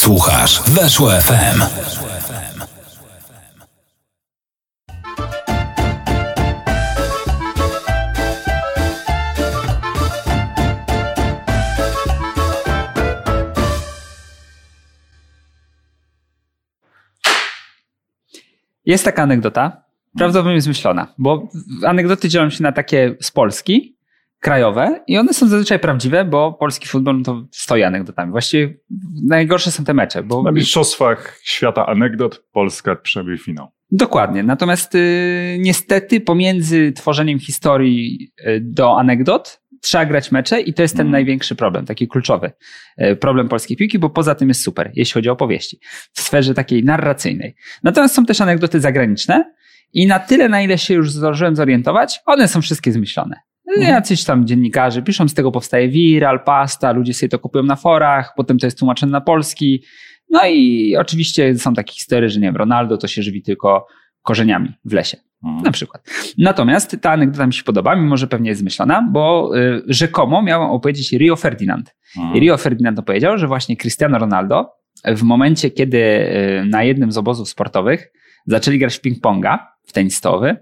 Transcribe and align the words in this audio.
Słuchasz 0.00 0.62
Weszło 0.62 1.10
FM. 1.10 1.62
Jest 18.84 19.04
taka 19.04 19.22
anegdota, 19.22 19.84
prawdopodobnie 20.18 20.60
zmyślona, 20.60 21.14
bo 21.18 21.48
anegdoty 21.86 22.28
dzielą 22.28 22.50
się 22.50 22.62
na 22.62 22.72
takie 22.72 23.16
z 23.20 23.30
Polski, 23.30 23.96
krajowe 24.40 25.00
i 25.06 25.18
one 25.18 25.34
są 25.34 25.48
zazwyczaj 25.48 25.78
prawdziwe, 25.78 26.24
bo 26.24 26.52
polski 26.52 26.88
futbol 26.88 27.18
no 27.18 27.24
to 27.24 27.46
stoi 27.50 27.82
anegdotami. 27.82 28.32
Właściwie 28.32 28.74
najgorsze 29.26 29.70
są 29.70 29.84
te 29.84 29.94
mecze. 29.94 30.22
Bo... 30.22 30.42
Na 30.42 30.52
mistrzostwach 30.52 31.40
świata 31.42 31.86
anegdot 31.86 32.44
Polska 32.52 32.96
przebije 32.96 33.38
finał. 33.38 33.68
Dokładnie. 33.92 34.42
Natomiast 34.42 34.94
y, 34.94 35.56
niestety 35.60 36.20
pomiędzy 36.20 36.92
tworzeniem 36.92 37.38
historii 37.38 38.32
y, 38.40 38.60
do 38.62 38.98
anegdot 38.98 39.60
trzeba 39.82 40.06
grać 40.06 40.32
mecze 40.32 40.60
i 40.60 40.74
to 40.74 40.82
jest 40.82 40.96
ten 40.96 41.06
Mm. 41.06 41.12
największy 41.12 41.56
problem, 41.56 41.86
taki 41.86 42.08
kluczowy 42.08 42.52
y, 43.02 43.16
problem 43.16 43.48
polskiej 43.48 43.76
piłki, 43.76 43.98
bo 43.98 44.10
poza 44.10 44.34
tym 44.34 44.48
jest 44.48 44.62
super, 44.62 44.90
jeśli 44.94 45.12
chodzi 45.12 45.28
o 45.28 45.32
opowieści, 45.32 45.80
w 46.12 46.20
sferze 46.20 46.54
takiej 46.54 46.84
narracyjnej. 46.84 47.54
Natomiast 47.82 48.14
są 48.14 48.26
też 48.26 48.40
anegdoty 48.40 48.80
zagraniczne 48.80 49.52
i 49.92 50.06
na 50.06 50.18
tyle, 50.18 50.48
na 50.48 50.62
ile 50.62 50.78
się 50.78 50.94
już 50.94 51.12
zdążyłem 51.12 51.56
zorientować, 51.56 52.20
one 52.26 52.48
są 52.48 52.62
wszystkie 52.62 52.92
zmyślone. 52.92 53.36
Mhm. 53.76 53.94
Jacyś 53.94 54.24
tam 54.24 54.46
dziennikarze 54.46 55.02
piszą, 55.02 55.28
z 55.28 55.34
tego 55.34 55.52
powstaje 55.52 55.88
viral, 55.88 56.44
pasta, 56.44 56.92
ludzie 56.92 57.14
sobie 57.14 57.28
to 57.28 57.38
kupują 57.38 57.64
na 57.64 57.76
forach, 57.76 58.32
potem 58.36 58.58
to 58.58 58.66
jest 58.66 58.78
tłumaczone 58.78 59.12
na 59.12 59.20
polski. 59.20 59.84
No 60.30 60.40
i 60.46 60.96
oczywiście 60.96 61.58
są 61.58 61.74
takie 61.74 61.92
historie, 61.92 62.28
że 62.28 62.40
nie 62.40 62.46
wiem, 62.46 62.56
Ronaldo 62.56 62.96
to 62.96 63.08
się 63.08 63.22
żywi 63.22 63.42
tylko 63.42 63.86
korzeniami 64.22 64.72
w 64.84 64.92
lesie. 64.92 65.16
Mhm. 65.44 65.62
Na 65.62 65.70
przykład. 65.70 66.10
Natomiast 66.38 66.96
ta 67.00 67.10
anegdota 67.10 67.46
mi 67.46 67.54
się 67.54 67.62
podoba, 67.62 67.96
mimo 67.96 68.16
że 68.16 68.26
pewnie 68.26 68.48
jest 68.48 68.60
zmyślona, 68.60 69.08
bo 69.12 69.50
y, 69.58 69.82
rzekomo 69.86 70.42
miał 70.42 70.74
opowiedzieć 70.74 71.12
Rio 71.12 71.36
Ferdinand. 71.36 71.94
Mhm. 72.16 72.36
I 72.36 72.40
Rio 72.40 72.56
Ferdinand 72.56 72.98
opowiedział, 72.98 73.38
że 73.38 73.46
właśnie 73.46 73.76
Cristiano 73.76 74.18
Ronaldo 74.18 74.70
w 75.04 75.22
momencie, 75.22 75.70
kiedy 75.70 75.98
y, 75.98 76.64
na 76.64 76.82
jednym 76.82 77.12
z 77.12 77.18
obozów 77.18 77.48
sportowych 77.48 78.12
zaczęli 78.46 78.78
grać 78.78 78.96
w 78.96 79.02
ping-ponga, 79.02 79.58
w 79.86 79.92
tenis 79.92 80.16
stołowy, 80.16 80.56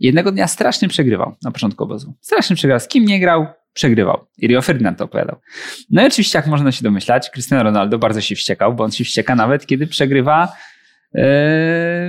jednego 0.00 0.32
dnia 0.32 0.46
strasznie 0.46 0.88
przegrywał 0.88 1.36
na 1.44 1.50
początku 1.50 1.84
obozu. 1.84 2.14
Strasznie 2.20 2.56
przegrywał. 2.56 2.80
Z 2.80 2.88
kim 2.88 3.04
nie 3.04 3.20
grał, 3.20 3.46
przegrywał. 3.72 4.26
I 4.38 4.46
Rio 4.46 4.62
Ferdinand 4.62 4.98
to 4.98 5.04
opowiadał. 5.04 5.36
No 5.90 6.02
i 6.02 6.06
oczywiście, 6.06 6.38
jak 6.38 6.46
można 6.46 6.72
się 6.72 6.82
domyślać, 6.82 7.30
Cristiano 7.30 7.62
Ronaldo 7.62 7.98
bardzo 7.98 8.20
się 8.20 8.34
wściekał, 8.34 8.74
bo 8.74 8.84
on 8.84 8.90
się 8.90 9.04
wścieka 9.04 9.36
nawet, 9.36 9.66
kiedy 9.66 9.86
przegrywa 9.86 10.52
yy, 11.14 11.22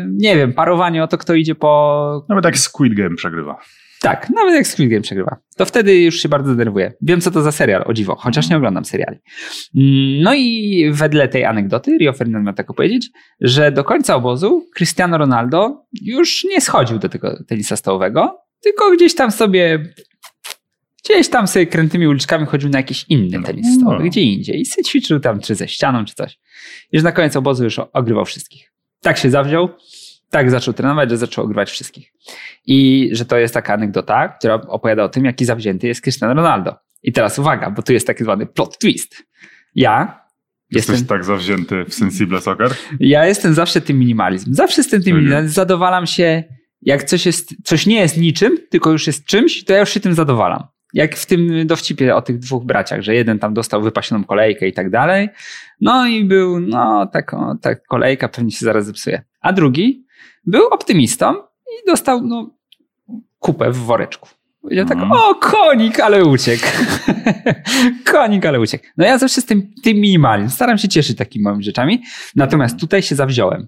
nie 0.07 0.35
wiem, 0.35 0.53
parowanie 0.53 1.03
o 1.03 1.07
to, 1.07 1.17
kto 1.17 1.33
idzie 1.33 1.55
po 1.55 2.25
Nawet 2.29 2.45
jak 2.45 2.57
Squid 2.57 2.93
Game 2.93 3.15
przegrywa. 3.15 3.59
Tak, 4.01 4.29
nawet 4.29 4.55
jak 4.55 4.67
Squid 4.67 4.89
Game 4.89 5.01
przegrywa. 5.01 5.37
To 5.57 5.65
wtedy 5.65 6.01
już 6.01 6.19
się 6.21 6.29
bardzo 6.29 6.49
denerwuję. 6.55 6.93
Wiem, 7.01 7.21
co 7.21 7.31
to 7.31 7.41
za 7.41 7.51
serial, 7.51 7.83
o 7.85 7.93
dziwo, 7.93 8.15
chociaż 8.15 8.49
nie 8.49 8.57
oglądam 8.57 8.85
seriali. 8.85 9.17
Mm, 9.75 10.21
No 10.23 10.33
i 10.33 10.89
wedle 10.93 11.27
tej 11.27 11.45
anegdoty 11.45 11.97
Rio 11.97 12.13
Ferdinand 12.13 12.45
miał 12.45 12.53
tak 12.55 12.67
powiedzieć, 12.73 13.09
że 13.41 13.71
do 13.71 13.83
końca 13.83 14.15
obozu 14.15 14.65
Cristiano 14.77 15.17
Ronaldo 15.17 15.85
już 16.01 16.43
nie 16.43 16.61
schodził 16.61 16.99
do 16.99 17.09
tego 17.09 17.43
tenisa 17.47 17.75
stołowego, 17.75 18.37
tylko 18.63 18.91
gdzieś 18.91 19.15
tam 19.15 19.31
sobie 19.31 19.93
gdzieś 21.05 21.29
tam 21.29 21.47
sobie 21.47 21.67
krętymi 21.67 22.07
uliczkami 22.07 22.45
chodził 22.45 22.69
na 22.69 22.79
jakiś 22.79 23.05
inny 23.09 23.43
tenis 23.43 23.75
stołowy, 23.75 24.03
No. 24.03 24.09
gdzie 24.09 24.21
indziej 24.21 24.61
i 24.61 24.65
sobie 24.65 24.83
ćwiczył 24.83 25.19
tam 25.19 25.39
czy 25.39 25.55
ze 25.55 25.67
ścianą, 25.67 26.05
czy 26.05 26.15
coś. 26.15 26.39
I 26.91 26.97
że 26.97 27.03
na 27.03 27.11
koniec 27.11 27.35
obozu 27.35 27.63
już 27.63 27.79
ogrywał 27.93 28.25
wszystkich. 28.25 28.71
Tak 29.01 29.17
się 29.17 29.29
zawziął, 29.29 29.69
tak 30.31 30.51
zaczął 30.51 30.73
trenować, 30.73 31.09
że 31.09 31.17
zaczął 31.17 31.43
ogrywać 31.43 31.71
wszystkich. 31.71 32.13
I 32.65 33.09
że 33.11 33.25
to 33.25 33.37
jest 33.37 33.53
taka 33.53 33.73
anegdota, 33.73 34.27
która 34.27 34.53
opowiada 34.53 35.03
o 35.03 35.09
tym, 35.09 35.25
jaki 35.25 35.45
zawzięty 35.45 35.87
jest 35.87 36.01
Cristiano 36.01 36.33
Ronaldo. 36.33 36.75
I 37.03 37.11
teraz 37.11 37.39
uwaga, 37.39 37.71
bo 37.71 37.81
tu 37.81 37.93
jest 37.93 38.07
taki 38.07 38.23
zwany 38.23 38.45
plot 38.45 38.77
twist. 38.77 39.23
Ja 39.75 40.21
Jesteś 40.71 40.93
jestem, 40.93 41.07
tak 41.07 41.25
zawzięty 41.25 41.85
w 41.85 41.93
Sensible 41.93 42.41
Soccer? 42.41 42.71
ja 42.99 43.25
jestem 43.25 43.53
zawsze 43.53 43.81
tym 43.81 43.99
minimalizm. 43.99 44.53
Zawsze 44.53 44.81
jestem 44.81 45.03
tym 45.03 45.17
minimalizm. 45.17 45.53
Zadowalam 45.53 46.07
się, 46.07 46.43
jak 46.81 47.03
coś, 47.03 47.25
jest, 47.25 47.55
coś 47.63 47.85
nie 47.85 47.99
jest 47.99 48.17
niczym, 48.17 48.57
tylko 48.69 48.91
już 48.91 49.07
jest 49.07 49.25
czymś, 49.25 49.63
to 49.63 49.73
ja 49.73 49.79
już 49.79 49.89
się 49.89 49.99
tym 49.99 50.13
zadowalam. 50.13 50.63
Jak 50.93 51.15
w 51.15 51.25
tym 51.25 51.67
dowcipie 51.67 52.15
o 52.15 52.21
tych 52.21 52.39
dwóch 52.39 52.65
braciach, 52.65 53.01
że 53.01 53.15
jeden 53.15 53.39
tam 53.39 53.53
dostał 53.53 53.81
wypasioną 53.81 54.23
kolejkę 54.23 54.67
i 54.67 54.73
tak 54.73 54.89
dalej. 54.89 55.29
No 55.81 56.07
i 56.07 56.25
był, 56.25 56.59
no, 56.59 57.07
taką, 57.07 57.57
ta 57.61 57.75
kolejka 57.75 58.27
pewnie 58.27 58.51
się 58.51 58.65
zaraz 58.65 58.85
zepsuje. 58.85 59.23
A 59.41 59.53
drugi 59.53 60.05
był 60.45 60.67
optymistą 60.67 61.33
i 61.67 61.87
dostał, 61.87 62.21
no, 62.21 62.49
kupę 63.39 63.71
w 63.71 63.77
woreczku. 63.77 64.29
Powiedział 64.61 64.85
tak, 64.85 64.97
Mhm. 64.97 65.11
o 65.21 65.35
konik, 65.35 65.99
ale 65.99 66.25
uciekł. 66.25 66.63
konik, 68.11 68.45
ale 68.45 68.59
uciekł. 68.59 68.85
No 68.97 69.05
ja 69.05 69.17
zawsze 69.17 69.41
z 69.41 69.45
tym, 69.45 69.73
tym 69.83 69.97
minimalizm. 69.97 70.49
Staram 70.49 70.77
się 70.77 70.87
cieszyć 70.87 71.17
takimi 71.17 71.43
małymi 71.43 71.63
rzeczami. 71.63 72.03
Natomiast 72.35 72.79
tutaj 72.79 73.01
się 73.01 73.15
zawziąłem. 73.15 73.67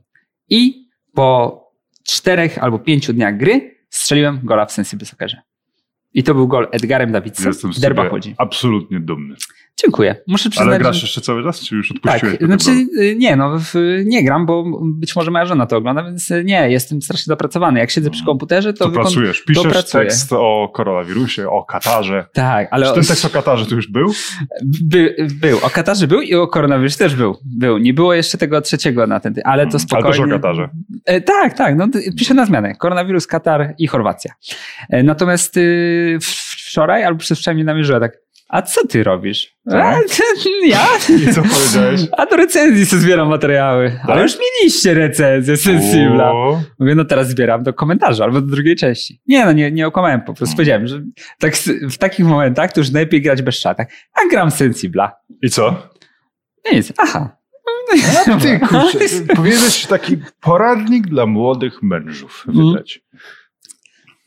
I 0.49 0.87
po 1.13 1.59
czterech 2.03 2.57
albo 2.57 2.79
pięciu 2.79 3.13
dniach 3.13 3.37
gry 3.37 3.75
strzeliłem 3.89 4.39
gola 4.43 4.65
w 4.65 4.71
Sensible 4.71 5.05
Soccerze. 5.05 5.41
I 6.13 6.23
to 6.23 6.33
był 6.33 6.47
gol 6.47 6.67
Edgarem 6.71 7.11
Davidsem 7.11 7.53
Derba 7.79 8.09
chodzi. 8.09 8.35
absolutnie 8.37 8.99
dumny. 8.99 9.35
Dziękuję. 9.81 10.15
Muszę 10.27 10.49
przyznać, 10.49 10.67
Ale 10.67 10.79
grasz 10.79 11.01
jeszcze 11.01 11.21
cały 11.21 11.43
czas, 11.43 11.59
czy 11.61 11.75
już 11.75 11.87
tak, 11.89 11.95
odpuściłeś? 11.97 12.37
tym 12.37 12.47
znaczy 12.47 12.71
y, 12.99 13.15
nie, 13.17 13.35
no 13.35 13.59
w, 13.59 13.73
nie 14.05 14.23
gram, 14.23 14.45
bo 14.45 14.63
być 14.83 15.15
może 15.15 15.31
moja 15.31 15.45
żona 15.45 15.65
to 15.65 15.77
ogląda, 15.77 16.03
więc 16.03 16.31
y, 16.31 16.43
nie, 16.43 16.71
jestem 16.71 17.01
strasznie 17.01 17.25
zapracowany. 17.25 17.79
Jak 17.79 17.91
siedzę 17.91 18.09
przy 18.09 18.25
komputerze, 18.25 18.73
to, 18.73 18.85
To 18.85 18.91
wykon- 18.91 18.93
pracujesz, 18.93 19.41
piszesz 19.43 19.63
pracuję. 19.71 20.03
tekst 20.05 20.33
o 20.33 20.71
koronawirusie, 20.73 21.49
o 21.49 21.63
Katarze. 21.63 22.25
Tak, 22.33 22.67
ale 22.71 22.87
Czy 22.87 22.93
ten 22.93 23.03
tekst 23.03 23.25
o 23.25 23.29
Katarze 23.29 23.65
tu 23.65 23.75
już 23.75 23.87
był? 23.91 24.13
By, 24.83 25.15
był. 25.41 25.57
O 25.63 25.69
Katarze 25.69 26.07
był 26.07 26.21
i 26.21 26.35
o 26.35 26.47
koronawirusie 26.47 26.97
też 26.97 27.15
był. 27.15 27.37
Był. 27.45 27.77
Nie 27.77 27.93
było 27.93 28.13
jeszcze 28.13 28.37
tego 28.37 28.61
trzeciego 28.61 29.07
na 29.07 29.19
ten, 29.19 29.33
ale 29.45 29.67
to 29.67 29.79
spokojnie. 29.79 30.07
Ale 30.07 30.17
też 30.17 30.25
o 30.27 30.35
Katarze. 30.35 30.69
E, 31.05 31.21
tak, 31.21 31.57
tak. 31.57 31.75
No, 31.75 31.87
piszę 32.17 32.33
na 32.33 32.45
zmianę. 32.45 32.75
Koronawirus, 32.75 33.27
Katar 33.27 33.73
i 33.77 33.87
Chorwacja. 33.87 34.33
E, 34.89 35.03
natomiast 35.03 35.55
w- 36.21 36.53
wczoraj 36.67 37.03
albo 37.03 37.19
przedwczoraj 37.19 37.55
mnie 37.55 37.63
namierzyła 37.63 37.99
tak, 37.99 38.17
a 38.53 38.61
co 38.61 38.87
ty 38.87 39.03
robisz? 39.03 39.55
Tak? 39.69 39.95
A, 39.95 39.99
ja? 40.67 40.87
I 41.09 41.33
co 41.33 41.41
powiedziałeś? 41.41 42.01
A 42.17 42.25
do 42.25 42.35
recenzji 42.37 42.85
sobie 42.85 43.01
zbieram 43.01 43.29
materiały. 43.29 43.99
Ale 44.07 44.21
już 44.21 44.31
mieliście 44.39 44.93
recenzję 44.93 45.57
Sensibla. 45.57 46.31
Mówię, 46.79 46.95
no 46.95 47.05
teraz 47.05 47.29
zbieram 47.29 47.63
do 47.63 47.73
komentarza 47.73 48.23
albo 48.23 48.41
do 48.41 48.47
drugiej 48.55 48.75
części. 48.75 49.21
Nie, 49.27 49.45
no 49.45 49.51
nie, 49.51 49.71
nie 49.71 49.87
okłamałem, 49.87 50.21
po 50.21 50.33
prostu 50.33 50.43
Mm. 50.45 50.55
powiedziałem, 50.55 50.87
że 50.87 51.01
tak, 51.39 51.55
w 51.91 51.97
takich 51.97 52.25
momentach 52.25 52.73
to 52.73 52.79
już 52.81 52.91
najlepiej 52.91 53.21
grać 53.21 53.41
bez 53.41 53.59
szata. 53.59 53.85
A 54.13 54.29
gram 54.29 54.51
Sensibla. 54.51 55.11
I 55.41 55.49
co? 55.49 55.87
Nic, 56.73 56.93
aha. 56.97 57.37
A 58.27 58.39
ty, 58.39 58.59
kurczę, 58.69 58.99
powinieneś 59.35 59.85
taki 59.85 60.17
poradnik 60.41 61.07
dla 61.07 61.25
młodych 61.25 61.83
mężów 61.83 62.45
Mm. 62.49 62.71
wydać. 62.71 62.99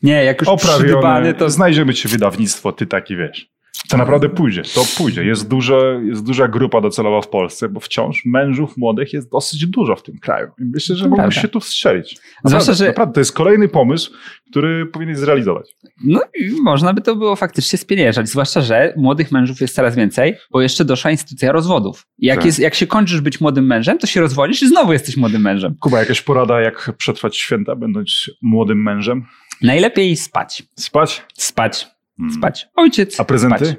Nie, 0.03 0.23
jak 0.23 0.41
już 0.41 0.49
Oprawiony, 0.49 0.83
przydybany, 0.85 1.33
to... 1.33 1.49
znajdziemy 1.49 1.93
ci 1.93 2.07
wydawnictwo, 2.07 2.71
ty 2.71 2.85
taki 2.87 3.17
wiesz. 3.17 3.56
To 3.89 3.97
naprawdę 3.97 4.29
pójdzie, 4.29 4.61
to 4.75 4.83
pójdzie. 4.97 5.23
Jest, 5.25 5.47
duże, 5.47 6.01
jest 6.05 6.23
duża 6.25 6.47
grupa 6.47 6.81
docelowa 6.81 7.21
w 7.21 7.27
Polsce, 7.29 7.69
bo 7.69 7.79
wciąż 7.79 8.25
mężów 8.25 8.77
młodych 8.77 9.13
jest 9.13 9.31
dosyć 9.31 9.65
dużo 9.65 9.95
w 9.95 10.03
tym 10.03 10.17
kraju. 10.17 10.47
I 10.59 10.63
myślę, 10.63 10.95
że 10.95 11.07
mógłbyś 11.09 11.35
się 11.41 11.47
tu 11.47 11.59
wstrzelić. 11.59 12.09
Zwłaszcza, 12.09 12.43
Naprawdę, 12.43 12.73
że- 12.73 12.87
naprawdę, 12.87 13.13
to 13.13 13.19
jest 13.19 13.31
kolejny 13.33 13.67
pomysł, 13.67 14.11
który 14.51 14.85
powinieneś 14.85 15.17
zrealizować. 15.19 15.75
No 16.03 16.21
i 16.39 16.51
można 16.61 16.93
by 16.93 17.01
to 17.01 17.15
było 17.15 17.35
faktycznie 17.35 17.79
spieniężać, 17.79 18.29
zwłaszcza, 18.29 18.61
że 18.61 18.93
młodych 18.97 19.31
mężów 19.31 19.61
jest 19.61 19.75
coraz 19.75 19.95
więcej, 19.95 20.35
bo 20.51 20.61
jeszcze 20.61 20.85
doszła 20.85 21.11
instytucja 21.11 21.51
rozwodów. 21.51 22.07
Jak, 22.19 22.35
Tak. 22.37 22.45
jest, 22.45 22.59
jak 22.59 22.75
się 22.75 22.87
kończysz 22.87 23.21
być 23.21 23.41
młodym 23.41 23.65
mężem, 23.65 23.97
to 23.97 24.07
się 24.07 24.21
rozwodzisz 24.21 24.61
i 24.61 24.67
znowu 24.67 24.93
jesteś 24.93 25.17
młodym 25.17 25.41
mężem. 25.41 25.75
Kuba, 25.79 25.99
jakaś 25.99 26.21
porada, 26.21 26.61
jak 26.61 26.91
przetrwać 26.97 27.37
święta, 27.37 27.75
będąc 27.75 28.29
młodym 28.41 28.83
mężem? 28.83 29.25
Najlepiej 29.61 30.15
spać. 30.15 30.63
Spać? 30.75 31.23
Spać. 31.33 31.87
Hmm. 32.17 32.33
Spać. 32.33 32.67
Ojciec. 32.75 33.19
A 33.19 33.23
prezenty? 33.25 33.65
Spać. 33.65 33.77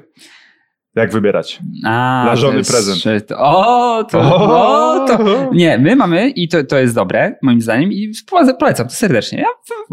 Jak 0.95 1.11
wybierać? 1.11 1.59
A, 1.85 2.21
Dla 2.25 2.35
żony 2.35 2.57
jest- 2.57 2.71
prezent. 2.71 3.27
to- 3.27 3.37
O, 3.37 4.03
to, 4.03 4.19
o, 4.19 5.05
to. 5.07 5.49
Nie, 5.53 5.77
my 5.77 5.95
mamy 5.95 6.29
i 6.29 6.47
to, 6.47 6.63
to 6.63 6.77
jest 6.77 6.95
dobre, 6.95 7.35
moim 7.41 7.61
zdaniem, 7.61 7.91
i 7.91 8.11
polecam 8.59 8.87
to 8.87 8.93
serdecznie. 8.93 9.39
Ja 9.39 9.47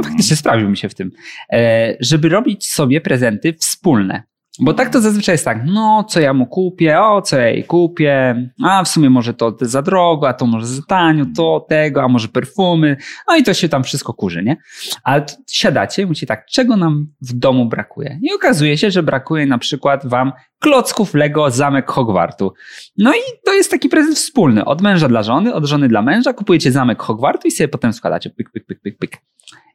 faktycznie 0.04 0.36
sprawdził 0.36 0.68
mi 0.70 0.76
się 0.76 0.88
w 0.88 0.94
tym, 0.94 1.10
e, 1.52 1.96
żeby 2.00 2.28
robić 2.28 2.66
sobie 2.70 3.00
prezenty 3.00 3.52
wspólne. 3.52 4.22
Bo 4.60 4.74
tak 4.74 4.92
to 4.92 5.00
zazwyczaj 5.00 5.34
jest 5.34 5.44
tak, 5.44 5.58
no 5.66 6.04
co 6.08 6.20
ja 6.20 6.34
mu 6.34 6.46
kupię, 6.46 7.00
o 7.00 7.22
co 7.22 7.36
ja 7.36 7.48
jej 7.48 7.64
kupię, 7.64 8.34
a 8.64 8.84
w 8.84 8.88
sumie 8.88 9.10
może 9.10 9.34
to 9.34 9.56
za 9.60 9.82
drogo, 9.82 10.28
a 10.28 10.32
to 10.32 10.46
może 10.46 10.66
za 10.66 10.82
tanio, 10.88 11.24
to 11.36 11.66
tego, 11.68 12.02
a 12.02 12.08
może 12.08 12.28
perfumy, 12.28 12.96
no 13.28 13.36
i 13.36 13.42
to 13.42 13.54
się 13.54 13.68
tam 13.68 13.84
wszystko 13.84 14.14
kurzy, 14.14 14.42
nie? 14.42 14.56
Ale 15.02 15.26
siadacie 15.50 16.02
i 16.02 16.06
mówicie 16.06 16.26
tak, 16.26 16.46
czego 16.46 16.76
nam 16.76 17.06
w 17.20 17.32
domu 17.32 17.66
brakuje? 17.66 18.18
I 18.22 18.34
okazuje 18.34 18.78
się, 18.78 18.90
że 18.90 19.02
brakuje 19.02 19.46
na 19.46 19.58
przykład 19.58 20.06
wam 20.06 20.32
klocków 20.58 21.14
Lego 21.14 21.50
Zamek 21.50 21.90
Hogwartu. 21.90 22.52
No 22.98 23.14
i 23.14 23.20
to 23.44 23.54
jest 23.54 23.70
taki 23.70 23.88
prezent 23.88 24.16
wspólny, 24.16 24.64
od 24.64 24.82
męża 24.82 25.08
dla 25.08 25.22
żony, 25.22 25.54
od 25.54 25.64
żony 25.64 25.88
dla 25.88 26.02
męża, 26.02 26.32
kupujecie 26.32 26.72
Zamek 26.72 27.02
Hogwartu 27.02 27.48
i 27.48 27.50
sobie 27.50 27.68
potem 27.68 27.92
składacie, 27.92 28.30
pyk, 28.30 28.50
pyk, 28.50 28.66
pyk, 28.66 28.80
pyk, 28.80 28.98
pyk. 28.98 29.16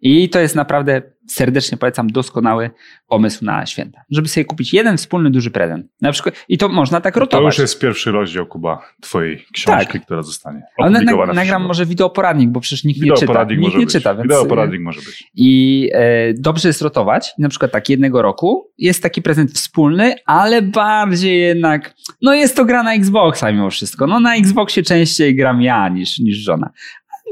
I 0.01 0.29
to 0.29 0.39
jest 0.39 0.55
naprawdę, 0.55 1.01
serdecznie 1.33 1.77
polecam, 1.77 2.07
doskonały 2.07 2.69
pomysł 3.07 3.45
na 3.45 3.65
święta. 3.65 4.01
Żeby 4.09 4.27
sobie 4.27 4.45
kupić 4.45 4.73
jeden 4.73 4.97
wspólny 4.97 5.31
duży 5.31 5.51
prezent. 5.51 5.85
Na 6.01 6.11
przykład, 6.11 6.35
i 6.49 6.57
to 6.57 6.69
można 6.69 7.01
tak 7.01 7.13
To 7.13 7.19
rotować. 7.19 7.45
już 7.45 7.59
jest 7.59 7.79
pierwszy 7.81 8.11
rozdział, 8.11 8.45
Kuba, 8.45 8.81
twojej 9.01 9.45
książki, 9.53 9.93
Tak. 9.93 10.05
która 10.05 10.21
zostanie 10.23 10.61
Ale 10.77 10.89
na, 10.89 10.97
opublikowana. 10.99 11.33
w 11.33 11.35
nagram 11.35 11.65
może 11.65 11.85
wideoporadnik, 11.85 12.49
bo 12.49 12.59
przecież 12.59 12.83
nikt 12.83 13.01
nie 13.01 13.11
czyta. 13.13 13.43
Nikt 13.43 13.61
może 13.61 13.77
nie 13.77 13.85
być. 13.85 13.93
czyta, 13.93 14.13
więc... 14.13 14.23
Wideoporadnik 14.23 14.81
może 14.81 14.99
być. 14.99 15.23
I 15.35 15.89
e, 15.93 16.33
dobrze 16.33 16.67
jest 16.69 16.81
rotować. 16.81 17.33
Na 17.37 17.49
przykład 17.49 17.71
tak 17.71 17.89
jednego 17.89 18.21
roku 18.21 18.71
jest 18.77 19.03
taki 19.03 19.21
prezent 19.21 19.51
wspólny, 19.51 20.15
ale 20.25 20.61
bardziej 20.61 21.39
jednak, 21.41 21.93
no 22.21 22.33
jest 22.33 22.55
to 22.55 22.65
gra 22.65 22.83
na 22.83 22.93
Xboxa 22.93 23.51
mimo 23.51 23.69
wszystko. 23.69 24.07
No 24.07 24.19
na 24.19 24.35
Xboxie 24.35 24.83
częściej 24.83 25.35
gram 25.35 25.61
ja 25.61 25.89
niż, 25.89 26.19
niż 26.19 26.37
żona. 26.37 26.69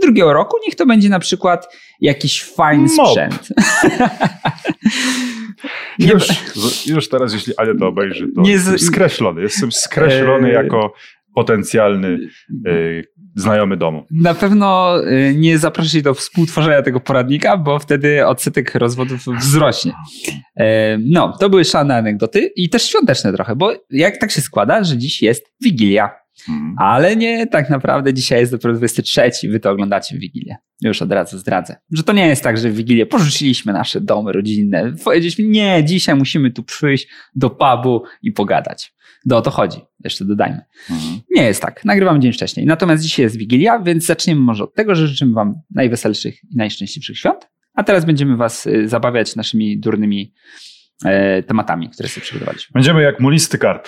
Drugiego 0.02 0.34
roku 0.34 0.58
niech 0.66 0.76
to 0.76 0.86
będzie 0.86 1.10
na 1.10 1.20
przykład 1.20 1.76
jakiś 2.02 2.44
fajny 2.44 2.88
Mop. 2.98 3.08
sprzęt. 3.08 3.48
Już, 6.00 6.28
już 6.88 7.10
teraz, 7.10 7.34
jeśli 7.34 7.54
Ania 7.58 7.74
to 7.80 7.88
obejrzy, 7.88 8.28
to 8.36 8.42
Nie 8.42 8.60
z- 8.60 8.82
skreślony. 8.86 9.42
Jestem 9.42 9.72
skreślony 9.72 10.48
Eee. 10.48 10.54
jako 10.54 10.94
potencjalny 11.36 12.18
e, 12.66 12.72
znajomy 13.36 13.78
domu. 13.78 14.06
Na 14.12 14.34
pewno 14.34 14.96
y, 15.08 15.34
nie 15.38 15.58
zaprosić 15.58 16.02
do 16.02 16.14
współtworzenia 16.14 16.82
tego 16.82 17.00
poradnika, 17.00 17.58
bo 17.58 17.80
wtedy 17.80 18.26
odsetek 18.28 18.76
rozwodów 18.76 19.20
wzrośnie. 19.40 19.94
E, 20.58 20.98
No, 20.98 21.38
to 21.40 21.50
były 21.50 21.66
szalone 21.66 21.96
anegdoty 21.98 22.52
i 22.56 22.70
też 22.70 22.84
świąteczne 22.90 23.34
trochę, 23.34 23.56
bo 23.56 23.72
jak 23.90 24.18
tak 24.18 24.32
się 24.32 24.42
składa, 24.42 24.84
że 24.84 24.98
dziś 24.98 25.22
jest 25.22 25.46
Wigilia, 25.64 26.10
Mhm. 26.50 26.76
ale 26.78 27.16
nie 27.16 27.48
tak 27.48 27.70
naprawdę 27.70 28.14
dzisiaj 28.14 28.40
jest 28.40 28.52
dopiero 28.52 28.74
23, 28.74 29.32
wy 29.50 29.60
to 29.60 29.72
oglądacie 29.72 30.16
w 30.16 30.20
Wigilię. 30.20 30.58
Już 30.82 31.02
od 31.02 31.12
razu 31.12 31.38
zdradzę, 31.38 31.76
że 31.92 32.04
to 32.04 32.14
nie 32.14 32.28
jest 32.28 32.44
tak, 32.44 32.58
że 32.58 32.70
w 32.70 32.76
Wigilię 32.76 33.06
porzuciliśmy 33.06 33.74
nasze 33.74 34.02
domy 34.02 34.32
rodzinne, 34.32 34.94
powiedzieliśmy 35.04 35.46
nie, 35.46 35.84
dzisiaj 35.86 36.16
musimy 36.16 36.52
tu 36.52 36.64
przyjść 36.64 37.08
do 37.36 37.50
pubu 37.50 38.04
i 38.22 38.32
pogadać. 38.32 38.94
Do 39.26 39.38
o 39.38 39.42
to 39.42 39.52
chodzi, 39.52 39.80
jeszcze 40.04 40.26
dodajmy. 40.26 40.62
Mhm. 40.90 41.20
Nie 41.32 41.44
jest 41.44 41.62
tak. 41.62 41.86
Nagrywam 41.86 42.22
dzień 42.22 42.34
wcześniej. 42.34 42.66
Natomiast 42.66 43.04
dzisiaj 43.04 43.24
jest 43.24 43.38
Wigilia, 43.38 43.80
więc 43.80 44.06
zaczniemy 44.06 44.42
może 44.42 44.64
od 44.64 44.74
tego, 44.74 44.96
że 44.96 45.08
życzymy 45.08 45.34
Wam 45.34 45.56
najweselszych 45.72 46.44
i 46.44 46.56
najszczęśliwszych 46.56 47.18
świąt. 47.18 47.50
A 47.74 47.84
teraz 47.84 48.06
będziemy 48.06 48.38
Was 48.38 48.66
y, 48.66 48.88
zabawiać 48.88 49.36
naszymi 49.36 49.80
durnymi 49.80 50.34
e, 51.06 51.44
tematami, 51.44 51.90
które 51.90 52.10
sobie 52.10 52.24
przygotowaliśmy. 52.24 52.74
Będziemy 52.74 53.02
jak 53.02 53.20
mulisty 53.20 53.58
karp. 53.58 53.88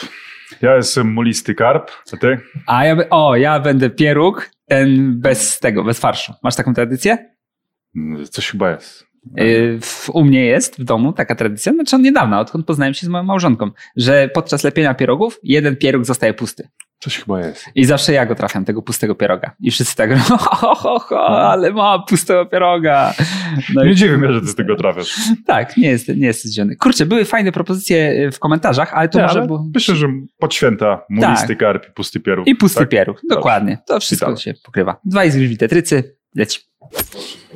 Ja 0.61 0.75
jestem 0.75 1.13
mulisty 1.13 1.55
karp, 1.55 1.91
a 2.13 2.17
ty? 2.17 2.39
A 2.67 2.85
ja, 2.85 2.95
o, 3.09 3.35
ja 3.35 3.59
będę 3.59 3.89
pieróg, 3.89 4.51
ten 4.67 5.19
bez 5.19 5.59
tego, 5.59 5.83
bez 5.83 5.99
farszu. 5.99 6.33
Masz 6.43 6.55
taką 6.55 6.73
tradycję? 6.73 7.17
Mm, 7.95 8.25
Coś 8.25 8.51
chyba 8.51 8.71
jest. 8.71 9.05
Y, 9.39 9.79
w, 9.81 10.09
u 10.09 10.23
mnie 10.23 10.45
jest 10.45 10.79
w 10.79 10.83
domu 10.83 11.13
taka 11.13 11.35
tradycja, 11.35 11.73
znaczy 11.73 11.95
od 11.95 12.01
niedawna, 12.01 12.39
odkąd 12.39 12.65
poznałem 12.65 12.93
się 12.93 13.05
z 13.05 13.09
moją 13.09 13.23
małżonką, 13.23 13.71
że 13.95 14.29
podczas 14.33 14.63
lepienia 14.63 14.93
pierogów 14.93 15.39
jeden 15.43 15.75
pieróg 15.77 16.05
zostaje 16.05 16.33
pusty. 16.33 16.67
Coś 17.03 17.17
chyba 17.17 17.39
jest. 17.39 17.65
I 17.75 17.85
zawsze 17.85 18.13
ja 18.13 18.25
go 18.25 18.35
trafiam, 18.35 18.65
tego 18.65 18.81
pustego 18.81 19.15
pieroga. 19.15 19.51
I 19.59 19.71
wszyscy 19.71 19.95
tak 19.95 20.09
robią, 20.09 20.23
ho, 20.37 20.75
ho, 20.75 20.99
ho, 20.99 21.49
ale 21.49 21.73
ma 21.73 21.99
pustego 21.99 22.45
pieroga. 22.45 23.13
No 23.73 23.83
Nie 23.83 23.91
i 23.91 23.95
dziwi 23.95 24.17
mnie, 24.17 24.33
że 24.33 24.41
ty 24.41 24.47
z 24.47 24.55
tego 24.55 24.75
trafiasz. 24.75 25.15
tak, 25.45 25.77
nie 25.77 25.89
jest, 25.89 26.07
nie 26.07 26.27
jest 26.27 26.45
zdziwiony. 26.45 26.75
Kurczę, 26.75 27.05
były 27.05 27.25
fajne 27.25 27.51
propozycje 27.51 28.25
y, 28.27 28.31
w 28.31 28.39
komentarzach, 28.39 28.93
ale 28.93 29.09
to 29.09 29.17
Nie, 29.19 29.23
może 29.25 29.39
ale 29.39 29.47
było... 29.47 29.65
Myślę, 29.73 29.95
że 29.95 30.07
pod 30.39 30.53
święta 30.53 31.01
mulisty 31.09 31.55
karp 31.55 31.87
i 31.89 31.91
pusty 31.91 32.19
pieróg. 32.19 32.47
I 32.47 32.55
pusty 32.55 32.79
tak? 32.79 32.89
pieróg, 32.89 33.21
dokładnie. 33.29 33.77
To 33.87 33.99
wszystko 33.99 34.25
Witamy. 34.25 34.41
się 34.41 34.53
pokrywa. 34.65 34.99
Dwa 35.05 35.25
izgryźli 35.25 35.57
tetrycy, 35.57 36.15
leci. 36.35 36.59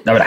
Dobra. 0.06 0.26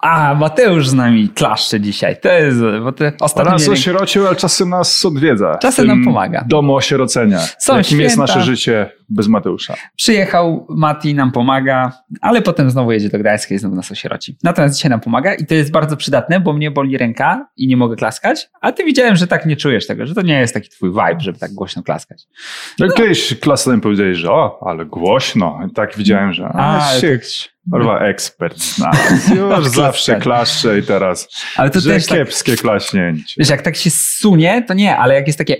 A, 0.00 0.34
Mateusz 0.34 0.88
z 0.88 0.94
nami 0.94 1.28
klaszcze 1.28 1.80
dzisiaj. 1.80 2.16
To 2.20 2.28
jest, 2.28 2.58
bo 2.82 2.92
te 2.92 3.12
ostatnio... 3.20 3.52
Nas 3.52 3.68
osierocił, 3.68 4.26
ale 4.26 4.36
czasem 4.36 4.68
nas 4.68 5.04
odwiedza. 5.04 5.58
Czasem 5.62 5.86
nam 5.86 6.04
pomaga. 6.04 6.44
Domu 6.48 6.74
osierocenia. 6.74 7.38
Są 7.58 7.76
Jakim 7.76 8.00
jest 8.00 8.14
święta. 8.14 8.34
nasze 8.34 8.46
życie 8.46 8.90
bez 9.10 9.28
Mateusza. 9.28 9.74
Przyjechał, 9.96 10.66
Mati 10.70 11.14
nam 11.14 11.32
pomaga, 11.32 11.92
ale 12.20 12.42
potem 12.42 12.70
znowu 12.70 12.92
jedzie 12.92 13.08
do 13.08 13.18
Gdańska 13.18 13.54
i 13.54 13.58
znowu 13.58 13.76
nas 13.76 13.92
osieroci. 13.92 14.36
Natomiast 14.42 14.76
dzisiaj 14.76 14.90
nam 14.90 15.00
pomaga 15.00 15.34
i 15.34 15.46
to 15.46 15.54
jest 15.54 15.70
bardzo 15.70 15.96
przydatne, 15.96 16.40
bo 16.40 16.52
mnie 16.52 16.70
boli 16.70 16.98
ręka 16.98 17.48
i 17.56 17.66
nie 17.68 17.76
mogę 17.76 17.96
klaskać, 17.96 18.48
a 18.60 18.72
ty 18.72 18.84
widziałem, 18.84 19.16
że 19.16 19.26
tak 19.26 19.46
nie 19.46 19.56
czujesz 19.56 19.86
tego, 19.86 20.06
że 20.06 20.14
to 20.14 20.22
nie 20.22 20.40
jest 20.40 20.54
taki 20.54 20.68
twój 20.68 20.90
vibe, 20.90 21.20
żeby 21.20 21.38
tak 21.38 21.52
głośno 21.52 21.82
klaskać. 21.82 22.22
No. 22.78 22.88
Kiedyś 22.88 23.34
klasem 23.40 23.80
powiedzieli, 23.80 24.14
że 24.14 24.30
o, 24.30 24.58
ale 24.66 24.86
głośno. 24.86 25.60
I 25.70 25.74
tak 25.74 25.96
widziałem, 25.96 26.32
że 26.32 26.44
a, 26.44 26.88
A, 26.88 27.00
się 27.00 27.18
Kurwa, 27.70 28.00
ekspert 28.00 28.58
znalazł. 28.58 29.34
Już 29.58 29.68
zawsze 29.68 30.16
klaszcze 30.16 30.78
i 30.78 30.82
teraz, 30.82 31.28
Ale 31.56 31.70
to 31.70 31.80
że 31.80 31.90
też 31.90 32.06
tak, 32.06 32.18
kiepskie 32.18 32.56
klaśnięcie. 32.56 33.34
wiesz, 33.38 33.48
jak 33.48 33.62
tak 33.62 33.76
się 33.76 33.90
sunie, 33.90 34.64
to 34.68 34.74
nie, 34.74 34.96
ale 34.96 35.14
jak 35.14 35.26
jest 35.26 35.38
takie, 35.38 35.56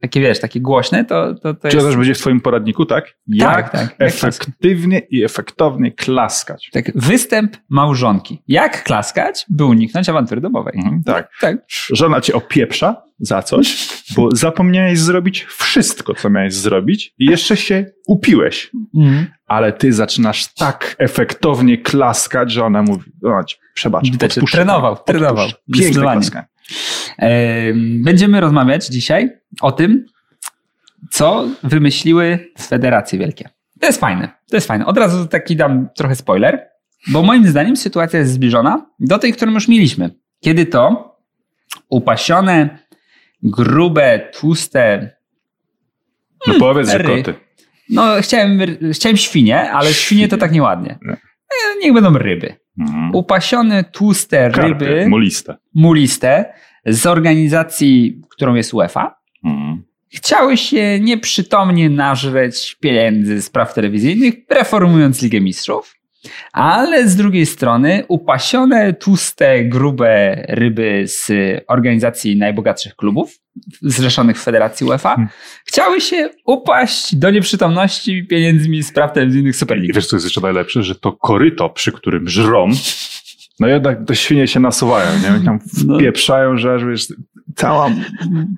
takie 0.00 0.20
wiesz, 0.20 0.40
takie 0.40 0.60
głośne, 0.60 1.04
to, 1.04 1.34
to, 1.34 1.54
to 1.54 1.54
Czy 1.54 1.60
to 1.60 1.68
jest... 1.76 1.86
też 1.86 1.96
będzie 1.96 2.14
w 2.14 2.18
twoim 2.18 2.40
poradniku, 2.40 2.86
tak? 2.86 3.04
Jak 3.26 3.70
tak. 3.70 3.80
Jak 3.80 3.94
efektywnie 3.98 4.98
i 5.10 5.24
efektownie 5.24 5.92
klaskać. 5.92 6.70
Tak, 6.72 6.92
występ 6.94 7.56
małżonki. 7.68 8.42
Jak 8.48 8.82
klaskać, 8.84 9.46
by 9.48 9.64
uniknąć 9.64 10.08
awantury 10.08 10.40
domowej. 10.40 10.74
Mhm, 10.76 11.02
tak. 11.04 11.28
Tak. 11.40 11.56
Żona 11.92 12.20
cię 12.20 12.32
opieprza 12.34 13.02
za 13.18 13.42
coś, 13.42 13.88
bo 14.16 14.28
zapomniałeś 14.36 14.98
zrobić 14.98 15.44
wszystko, 15.44 16.14
co 16.14 16.30
miałeś 16.30 16.54
zrobić 16.54 17.14
i 17.18 17.24
jeszcze 17.24 17.56
się 17.56 17.86
upiłeś. 18.06 18.70
Mhm. 18.96 19.26
Ale 19.46 19.72
ty 19.72 19.92
zaczynasz 19.92 20.54
tak 20.54 20.96
efektownie 20.98 21.78
klaskać, 21.78 22.52
że 22.52 22.64
ona 22.64 22.82
mówi, 22.82 23.10
o, 23.24 23.44
ci- 23.44 23.56
przebacz, 23.74 24.04
Widać, 24.10 24.32
odpuszczę, 24.38 24.56
trenował, 24.58 24.92
odpuszczę. 24.92 25.12
trenował. 25.18 25.48
Piękne 25.74 26.02
klaskanie. 26.02 26.46
Em, 27.18 28.02
Będziemy 28.04 28.40
rozmawiać 28.40 28.86
dzisiaj 28.86 29.30
o 29.60 29.72
tym, 29.72 30.04
co 31.10 31.48
wymyśliły 31.62 32.38
Federacje 32.60 33.18
Wielkie. 33.18 33.48
To 33.80 33.86
jest 33.86 34.00
fajne. 34.00 34.28
To 34.50 34.56
jest 34.56 34.66
fajne. 34.68 34.86
Od 34.86 34.98
razu 34.98 35.26
taki 35.26 35.56
dam 35.56 35.88
trochę 35.96 36.16
spoiler, 36.16 36.68
bo 37.08 37.22
moim 37.22 37.46
zdaniem 37.48 37.76
sytuacja 37.76 38.18
jest 38.18 38.32
zbliżona 38.32 38.86
do 39.00 39.18
tej, 39.18 39.32
którą 39.32 39.52
już 39.52 39.68
mieliśmy. 39.68 40.10
Kiedy 40.40 40.66
to 40.66 41.10
upasione, 41.88 42.78
grube, 43.42 44.18
tłuste, 44.40 45.10
No 46.46 46.54
powiedz, 46.58 46.90
że 46.90 47.04
koty. 47.04 47.34
no 47.90 48.04
chciałem, 48.20 48.58
chciałem 48.92 49.16
świnie, 49.16 49.70
ale 49.72 49.92
świnie 49.94 50.28
to 50.28 50.36
tak 50.36 50.52
nieładnie. 50.52 50.98
Nie. 51.02 51.12
E, 51.12 51.78
Niech 51.82 51.92
będą 51.92 52.18
ryby. 52.18 52.54
Mhm. 52.80 53.14
Upasione, 53.14 53.84
tłuste 53.84 54.50
Karpie, 54.50 54.68
ryby, 54.86 55.08
muliste. 55.08 55.56
muliste, 55.74 56.52
z 56.86 57.06
organizacji, 57.06 58.20
którą 58.30 58.54
jest 58.54 58.74
UEFA, 58.74 59.20
Mhm. 59.44 59.82
chciały 60.12 60.56
się 60.56 61.00
nieprzytomnie 61.00 61.90
nażreć 61.90 62.76
pieniędzy 62.80 63.42
z 63.42 63.50
praw 63.50 63.74
telewizyjnych, 63.74 64.34
reformując 64.50 65.22
Ligę 65.22 65.40
Mistrzów. 65.40 65.94
Ale 66.52 67.08
z 67.08 67.16
drugiej 67.16 67.46
strony 67.46 68.04
upasione, 68.08 68.92
tłuste, 68.94 69.64
grube 69.64 70.44
ryby 70.48 71.04
z 71.06 71.28
organizacji 71.68 72.36
najbogatszych 72.36 72.96
klubów 72.96 73.38
zrzeszonych 73.82 74.38
w 74.40 74.42
Federacji 74.42 74.86
UEFA 74.86 75.08
Hmm. 75.08 75.28
chciały 75.66 76.00
się 76.00 76.30
upaść 76.46 77.14
do 77.16 77.30
nieprzytomności 77.30 78.26
pieniędzmi 78.26 78.82
z 78.82 78.92
praw 78.92 79.12
telewizyjnych 79.12 79.54
I 79.54 79.58
Superligi. 79.58 79.92
wiesz, 79.94 80.06
co 80.06 80.16
jest 80.16 80.26
jeszcze 80.26 80.40
najlepsze? 80.40 80.82
Że 80.82 80.94
to 80.94 81.12
koryto, 81.12 81.68
przy 81.70 81.92
którym 81.92 82.28
żrą, 82.28 82.68
no 83.60 83.66
jednak 83.68 83.98
te 84.06 84.16
świnie 84.16 84.46
się 84.48 84.60
nasuwają, 84.60 85.06
nie? 85.18 85.44
Tam 85.44 85.58
No. 85.86 85.96
wpieprzają, 85.96 86.56
że 86.56 86.74
aż 86.74 86.84
wiesz, 86.84 87.06
cała, 87.56 87.90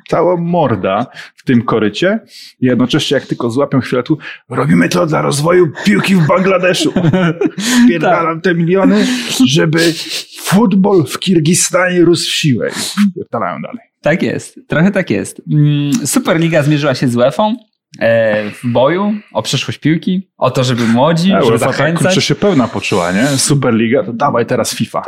cała 0.09 0.37
morda 0.37 1.07
w 1.37 1.45
tym 1.45 1.63
korycie 1.63 2.21
i 2.61 2.67
jednocześnie 2.67 3.15
jak 3.15 3.27
tylko 3.27 3.51
złapią 3.51 3.81
chwilę 3.81 4.03
tu, 4.03 4.19
robimy 4.49 4.89
to 4.89 5.07
dla 5.07 5.23
rozwoju 5.23 5.73
piłki 5.85 6.15
w 6.15 6.27
Bangladeszu. 6.27 6.93
Pierdalam 7.89 8.41
te 8.41 8.55
miliony, 8.55 9.07
żeby 9.47 9.79
futbol 10.43 11.05
w 11.07 11.19
Kirgistanie 11.19 12.01
rósł 12.05 12.25
w 12.31 12.33
siłę. 12.35 12.69
Pierdalają 13.17 13.63
dalej. 13.63 13.79
Tak 14.01 14.23
jest, 14.23 14.61
trochę 14.69 14.91
tak 14.91 15.11
jest. 15.11 15.43
Mm, 15.53 16.07
Superliga 16.07 16.63
zmierzyła 16.63 16.95
się 16.95 17.09
z 17.09 17.17
UEFA 17.17 17.53
w 18.01 18.61
boju, 18.65 19.13
o 19.33 19.43
przyszłość 19.43 19.79
piłki, 19.79 20.31
o 20.39 20.51
to, 20.51 20.65
żeby 20.65 20.85
młodzi, 20.87 21.33
żeby 21.45 21.59
zachęcać. 21.59 22.03
kurczę 22.03 22.21
się 22.23 22.35
pełna 22.35 22.69
poczuła, 22.69 23.13
nie? 23.13 23.27
Superliga, 23.27 24.03
to 24.03 24.13
dawaj 24.13 24.47
teraz 24.47 24.75
FIFA. 24.75 25.03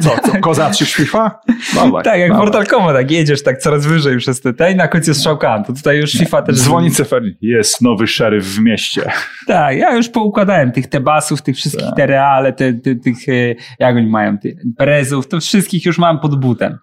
Co, 0.00 0.10
co 0.32 0.38
kozaczysz 0.40 0.94
FIFA? 0.94 1.40
Dawaj, 1.74 2.04
Tak, 2.04 2.20
jak 2.20 2.28
dawaj. 2.30 2.44
Mortal 2.44 2.66
Kombat, 2.66 2.96
tak 2.96 3.10
jedziesz 3.10 3.42
tak 3.42 3.58
coraz 3.58 3.86
wyżej 3.86 4.16
przez 4.18 4.40
te, 4.40 4.52
te 4.54 4.72
i 4.72 4.76
na 4.76 4.88
końcu 4.88 5.10
jest 5.10 5.20
strzałka. 5.20 5.62
To 5.66 5.72
tutaj 5.72 5.96
już 5.96 6.12
FIFA 6.12 6.42
też... 6.42 6.56
Dzwoni 6.56 6.90
Ceferni. 6.90 7.32
Jest 7.40 7.80
nowy 7.82 8.06
szeryf 8.06 8.44
w 8.44 8.60
mieście. 8.60 9.02
Tak, 9.46 9.76
ja 9.76 9.96
już 9.96 10.08
poukładałem 10.08 10.72
tych 10.72 10.86
Tebasów, 10.86 11.42
tych 11.42 11.56
wszystkich 11.56 11.86
Tak. 11.86 11.96
te 11.96 12.06
Reale, 12.06 12.52
te, 12.52 12.72
te, 12.72 12.94
tych, 12.94 13.28
e, 13.28 13.54
jak 13.78 13.96
oni 13.96 14.06
mają, 14.06 14.38
tych 14.38 14.54
Perezów, 14.76 15.28
to 15.28 15.40
wszystkich 15.40 15.84
już 15.84 15.98
mam 15.98 16.20
pod 16.20 16.40
butem. 16.40 16.78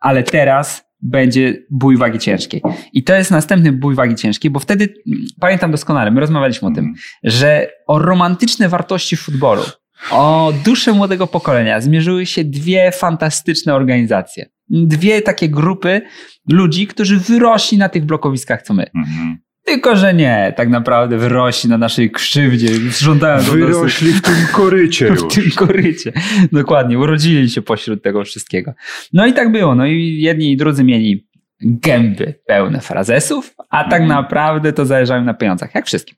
Ale 0.00 0.22
teraz 0.22 0.86
będzie 1.02 1.54
bój 1.70 1.96
wagi 1.96 2.18
ciężkiej. 2.18 2.62
I 2.92 3.04
to 3.04 3.14
jest 3.14 3.30
następny 3.30 3.72
bój 3.72 3.94
wagi 3.94 4.14
ciężkiej, 4.14 4.50
bo 4.50 4.60
wtedy, 4.60 4.94
mm, 5.06 5.24
pamiętam 5.40 5.70
doskonale, 5.70 6.10
my 6.10 6.20
rozmawialiśmy 6.20 6.68
o 6.68 6.70
tym, 6.70 6.94
że 7.24 7.68
o 7.86 7.98
romantyczne 7.98 8.68
wartości 8.68 9.16
futbolu, 9.16 9.62
o 10.10 10.52
duszę 10.64 10.92
młodego 10.92 11.26
pokolenia 11.26 11.80
zmierzyły 11.80 12.26
się 12.26 12.44
dwie 12.44 12.92
fantastyczne 12.92 13.74
organizacje. 13.74 14.46
Dwie 14.68 15.22
takie 15.22 15.48
grupy 15.48 16.02
ludzi, 16.50 16.86
którzy 16.86 17.18
wyrośli 17.18 17.78
na 17.78 17.88
tych 17.88 18.04
blokowiskach, 18.04 18.62
co 18.62 18.74
my. 18.74 18.86
Mhm. 18.94 19.38
Tylko, 19.66 19.96
że 19.96 20.14
nie, 20.14 20.52
tak 20.56 20.68
naprawdę 20.68 21.16
wyrośli 21.18 21.70
na 21.70 21.78
naszej 21.78 22.10
krzywdzie, 22.10 22.68
żądają 22.90 23.42
Wyrośli 23.42 24.12
w 24.12 24.22
tym 24.22 24.34
korycie 24.52 25.06
w 25.14 25.22
już. 25.22 25.34
tym 25.34 25.50
korycie. 25.56 26.12
Dokładnie, 26.52 26.98
urodzili 26.98 27.50
się 27.50 27.62
pośród 27.62 28.02
tego 28.02 28.24
wszystkiego. 28.24 28.74
No 29.12 29.26
i 29.26 29.32
tak 29.32 29.52
było. 29.52 29.74
No 29.74 29.86
i 29.86 30.18
jedni 30.20 30.52
i 30.52 30.56
drudzy 30.56 30.84
mieli 30.84 31.28
gęby 31.60 32.34
pełne 32.46 32.80
frazesów, 32.80 33.54
a 33.70 33.84
tak 33.84 34.00
Mhm. 34.02 34.08
naprawdę 34.08 34.72
to 34.72 34.86
zależało 34.86 35.20
im 35.20 35.26
na 35.26 35.34
pieniądzach, 35.34 35.74
jak 35.74 35.86
wszystkim. 35.86 36.16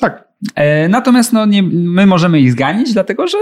Tak. 0.00 0.28
E, 0.54 0.88
natomiast 0.88 1.32
no, 1.32 1.46
nie, 1.46 1.62
my 1.72 2.06
możemy 2.06 2.40
ich 2.40 2.52
zganić, 2.52 2.92
dlatego 2.92 3.26
że 3.26 3.38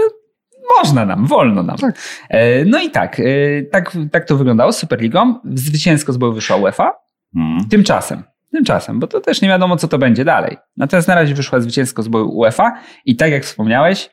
można 0.77 1.05
nam, 1.05 1.25
wolno 1.27 1.63
nam. 1.63 1.77
Tak. 1.77 1.95
E, 2.29 2.65
no 2.65 2.81
i 2.81 2.89
tak, 2.89 3.19
e, 3.19 3.23
tak, 3.71 3.91
tak 4.11 4.25
to 4.25 4.37
wyglądało 4.37 4.71
z 4.71 4.77
Superligą. 4.77 5.39
Zwycięsko 5.53 6.13
z 6.13 6.17
boju 6.17 6.33
wyszła 6.33 6.55
UEFA. 6.55 6.91
Mhm. 7.35 7.69
Tymczasem, 7.69 8.23
tymczasem, 8.51 8.99
bo 8.99 9.07
to 9.07 9.21
też 9.21 9.41
nie 9.41 9.47
wiadomo, 9.47 9.77
co 9.77 9.87
to 9.87 9.97
będzie 9.97 10.25
dalej. 10.25 10.57
Natomiast 10.77 11.07
na 11.07 11.15
razie 11.15 11.33
wyszła 11.33 11.59
zwycięsko 11.59 12.03
z 12.03 12.07
boju 12.07 12.29
UEFA 12.29 12.79
i 13.05 13.15
tak 13.15 13.31
jak 13.31 13.43
wspomniałeś, 13.43 14.09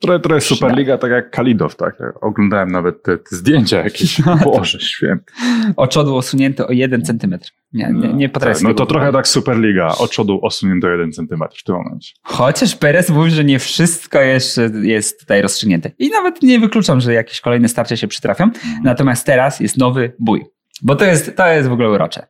Trochę, 0.00 0.20
trochę 0.20 0.40
Superliga, 0.40 0.98
tak 0.98 1.10
jak 1.10 1.30
Kalidow, 1.30 1.76
tak? 1.76 2.02
Oglądałem 2.20 2.68
nawet 2.68 3.02
te, 3.02 3.18
te 3.18 3.36
zdjęcia 3.36 3.84
jakieś. 3.84 4.22
Boże 4.44 4.80
święty. 4.80 5.32
oczodło 5.76 6.18
osunięte 6.18 6.66
o 6.66 6.72
jeden 6.72 7.04
centymetr. 7.04 7.50
Nie, 7.72 7.92
nie, 7.92 8.12
nie 8.12 8.28
potrafię 8.28 8.54
Tak, 8.54 8.62
no 8.62 8.74
to 8.74 8.86
trochę 8.86 9.12
tak 9.12 9.28
Superliga. 9.28 9.88
Od 9.98 10.10
przodu 10.10 10.38
osunięto 10.42 10.88
jeden 10.88 11.12
centymetr 11.12 11.60
w 11.60 11.64
tym 11.64 11.74
momencie. 11.74 12.14
Chociaż 12.22 12.76
Perez 12.76 13.10
mówi, 13.10 13.30
że 13.30 13.44
nie 13.44 13.58
wszystko 13.58 14.20
jeszcze 14.20 14.70
jest 14.82 15.20
tutaj 15.20 15.42
rozstrzygnięte. 15.42 15.90
I 15.98 16.10
nawet 16.10 16.42
nie 16.42 16.60
wykluczam, 16.60 17.00
że 17.00 17.12
jakieś 17.14 17.40
kolejne 17.40 17.68
starcia 17.68 17.96
się 17.96 18.08
przytrafią. 18.08 18.44
Mhm. 18.44 18.82
Natomiast 18.84 19.26
teraz 19.26 19.60
jest 19.60 19.76
nowy 19.76 20.12
bój. 20.18 20.44
Bo 20.82 20.96
to 20.96 21.04
jest, 21.04 21.36
to 21.36 21.46
jest 21.46 21.68
w 21.68 21.72
ogóle 21.72 21.90
urocze. 21.90 22.26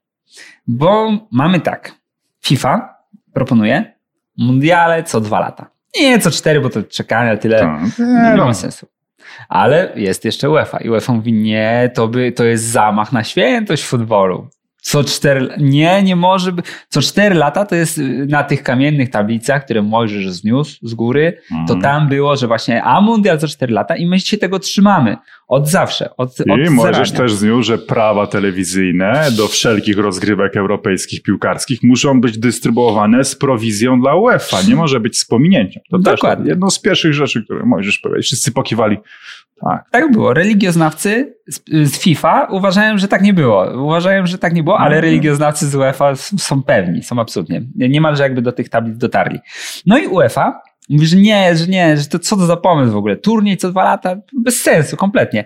Bo 0.67 1.13
mamy 1.31 1.61
tak. 1.61 1.93
FIFA 2.45 2.97
proponuje 3.33 3.95
mundiale 4.39 5.03
co 5.03 5.21
dwa 5.21 5.41
lata. 5.41 5.71
Nie 6.01 6.19
co 6.19 6.31
cztery, 6.31 6.61
bo 6.61 6.71
to 6.71 6.83
czekania 6.83 7.37
tyle. 7.37 7.61
Tak. 7.61 7.99
Nie, 7.99 8.07
ma 8.07 8.37
no. 8.37 8.55
sensu. 8.55 8.87
Ale 9.49 9.93
jest 9.97 10.25
jeszcze 10.25 10.51
UEFA 10.51 10.79
i 10.79 10.89
UEFA 10.89 11.13
mówi, 11.13 11.33
nie, 11.33 11.91
to, 11.95 12.09
by, 12.09 12.33
to 12.33 12.45
jest 12.45 12.65
zamach 12.65 13.13
na 13.13 13.25
świętość 13.25 13.85
futbolu. 13.85 14.49
Co 14.89 15.05
cztery, 15.05 15.49
nie, 15.59 16.03
nie 16.03 16.17
może 16.17 16.53
być. 16.53 16.67
Co 16.89 17.03
cztery 17.03 17.35
lata 17.35 17.65
to 17.67 17.75
jest 17.75 17.99
y, 17.99 18.27
na 18.29 18.45
tych 18.45 18.63
kamiennych 18.63 19.11
tablicach, 19.11 19.65
które 19.65 19.83
Mojżesz 19.83 20.31
zniósł 20.31 20.79
z 20.83 20.95
góry, 20.95 21.39
to 21.49 21.55
Mhm. 21.57 21.81
tam 21.81 22.09
było, 22.09 22.37
że 22.37 22.47
właśnie 22.47 22.83
a 22.83 23.01
mundial 23.01 23.39
co 23.39 23.49
cztery 23.49 23.73
lata 23.73 23.97
i 23.97 24.07
my 24.07 24.21
się 24.21 24.39
tego 24.39 24.59
trzymamy. 24.59 25.17
Od 25.49 25.69
zawsze. 25.69 26.17
Od, 26.17 26.41
od 26.41 26.59
I 26.67 26.71
możesz 26.71 27.09
zarania. 27.11 27.17
też 27.29 27.33
zniósł, 27.33 27.63
że 27.63 27.79
prawa 27.79 28.27
telewizyjne 28.27 29.29
do 29.37 29.49
wszelkich 29.49 29.99
rozgrywek 29.99 30.57
europejskich 30.57 31.23
piłkarskich 31.23 31.83
muszą 31.83 32.21
być 32.21 32.39
dystrybuowane 32.39 33.25
z 33.25 33.37
prowizją 33.37 34.01
dla 34.01 34.15
UEFA. 34.15 34.57
Nie 34.69 34.77
może 34.77 35.01
być 35.01 35.19
z 35.19 35.25
pominięciem. 35.25 35.83
To 35.91 35.99
Dokładnie. 35.99 36.45
też 36.45 36.49
jedną 36.51 36.71
z 36.71 36.79
pierwszych 36.79 37.15
rzeczy, 37.15 37.45
które 37.45 37.65
możesz 37.67 37.99
powiedzieć. 37.99 38.27
Wszyscy 38.27 38.53
pokiwali. 38.53 38.97
Tak. 39.61 39.85
Tak 39.91 40.13
było. 40.13 40.35
Religioznawcy 40.35 41.35
z, 41.47 41.61
z 41.93 41.99
FIFA 41.99 42.45
uważają, 42.51 42.99
że 42.99 43.09
tak 43.09 43.23
nie 43.23 43.35
było. 43.35 43.85
Uważają, 43.85 44.27
że 44.27 44.39
tak 44.39 44.53
nie 44.55 44.63
było, 44.63 44.79
ale 44.79 44.97
Mhm. 44.97 45.05
religioznawcy 45.05 45.67
z 45.67 45.75
UEFA 45.75 46.15
są 46.17 46.63
pewni, 46.63 47.03
są 47.03 47.21
absolutnie. 47.21 47.63
Niemalże 47.75 48.23
jakby 48.23 48.43
do 48.43 48.53
tych 48.53 48.69
tablic 48.69 48.97
dotarli. 48.99 49.39
No 49.87 49.99
i 49.99 50.07
UEFA 50.07 50.61
mówi, 50.89 51.07
że 51.07 51.17
nie, 51.17 51.57
że 51.57 51.67
nie, 51.67 51.97
że 51.97 52.07
to 52.07 52.19
co 52.19 52.37
to 52.37 52.47
za 52.47 52.57
pomysł 52.57 52.93
w 52.93 52.97
ogóle? 52.97 53.17
Turniej 53.17 53.57
co 53.57 53.71
dwa 53.71 53.85
lata? 53.85 54.17
Bez 54.45 54.63
sensu, 54.63 54.97
kompletnie. 54.97 55.45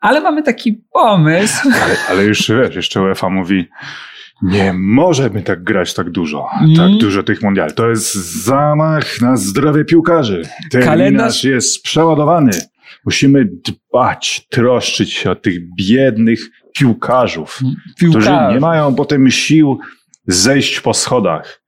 Ale 0.00 0.20
mamy 0.20 0.42
taki 0.42 0.82
pomysł. 0.92 1.68
Ale, 1.84 1.94
ale 2.10 2.24
już 2.24 2.48
wiesz, 2.50 2.76
jeszcze 2.76 3.02
UEFA 3.02 3.28
mówi, 3.30 3.68
nie 4.42 4.72
możemy 4.72 5.42
tak 5.42 5.64
grać 5.64 5.94
tak 5.94 6.10
dużo, 6.10 6.46
Mm. 6.60 6.76
tak 6.76 6.90
dużo 7.00 7.22
tych 7.22 7.42
mundiali. 7.42 7.74
To 7.74 7.88
jest 7.90 8.14
zamach 8.44 9.20
na 9.20 9.36
zdrowie 9.36 9.84
piłkarzy. 9.84 10.42
Terminarz 10.70 10.98
Kalendarz- 10.98 11.48
jest 11.48 11.82
przeładowany. 11.82 12.50
Musimy 13.08 13.44
dbać, 13.44 14.46
troszczyć 14.50 15.12
się 15.12 15.30
o 15.30 15.36
tych 15.36 15.74
biednych 15.74 16.40
piłkarzów, 16.78 17.60
którzy 17.96 18.12
Piłkarze. 18.12 18.54
nie 18.54 18.60
mają 18.60 18.94
potem 18.94 19.30
sił 19.30 19.78
zejść 20.26 20.80
po 20.80 20.94
schodach. 20.94 21.62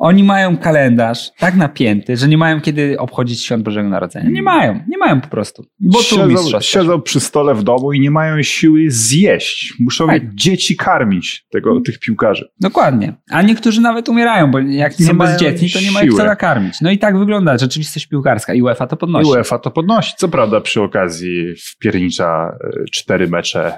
Oni 0.00 0.24
mają 0.24 0.56
kalendarz 0.58 1.30
tak 1.38 1.54
napięty, 1.56 2.16
że 2.16 2.28
nie 2.28 2.38
mają 2.38 2.60
kiedy 2.60 2.98
obchodzić 2.98 3.44
świąt 3.44 3.62
Bożego 3.62 3.88
Narodzenia. 3.88 4.30
Nie 4.30 4.42
mają, 4.42 4.80
nie 4.88 4.98
mają 4.98 5.20
po 5.20 5.28
prostu. 5.28 5.66
Bo 5.80 5.98
tu 5.98 6.04
siedzą, 6.04 6.60
siedzą 6.60 7.00
przy 7.00 7.20
stole 7.20 7.54
w 7.54 7.62
domu 7.62 7.92
i 7.92 8.00
nie 8.00 8.10
mają 8.10 8.42
siły 8.42 8.90
zjeść. 8.90 9.74
Muszą 9.80 10.06
Tak. 10.06 10.34
dzieci 10.34 10.76
karmić 10.76 11.46
tego, 11.50 11.80
tych 11.80 11.98
piłkarzy. 11.98 12.48
Dokładnie. 12.60 13.14
A 13.30 13.42
niektórzy 13.42 13.80
nawet 13.80 14.08
umierają, 14.08 14.50
bo 14.50 14.58
jak 14.58 14.98
nie 14.98 15.06
są 15.06 15.18
bezdzietni, 15.18 15.70
to 15.70 15.80
nie 15.80 15.90
mają 15.90 16.12
kto 16.14 16.24
nakarmić. 16.24 16.80
No 16.80 16.90
i 16.90 16.98
tak 16.98 17.18
wygląda 17.18 17.58
rzeczywistość 17.58 18.06
piłkarska 18.06 18.54
i 18.54 18.62
UEFA 18.62 18.86
to 18.86 18.96
I 18.96 18.98
podnosi. 18.98 19.30
UEFA 19.30 19.58
to 19.58 19.70
podnosi. 19.70 20.12
Co 20.16 20.28
prawda 20.28 20.60
przy 20.60 20.82
okazji 20.82 21.54
wpiernicza 21.56 22.56
e, 22.64 22.84
cztery 22.92 23.28
mecze 23.28 23.72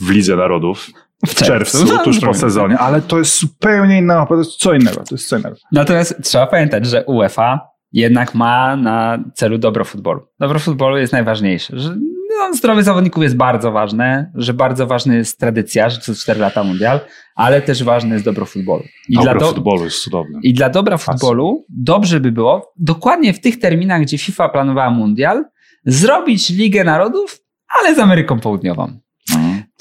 w 0.00 0.10
Lidze 0.10 0.36
Narodów 0.36 0.90
w 1.26 1.34
czerwcu, 1.34 1.84
No, 1.84 1.98
tuż 1.98 2.20
po 2.20 2.34
sezonie, 2.34 2.78
ale 2.78 3.00
to 3.00 3.18
jest 3.18 3.40
zupełnie 3.40 3.98
inna, 3.98 4.26
to 4.26 4.38
jest 4.38 4.50
co 4.50 4.74
innego, 4.74 4.96
to 4.96 5.14
jest 5.14 5.28
co 5.28 5.38
innego. 5.38 5.56
Natomiast 5.72 6.14
trzeba 6.22 6.46
pamiętać, 6.46 6.86
że 6.86 7.04
UEFA 7.04 7.60
jednak 7.92 8.34
ma 8.34 8.76
na 8.76 9.18
celu 9.34 9.58
dobro 9.58 9.84
futbolu. 9.84 10.20
Dobro 10.40 10.58
futbolu 10.58 10.96
jest 10.98 11.12
najważniejsze. 11.12 11.78
Że 11.78 11.96
no, 12.38 12.54
zdrowie 12.54 12.82
zawodników 12.82 13.22
jest 13.22 13.36
bardzo 13.36 13.72
ważne, 13.72 14.32
że 14.34 14.54
bardzo 14.54 14.86
ważna 14.86 15.14
jest 15.14 15.38
tradycja, 15.40 15.90
że 15.90 16.00
co 16.00 16.14
4 16.14 16.40
lata 16.40 16.64
mundial, 16.64 17.00
ale 17.34 17.62
też 17.62 17.84
ważne 17.84 18.12
jest 18.14 18.24
dobro 18.24 18.46
futbolu. 18.46 18.82
I 19.08 19.14
Dobro 19.14 19.40
do- 19.40 19.46
futbolu 19.46 19.84
jest 19.84 20.02
cudowne. 20.02 20.38
I 20.42 20.54
dla 20.54 20.68
dobra 20.70 20.96
futbolu 20.96 21.64
dobrze 21.68 22.20
by 22.20 22.32
było 22.32 22.72
dokładnie 22.78 23.32
w 23.34 23.40
tych 23.40 23.58
terminach, 23.58 24.02
gdzie 24.02 24.18
FIFA 24.18 24.48
planowała 24.48 24.90
mundial, 24.90 25.44
zrobić 25.86 26.50
Ligę 26.50 26.84
Narodów, 26.84 27.38
ale 27.80 27.94
z 27.94 27.98
Ameryką 27.98 28.40
Południową. 28.40 28.92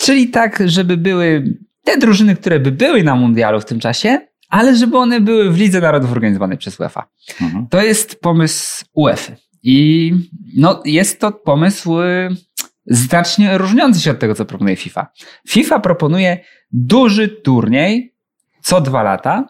Czyli 0.01 0.27
tak, 0.27 0.63
żeby 0.65 0.97
były 0.97 1.57
te 1.83 1.97
drużyny, 1.97 2.35
które 2.35 2.59
by 2.59 2.71
były 2.71 3.03
na 3.03 3.15
mundialu 3.15 3.61
w 3.61 3.65
tym 3.65 3.79
czasie, 3.79 4.19
ale 4.49 4.75
żeby 4.75 4.97
one 4.97 5.21
były 5.21 5.51
w 5.51 5.57
Lidze 5.57 5.81
Narodów 5.81 6.11
organizowanej 6.11 6.57
przez 6.57 6.79
UEFA. 6.79 7.07
Mhm. 7.41 7.67
To 7.67 7.81
jest 7.81 8.21
pomysł 8.21 8.85
UEFA. 8.93 9.33
I 9.63 10.13
no, 10.57 10.81
jest 10.85 11.19
to 11.19 11.31
pomysł 11.31 12.01
y, 12.01 12.29
znacznie 12.85 13.57
różniący 13.57 14.01
się 14.01 14.11
od 14.11 14.19
tego, 14.19 14.35
co 14.35 14.45
proponuje 14.45 14.75
FIFA. 14.75 15.07
FIFA 15.47 15.79
proponuje 15.79 16.37
duży 16.71 17.29
turniej 17.29 18.11
co 18.61 18.81
dwa 18.81 19.03
lata, 19.03 19.47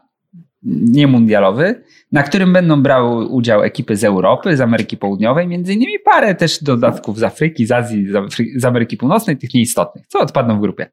niemundialowy, 0.63 1.83
na 2.11 2.23
którym 2.23 2.53
będą 2.53 2.83
brały 2.83 3.25
udział 3.25 3.63
ekipy 3.63 3.95
z 3.95 4.03
Europy, 4.03 4.57
z 4.57 4.61
Ameryki 4.61 4.97
Południowej, 4.97 5.47
między 5.47 5.73
innymi 5.73 5.99
parę 6.05 6.35
też 6.35 6.63
dodatków 6.63 7.19
z 7.19 7.23
Afryki, 7.23 7.65
z 7.65 7.71
Azji, 7.71 8.07
z, 8.55 8.65
Ameryki 8.65 8.97
Północnej, 8.97 9.37
tych 9.37 9.53
nieistotnych, 9.53 10.05
co 10.07 10.19
odpadną 10.19 10.57
w 10.57 10.61
grupie. 10.61 10.91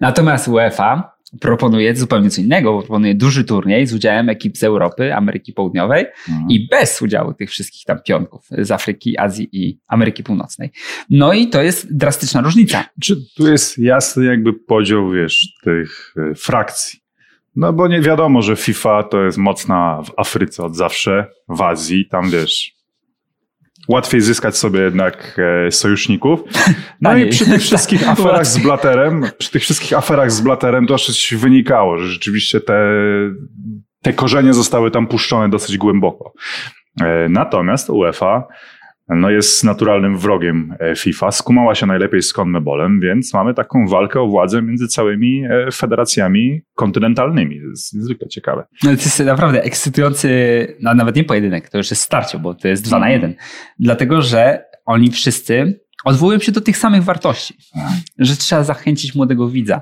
Natomiast 0.00 0.48
UEFA 0.48 1.12
proponuje 1.40 1.96
zupełnie 1.96 2.30
co 2.30 2.40
innego, 2.40 2.78
proponuje 2.78 3.14
duży 3.14 3.44
turniej 3.44 3.86
z 3.86 3.94
udziałem 3.94 4.28
ekip 4.28 4.56
z 4.56 4.62
Europy, 4.64 5.14
Ameryki 5.14 5.52
Południowej, 5.52 6.06
Mhm. 6.28 6.50
i 6.50 6.68
bez 6.68 7.02
udziału 7.02 7.34
tych 7.34 7.50
wszystkich 7.50 7.84
tam 7.84 7.98
pionków 8.06 8.48
z 8.58 8.70
Afryki, 8.70 9.18
Azji 9.18 9.48
i 9.52 9.78
Ameryki 9.88 10.22
Północnej. 10.22 10.70
No 11.10 11.32
i 11.32 11.48
to 11.48 11.62
jest 11.62 11.96
drastyczna 11.96 12.40
różnica. 12.40 12.84
Czy 13.02 13.16
tu 13.36 13.48
jest 13.48 13.78
jasny 13.78 14.24
jakby 14.24 14.52
podział, 14.52 15.10
wiesz, 15.10 15.48
tych 15.64 16.14
e, 16.30 16.34
frakcji? 16.34 16.99
No 17.56 17.72
bo 17.72 17.88
nie 17.88 18.00
wiadomo, 18.00 18.42
że 18.42 18.56
FIFA 18.56 19.02
to 19.02 19.22
jest 19.22 19.38
mocna 19.38 20.02
w 20.02 20.20
Afryce 20.20 20.64
od 20.64 20.76
zawsze, 20.76 21.26
w 21.48 21.62
Azji, 21.62 22.08
tam 22.08 22.30
wiesz, 22.30 22.72
łatwiej 23.88 24.20
zyskać 24.20 24.56
sobie 24.56 24.80
jednak 24.80 25.40
e, 25.66 25.70
sojuszników. 25.70 26.40
No 27.00 27.10
Taniej. 27.10 27.26
i 27.26 27.30
przy 27.30 27.44
tych 27.44 27.62
wszystkich 27.68 28.00
Tak, 28.00 28.08
aferach 28.08 28.46
z. 28.46 28.58
Blaterem, 28.58 29.22
przy 29.38 29.50
tych 29.50 29.62
wszystkich 29.62 29.92
aferach 29.92 30.32
z 30.32 30.40
Blaterem 30.40 30.86
to 30.86 30.94
też 30.94 31.34
wynikało, 31.36 31.98
że 31.98 32.06
rzeczywiście 32.06 32.60
te 32.60 32.82
te 34.02 34.12
korzenie 34.12 34.54
zostały 34.54 34.90
tam 34.90 35.06
puszczone 35.06 35.48
dosyć 35.48 35.78
głęboko. 35.78 36.32
E, 37.02 37.28
natomiast 37.28 37.90
UEFA 37.90 38.46
no 39.16 39.30
jest 39.30 39.64
naturalnym 39.64 40.18
wrogiem 40.18 40.74
e, 40.80 40.96
FIFA. 40.96 41.30
Skumała 41.30 41.74
się 41.74 41.86
najlepiej 41.86 42.22
z 42.22 42.32
CONMEBOLem, 42.32 43.00
więc 43.00 43.34
mamy 43.34 43.54
taką 43.54 43.86
walkę 43.86 44.20
o 44.20 44.26
władzę 44.26 44.62
między 44.62 44.88
całymi 44.88 45.44
e, 45.44 45.70
federacjami 45.72 46.60
kontynentalnymi. 46.74 47.60
To 47.60 47.66
jest 47.66 47.94
niezwykle 47.94 48.28
ciekawe. 48.28 48.66
No, 48.84 48.90
to 48.90 49.02
jest 49.02 49.20
naprawdę 49.20 49.62
ekscytujący, 49.62 50.28
no, 50.80 50.94
nawet 50.94 51.16
nie 51.16 51.24
pojedynek, 51.24 51.68
to 51.68 51.78
już 51.78 51.90
jest 51.90 52.02
starcie, 52.02 52.38
bo 52.38 52.54
to 52.54 52.68
jest 52.68 52.84
dwa 52.84 52.98
na 52.98 53.10
jeden. 53.10 53.34
Dlatego, 53.78 54.22
że 54.22 54.64
oni 54.86 55.10
wszyscy 55.10 55.80
odwołują 56.04 56.38
się 56.38 56.52
do 56.52 56.60
tych 56.60 56.76
samych 56.76 57.04
wartości, 57.04 57.54
że 58.18 58.36
trzeba 58.36 58.64
zachęcić 58.64 59.14
młodego 59.14 59.48
widza, 59.48 59.80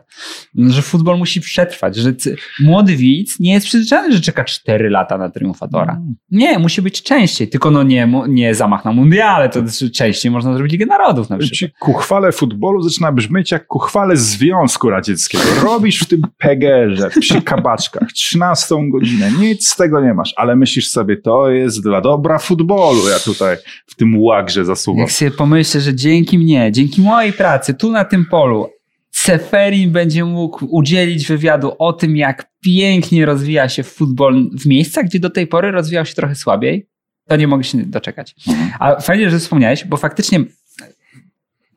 że 0.57 0.83
futbol 0.83 1.19
musi 1.19 1.41
przetrwać, 1.41 1.97
że 1.97 2.15
młody 2.61 2.97
widz 2.97 3.41
nie 3.41 3.53
jest 3.53 3.67
przyzwyczajony, 3.67 4.15
że 4.15 4.21
czeka 4.21 4.45
4 4.45 4.91
lata 4.91 5.19
na 5.19 5.31
triumfatora. 5.31 6.01
Nie, 6.31 6.59
musi 6.59 6.83
być 6.83 7.03
częściej, 7.03 7.49
tylko 7.49 7.71
no 7.71 7.83
nie, 7.83 8.13
nie 8.29 8.55
zamach 8.55 8.85
na 8.85 8.93
mundiale, 8.93 9.49
to 9.49 9.63
częściej 9.95 10.31
można 10.31 10.55
zrobić 10.55 10.73
Ligę 10.73 10.87
Narodów 10.87 11.31
na 11.31 11.39
przykład. 11.39 11.79
Ku 11.79 11.93
chwale 11.93 12.33
futbolu 12.33 12.83
zaczyna 12.83 13.13
brzmieć 13.13 13.53
jak 13.53 13.67
ku 13.67 13.79
chwale 13.79 14.17
Związku 14.17 14.91
Radzieckiego. 14.91 15.45
Robisz 15.63 16.01
w 16.01 16.07
tym 16.07 16.23
pegerze, 16.39 17.11
przy 17.21 17.43
kabaczkach, 17.43 18.13
13 18.13 18.75
godzinę, 18.93 19.31
nic 19.41 19.69
z 19.69 19.77
tego 19.77 20.01
nie 20.01 20.15
masz, 20.15 20.35
ale 20.37 20.57
myślisz 20.57 20.91
sobie, 20.91 21.17
to 21.17 21.51
jest 21.51 21.83
dla 21.83 22.01
dobra 22.01 22.39
futbolu, 22.39 23.09
ja 23.09 23.19
tutaj 23.19 23.57
w 23.87 23.95
tym 23.95 24.23
łagrze 24.23 24.65
zasuwam. 24.65 25.01
Jak 25.01 25.13
sobie 25.13 25.31
pomyślę, 25.31 25.81
że 25.81 25.95
dzięki 26.09 26.39
mnie, 26.39 26.73
dzięki 26.73 27.01
mojej 27.01 27.33
pracy 27.33 27.75
tu 27.75 27.91
na 27.91 28.05
tym 28.05 28.25
polu, 28.25 28.69
Seferin 29.11 29.91
będzie 29.91 30.25
mógł 30.25 30.67
udzielić 30.71 31.27
wywiadu 31.27 31.73
o 31.79 31.93
tym, 31.93 32.17
jak 32.17 32.51
pięknie 32.61 33.27
rozwija 33.27 33.69
się 33.69 33.83
futbol 33.83 34.51
w 34.59 34.67
miejscach, 34.67 35.05
gdzie 35.05 35.19
do 35.21 35.31
tej 35.31 35.47
pory 35.47 35.71
rozwijał 35.71 36.07
się 36.07 36.15
trochę 36.15 36.35
słabiej, 36.35 36.89
to 37.27 37.37
nie 37.37 37.49
mogę 37.49 37.65
się 37.65 37.79
doczekać. 37.79 38.35
A 38.79 39.01
fajnie, 39.01 39.31
że 39.31 39.39
wspomniałeś, 39.39 39.85
bo 39.85 39.97
faktycznie 39.97 40.41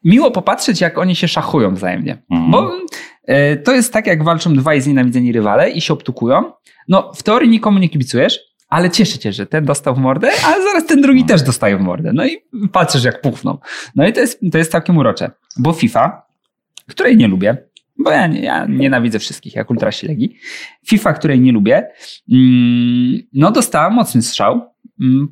miło 0.03 0.31
popatrzeć, 0.31 0.81
jak 0.81 0.97
oni 0.97 1.15
się 1.15 1.27
szachują 1.27 1.75
wzajemnie. 1.75 2.17
Mhm. 2.31 2.51
Bo 2.51 2.71
e, 3.25 3.57
to 3.57 3.73
jest 3.73 3.93
tak, 3.93 4.07
jak 4.07 4.23
walczą 4.23 4.53
dwaj 4.53 4.81
znienawidzeni 4.81 5.31
rywale 5.31 5.69
i 5.69 5.81
się 5.81 5.93
obtukują. 5.93 6.51
No, 6.87 7.11
w 7.15 7.23
teorii 7.23 7.49
nikomu 7.49 7.79
nie 7.79 7.89
kibicujesz, 7.89 8.39
ale 8.71 8.89
cieszę 8.89 9.19
cię, 9.19 9.33
że 9.33 9.45
ten 9.45 9.65
dostał 9.65 9.95
w 9.95 9.97
mordę, 9.97 10.29
ale 10.45 10.63
zaraz 10.63 10.85
ten 10.85 11.01
drugi 11.01 11.25
też 11.25 11.41
dostaje 11.41 11.77
w 11.77 11.81
mordę. 11.81 12.11
No 12.13 12.25
i 12.25 12.37
patrzysz, 12.71 13.03
jak 13.03 13.21
puchną. 13.21 13.57
No 13.95 14.07
i 14.07 14.13
to 14.13 14.19
jest, 14.19 14.39
to 14.51 14.57
jest 14.57 14.71
całkiem 14.71 14.97
urocze, 14.97 15.31
bo 15.57 15.73
FIFA, 15.73 16.25
której 16.87 17.17
nie 17.17 17.27
lubię, 17.27 17.57
bo 17.97 18.11
ja, 18.11 18.27
ja 18.27 18.65
nienawidzę 18.65 19.19
wszystkich, 19.19 19.55
jak 19.55 19.69
ultra 19.69 19.91
ślegi. 19.91 20.35
FIFA, 20.87 21.13
której 21.13 21.39
nie 21.39 21.51
lubię, 21.51 21.87
mm, 22.31 23.19
no 23.33 23.51
dostała 23.51 23.89
mocny 23.89 24.21
strzał 24.21 24.70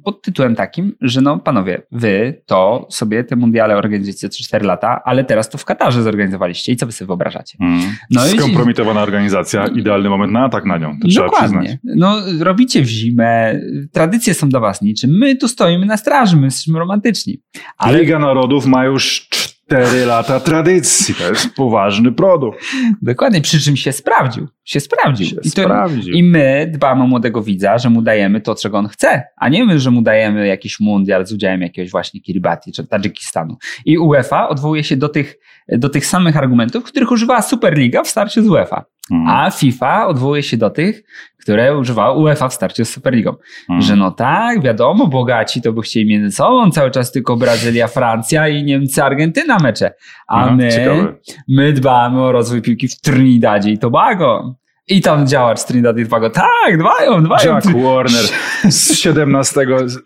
pod 0.04 0.22
tytułem 0.22 0.56
takim, 0.56 0.96
że 1.02 1.22
no 1.22 1.40
panowie, 1.40 1.82
wy 1.92 2.42
to 2.46 2.88
sobie 2.90 3.24
te 3.24 3.36
mundiale 3.36 3.78
organizujecie 3.78 4.28
3-4 4.28 4.64
lata, 4.66 5.02
ale 5.06 5.24
teraz 5.24 5.50
to 5.50 5.58
w 5.58 5.66
Katarze 5.66 6.04
zorganizowaliście 6.04 6.72
i 6.72 6.76
co 6.76 6.86
wy 6.86 6.92
sobie 6.92 7.08
wyobrażacie? 7.08 7.58
Mm. 7.62 7.82
No 8.12 8.22
Skompromitowana 8.22 9.00
i... 9.00 9.04
organizacja, 9.04 9.68
idealny 9.68 10.10
moment 10.10 10.34
na 10.34 10.44
atak 10.44 10.66
na 10.66 10.78
nią, 10.78 10.98
to 11.02 11.08
trzeba 11.08 11.30
przyznać. 11.30 11.68
No 11.84 12.18
robicie 12.40 12.82
w 12.82 12.88
zimę, 12.88 13.60
tradycje 13.92 14.34
są 14.34 14.50
do 14.50 14.60
was 14.60 14.82
niczym, 14.82 15.18
my 15.18 15.36
tu 15.36 15.48
stoimy 15.48 15.86
na 15.86 15.98
straży, 15.98 16.38
my 16.38 16.46
jesteśmy 16.46 16.80
romantyczni. 16.80 17.42
Ale... 17.78 18.00
Liga 18.00 18.20
Narodów 18.20 18.66
ma 18.66 18.86
już 18.86 19.30
Cztery 19.70 20.06
lata 20.06 20.40
tradycji, 20.40 21.16
to 21.16 21.30
jest 21.30 21.56
poważny 21.56 22.12
produkt. 22.12 22.66
Dokładnie, 23.02 23.42
przy 23.42 23.60
czym 23.60 23.78
się 23.78 23.92
sprawdził. 23.92 24.48
Się 24.66 24.80
sprawdził. 24.80 25.28
Się 25.28 25.36
I, 25.44 25.52
to, 25.52 25.62
sprawdził. 25.62 26.14
I 26.14 26.24
my 26.24 26.72
dbamy 26.74 27.04
o 27.04 27.08
młodego 27.08 27.44
widza, 27.44 27.78
że 27.78 27.90
mu 27.90 28.02
dajemy 28.02 28.42
to, 28.42 28.56
czego 28.56 28.78
on 28.78 28.88
chce, 28.88 29.24
a 29.38 29.50
nie 29.50 29.66
my, 29.66 29.80
że 29.80 29.92
mu 29.92 30.02
dajemy 30.02 30.48
jakiś 30.48 30.80
mundial 30.80 31.26
z 31.26 31.34
udziałem 31.34 31.62
jakiegoś 31.62 31.92
właśnie 31.92 32.22
Kiribati 32.22 32.72
czy 32.72 32.88
Tadżykistanu. 32.88 33.58
I 33.86 33.98
UEFA 33.98 34.50
odwołuje 34.50 34.84
się 34.84 34.98
do 34.98 35.10
tych, 35.10 35.36
do 35.68 35.90
tych 35.90 36.06
samych 36.06 36.38
argumentów, 36.38 36.84
których 36.84 37.12
używała 37.12 37.42
Superliga 37.42 38.04
w 38.04 38.08
starciu 38.08 38.44
z 38.44 38.48
UEFA. 38.48 38.86
Mhm. 39.12 39.38
A 39.38 39.51
FIFA 39.51 40.08
odwołuje 40.08 40.44
się 40.44 40.58
do 40.58 40.70
tych, 40.70 41.04
które 41.39 41.78
używała 41.78 42.13
UEFA 42.13 42.50
w 42.50 42.54
starciu 42.54 42.86
z 42.86 42.89
Superligą. 42.89 43.36
Mhm. 43.62 43.82
Że 43.82 43.96
no 43.96 44.12
tak, 44.12 44.62
wiadomo, 44.62 45.08
bogaci 45.08 45.62
to 45.62 45.74
by 45.74 45.82
chcieli 45.82 46.10
między 46.10 46.36
sobą 46.36 46.72
cały 46.72 46.92
czas 46.92 47.12
tylko 47.12 47.38
Brazylia, 47.38 47.88
Francja 47.88 48.48
i 48.48 48.63
Niemcy, 48.63 49.04
Argentyna 49.04 49.58
mecze. 49.60 49.94
A 50.28 50.48
mhm, 50.48 50.58
my, 50.58 51.16
my 51.48 51.74
dbamy 51.74 52.22
o 52.22 52.32
rozwój 52.32 52.62
piłki 52.62 52.88
w 52.88 53.01
Trinidadzie 53.01 53.72
i 53.72 53.78
Tobago. 53.78 54.56
I 54.88 55.01
tam 55.01 55.28
działacz 55.28 55.63
Trinidad 55.63 55.98
i 55.98 56.04
Tobago, 56.04 56.30
tak, 56.30 56.78
dbają, 56.80 57.24
dbają. 57.24 57.54
Jack 57.54 57.68
Warner 57.68 58.25
z 58.70 58.98
17, 58.98 59.62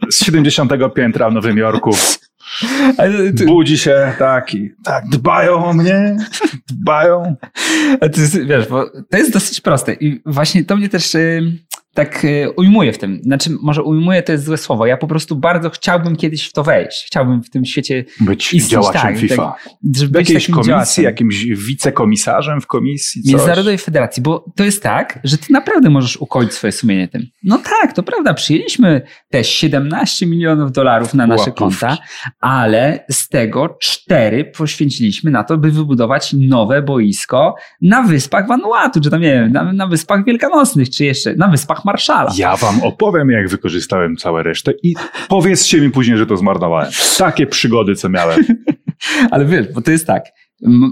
z 0.10 0.26
70 0.26 0.72
piętra 0.96 1.30
w 1.30 1.34
Nowym 1.34 1.58
Jorku. 1.58 1.92
Budzi 3.46 3.78
się 3.78 4.14
taki, 4.20 4.70
tak, 4.84 5.06
dbają 5.10 5.66
o 5.66 5.74
mnie, 5.74 6.18
dbają. 6.68 7.36
A 8.02 8.06
jest, 8.22 8.46
wiesz, 8.46 8.68
bo 8.68 8.90
to 9.10 9.18
jest 9.18 9.34
dosyć 9.34 9.62
proste. 9.62 9.94
I 9.94 10.22
właśnie 10.26 10.66
to 10.66 10.78
mnie 10.78 10.90
też 10.90 11.06
tak 11.94 12.26
e, 12.26 12.52
ujmuję 12.52 12.94
w 12.94 12.98
tym. 12.98 13.20
Znaczy, 13.24 13.50
może 13.62 13.84
ujmuję 13.84 14.24
to 14.24 14.32
jest 14.32 14.44
złe 14.44 14.58
słowo. 14.58 14.86
Ja 14.86 14.98
po 14.98 15.08
prostu 15.08 15.36
bardzo 15.36 15.70
chciałbym 15.70 16.16
kiedyś 16.16 16.48
w 16.48 16.54
to 16.54 16.64
wejść. 16.64 17.06
Chciałbym 17.08 17.44
w 17.44 17.50
tym 17.50 17.66
świecie 17.66 18.06
być 18.20 18.54
istnieć, 18.54 18.72
działaczem 18.72 19.02
tak, 19.02 19.18
FIFA. 19.18 19.36
Tak, 19.36 19.70
w 19.84 20.16
jakiejś 20.16 20.48
komisji, 20.48 20.70
działaczem. 20.70 21.04
jakimś 21.04 21.46
wicekomisarzem 21.46 22.62
w 22.62 22.68
komisji. 22.68 23.24
Coś. 23.24 23.32
Międzynarodowej 23.32 23.78
Federacji, 23.78 24.24
bo 24.24 24.46
to 24.56 24.64
jest 24.64 24.84
tak, 24.84 25.20
że 25.24 25.38
ty 25.38 25.54
naprawdę 25.54 25.90
możesz 25.90 26.18
ukończyć 26.18 26.54
swoje 26.54 26.72
sumienie 26.72 27.08
tym. 27.08 27.28
No 27.44 27.58
tak, 27.58 27.94
to 27.94 28.04
prawda, 28.04 28.34
przyjęliśmy 28.34 29.02
te 29.30 29.44
17 29.44 30.26
milionów 30.26 30.72
dolarów 30.72 31.14
na 31.14 31.28
nasze 31.28 31.40
Łapówki. 31.40 31.60
konta, 31.60 31.98
ale 32.40 33.06
z 33.12 33.30
tego 33.30 33.78
cztery 33.82 34.46
poświęciliśmy 34.46 35.32
na 35.32 35.44
to, 35.44 35.58
by 35.58 35.72
wybudować 35.72 36.34
nowe 36.34 36.82
boisko 36.82 37.56
na 37.82 38.04
wyspach 38.04 38.48
Vanuatu, 38.48 39.02
czy 39.02 39.10
tam 39.10 39.22
nie 39.22 39.34
wiem, 39.34 39.52
na, 39.52 39.74
na 39.74 39.88
wyspach 39.88 40.26
Wielkanocnych, 40.26 40.90
czy 40.90 41.06
jeszcze 41.06 41.36
na 41.36 41.48
wyspach 41.48 41.83
Marszala. 41.86 42.32
Ja 42.38 42.58
wam 42.58 42.84
opowiem, 42.84 43.30
jak 43.30 43.50
wykorzystałem 43.50 44.18
całą 44.18 44.44
resztę 44.44 44.74
i 44.84 44.96
powiedzcie 45.30 45.82
mi 45.82 45.92
później, 45.92 46.18
że 46.18 46.26
to 46.26 46.38
zmarnowałem. 46.38 46.92
Takie 47.18 47.48
przygody, 47.48 47.96
co 47.96 48.10
miałem. 48.10 48.46
Ale 49.32 49.46
wiesz, 49.46 49.68
bo 49.74 49.82
to 49.82 49.92
jest 49.92 50.08
tak, 50.08 50.26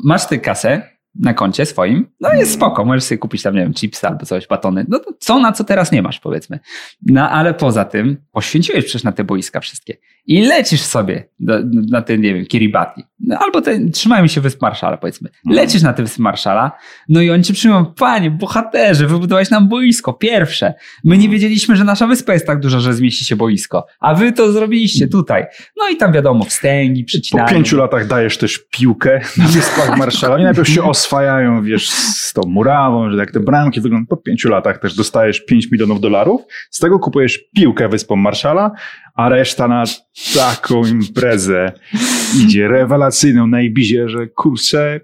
masz 0.04 0.28
tę 0.28 0.38
kasę, 0.38 0.92
na 1.16 1.34
koncie 1.34 1.66
swoim, 1.66 2.08
no 2.20 2.34
jest 2.34 2.54
spoko, 2.54 2.86
możesz 2.86 3.04
sobie 3.04 3.20
kupić 3.20 3.42
tam, 3.42 3.56
nie 3.56 3.62
wiem, 3.62 3.74
chipsy 3.74 4.08
albo 4.08 4.26
coś, 4.26 4.48
batony, 4.48 4.86
no 4.90 5.00
to 5.00 5.14
co 5.20 5.40
na 5.40 5.52
co 5.52 5.64
teraz 5.64 5.92
nie 5.92 6.02
masz, 6.02 6.20
powiedzmy. 6.20 6.60
No 7.06 7.30
ale 7.30 7.54
poza 7.54 7.86
tym 7.86 8.18
poświęciłeś 8.32 8.86
przecież 8.86 9.04
na 9.04 9.12
te 9.12 9.24
boiska 9.24 9.60
wszystkie 9.60 9.98
i 10.28 10.42
lecisz 10.42 10.82
sobie 10.82 11.30
do, 11.40 11.60
na 11.90 12.02
ten, 12.02 12.22
nie 12.22 12.34
wiem, 12.34 12.46
Kiribati, 12.46 13.04
no, 13.20 13.38
albo 13.40 13.62
ten, 13.62 13.92
trzymają 13.92 14.28
się 14.28 14.42
Wysp 14.42 14.62
Marszala, 14.62 14.98
powiedzmy. 14.98 15.30
Mhm. 15.30 15.56
Lecisz 15.56 15.82
na 15.82 15.94
te 15.94 16.04
Wyspy 16.04 16.22
Marszala, 16.22 16.72
no 17.10 17.22
i 17.22 17.30
oni 17.30 17.44
ci 17.44 17.54
przyjmą, 17.54 17.86
panie, 17.86 18.32
bohaterze, 18.32 19.08
wybudowałeś 19.08 19.50
nam 19.50 19.70
boisko, 19.70 20.14
pierwsze. 20.14 20.74
My 21.04 21.18
nie 21.18 21.30
wiedzieliśmy, 21.30 21.76
że 21.76 21.84
nasza 21.84 22.08
wyspa 22.08 22.34
jest 22.34 22.48
tak 22.48 22.60
duża, 22.60 22.80
że 22.80 22.94
zmieści 22.94 23.26
się 23.26 23.36
boisko, 23.36 23.86
a 24.00 24.16
wy 24.16 24.32
to 24.32 24.52
zrobiliście 24.52 25.08
tutaj. 25.08 25.46
No 25.78 25.90
i 25.90 25.98
tam 25.98 26.12
wiadomo, 26.12 26.46
wstęgi, 26.46 27.04
przycinanie. 27.04 27.50
Po 27.50 27.56
pięciu 27.56 27.78
latach 27.78 28.08
dajesz 28.08 28.38
też 28.38 28.60
piłkę 28.72 29.22
na 29.38 29.46
Wyspach 29.46 29.98
Marszala. 30.00 30.36
Oni 30.36 30.44
najpierw 30.44 30.70
się 30.70 30.84
oswajają, 30.84 31.64
wiesz, 31.64 31.90
z 31.90 32.34
tą 32.34 32.42
murawą, 32.48 33.12
że 33.12 33.18
jak 33.18 33.32
te 33.32 33.40
bramki 33.40 33.82
wyglądają. 33.82 34.08
Po 34.08 34.18
pięciu 34.18 34.50
latach 34.50 34.80
też 34.80 34.96
dostajesz 34.96 35.46
5 35.46 35.72
milionów 35.72 36.02
dolarów, 36.02 36.42
z 36.70 36.80
tego 36.80 37.00
kupujesz 37.00 37.40
piłkę 37.56 37.90
Wyspom 37.90 38.20
Marszala, 38.20 38.72
a 39.22 39.30
reszta 39.30 39.68
na 39.68 39.84
taką 40.36 40.86
imprezę 40.86 41.72
idzie 42.44 42.68
rewelacyjną 42.68 43.48
na 43.48 43.62
Ibizie, 43.62 44.10
że 44.10 44.28
kurczę, 44.28 45.00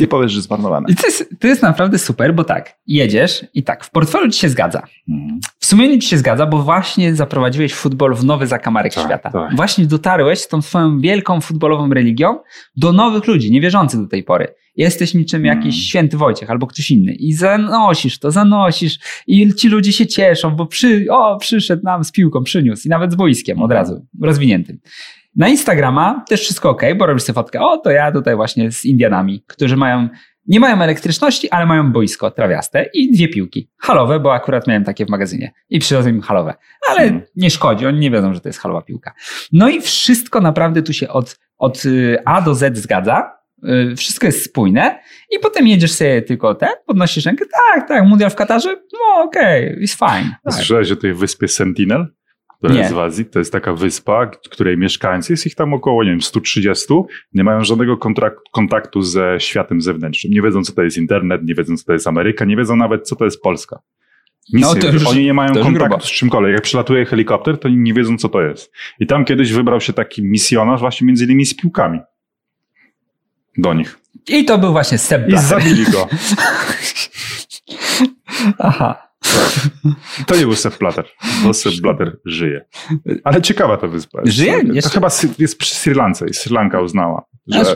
nie 0.00 0.06
powiesz, 0.06 0.32
że 0.32 0.42
zmarnowane. 0.42 0.86
I 0.88 0.96
to 0.96 1.06
jest, 1.06 1.34
to 1.40 1.46
jest 1.46 1.62
naprawdę 1.62 1.98
super, 1.98 2.34
bo 2.34 2.44
tak, 2.44 2.78
jedziesz 2.86 3.46
i 3.54 3.62
tak, 3.62 3.84
w 3.84 3.90
portfelu 3.90 4.28
ci 4.30 4.40
się 4.40 4.48
zgadza. 4.48 4.82
Hmm. 5.06 5.40
W 5.58 5.66
sumieniu 5.66 5.98
ci 5.98 6.08
się 6.08 6.18
zgadza, 6.18 6.46
bo 6.46 6.62
właśnie 6.62 7.14
zaprowadziłeś 7.14 7.74
futbol 7.74 8.14
w 8.14 8.24
nowy 8.24 8.46
zakamarek 8.46 8.94
tak, 8.94 9.04
świata. 9.04 9.30
Tak. 9.30 9.56
Właśnie 9.56 9.86
dotarłeś 9.86 10.38
z 10.38 10.48
tą 10.48 10.62
swoją 10.62 11.00
wielką 11.00 11.40
futbolową 11.40 11.94
religią 11.94 12.38
do 12.76 12.92
nowych 12.92 13.26
ludzi, 13.26 13.50
niewierzących 13.50 14.00
do 14.00 14.06
tej 14.06 14.22
pory. 14.22 14.54
Jesteś 14.76 15.14
niczym 15.14 15.44
jakiś 15.44 15.62
hmm. 15.62 15.82
święty 15.82 16.16
Wojciech 16.16 16.50
albo 16.50 16.66
ktoś 16.66 16.90
inny 16.90 17.12
i 17.12 17.32
zanosisz 17.32 18.18
to, 18.18 18.30
zanosisz 18.30 18.98
i 19.26 19.54
ci 19.54 19.68
ludzie 19.68 19.92
się 19.92 20.06
cieszą, 20.06 20.50
bo 20.50 20.66
przy, 20.66 21.06
o, 21.10 21.38
przyszedł 21.38 21.82
nam 21.84 22.04
z 22.04 22.12
piłką, 22.12 22.42
przyniósł 22.42 22.86
i 22.86 22.90
nawet 22.90 23.12
z 23.12 23.14
boiskiem 23.14 23.62
od 23.62 23.72
razu, 23.72 24.06
rozwiniętym. 24.22 24.78
Na 25.36 25.48
Instagrama 25.48 26.24
też 26.28 26.40
wszystko 26.40 26.70
ok, 26.70 26.82
bo 26.96 27.06
robisz 27.06 27.22
sobie 27.22 27.34
fotkę, 27.34 27.60
o 27.60 27.78
to 27.78 27.90
ja 27.90 28.12
tutaj 28.12 28.36
właśnie 28.36 28.72
z 28.72 28.84
Indianami, 28.84 29.44
którzy 29.46 29.76
mają, 29.76 30.08
nie 30.46 30.60
mają 30.60 30.82
elektryczności, 30.82 31.50
ale 31.50 31.66
mają 31.66 31.92
boisko 31.92 32.30
trawiaste 32.30 32.86
i 32.94 33.12
dwie 33.12 33.28
piłki. 33.28 33.70
Halowe, 33.78 34.20
bo 34.20 34.34
akurat 34.34 34.66
miałem 34.66 34.84
takie 34.84 35.06
w 35.06 35.08
magazynie 35.08 35.52
i 35.68 35.78
przywiozłem 35.78 36.16
im 36.16 36.22
halowe. 36.22 36.54
Ale 36.88 36.98
hmm. 36.98 37.22
nie 37.36 37.50
szkodzi, 37.50 37.86
oni 37.86 37.98
nie 37.98 38.10
wiedzą, 38.10 38.34
że 38.34 38.40
to 38.40 38.48
jest 38.48 38.58
halowa 38.58 38.82
piłka. 38.82 39.12
No 39.52 39.68
i 39.68 39.80
wszystko 39.80 40.40
naprawdę 40.40 40.82
tu 40.82 40.92
się 40.92 41.08
od, 41.08 41.38
od 41.58 41.84
y, 41.84 42.18
A 42.24 42.42
do 42.42 42.54
Z 42.54 42.78
zgadza, 42.78 43.39
wszystko 43.96 44.26
jest 44.26 44.44
spójne 44.44 45.00
i 45.30 45.38
potem 45.38 45.66
jedziesz 45.66 45.92
sobie 45.92 46.22
tylko 46.22 46.54
ten, 46.54 46.68
podnosisz 46.86 47.26
rękę, 47.26 47.44
tak, 47.72 47.88
tak, 47.88 48.04
mundial 48.04 48.30
w 48.30 48.36
Katarze, 48.36 48.76
no 48.92 49.22
okej, 49.22 49.68
okay, 49.68 49.80
jest 49.80 49.98
fine. 49.98 50.34
Tak. 50.44 50.54
Słyszałeś 50.54 50.90
o 50.90 50.96
tej 50.96 51.14
wyspie 51.14 51.48
Sentinel? 51.48 52.06
która 52.60 52.74
Nie. 52.74 52.80
jest 52.80 52.92
w 52.92 52.98
Azji. 52.98 53.24
To 53.24 53.38
jest 53.38 53.52
taka 53.52 53.74
wyspa, 53.74 54.26
której 54.26 54.78
mieszkańcy, 54.78 55.32
jest 55.32 55.46
ich 55.46 55.54
tam 55.54 55.74
około, 55.74 56.04
nie 56.04 56.10
wiem, 56.10 56.20
130, 56.20 56.94
nie 57.32 57.44
mają 57.44 57.64
żadnego 57.64 57.96
kontrakt, 57.96 58.38
kontaktu 58.52 59.02
ze 59.02 59.36
światem 59.38 59.80
zewnętrznym. 59.80 60.32
Nie 60.32 60.42
wiedzą, 60.42 60.62
co 60.62 60.72
to 60.72 60.82
jest 60.82 60.96
internet, 60.96 61.40
nie 61.44 61.54
wiedzą, 61.54 61.76
co 61.76 61.84
to 61.84 61.92
jest 61.92 62.06
Ameryka, 62.06 62.44
nie 62.44 62.56
wiedzą 62.56 62.76
nawet, 62.76 63.08
co 63.08 63.16
to 63.16 63.24
jest 63.24 63.42
Polska. 63.42 63.78
Nic 64.52 64.64
No, 64.64 64.74
nie 64.74 64.80
to 64.80 64.86
wiedzą. 64.86 65.04
już- 65.04 65.08
Oni 65.08 65.24
nie 65.24 65.34
mają 65.34 65.54
kontaktu 65.54 65.88
grubo. 65.88 66.00
z 66.00 66.10
czymkolwiek. 66.10 66.52
Jak 66.52 66.62
przylatuje 66.62 67.04
helikopter, 67.04 67.58
to 67.58 67.68
oni 67.68 67.76
nie 67.76 67.94
wiedzą, 67.94 68.18
co 68.18 68.28
to 68.28 68.42
jest. 68.42 68.72
I 69.00 69.06
tam 69.06 69.24
kiedyś 69.24 69.52
wybrał 69.52 69.80
się 69.80 69.92
taki 69.92 70.22
misjonarz 70.22 70.80
właśnie 70.80 71.06
między 71.06 71.24
innymi 71.24 71.46
z 71.46 71.56
piłkami. 71.56 71.98
Do 73.62 73.74
nich. 73.74 73.98
I 74.28 74.44
to 74.44 74.58
był 74.58 74.72
właśnie 74.72 74.98
Sepp 74.98 75.28
I 75.28 75.30
Blatter. 75.30 75.48
zabili 75.48 75.84
go. 75.84 76.08
Aha. 78.58 79.10
To 80.26 80.36
nie 80.36 80.42
był 80.42 80.54
Sepp 80.56 80.78
Blatter, 80.78 81.04
bo 81.44 81.54
Sepp 81.54 81.76
Blatter 81.82 82.16
żyje. 82.24 82.64
Ale 83.24 83.42
ciekawa 83.42 83.76
ta 83.76 83.86
wyspa. 83.88 84.20
Żyje? 84.24 84.66
To 84.66 84.72
Jeszcze- 84.72 84.90
chyba 84.90 85.08
jest 85.38 85.58
przy 85.58 85.74
Sri 85.74 85.94
Lance 85.94 86.28
i 86.28 86.34
Sri 86.34 86.54
Lanka 86.54 86.80
uznała, 86.80 87.22
że, 87.46 87.64
Że, 87.64 87.74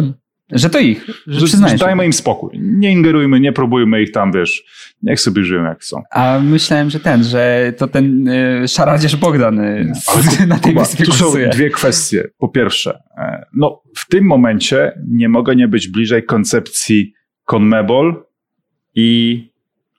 że 0.52 0.70
to 0.70 0.78
ich, 0.78 1.06
że, 1.26 1.46
że, 1.46 1.76
dajmy 1.78 2.06
im 2.06 2.12
spokój. 2.12 2.58
Nie 2.60 2.92
ingerujmy, 2.92 3.40
nie 3.40 3.52
próbujmy 3.52 4.02
ich 4.02 4.12
tam, 4.12 4.32
wiesz, 4.32 4.64
niech 5.02 5.20
sobie 5.20 5.44
żyją 5.44 5.64
jak 5.64 5.80
chcą. 5.80 6.02
A 6.10 6.38
myślałem, 6.42 6.90
że 6.90 7.00
ten, 7.00 7.24
że 7.24 7.72
to 7.76 7.88
ten 7.88 8.28
y, 8.28 8.68
szaradzież 8.68 9.16
Bogdan 9.16 9.58
y, 9.58 9.92
ale 10.38 10.46
na 10.46 10.58
tej 10.58 10.72
Kuba, 10.72 10.84
wyspie 10.84 11.04
tu 11.04 11.12
są 11.12 11.24
kursuje. 11.24 11.48
dwie 11.48 11.70
kwestie. 11.70 12.28
Po 12.38 12.48
pierwsze, 12.48 12.98
e, 13.18 13.46
no 13.54 13.82
w 13.96 14.08
tym 14.08 14.24
momencie 14.24 14.92
nie 15.08 15.28
mogę 15.28 15.56
nie 15.56 15.68
być 15.68 15.88
bliżej 15.88 16.24
koncepcji 16.24 17.12
CONMEBOL 17.44 18.24
i 18.94 19.40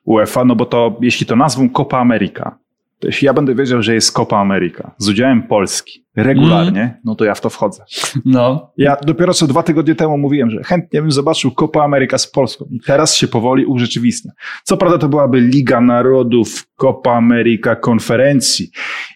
UEFA, 0.03 0.45
no 0.45 0.55
bo 0.55 0.65
to, 0.65 0.99
jeśli 1.01 1.25
to 1.25 1.35
nazwą 1.35 1.69
Copa 1.69 1.97
America, 1.99 2.59
to 2.99 3.07
jeśli 3.07 3.25
ja 3.25 3.33
będę 3.33 3.55
wiedział, 3.55 3.81
że 3.81 3.93
jest 3.93 4.11
Copa 4.11 4.37
America 4.37 4.91
z 4.97 5.09
udziałem 5.09 5.43
Polski 5.43 6.05
regularnie, 6.15 6.99
no 7.03 7.15
to 7.15 7.25
ja 7.25 7.35
w 7.35 7.41
to 7.41 7.49
wchodzę. 7.49 7.83
No, 8.25 8.71
Ja 8.77 8.97
dopiero 9.05 9.33
co 9.33 9.47
dwa 9.47 9.63
tygodnie 9.63 9.95
temu 9.95 10.17
mówiłem, 10.17 10.49
że 10.49 10.63
chętnie 10.63 11.01
bym 11.01 11.11
zobaczył 11.11 11.51
Copa 11.51 11.83
America 11.83 12.17
z 12.17 12.31
Polską 12.31 12.65
i 12.71 12.79
teraz 12.79 13.15
się 13.15 13.27
powoli 13.27 13.65
urzeczywistnia. 13.65 14.31
Co 14.63 14.77
prawda 14.77 14.97
to 14.97 15.09
byłaby 15.09 15.41
Liga 15.41 15.81
Narodów, 15.81 16.67
Copa 16.75 17.11
America 17.11 17.75
konferencji 17.75 18.69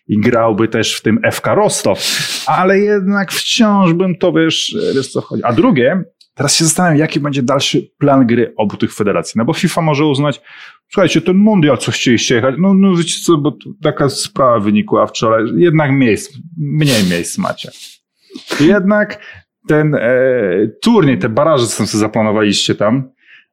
i 0.08 0.20
grałby 0.20 0.68
też 0.68 0.96
w 0.96 1.02
tym 1.02 1.20
FK 1.32 1.56
Rostow, 1.56 2.00
ale 2.48 2.80
jednak 2.80 3.32
wciąż 3.32 3.94
bym 3.94 4.18
to, 4.18 4.34
wiesz, 4.34 4.78
wiesz 4.96 5.12
co 5.12 5.22
chodzi. 5.22 5.44
A 5.44 5.54
drugie, 5.54 6.04
teraz 6.40 6.56
się 6.56 6.66
zastanawiam, 6.66 6.98
jaki 6.98 7.20
będzie 7.20 7.44
dalszy 7.44 7.92
plan 7.98 8.28
gry 8.28 8.54
obu 8.58 8.78
tych 8.78 8.94
federacji, 8.94 9.34
no 9.38 9.46
bo 9.46 9.54
FIFA 9.54 9.82
może 9.82 10.06
uznać, 10.06 10.42
słuchajcie, 10.90 11.22
ten 11.22 11.38
mundial, 11.38 11.78
co 11.78 11.92
chcieliście 11.92 12.36
jechać, 12.36 12.56
no, 12.58 12.74
no 12.74 12.96
wiecie 12.96 13.16
co, 13.24 13.38
bo 13.38 13.58
taka 13.82 14.10
sprawa 14.10 14.60
wynikła 14.60 15.08
wczoraj, 15.08 15.44
jednak 15.56 15.92
miejsc, 15.92 16.38
mniej 16.58 17.04
miejsc 17.10 17.38
macie. 17.38 17.72
Jednak 18.60 19.20
ten 19.68 19.96
e, 19.96 20.12
turniej, 20.82 21.18
te 21.18 21.30
baraże, 21.30 21.68
co 21.68 21.88
sobie 21.88 22.00
zaplanowaliście 22.00 22.76
tam, 22.76 23.10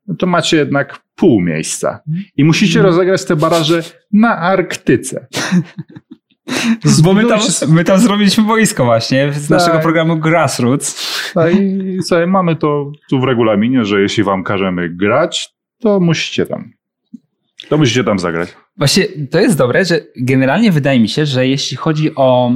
no 0.07 0.15
to 0.15 0.27
macie 0.27 0.57
jednak 0.57 0.99
pół 1.15 1.41
miejsca. 1.41 2.01
I 2.37 2.45
musicie 2.45 2.83
rozegrać 2.83 3.25
te 3.25 3.37
baraże 3.37 3.83
na 4.13 4.39
Arktyce. 4.39 5.27
bo 7.03 7.13
my 7.13 7.25
tam, 7.25 7.41
Zbudujcie- 7.41 7.67
my 7.69 7.85
tam 7.85 7.99
zrobiliśmy 7.99 8.45
boisko 8.45 8.85
właśnie 8.85 9.33
z 9.33 9.41
Tak. 9.49 9.51
naszego 9.51 9.79
programu 9.79 10.17
Grassroots. 10.17 10.97
No 11.37 11.49
i 11.49 11.99
sobie 12.03 12.27
mamy 12.27 12.57
to 12.57 12.93
tu 13.11 13.21
w 13.21 13.25
regulaminie, 13.25 13.85
że 13.85 14.01
jeśli 14.03 14.25
wam 14.25 14.45
każemy 14.45 14.89
grać, 14.89 15.49
to 15.81 16.01
musicie 16.01 16.47
tam. 16.47 16.73
To 17.69 17.79
musicie 17.79 18.05
tam 18.05 18.19
zagrać. 18.19 18.49
Właśnie 18.77 19.05
to 19.31 19.41
jest 19.41 19.59
dobre, 19.59 19.85
że 19.85 20.01
generalnie 20.17 20.73
wydaje 20.73 21.01
mi 21.01 21.09
się, 21.09 21.27
że 21.27 21.47
jeśli 21.49 21.77
chodzi 21.77 22.15
o 22.15 22.53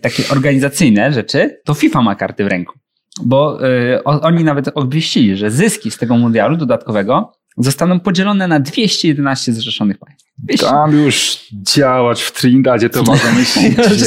takie 0.00 0.22
organizacyjne 0.32 1.12
rzeczy, 1.12 1.60
to 1.64 1.74
FIFA 1.74 2.02
ma 2.02 2.14
karty 2.14 2.44
w 2.44 2.46
ręku. 2.46 2.78
Bo 3.24 3.68
y, 3.68 4.04
oni 4.04 4.44
nawet 4.44 4.68
obwieścili, 4.74 5.36
że 5.36 5.50
zyski 5.50 5.90
z 5.90 5.98
tego 5.98 6.16
mundialu 6.18 6.56
dodatkowego 6.56 7.32
zostaną 7.56 8.00
podzielone 8.00 8.48
na 8.48 8.60
211 8.60 9.52
zrzeszonych 9.52 9.98
państw. 9.98 10.23
200. 10.38 10.66
Tam 10.66 10.96
już 11.04 11.38
działać 11.74 12.22
w 12.22 12.32
Trindadzie 12.32 12.90
to 12.90 13.02
możemy 13.02 13.44
siedzieć. 13.54 14.00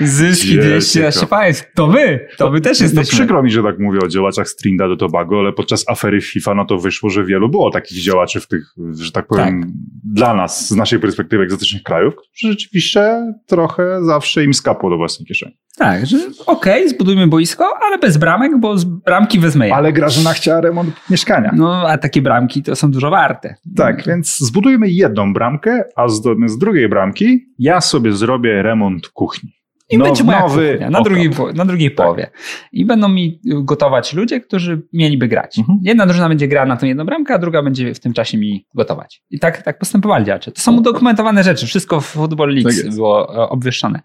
Zyski 0.00 0.48
Wiecie 0.48 0.62
211 0.62 1.20
to. 1.20 1.26
państw. 1.26 1.66
To 1.74 1.86
my, 1.86 2.28
to 2.38 2.50
my 2.50 2.60
też 2.60 2.80
No 2.80 2.84
jesteśmy. 2.84 3.12
przykro 3.18 3.42
mi, 3.42 3.50
że 3.50 3.62
tak 3.62 3.78
mówię 3.78 3.98
o 4.04 4.08
działaczach 4.08 4.48
z 4.48 4.56
Trinidad 4.56 4.88
do 4.90 4.96
Tobago, 4.96 5.38
ale 5.38 5.52
podczas 5.52 5.84
afery 5.88 6.20
FIFA 6.20 6.54
no 6.54 6.64
to 6.64 6.78
wyszło, 6.78 7.10
że 7.10 7.24
wielu 7.24 7.48
było 7.48 7.70
takich 7.70 8.02
działaczy 8.02 8.40
w 8.40 8.46
tych, 8.46 8.74
że 9.00 9.12
tak 9.12 9.26
powiem, 9.26 9.72
dla 10.04 10.34
nas, 10.34 10.68
z 10.68 10.70
naszej 10.70 10.98
perspektywy 11.00 11.42
egzotycznych 11.42 11.82
krajów, 11.82 12.14
którzy 12.14 12.52
rzeczywiście 12.52 13.32
trochę 13.46 14.04
zawsze 14.04 14.44
im 14.44 14.54
skapło 14.54 14.90
do 14.90 14.96
własnej 14.96 15.26
kieszeni. 15.26 15.56
Tak, 15.80 16.06
że 16.06 16.16
okej, 16.46 16.88
zbudujmy 16.88 17.26
boisko, 17.26 17.64
ale 17.86 17.98
bez 17.98 18.16
bramek, 18.16 18.58
bo 18.58 18.78
z 18.78 18.84
bramki 18.84 19.38
wezmę 19.38 19.68
ja. 19.68 19.76
Ale 19.76 19.92
Grażyna 19.92 20.32
chciała 20.32 20.60
remont 20.60 20.94
mieszkania. 21.10 21.52
No, 21.56 21.88
a 21.88 21.98
takie 21.98 22.22
bramki 22.22 22.62
to 22.62 22.76
są 22.76 22.90
dużo 22.90 23.10
warte. 23.10 23.54
Tak, 23.76 24.06
więc 24.06 24.38
zbudujemy 24.38 24.88
jedną 24.88 25.32
bramkę, 25.32 25.84
a 25.96 26.08
z, 26.08 26.22
z 26.46 26.58
drugiej 26.58 26.88
bramki 26.88 27.46
ja 27.58 27.80
sobie 27.80 28.12
zrobię 28.12 28.62
remont 28.62 29.08
kuchni. 29.08 29.59
I 29.90 29.98
No- 29.98 30.04
będzie 30.04 30.24
moja 30.24 30.40
nowy 30.40 30.70
kuchnia 30.72 30.90
na 30.90 31.00
drugiej, 31.02 31.30
na 31.54 31.64
drugiej 31.64 31.90
połowie. 31.90 32.30
I 32.72 32.84
będą 32.84 33.08
mi 33.08 33.40
gotować 33.44 34.12
ludzie, 34.12 34.40
którzy 34.40 34.82
mieliby 34.92 35.28
grać. 35.28 35.58
Mhm. 35.58 35.78
Jedna 35.82 36.06
drużyna 36.06 36.28
będzie 36.28 36.48
grała 36.48 36.66
na 36.66 36.76
tą 36.76 36.86
jedną 36.86 37.04
bramkę, 37.04 37.34
a 37.34 37.38
druga 37.38 37.62
będzie 37.62 37.94
w 37.94 38.00
tym 38.00 38.12
czasie 38.12 38.38
mi 38.38 38.66
gotować. 38.74 39.22
I 39.30 39.38
tak, 39.38 39.62
tak 39.62 39.78
postępowali 39.78 40.24
działacze. 40.24 40.52
To 40.52 40.60
są 40.60 40.76
udokumentowane 40.76 41.44
rzeczy. 41.44 41.66
Wszystko 41.66 42.00
w 42.00 42.06
Football 42.06 42.48
Tak 42.48 42.54
Leagues 42.54 42.84
jest. 42.84 42.96
było 42.96 43.34
e, 43.44 43.48
obwieszczone. 43.48 44.00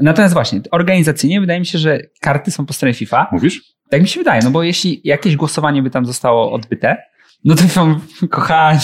Natomiast 0.00 0.34
właśnie, 0.34 0.60
organizacyjnie 0.70 1.40
wydaje 1.40 1.60
mi 1.60 1.66
się, 1.66 1.78
że 1.78 1.98
karty 2.20 2.50
są 2.50 2.66
po 2.66 2.72
stronie 2.72 2.94
FIFA. 2.94 3.26
Mówisz? 3.32 3.62
Tak 3.90 4.02
mi 4.02 4.08
się 4.08 4.20
wydaje, 4.20 4.42
no 4.44 4.50
bo 4.50 4.62
jeśli 4.62 5.00
jakieś 5.04 5.36
głosowanie 5.36 5.82
by 5.82 5.90
tam 5.90 6.06
zostało 6.06 6.52
odbyte, 6.52 6.96
no 7.44 7.54
to 7.54 7.62
wam, 7.64 8.00
kochani, 8.30 8.78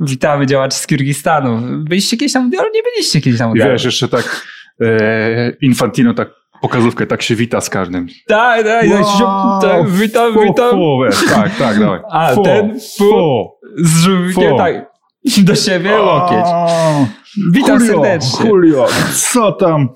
witamy 0.00 0.46
działaczy 0.46 0.78
z 0.78 0.86
Kirgistanu. 0.86 1.62
Byliście 1.84 2.16
kiedyś 2.16 2.34
na 2.34 2.40
mundialu? 2.40 2.68
Nie 2.74 2.82
byliście 2.82 3.20
kiedyś 3.20 3.40
I 3.40 3.44
mundialu. 3.44 3.72
wiesz, 3.72 3.84
jeszcze 3.84 4.08
tak 4.08 4.46
e, 4.82 5.52
Infantino 5.60 6.14
tak 6.14 6.28
pokazówkę, 6.62 7.06
tak 7.06 7.22
się 7.22 7.34
wita 7.34 7.60
z 7.60 7.70
każdym. 7.70 8.06
Tak, 8.26 8.64
tak, 8.64 8.86
tak, 8.88 9.20
Wow, 9.20 9.60
tak, 9.62 9.90
witam, 9.90 10.34
fu, 10.34 10.40
witam. 10.40 10.78
Wiesz, 11.04 11.24
tak, 11.30 11.56
tak, 11.56 11.78
dawaj. 11.78 12.00
A, 12.10 12.34
fu, 12.34 12.42
ten 12.42 12.80
fu. 12.98 13.48
Z 13.76 13.98
żółwiem, 14.00 14.56
tak. 14.56 14.92
Do 15.44 15.54
siebie 15.54 16.00
łokieć. 16.00 16.46
Witam 17.52 17.78
Julio, 17.78 17.92
serdecznie. 17.92 18.50
Julio, 18.50 18.88
co 19.14 19.52
tam 19.52 19.88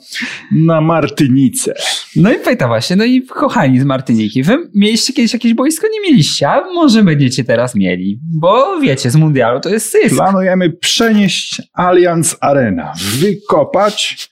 na 0.53 0.81
Martynice? 0.81 1.75
No 2.17 2.33
i 2.33 2.39
pyta 2.39 2.67
właśnie, 2.67 2.97
no 2.97 3.05
i 3.05 3.23
kochani 3.23 3.81
z 3.81 3.85
Martyniki, 3.85 4.43
wy 4.43 4.59
mieliście 4.75 5.13
kiedyś 5.13 5.33
jakieś 5.33 5.55
boisko? 5.55 5.87
Nie 5.93 6.01
mieliście, 6.01 6.49
a 6.49 6.61
może 6.75 7.03
będziecie 7.03 7.45
teraz 7.45 7.75
mieli, 7.75 8.21
bo 8.41 8.81
wiecie, 8.81 9.11
z 9.11 9.17
mundialu 9.17 9.61
to 9.61 9.69
jest 9.69 9.93
zysk. 9.93 10.17
Planujemy 10.17 10.71
przenieść 10.71 11.63
Allianz 11.75 12.37
Arena, 12.41 12.93
wykopać, 13.21 14.29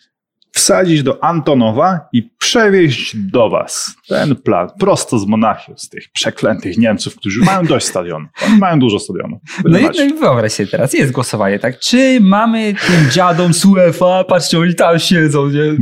wsadzić 0.55 1.03
do 1.03 1.25
Antonowa 1.25 2.01
i 2.13 2.23
przewieźć 2.39 3.17
do 3.17 3.51
was. 3.51 3.95
Ten 4.09 4.37
plan, 4.37 4.69
prosto 4.79 5.19
z 5.19 5.27
Monachium, 5.27 5.79
z 5.79 5.89
tych 5.89 6.13
przeklętych 6.13 6.79
Niemców, 6.79 7.17
którzy 7.17 7.41
mają 7.45 7.67
dość 7.67 7.87
stadionu. 7.87 8.27
Oni 8.47 8.59
mają 8.59 8.79
dużo 8.79 8.99
stadionów. 8.99 9.41
No 9.65 9.79
i, 9.79 9.83
no 9.83 10.05
i 10.05 10.15
wyobraź 10.15 10.53
sobie 10.53 10.67
teraz, 10.67 10.93
jest 10.93 11.13
głosowanie, 11.13 11.59
tak? 11.59 11.79
Czy 11.79 12.19
mamy 12.21 12.75
tym 12.75 13.11
dziadom 13.11 13.55
z 13.55 13.65
UEFA, 13.65 14.25
patrzcie, 14.25 14.59
oni 14.59 14.75
tam 14.75 14.99
siedzą, 14.99 15.49
nie? 15.49 15.77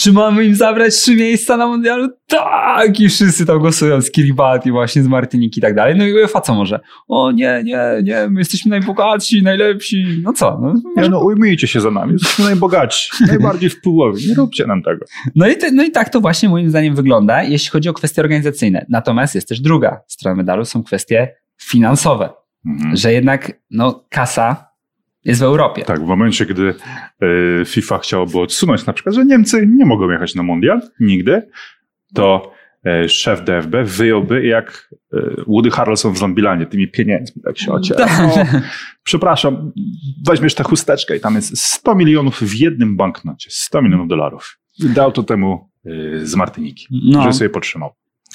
Czy 0.00 0.12
mamy 0.12 0.44
im 0.44 0.54
zabrać 0.54 0.94
trzy 0.94 1.16
miejsca 1.16 1.56
na 1.56 1.66
mundialu? 1.66 2.08
Tak! 2.26 3.00
I 3.00 3.08
wszyscy 3.08 3.46
tam 3.46 3.58
głosują 3.58 4.00
z 4.00 4.10
Kiribati, 4.10 4.70
właśnie 4.70 5.02
z 5.02 5.06
Martyniki 5.06 5.60
i 5.60 5.62
tak 5.62 5.74
dalej. 5.74 5.94
No 5.96 6.06
i 6.06 6.12
UEFA 6.12 6.40
co 6.40 6.54
może? 6.54 6.80
O 7.08 7.32
nie, 7.32 7.62
nie, 7.64 7.78
nie, 8.02 8.28
my 8.30 8.40
jesteśmy 8.40 8.70
najbogatsi, 8.70 9.42
najlepsi. 9.42 10.20
No 10.22 10.32
co? 10.32 10.58
No, 10.62 10.74
może... 10.96 11.08
no 11.08 11.20
ujmijcie 11.20 11.66
się 11.66 11.80
za 11.80 11.90
nami, 11.90 12.12
jesteśmy 12.12 12.44
najbogatsi, 12.44 13.10
najbardziej 13.26 13.70
wpływowi, 13.70 14.28
nie 14.28 14.34
róbcie 14.34 14.66
nam 14.66 14.82
tego. 14.82 15.06
no, 15.34 15.48
i 15.48 15.56
te, 15.56 15.72
no 15.72 15.84
i 15.84 15.90
tak 15.90 16.08
to 16.08 16.20
właśnie 16.20 16.48
moim 16.48 16.70
zdaniem 16.70 16.94
wygląda, 16.94 17.42
jeśli 17.42 17.70
chodzi 17.70 17.88
o 17.88 17.92
kwestie 17.92 18.22
organizacyjne. 18.22 18.86
Natomiast 18.88 19.34
jest 19.34 19.48
też 19.48 19.60
druga 19.60 20.00
strona 20.06 20.36
medalu, 20.36 20.64
są 20.64 20.82
kwestie 20.82 21.34
finansowe. 21.62 22.30
Mhm. 22.66 22.96
Że 22.96 23.12
jednak 23.12 23.52
no, 23.70 24.04
kasa 24.08 24.74
jest 25.24 25.40
w 25.40 25.44
Europie. 25.44 25.84
Tak, 25.84 26.00
w 26.00 26.06
momencie, 26.06 26.46
gdy 26.46 26.74
e, 27.60 27.64
FIFA 27.64 27.98
chciałoby 27.98 28.40
odsunąć 28.40 28.86
na 28.86 28.92
przykład, 28.92 29.14
że 29.14 29.24
Niemcy 29.24 29.66
nie 29.66 29.86
mogą 29.86 30.10
jechać 30.10 30.34
na 30.34 30.42
mundial 30.42 30.80
nigdy, 31.00 31.42
to 32.14 32.52
e, 32.86 33.08
szef 33.08 33.44
DFB 33.44 33.74
wyjąłby 33.84 34.46
jak 34.46 34.88
e, 35.12 35.16
Woody 35.46 35.70
Harrelson 35.70 36.12
w 36.12 36.18
Zombielandzie 36.18 36.66
tymi 36.66 36.88
pieniędzmi, 36.88 37.42
tak 37.42 37.58
się 37.58 37.72
ociera. 37.72 38.06
No, 38.22 38.34
przepraszam, 39.02 39.72
weźmiesz 40.26 40.54
tę 40.54 40.64
chusteczkę 40.64 41.16
i 41.16 41.20
tam 41.20 41.34
jest 41.34 41.58
100 41.58 41.94
milionów 41.94 42.40
w 42.40 42.54
jednym 42.54 42.96
banknocie, 42.96 43.50
100 43.50 43.82
milionów 43.82 44.08
dolarów. 44.08 44.58
Dał 44.78 45.12
to 45.12 45.22
temu 45.22 45.70
e, 45.86 45.90
z 46.26 46.34
Martyniki, 46.34 46.86
No. 47.04 47.22
że 47.22 47.32
sobie 47.32 47.50
potrzymał. 47.50 47.90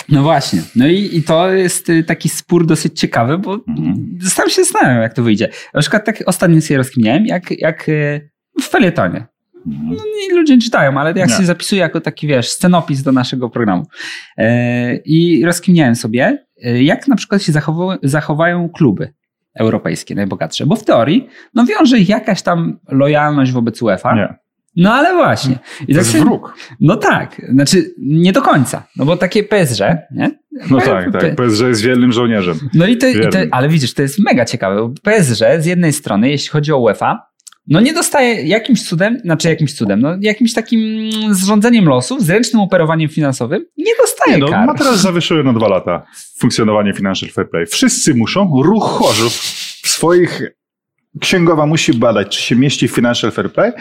No 0.09 0.23
właśnie. 0.23 0.61
No 0.75 0.87
i, 0.87 1.09
i 1.17 1.23
to 1.23 1.51
jest 1.51 1.89
y, 1.89 2.03
taki 2.03 2.29
spór 2.29 2.65
dosyć 2.65 2.99
ciekawy, 2.99 3.37
bo 3.37 3.53
Mhm. 3.67 4.17
sam 4.21 4.49
się 4.49 4.63
zastanawiam, 4.63 5.01
jak 5.01 5.13
to 5.13 5.23
wyjdzie. 5.23 5.49
Na 5.73 5.81
przykład 5.81 6.05
tak 6.05 6.23
ostatnio 6.25 6.61
sobie 6.61 6.77
rozkminiałem, 6.77 7.25
jak, 7.25 7.51
jak 7.61 7.89
y, 7.89 8.29
w 8.61 8.63
felietonie. 8.63 9.25
No, 9.65 9.95
nie 10.29 10.35
ludzie 10.35 10.55
nie 10.55 10.61
czytają, 10.61 10.97
ale 10.99 11.13
jak 11.15 11.29
Nie. 11.29 11.35
się 11.35 11.43
zapisuje 11.45 11.81
jako 11.81 12.01
taki, 12.01 12.27
wiesz, 12.27 12.49
scenopis 12.49 13.03
do 13.03 13.11
naszego 13.11 13.49
programu. 13.49 13.85
E, 14.37 14.95
I 14.95 15.45
rozkminiałem 15.45 15.95
sobie, 15.95 16.45
e, 16.63 16.83
jak 16.83 17.07
na 17.07 17.15
przykład 17.15 17.43
się 17.43 17.51
zachowa- 17.51 17.97
zachowają 18.03 18.69
kluby 18.69 19.13
europejskie, 19.55 20.15
najbogatsze. 20.15 20.65
Bo 20.65 20.75
w 20.75 20.83
teorii, 20.85 21.27
no 21.53 21.65
wiąże 21.65 21.99
ich 21.99 22.09
jakaś 22.09 22.41
tam 22.41 22.79
lojalność 22.89 23.51
wobec 23.51 23.81
UEFA. 23.81 24.15
Nie, 24.15 24.35
No 24.75 24.93
ale 24.93 25.13
właśnie. 25.13 25.53
I 25.53 25.57
to 25.77 25.85
tak 25.87 25.95
jest 26.13 26.17
wróg. 26.17 26.55
No 26.79 26.95
tak, 26.95 27.41
znaczy 27.53 27.91
nie 27.97 28.31
do 28.33 28.41
końca. 28.41 28.83
No 28.95 29.05
bo 29.05 29.17
takie 29.17 29.43
PSG, 29.43 29.79
nie? 30.11 30.31
No 30.69 30.77
P- 30.79 30.85
tak, 30.85 31.11
tak. 31.37 31.49
Że 31.51 31.67
jest 31.67 31.81
wielnym 31.81 32.11
żołnierzem. 32.11 32.59
no 32.73 32.87
i 32.87 32.97
to, 32.97 33.07
i 33.07 33.13
to, 33.29 33.37
ale 33.51 33.69
widzisz, 33.69 33.93
to 33.93 34.01
jest 34.01 34.19
mega 34.19 34.45
ciekawe. 34.45 34.75
bo 34.75 34.89
PSG 35.03 35.41
z 35.59 35.65
jednej 35.65 35.93
strony, 35.93 36.29
jeśli 36.29 36.49
chodzi 36.49 36.71
o 36.73 36.77
UEFA, 36.77 37.21
no 37.69 37.81
nie 37.81 37.93
dostaje 37.93 38.43
jakimś 38.43 38.83
cudem, 38.83 39.19
znaczy 39.19 39.49
jakimś 39.49 39.73
cudem, 39.73 40.01
no 40.01 40.17
jakimś 40.21 40.53
takim 40.53 41.09
zrządzeniem 41.31 41.85
losów, 41.85 42.23
zręcznym 42.23 42.61
operowaniem 42.61 43.09
finansowym, 43.09 43.65
nie 43.77 43.93
dostaje 44.01 44.31
Nie, 44.33 44.37
no, 44.37 44.47
kar. 44.47 44.67
ma 44.67 44.73
teraz 44.73 45.01
zawieszyły 45.01 45.43
na 45.43 45.53
dwa 45.53 45.67
lata 45.67 46.05
funkcjonowanie 46.37 46.93
Financial 46.93 47.29
Fair 47.29 47.49
Play. 47.49 47.65
Wszyscy 47.65 48.13
muszą, 48.13 48.61
ruch 48.63 48.83
chorzów 48.83 49.33
w 49.83 49.89
swoich 49.89 50.41
księgowa 51.21 51.65
musi 51.65 51.93
badać, 51.93 52.37
czy 52.37 52.41
się 52.41 52.55
mieści 52.55 52.87
w 52.87 52.91
Financial 52.91 53.31
Fair 53.31 53.53
Play, 53.53 53.71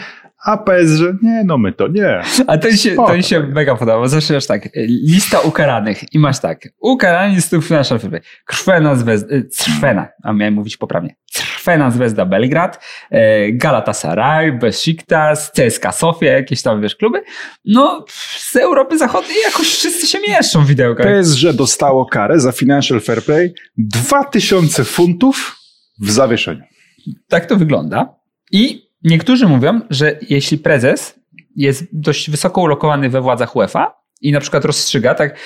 a 0.45 0.57
PSG, 0.57 1.03
nie, 1.21 1.43
no 1.45 1.57
my 1.57 1.73
to 1.73 1.87
nie. 1.87 2.21
A 2.47 2.57
to 2.57 2.67
mi 2.67 2.77
się, 2.77 2.93
Spoko, 2.93 3.13
mi 3.13 3.23
się 3.23 3.39
mega 3.39 3.75
podoba, 3.75 3.99
bo 3.99 4.07
zawsze 4.07 4.33
masz 4.33 4.47
tak, 4.47 4.69
lista 4.85 5.39
ukaranych 5.39 6.13
i 6.13 6.19
masz 6.19 6.39
tak, 6.39 6.67
ukarani 6.79 7.41
z 7.41 7.49
tych 7.49 7.65
financial 7.65 7.99
fair 7.99 8.09
play. 8.09 8.21
Krwena 8.45 8.95
Zvezda, 8.95 9.35
y, 9.35 9.49
Crwena, 9.57 10.07
a 10.23 10.33
miałem 10.33 10.53
mówić 10.53 10.77
poprawnie, 10.77 11.15
Crwena 11.33 11.48
Zvezda 11.91 12.25
Belgrad, 12.25 12.79
e, 13.11 13.51
Galatasaray, 13.51 14.51
Besiktas, 14.51 15.51
CSKA 15.51 15.91
Sofia, 15.91 16.31
jakieś 16.31 16.61
tam, 16.61 16.81
wiesz, 16.81 16.95
kluby. 16.95 17.23
No, 17.65 18.05
z 18.37 18.55
Europy 18.55 18.97
Zachodniej 18.97 19.37
jakoś 19.45 19.67
wszyscy 19.67 20.07
się 20.07 20.19
mieszczą 20.27 20.63
w 20.63 20.67
widełkach. 20.67 21.07
PSG 21.07 21.53
dostało 21.53 22.05
karę 22.05 22.39
za 22.39 22.51
Financial 22.51 23.01
Fair 23.01 23.23
Play 23.23 23.53
2000 23.77 24.83
funtów 24.83 25.55
w 25.99 26.11
zawieszeniu. 26.11 26.63
Tak 27.27 27.45
to 27.45 27.55
wygląda. 27.55 28.15
I 28.51 28.89
niektórzy 29.03 29.47
mówią, 29.47 29.81
że 29.89 30.19
jeśli 30.29 30.57
prezes 30.57 31.19
jest 31.55 31.83
dość 31.93 32.29
wysoko 32.29 32.61
ulokowany 32.61 33.09
we 33.09 33.21
władzach 33.21 33.55
UEFA 33.55 33.98
i 34.21 34.31
na 34.31 34.39
przykład 34.39 34.65
rozstrzyga 34.65 35.15
tak, 35.15 35.39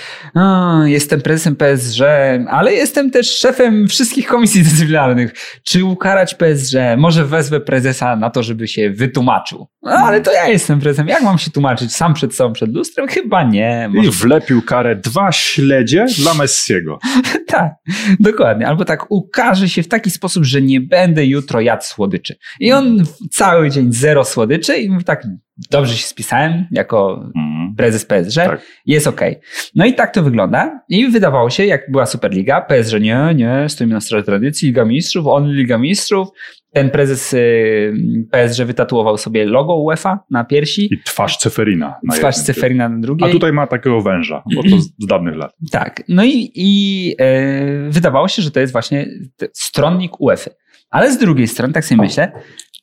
jestem 0.85 1.21
prezesem 1.21 1.55
PSG, 1.55 2.01
ale 2.49 2.73
jestem 2.73 3.11
też 3.11 3.37
szefem 3.37 3.87
wszystkich 3.87 4.27
komisji 4.27 4.63
dyscyplinarnych. 4.63 5.33
Czy 5.63 5.85
ukarać 5.85 6.35
PSG? 6.35 6.75
Może 6.97 7.25
wezwę 7.25 7.59
prezesa 7.59 8.15
na 8.15 8.29
to, 8.29 8.43
żeby 8.43 8.67
się 8.67 8.91
wytłumaczył. 8.91 9.67
No, 9.81 9.91
ale 9.91 10.21
to 10.21 10.31
ja 10.31 10.47
jestem 10.47 10.79
prezesem. 10.79 11.07
Jak 11.07 11.21
mam 11.21 11.37
się 11.37 11.51
tłumaczyć 11.51 11.95
sam 11.95 12.13
przed 12.13 12.35
sobą, 12.35 12.53
przed 12.53 12.73
lustrem? 12.75 13.07
Chyba 13.07 13.43
nie. 13.43 13.89
Może 13.93 14.09
I 14.09 14.11
wlepił 14.11 14.61
karę 14.61 14.95
dwa 14.95 15.31
śledzie 15.31 16.05
dla 16.17 16.33
Messiego. 16.33 16.99
tak, 17.47 17.71
dokładnie. 18.19 18.67
Albo 18.67 18.85
tak 18.85 19.11
ukaże 19.11 19.69
się 19.69 19.83
w 19.83 19.87
taki 19.87 20.09
sposób, 20.09 20.43
że 20.43 20.61
nie 20.61 20.81
będę 20.81 21.25
jutro 21.25 21.61
jadł 21.61 21.83
słodyczy. 21.83 22.35
I 22.59 22.71
on 22.71 23.03
cały 23.31 23.69
dzień 23.69 23.93
zero 23.93 24.25
słodyczy 24.25 24.75
i 24.75 24.89
mówi 24.89 25.03
tak, 25.03 25.23
dobrze 25.71 25.93
się 25.97 26.03
spisałem 26.07 26.65
jako 26.71 27.23
Mhm. 27.35 27.75
prezes 27.77 28.05
PSG, 28.05 28.35
Tak. 28.35 28.61
jest 28.85 29.07
okej. 29.07 29.39
No 29.75 29.85
i 29.85 29.93
tak 29.93 30.13
to 30.13 30.23
wygląda. 30.23 30.79
I 30.89 31.07
wydawało 31.07 31.49
się, 31.49 31.65
jak 31.65 31.91
była 31.91 32.05
Superliga, 32.05 32.61
PSG 32.61 32.93
nie, 32.99 33.29
nie, 33.35 33.65
stoimy 33.69 33.93
na 33.93 34.01
straży 34.01 34.25
tradycji, 34.25 34.67
Liga 34.67 34.85
Mistrzów, 34.85 35.27
on 35.27 35.51
Liga 35.51 35.77
Mistrzów. 35.77 36.27
Ten 36.73 36.89
prezes 36.89 37.33
y, 37.33 37.93
PSG 38.31 38.59
wytatuował 38.63 39.17
sobie 39.17 39.45
logo 39.45 39.75
UEFA 39.75 40.19
na 40.31 40.43
piersi, 40.43 40.93
I 40.93 40.97
twarz 41.03 41.37
Ceferina. 41.37 41.95
na 42.03 42.13
twarz 42.15 42.37
jednym. 42.37 42.55
Ceferina 42.55 42.89
na 42.89 42.99
drugiej. 42.99 43.29
A 43.29 43.31
tutaj 43.31 43.53
ma 43.53 43.67
takiego 43.67 44.01
węża, 44.01 44.43
bo 44.55 44.63
to 44.63 44.81
z 44.81 44.89
dawnych 45.07 45.35
lat. 45.35 45.51
Tak. 45.71 46.03
No 46.09 46.23
i, 46.23 46.51
i 46.55 47.15
e, 47.19 47.89
wydawało 47.89 48.27
się, 48.27 48.41
że 48.41 48.51
to 48.51 48.59
jest 48.59 48.73
właśnie 48.73 49.05
stronnik 49.53 50.21
UEFA. 50.21 50.51
Ale 50.89 51.11
z 51.11 51.17
drugiej 51.17 51.47
strony, 51.47 51.73
tak 51.73 51.85
sobie 51.85 52.01
myślę, 52.01 52.31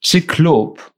czy 0.02 0.22
klub, 0.22 0.90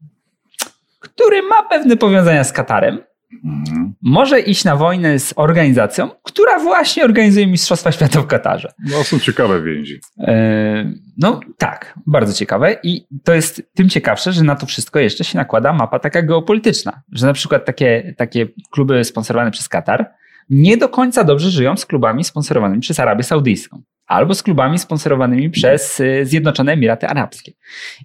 który 1.03 1.43
ma 1.43 1.63
pewne 1.63 1.97
powiązania 1.97 2.45
z 2.45 2.53
Katarem, 2.53 2.99
Mhm. 3.45 3.95
może 4.03 4.41
iść 4.41 4.65
na 4.65 4.77
wojnę 4.77 5.19
z 5.19 5.33
organizacją, 5.37 6.11
która 6.23 6.59
właśnie 6.59 7.05
organizuje 7.05 7.47
Mistrzostwa 7.47 7.93
Świata 7.93 8.21
w 8.23 8.27
Katarze. 8.27 8.73
No 8.91 9.05
są 9.05 9.19
ciekawe 9.19 9.63
więzi. 9.63 10.01
E, 10.21 10.93
No 11.19 11.41
tak, 11.59 11.95
bardzo 12.07 12.33
ciekawe 12.33 12.77
i 12.83 13.07
to 13.25 13.35
jest 13.35 13.63
tym 13.75 13.89
ciekawsze, 13.89 14.33
że 14.33 14.45
na 14.45 14.57
to 14.57 14.67
wszystko 14.67 14.99
jeszcze 14.99 15.25
się 15.25 15.39
nakłada 15.39 15.73
mapa 15.73 15.99
taka 15.99 16.23
geopolityczna, 16.23 17.03
że 17.13 17.27
na 17.27 17.33
przykład 17.33 17.65
takie, 17.65 18.15
takie 18.19 18.47
kluby 18.71 19.05
sponsorowane 19.05 19.51
przez 19.51 19.69
Katar 19.69 20.11
nie 20.51 20.77
do 20.77 20.89
końca 20.89 21.25
dobrze 21.25 21.51
żyją 21.51 21.77
z 21.77 21.87
klubami 21.87 22.25
sponsorowanymi 22.25 22.81
przez 22.81 23.01
Arabię 23.01 23.23
Saudyjską 23.23 23.83
albo 24.07 24.35
z 24.35 24.43
klubami 24.43 24.79
sponsorowanymi 24.79 25.51
przez 25.51 26.01
y, 26.01 26.21
Zjednoczone 26.27 26.73
Emiraty 26.73 27.07
Arabskie. 27.07 27.53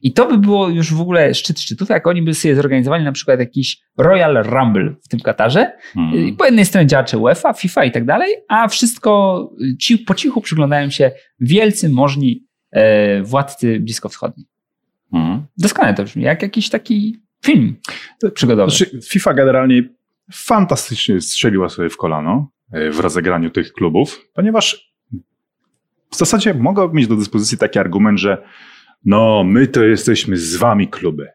I 0.02 0.14
to 0.14 0.28
by 0.28 0.38
było 0.38 0.70
już 0.70 0.94
w 0.94 1.02
ogóle 1.02 1.34
szczyt 1.34 1.60
szczytów, 1.60 1.90
jak 1.90 2.08
oni 2.08 2.22
by 2.22 2.34
sobie 2.34 2.56
zorganizowali 2.56 3.04
na 3.04 3.12
przykład 3.12 3.40
jakiś 3.40 3.78
Royal 3.98 4.44
Rumble 4.44 4.96
w 5.04 5.08
tym 5.08 5.20
Katarze 5.20 5.72
i 5.96 6.00
Mhm. 6.00 6.36
po 6.36 6.46
jednej 6.46 6.66
stronie 6.66 6.88
działacze 6.88 7.18
UEFA, 7.18 7.54
FIFA 7.54 7.86
i 7.86 7.92
tak 7.92 8.06
dalej, 8.06 8.34
a 8.48 8.68
wszystko 8.68 9.42
y, 9.62 9.78
ci, 9.78 9.98
po 9.98 10.16
cichu 10.16 10.42
przyglądają 10.42 10.90
się 10.90 11.12
wielcy, 11.40 11.90
możni 11.90 12.44
e, 12.72 13.22
władcy 13.22 13.80
bliskowschodni. 13.80 14.46
Mhm. 15.14 15.46
Doskonale 15.58 15.94
to 15.94 16.04
brzmi, 16.04 16.24
jak 16.24 16.42
jakiś 16.42 16.70
taki 16.70 17.22
film 17.46 17.76
przygodowy. 18.34 18.72
Znaczy, 18.72 19.00
FIFA 19.10 19.34
generalnie 19.34 19.84
fantastycznie 20.34 21.22
strzeliła 21.22 21.70
sobie 21.70 21.90
w 21.90 21.98
kolano 21.98 22.50
e, 22.72 22.92
w 22.92 23.00
rozegraniu 23.00 23.50
tych 23.50 23.74
klubów, 23.74 24.20
ponieważ 24.34 24.94
w 26.12 26.16
zasadzie 26.16 26.54
mogła 26.54 26.88
mieć 26.94 27.08
do 27.08 27.16
dyspozycji 27.16 27.58
taki 27.58 27.80
argument, 27.80 28.20
że 28.20 28.44
no, 29.06 29.44
my 29.44 29.68
to 29.68 29.84
jesteśmy 29.84 30.38
z 30.38 30.56
wami 30.56 30.88
kluby. 30.88 31.28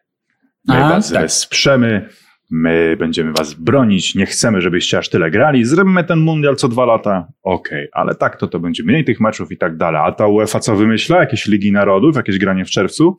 My 0.67 0.85
A, 0.85 0.89
was 0.89 1.11
tak. 1.11 1.21
wesprzemy, 1.21 2.09
my 2.51 2.95
będziemy 2.99 3.33
was 3.33 3.53
bronić, 3.53 4.15
nie 4.15 4.25
chcemy, 4.25 4.61
żebyście 4.61 4.97
aż 4.97 5.09
tyle 5.09 5.31
grali, 5.31 5.65
zrobimy 5.65 6.03
ten 6.03 6.19
mundial 6.19 6.55
co 6.55 6.67
dwa 6.67 6.85
lata, 6.85 7.27
okej, 7.43 7.87
ale 7.91 8.15
tak 8.15 8.37
to 8.37 8.47
to 8.47 8.59
będzie 8.59 8.83
mniej 8.83 9.05
tych 9.05 9.19
meczów 9.19 9.51
i 9.51 9.57
tak 9.57 9.77
dalej. 9.77 10.01
A 10.05 10.11
ta 10.11 10.27
UEFA 10.27 10.59
co 10.59 10.75
wymyśla? 10.75 11.19
Jakieś 11.19 11.45
Ligi 11.45 11.71
Narodów, 11.71 12.15
jakieś 12.15 12.37
granie 12.37 12.65
w 12.65 12.69
czerwcu? 12.69 13.17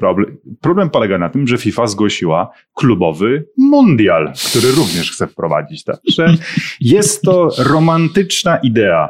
Problem, 0.00 0.36
problem 0.60 0.90
polega 0.90 1.18
na 1.18 1.28
tym, 1.28 1.46
że 1.46 1.58
FIFA 1.58 1.86
zgłosiła 1.86 2.50
klubowy 2.74 3.44
mundial, 3.58 4.32
który 4.50 4.72
również 4.72 5.12
chce 5.12 5.26
wprowadzić. 5.26 5.84
Także 5.84 6.34
jest 6.80 7.22
to 7.22 7.48
romantyczna 7.58 8.56
idea. 8.56 9.08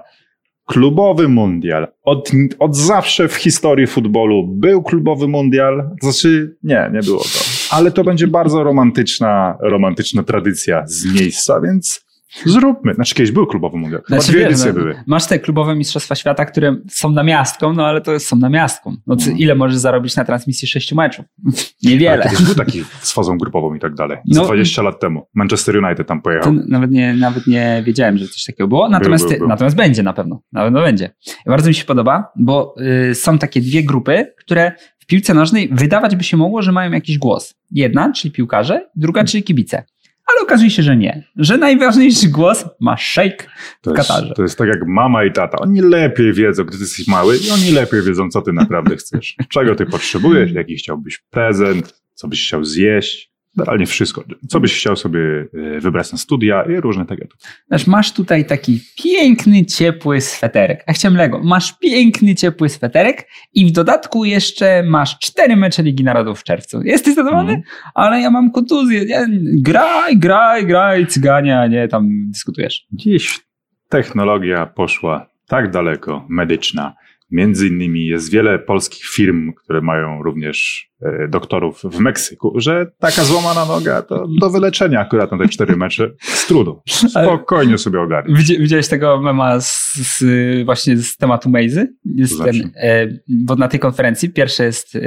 Klubowy 0.67 1.29
mundial. 1.29 1.89
Od, 2.03 2.31
od 2.59 2.77
zawsze 2.77 3.29
w 3.29 3.35
historii 3.35 3.87
futbolu 3.87 4.47
był 4.49 4.83
klubowy 4.83 5.29
mundial. 5.29 5.91
Znaczy, 6.03 6.57
nie, 6.63 6.91
nie 6.93 7.01
było 7.01 7.21
to. 7.21 7.41
Ale 7.71 7.91
to 7.91 8.05
będzie 8.05 8.27
bardzo 8.27 8.65
romantyczna, 8.65 9.57
romantyczna 9.61 10.23
tradycja 10.23 10.87
z 10.87 11.15
miejsca, 11.15 11.61
więc 11.61 12.10
zróbmy. 12.47 12.95
Znaczy, 12.95 13.15
kiedyś 13.15 13.33
był 13.33 13.47
klubowy 13.47 13.79
mundial. 13.79 14.03
Chyba 14.07 14.21
Znaczy, 14.21 14.33
dwie 14.39 14.49
wiesz, 14.49 14.65
no, 14.67 14.73
były. 14.73 15.03
Masz 15.07 15.27
te 15.27 15.39
klubowe 15.39 15.75
mistrzostwa 15.77 16.15
świata, 16.15 16.45
które 16.45 16.77
są 16.91 17.11
na 17.11 17.23
miastką, 17.23 17.73
no 17.73 17.87
ale 17.87 18.01
to 18.01 18.21
są 18.21 18.37
na 18.37 18.49
miastką. 18.49 18.97
No, 19.07 19.15
Mhm. 19.15 19.39
ile 19.39 19.55
możesz 19.55 19.79
zarobić 19.79 20.17
na 20.17 20.25
transmisji 20.25 20.69
sześciu 20.69 20.97
meczów? 20.97 21.25
Ale 21.47 21.93
Niewiele. 21.93 22.23
kiedyś 22.31 22.43
był 22.43 22.55
taki 22.55 22.85
z 23.01 23.13
fazą 23.13 23.39
grupową 23.39 23.75
i 23.75 23.81
tak 23.81 23.95
dalej. 23.95 24.19
No. 24.27 24.45
20 24.45 24.83
lat 24.83 25.01
temu. 25.01 25.27
Manchester 25.35 25.85
United 25.85 26.07
tam 26.07 26.23
pojechał. 26.23 26.53
nawet 26.69 26.91
nie, 26.91 27.15
nawet 27.15 27.47
nie 27.47 27.83
wiedziałem, 27.87 28.19
że 28.19 28.29
coś 28.29 28.45
takiego 28.45 28.69
było. 28.69 28.89
Natomiast, 28.89 29.29
był, 29.29 29.39
był. 29.39 29.49
natomiast 29.49 29.77
będzie 29.77 30.03
na 30.03 30.13
pewno. 30.13 30.43
Na 30.53 30.63
pewno 30.65 30.81
będzie. 30.81 31.11
Bardzo 31.47 31.69
mi 31.69 31.75
się 31.75 31.85
podoba, 31.85 32.33
bo 32.37 32.75
y, 33.11 33.15
są 33.15 33.39
takie 33.39 33.61
dwie 33.61 33.83
grupy, 33.83 34.33
które 34.39 34.73
w 34.99 35.07
piłce 35.07 35.35
nożnej 35.35 35.69
wydawać 35.73 36.17
by 36.17 36.25
się 36.25 36.37
mogło, 36.37 36.63
że 36.63 36.73
mają 36.73 36.91
jakiś 36.93 37.19
głos. 37.19 37.55
Jedna, 37.71 38.13
czyli 38.13 38.33
piłkarze, 38.33 38.89
druga, 38.97 39.25
czyli 39.25 39.43
kibice. 39.43 39.85
Ale 40.31 40.43
okazuje 40.43 40.71
się, 40.71 40.83
że 40.83 40.97
nie. 40.97 41.25
Że 41.37 41.57
najważniejszy 41.59 42.29
głos 42.29 42.65
ma 42.81 42.97
szejk 42.97 43.43
w 43.43 43.81
To 43.85 43.91
jest, 43.95 44.09
Katarze. 44.09 44.35
to 44.35 44.43
jest 44.43 44.59
tak 44.59 44.69
jak 44.69 44.87
mama 44.87 45.25
i 45.25 45.33
tata. 45.33 45.59
Oni 45.59 45.81
lepiej 45.81 46.33
wiedzą, 46.33 46.65
gdy 46.65 46.77
ty 46.77 46.83
jesteś 46.83 47.07
mały 47.09 47.37
i 47.39 47.51
oni 47.51 47.71
lepiej 47.73 48.03
wiedzą, 48.03 48.31
co 48.31 48.43
ty 48.43 48.53
naprawdę 48.53 48.97
chcesz. 48.97 49.37
Czego 49.49 49.75
ty 49.75 49.87
potrzebujesz, 49.87 50.53
jaki 50.53 50.77
chciałbyś 50.77 51.19
prezent, 51.31 52.01
co 52.15 52.29
byś 52.29 52.47
chciał 52.47 52.65
zjeść. 52.65 53.31
Generalnie 53.57 53.87
wszystko. 53.87 54.25
Co 54.49 54.61
byś 54.61 54.79
chciał 54.79 54.97
sobie 54.97 55.21
e, 55.21 55.81
wybrać 55.81 56.13
na 56.13 56.19
studia 56.19 56.63
i 56.63 56.81
różne 56.81 57.07
tego. 57.07 57.27
Znaczy, 57.69 57.91
masz 57.91 58.13
tutaj 58.13 58.47
taki 58.47 58.81
piękny, 59.03 59.65
ciepły 59.65 60.21
sweterek. 60.21 60.85
A 60.87 60.93
chciałem 60.93 61.17
Lego. 61.17 61.41
Masz 61.45 61.79
piękny, 61.79 62.35
ciepły 62.35 62.69
sweterek 62.69 63.29
i 63.55 63.67
w 63.67 63.73
dodatku 63.73 64.25
jeszcze 64.25 64.83
masz 64.83 65.19
cztery 65.19 65.57
mecze 65.57 65.83
Ligi 65.83 66.05
Narodów 66.05 66.41
w 66.41 66.45
czerwcu. 66.45 66.83
Jesteś 66.83 67.15
zadowolony? 67.15 67.53
Mhm. 67.53 67.63
Ale 67.95 68.21
ja 68.21 68.31
mam 68.31 68.51
kontuzję. 68.51 69.05
Nie? 69.05 69.27
Graj, 69.63 70.19
graj, 70.19 70.67
graj, 70.67 71.07
cygania, 71.07 71.67
nie 71.67 71.89
tam 71.89 72.09
dyskutujesz. 72.29 72.87
Gdzieś 72.93 73.41
technologia 73.89 74.67
poszła 74.67 75.31
tak 75.47 75.71
daleko, 75.71 76.27
medyczna. 76.29 76.95
Między 77.31 77.69
innymi 77.69 78.07
jest 78.07 78.31
wiele 78.33 78.59
polskich 78.59 79.05
firm, 79.05 79.53
które 79.65 79.81
mają 79.81 80.23
również 80.23 80.89
e, 81.03 81.29
doktorów 81.29 81.83
w 81.85 81.99
Meksyku, 81.99 82.53
że 82.57 82.87
taka 82.99 83.25
złamana 83.25 83.65
noga 83.67 84.03
to 84.03 84.27
do 84.41 84.51
wyleczenia 84.51 85.01
akurat 85.01 85.33
na 85.33 85.39
te 85.39 85.49
cztery 85.49 85.77
mecze 85.77 86.11
z 86.21 86.47
trudu. 86.47 86.83
Spokojnie 86.89 87.79
sobie 87.79 88.01
ogarnij. 88.01 88.37
Widzi- 88.37 88.59
Widziałeś 88.59 88.89
tego 88.89 89.21
mema 89.21 89.61
z, 89.61 89.95
z, 89.95 90.25
właśnie 90.65 90.97
z 90.97 91.17
tematu 91.17 91.51
Mazy? 91.51 91.95
Jest 92.05 92.39
ten, 92.45 92.71
e, 92.77 93.09
bo 93.29 93.57
na 93.57 93.69
tej 93.69 93.81
konferencji 93.81 94.31
pierwszy 94.33 94.63
jest 94.65 94.97
e, 94.97 95.01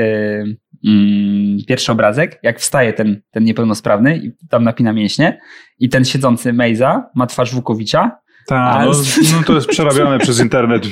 mm, 0.88 1.58
pierwszy 1.68 1.92
obrazek, 1.92 2.40
jak 2.44 2.60
wstaje 2.60 2.94
ten, 2.94 3.22
ten 3.32 3.44
niepełnosprawny 3.44 4.18
i 4.18 4.32
tam 4.50 4.64
napina 4.64 4.94
mięśnie 4.94 5.40
i 5.80 5.90
ten 5.90 6.06
siedzący 6.06 6.54
Mejza 6.54 7.04
ma 7.16 7.28
twarz 7.28 7.54
Wukowicza, 7.56 8.12
Tak, 8.47 8.86
no, 8.86 8.91
no 9.38 9.43
to 9.45 9.53
jest 9.53 9.67
przerabiane 9.67 10.19
przez 10.19 10.39
internet 10.39 10.84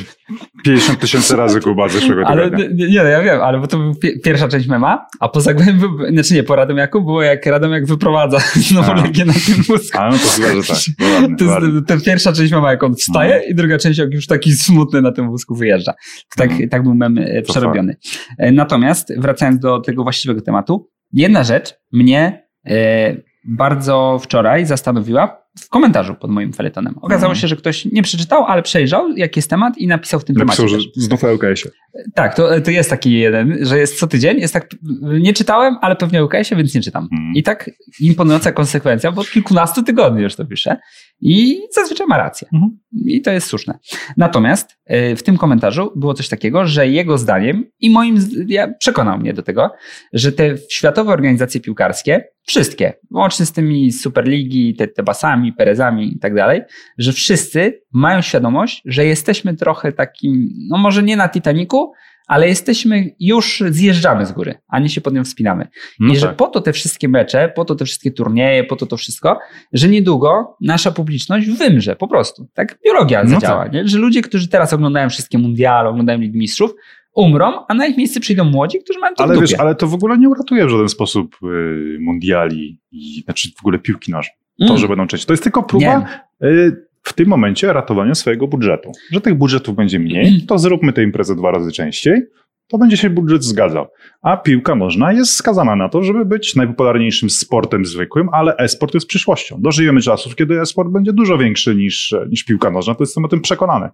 50 0.64 1.00
tysięcy 1.00 1.36
razy 1.36 1.62
Kuba 1.62 1.88
zeszłego 1.90 2.28
ale 2.28 2.52
tygodnia. 2.52 2.88
nie, 2.88 2.96
no 3.04 3.04
ja 3.10 3.22
wiem, 3.22 3.42
ale 3.42 3.60
bo 3.60 3.68
to 3.68 3.78
była 3.78 3.94
pie- 3.94 4.20
pierwsza 4.24 4.48
część 4.48 4.68
mema, 4.68 5.06
a 5.20 5.30
po 5.30 5.42
zagłębiu, 5.42 5.88
znaczy 6.14 6.34
nie, 6.34 6.44
po 6.44 6.56
Radomiaku 6.56 7.02
było 7.02 7.22
jak 7.22 7.46
Radomiak 7.46 7.86
wyprowadza 7.86 8.38
znowu. 8.70 8.94
Legię 8.94 9.26
na 9.26 9.34
tym 9.34 9.64
wózku. 9.68 9.98
A 10.00 10.10
no 10.10 10.18
to 10.18 10.28
chyba, 10.42 10.62
że 10.62 10.74
tak. 10.74 10.78
Ładnie, 11.22 11.36
To 11.38 11.46
jest 11.66 11.88
ta 11.88 11.98
pierwsza 12.06 12.34
część 12.34 12.52
mema, 12.52 12.72
jak 12.72 12.84
on 12.84 12.96
wstaje 12.96 13.36
No. 13.36 13.52
i 13.52 13.56
druga 13.56 13.78
część, 13.78 14.00
jak 14.00 14.14
już 14.14 14.28
taki 14.28 14.52
smutny 14.54 15.02
na 15.02 15.12
tym 15.12 15.30
wózku 15.30 15.56
wyjeżdża. 15.56 15.94
Tak, 16.36 16.52
Mhm. 16.52 16.70
tak 16.70 16.84
był 16.84 16.96
mem 16.96 17.18
e, 17.18 17.42
To 17.42 17.52
przerobiony. 17.52 17.96
E, 18.38 18.52
Natomiast 18.52 19.14
wracając 19.20 19.60
do 19.60 19.80
tego 19.80 20.04
właściwego 20.04 20.42
tematu, 20.42 20.90
jedna 21.14 21.44
rzecz 21.44 21.74
mnie 21.92 22.48
e, 22.68 23.16
bardzo 23.48 24.20
wczoraj 24.24 24.66
zastanowiła 24.66 25.41
w 25.60 25.70
komentarzu 25.70 26.16
pod 26.16 26.32
moim 26.32 26.54
feletonem. 26.54 26.94
Okazało 27.02 27.32
Mhm. 27.32 27.42
się, 27.42 27.48
że 27.48 27.56
ktoś 27.56 27.86
nie 27.86 28.04
przeczytał, 28.04 28.46
ale 28.46 28.64
przejrzał, 28.64 29.12
jaki 29.18 29.40
jest 29.40 29.50
temat 29.50 29.78
i 29.78 29.88
napisał 29.88 30.20
w 30.20 30.26
tym 30.26 30.36
Napisał, 30.36 30.66
temacie. 30.68 30.82
że 30.84 30.90
też. 30.96 31.04
znów 31.04 31.24
LKS-ie. 31.24 31.72
Tak, 32.16 32.36
to, 32.36 32.62
to 32.62 32.72
jest 32.72 32.90
taki 32.90 33.12
jeden, 33.12 33.58
że 33.66 33.78
jest 33.80 34.00
co 34.00 34.08
tydzień. 34.08 34.40
Jest 34.40 34.54
tak, 34.54 34.70
nie 35.02 35.34
czytałem, 35.34 35.76
ale 35.82 35.96
pewnie 35.96 36.22
o 36.22 36.26
UKS-ie, 36.26 36.58
więc 36.58 36.76
nie 36.76 36.82
czytam. 36.82 37.08
Mhm. 37.12 37.34
I 37.36 37.44
tak 37.44 37.70
imponująca 38.00 38.52
konsekwencja, 38.52 39.12
bo 39.12 39.22
od 39.22 39.30
kilkunastu 39.30 39.84
tygodni 39.84 40.22
już 40.24 40.36
to 40.36 40.46
piszę. 40.46 40.78
I 41.22 41.62
zazwyczaj 41.72 42.08
ma 42.08 42.18
rację. 42.18 42.48
Mhm. 42.54 42.80
I 43.06 43.22
to 43.22 43.32
jest 43.32 43.48
słuszne. 43.48 43.80
Natomiast 44.18 44.78
y, 45.12 45.16
w 45.16 45.24
tym 45.24 45.38
komentarzu 45.38 45.92
było 45.96 46.14
coś 46.14 46.30
takiego, 46.30 46.66
że 46.66 46.88
jego 46.88 47.18
zdaniem 47.18 47.66
i 47.80 47.90
moim, 47.90 48.18
ja, 48.48 48.74
przekonał 48.74 49.18
mnie 49.18 49.34
do 49.34 49.44
tego, 49.44 49.72
że 50.14 50.32
te 50.32 50.58
światowe 50.70 51.12
organizacje 51.12 51.62
piłkarskie, 51.62 52.24
wszystkie, 52.48 52.94
łącznie 53.12 53.46
z 53.46 53.52
tymi 53.52 53.92
Superligi, 53.92 54.76
te, 54.76 54.88
te 54.88 55.04
basami, 55.04 55.54
Perezami 55.54 56.16
i 56.16 56.20
tak 56.20 56.36
dalej, 56.36 56.62
że 56.98 57.14
wszyscy 57.14 57.82
mają 57.94 58.22
świadomość, 58.22 58.82
że 58.86 59.06
jesteśmy 59.06 59.56
trochę 59.56 59.92
takim, 59.92 60.50
no 60.70 60.78
może 60.78 61.04
nie 61.04 61.18
na 61.18 61.30
Titaniku, 61.30 61.94
ale 62.32 62.48
jesteśmy, 62.48 63.16
już 63.20 63.64
zjeżdżamy 63.70 64.26
z 64.26 64.32
góry, 64.32 64.56
a 64.68 64.80
nie 64.80 64.90
się 64.90 65.02
pod 65.02 65.14
nią 65.14 65.24
wspinamy. 65.24 65.68
No 66.00 66.14
I 66.14 66.18
że 66.18 66.28
tak. 66.28 66.36
po 66.36 66.48
to 66.48 66.62
te 66.62 66.74
wszystkie 66.74 67.08
mecze, 67.08 67.52
po 67.56 67.66
to 67.66 67.76
te 67.76 67.86
wszystkie 67.86 68.12
turnieje, 68.12 68.64
po 68.64 68.76
to 68.76 68.86
to 68.86 68.98
wszystko, 68.98 69.40
że 69.74 69.90
niedługo 69.90 70.58
nasza 70.62 70.92
publiczność 70.92 71.50
wymrze 71.50 71.96
po 71.96 72.08
prostu. 72.08 72.48
Tak 72.54 72.78
biologia 72.86 73.24
No 73.24 73.30
zadziała, 73.30 73.64
tak. 73.64 73.74
nie? 73.74 73.88
że 73.88 73.98
ludzie, 73.98 74.22
którzy 74.22 74.48
teraz 74.48 74.74
oglądają 74.74 75.10
wszystkie 75.10 75.38
mundiale, 75.38 75.90
oglądają 75.90 76.20
Ligi 76.20 76.38
Mistrzów, 76.38 76.72
umrą, 77.16 77.66
a 77.68 77.74
na 77.74 77.86
ich 77.88 77.98
miejsce 77.98 78.20
przyjdą 78.20 78.44
młodzi, 78.44 78.80
którzy 78.84 79.00
mają 79.00 79.16
to 79.16 79.24
w 79.24 79.26
Ale 79.26 79.34
dupie. 79.36 79.48
wiesz, 79.48 79.60
ale 79.60 79.76
to 79.76 79.88
w 79.88 79.94
ogóle 79.94 80.18
nie 80.18 80.30
uratuje 80.30 80.66
w 80.66 80.70
żaden 80.70 80.90
sposób 80.90 81.36
y, 81.44 81.98
mundiali 82.00 82.80
i 82.92 83.22
znaczy 83.26 83.50
w 83.58 83.60
ogóle 83.62 83.80
piłki 83.80 84.12
nożnej. 84.12 84.36
To, 84.60 84.66
Mm. 84.66 84.78
że 84.78 84.88
będą 84.88 85.08
częściej. 85.08 85.28
To 85.28 85.34
jest 85.34 85.44
tylko 85.44 85.64
próba 85.64 86.06
y, 86.44 86.86
w 87.02 87.14
tym 87.14 87.28
momencie 87.28 87.74
ratowania 87.74 88.16
swojego 88.16 88.48
budżetu. 88.48 88.92
Że 89.12 89.22
tych 89.22 89.36
budżetów 89.36 89.76
będzie 89.76 90.00
mniej, 90.00 90.42
to 90.48 90.58
zróbmy 90.58 90.94
tę 90.94 91.04
imprezę 91.04 91.36
dwa 91.36 91.52
razy 91.52 91.72
częściej, 91.72 92.22
to 92.68 92.78
będzie 92.78 92.98
się 92.98 93.10
budżet 93.10 93.44
zgadzał. 93.44 93.88
A 94.22 94.38
piłka 94.38 94.76
nożna 94.76 95.14
jest 95.14 95.36
skazana 95.36 95.76
na 95.76 95.90
to, 95.90 96.04
żeby 96.04 96.26
być 96.26 96.56
najpopularniejszym 96.56 97.30
sportem 97.30 97.86
zwykłym, 97.86 98.30
ale 98.32 98.58
e-sport 98.58 98.94
jest 98.94 99.08
przyszłością. 99.08 99.58
Dożyjemy 99.62 100.02
czasów, 100.02 100.36
kiedy 100.36 100.62
e-sport 100.62 100.90
będzie 100.90 101.14
dużo 101.14 101.38
większy 101.38 101.76
niż, 101.76 102.16
niż 102.30 102.44
piłka 102.44 102.72
nożna, 102.72 102.96
to 102.96 103.04
jestem 103.04 103.26
o 103.26 103.28
tym 103.28 103.42
przekonany. 103.42 103.90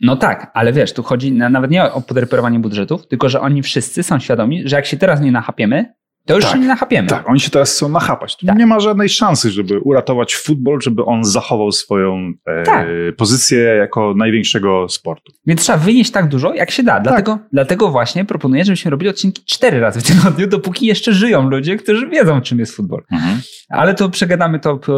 No 0.00 0.16
tak, 0.16 0.50
ale 0.54 0.72
wiesz, 0.72 0.92
tu 0.92 1.02
chodzi 1.02 1.32
na, 1.32 1.48
nawet 1.48 1.70
nie 1.70 1.92
o 1.92 2.00
podreperowanie 2.00 2.58
budżetów, 2.58 3.06
tylko 3.06 3.28
że 3.28 3.40
oni 3.40 3.62
wszyscy 3.62 4.02
są 4.02 4.18
świadomi, 4.18 4.68
że 4.68 4.76
jak 4.76 4.86
się 4.86 4.96
teraz 4.96 5.20
nie 5.20 5.32
nachapiemy, 5.32 5.94
to 6.26 6.34
już 6.36 6.44
Tak, 6.44 6.60
nie 6.60 6.66
nachapiemy. 6.66 7.08
Tak, 7.08 7.28
oni 7.28 7.40
się 7.40 7.50
teraz 7.50 7.72
chcą 7.72 7.88
nachapać. 7.88 8.36
Tu 8.36 8.46
Tak. 8.46 8.56
nie 8.58 8.66
ma 8.66 8.80
żadnej 8.80 9.08
szansy, 9.08 9.50
żeby 9.50 9.80
uratować 9.80 10.34
futbol, 10.36 10.80
żeby 10.80 11.04
on 11.04 11.24
zachował 11.24 11.72
swoją 11.72 12.32
e, 12.46 12.62
Tak. 12.62 12.86
pozycję 13.16 13.58
jako 13.58 14.14
największego 14.16 14.88
sportu. 14.88 15.32
Więc 15.46 15.60
trzeba 15.60 15.78
wynieść 15.78 16.10
tak 16.10 16.28
dużo, 16.28 16.54
jak 16.54 16.70
się 16.70 16.82
da. 16.82 17.00
Dlatego, 17.00 17.38
dlatego 17.52 17.88
właśnie 17.88 18.24
proponuję, 18.24 18.64
żebyśmy 18.64 18.90
robili 18.90 19.10
odcinki 19.10 19.42
cztery 19.46 19.80
razy 19.80 20.00
w 20.00 20.02
tygodniu, 20.02 20.46
dopóki 20.46 20.86
jeszcze 20.86 21.12
żyją 21.12 21.50
ludzie, 21.50 21.76
którzy 21.76 22.08
wiedzą, 22.08 22.40
czym 22.40 22.58
jest 22.58 22.76
futbol. 22.76 23.02
Ale 23.68 23.94
to 23.94 24.08
przegadamy 24.08 24.60
to 24.60 24.76
p- 24.76 24.92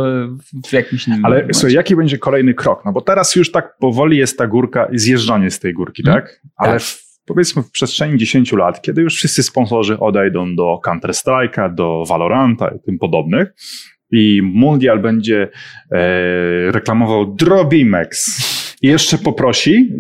w 0.69 0.73
jakimś 0.73 1.09
innym 1.09 1.25
Ale 1.25 1.35
momencie. 1.37 1.55
słuchaj, 1.55 1.73
jaki 1.75 1.97
będzie 1.97 2.19
kolejny 2.19 2.55
krok? 2.55 2.83
No 2.85 2.93
bo 2.93 3.01
teraz 3.01 3.37
już 3.37 3.53
tak 3.53 3.77
powoli 3.81 4.17
jest 4.19 4.39
ta 4.39 4.47
górka 4.47 4.85
i 4.93 4.99
zjeżdżanie 4.99 5.51
z 5.51 5.61
tej 5.61 5.75
górki, 5.75 6.03
Mhm. 6.07 6.23
tak? 6.23 6.41
Ale 6.57 6.73
Tak. 6.73 6.83
Powiedzmy 7.29 7.63
w 7.63 7.71
przestrzeni 7.71 8.19
10 8.19 8.53
lat, 8.53 8.83
kiedy 8.83 9.03
już 9.03 9.15
wszyscy 9.15 9.43
sponsorzy 9.43 9.99
odejdą 9.99 10.55
do 10.55 10.81
Counter-Strike'a, 10.87 11.75
do 11.75 12.05
Valoranta 12.09 12.69
i 12.69 12.81
tym 12.81 12.99
podobnych 12.99 13.55
i 14.11 14.43
Mundial 14.43 14.99
będzie 14.99 15.49
e, 15.93 16.73
reklamował 16.73 17.35
Drobimex 17.35 18.39
i 18.83 18.87
jeszcze 18.87 19.19
poprosi, 19.19 19.93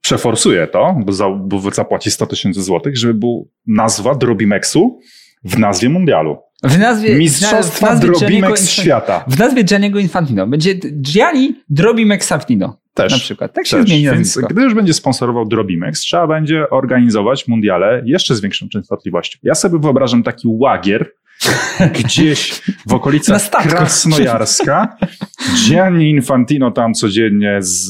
przeforsuje 0.00 0.66
to, 0.66 0.96
bo, 1.04 1.12
za, 1.12 1.28
bo 1.28 1.60
zapłaci 1.70 2.10
100 2.10 2.26
tysięcy 2.26 2.62
złotych, 2.62 2.96
żeby 2.96 3.14
był 3.14 3.50
nazwa 3.66 4.14
Drobimexu 4.14 5.00
w 5.44 5.58
nazwie 5.58 5.88
Mundialu. 5.88 6.36
W 6.64 6.78
nazwie, 6.78 7.14
Mistrzostwa 7.14 7.86
w 7.86 7.90
nazwie 7.90 8.08
Gianniego 8.08 8.18
Drobimex 8.18 8.62
Infantino- 8.62 8.82
świata. 8.82 9.24
W 9.28 9.38
nazwie 9.38 9.64
Gianniego 9.64 9.98
Infantino. 9.98 10.46
Będzie 10.46 10.74
Gianni 11.00 11.54
Drobimex 11.68 12.26
Santino. 12.26 12.81
Też. 12.94 13.12
Na 13.12 13.18
przykład. 13.18 13.52
Tak 13.52 13.66
się 13.66 13.76
Też. 13.76 13.86
zmieni 13.86 14.04
Więc 14.04 14.16
nazwisko. 14.18 14.46
gdy 14.46 14.62
już 14.62 14.74
będzie 14.74 14.94
sponsorował 14.94 15.44
Drobimex, 15.44 16.00
trzeba 16.00 16.26
będzie 16.26 16.70
organizować 16.70 17.48
mundiale 17.48 18.02
jeszcze 18.04 18.34
z 18.34 18.40
większą 18.40 18.68
częstotliwością. 18.68 19.38
Ja 19.42 19.54
sobie 19.54 19.78
wyobrażam 19.78 20.22
taki 20.22 20.48
łagier 20.48 21.12
gdzieś 22.04 22.62
w 22.88 22.94
okolicach. 22.94 23.50
Krasnojarska. 23.50 24.96
Gianni 25.68 26.10
Infantino 26.10 26.70
tam 26.70 26.94
codziennie 26.94 27.56
z, 27.60 27.86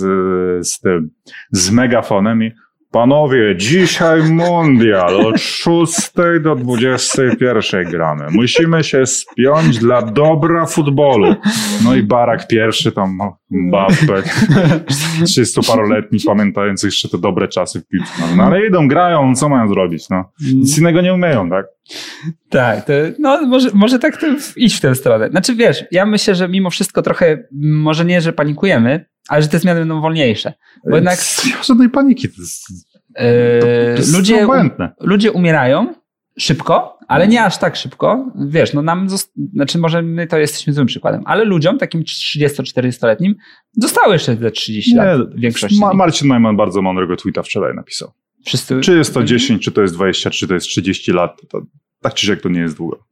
z 0.67 0.81
tym, 0.81 1.11
z 1.51 1.71
megafonem 1.71 2.43
i 2.43 2.53
Panowie, 2.93 3.57
dzisiaj 3.57 4.23
mundial 4.23 5.27
od 5.27 5.41
6 5.41 6.13
do 6.43 6.55
21 6.57 7.91
gramy. 7.91 8.25
Musimy 8.31 8.85
się 8.85 9.07
spiąć 9.07 9.79
dla 9.79 10.03
dobra 10.03 10.67
futbolu. 10.67 11.35
No 11.85 11.95
i 11.95 12.03
Barak 12.03 12.49
pierwszy 12.49 12.93
tam 12.93 13.19
Mbappe, 13.51 14.23
30-paroletni, 15.23 16.19
pamiętający 16.27 16.87
jeszcze 16.87 17.09
te 17.09 17.19
dobre 17.19 17.49
czasy 17.49 17.81
w 17.81 17.87
piłce. 17.87 18.13
No, 18.37 18.43
ale 18.43 18.67
idą, 18.67 18.89
grają, 18.89 19.35
co 19.35 19.49
mają 19.49 19.69
zrobić? 19.69 20.09
No. 20.09 20.33
Nic 20.55 20.79
innego 20.79 21.01
nie 21.01 21.15
umieją, 21.15 21.51
tak? 21.51 21.67
Tak, 22.49 22.85
to, 22.85 22.93
no 23.19 23.47
może, 23.47 23.71
może 23.75 23.99
tak 23.99 24.17
to 24.17 24.27
iść 24.57 24.77
w 24.77 24.81
tę 24.81 24.95
stronę. 24.95 25.29
Znaczy 25.31 25.55
wiesz, 25.55 25.85
ja 25.91 26.07
myślę, 26.07 26.35
że 26.35 26.49
mimo 26.49 26.71
wszystko 26.71 27.03
trochę, 27.03 27.45
może 27.63 28.05
nie, 28.05 28.21
że 28.21 28.33
panikujemy, 28.33 29.05
ale 29.29 29.43
że 29.43 29.49
te 29.49 29.59
zmiany 29.59 29.81
będą 29.81 30.01
wolniejsze. 30.01 30.53
Bo 30.91 30.97
jednak 30.97 31.19
Nie 31.47 31.57
ma 31.57 31.63
żadnej 31.63 31.89
paniki. 31.89 32.29
To 32.29 32.43
jest, 32.43 32.65
e, 33.15 33.61
to 33.61 33.67
jest 33.67 34.17
ludzie, 34.17 34.47
ludzie 35.01 35.33
umierają 35.33 35.95
szybko, 36.39 36.99
ale 37.09 37.29
nie 37.29 37.45
aż 37.45 37.59
tak 37.59 37.77
szybko. 37.77 38.33
Wiesz, 38.47 38.73
no 38.73 38.83
nam, 38.83 39.09
znaczy 39.55 39.79
może 39.79 40.03
my 40.03 40.27
to 40.27 40.39
jesteśmy 40.39 40.73
złym 40.73 40.87
przykładem, 40.87 41.23
ale 41.27 41.45
ludziom, 41.45 41.79
takim 41.79 42.03
30-40-letnim, 42.03 43.35
zostały 43.77 44.13
jeszcze 44.13 44.37
te 44.37 44.51
30 44.51 44.95
lat 44.95 45.35
w 45.37 45.41
większości. 45.41 45.81
Ma, 45.81 45.95
Marcin 45.95 46.29
Najman 46.29 46.57
bardzo 46.57 46.83
mądrego 46.83 47.17
tweeta 47.17 47.43
wczoraj 47.43 47.75
napisał. 47.75 48.13
Wszyscy... 48.45 48.81
Czy 48.81 48.97
jest 48.97 49.15
to 49.15 49.25
10, 49.25 49.65
czy 49.65 49.73
to 49.73 49.83
jest 49.83 49.95
20, 49.95 50.31
czy 50.31 50.49
to 50.49 50.55
jest 50.55 50.67
30 50.67 51.13
lat, 51.13 51.41
to 51.49 51.63
tak 52.01 52.15
czy 52.15 52.27
siak 52.27 52.41
to 52.41 52.49
nie 52.49 52.61
jest 52.61 52.77
długo. 52.77 53.05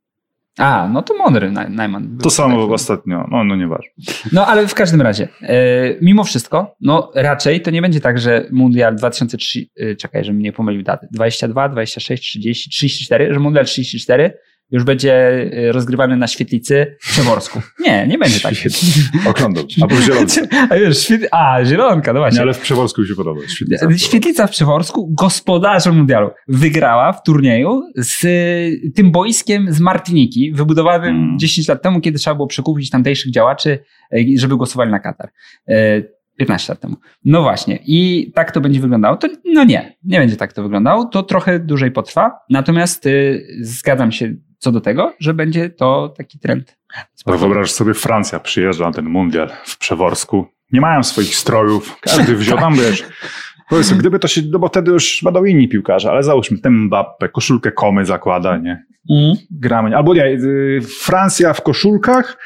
A, 0.58 0.88
no 0.92 1.02
to 1.02 1.14
mądry 1.16 1.50
Naj- 1.50 1.70
Najman. 1.70 2.18
To 2.22 2.30
samo 2.30 2.62
Tak. 2.62 2.70
ostatnio, 2.74 3.28
no, 3.30 3.44
no 3.44 3.56
nieważne. 3.56 3.90
No 4.32 4.46
ale 4.46 4.66
w 4.66 4.74
każdym 4.74 5.00
razie, 5.02 5.28
e, 5.42 5.54
mimo 6.02 6.24
wszystko, 6.24 6.76
no 6.80 7.10
raczej 7.14 7.60
to 7.60 7.70
nie 7.70 7.82
będzie 7.82 8.00
tak, 8.00 8.18
że 8.18 8.46
Mundial 8.52 8.96
2003, 8.96 9.66
e, 9.76 9.96
czekaj, 9.96 10.24
żebym 10.24 10.42
nie 10.42 10.52
pomylił 10.52 10.82
daty, 10.82 11.06
22, 11.12 11.68
26, 11.68 12.22
30, 12.22 12.70
34, 12.70 13.34
że 13.34 13.40
Mundial 13.40 13.64
34 13.64 14.32
już 14.70 14.84
będzie 14.84 15.14
e, 15.52 15.72
rozgrywany 15.72 16.16
na 16.16 16.26
świetlicy 16.26 16.96
w 17.00 17.08
Przeworsku. 17.10 17.60
Nie, 17.80 18.06
nie 18.06 18.18
będzie 18.18 18.40
tak. 18.40 18.54
Oglądam. 19.26 19.64
Albo 19.82 19.94
w 19.94 20.00
Zielonce. 20.00 20.48
A 20.70 20.76
już, 20.76 20.98
świet... 20.98 21.28
A, 21.30 21.64
zielonka, 21.64 22.12
no 22.12 22.18
Nie, 22.18 22.22
właśnie. 22.24 22.40
ale 22.40 22.54
w 22.54 22.58
Przeworsku 22.60 23.02
mi 23.02 23.08
się 23.08 23.14
podoba. 23.14 23.40
Świetlica. 23.48 23.86
Świetlica 23.96 24.46
w 24.46 24.50
Przeworsku, 24.50 25.14
gospodarzem 25.14 25.96
mundialu, 25.96 26.30
wygrała 26.48 27.12
w 27.12 27.22
turnieju 27.22 27.82
z 27.96 28.26
tym 28.94 29.10
boiskiem 29.12 29.72
z 29.72 29.80
Martiniki, 29.80 30.52
wybudowanym 30.52 31.10
Mm. 31.20 31.38
10 31.38 31.68
lat 31.68 31.82
temu, 31.82 32.00
kiedy 32.00 32.18
trzeba 32.18 32.34
było 32.34 32.46
przekupić 32.46 32.90
tamtejszych 32.90 33.32
działaczy, 33.32 33.78
y, 34.14 34.26
żeby 34.36 34.56
głosowali 34.56 34.90
na 34.90 34.98
Katar. 35.00 35.28
Y, 35.70 36.12
15 36.36 36.72
lat 36.72 36.80
temu. 36.80 36.96
No 37.24 37.42
właśnie. 37.42 37.78
I 37.86 38.32
tak 38.34 38.52
to 38.52 38.60
będzie 38.60 38.80
wyglądało. 38.80 39.16
To, 39.16 39.28
no 39.44 39.64
nie, 39.64 39.96
nie 40.04 40.18
będzie 40.18 40.36
tak 40.36 40.52
to 40.52 40.62
wyglądało. 40.62 41.04
To 41.04 41.22
trochę 41.22 41.58
dłużej 41.58 41.90
potrwa. 41.90 42.32
Natomiast 42.50 43.06
y, 43.06 43.46
zgadzam 43.60 44.12
się 44.12 44.34
co 44.60 44.72
do 44.72 44.80
tego, 44.80 45.12
że 45.18 45.34
będzie 45.34 45.70
to 45.70 46.14
taki 46.16 46.38
trend. 46.38 46.76
Ale 47.26 47.38
wyobraź 47.38 47.70
sobie, 47.70 47.94
Francja 47.94 48.40
przyjeżdża 48.40 48.84
na 48.84 48.92
ten 48.92 49.04
mundial 49.04 49.50
w 49.64 49.78
Przeworsku. 49.78 50.46
Nie 50.72 50.80
mają 50.80 51.02
swoich 51.02 51.36
strojów. 51.36 51.96
Każdy 52.00 52.36
wziął 52.36 52.58
tam, 52.58 52.74
wiesz. 52.74 53.04
Powiedzmy, 53.68 53.96
gdyby 53.96 54.18
to 54.18 54.28
się, 54.28 54.42
no 54.50 54.58
bo 54.58 54.68
wtedy 54.68 54.90
już 54.90 55.20
będą 55.24 55.44
inni 55.44 55.68
piłkarze, 55.68 56.10
ale 56.10 56.22
załóżmy 56.22 56.58
ten 56.58 56.72
Mbappe, 56.72 57.28
koszulkę 57.28 57.72
komy 57.72 58.06
zakłada, 58.06 58.56
nie? 58.56 58.84
Mm. 59.10 59.36
Gramy. 59.50 59.96
Albo 59.96 60.14
nie, 60.14 60.26
y, 60.26 60.80
Francja 61.00 61.52
w 61.52 61.62
koszulkach, 61.62 62.38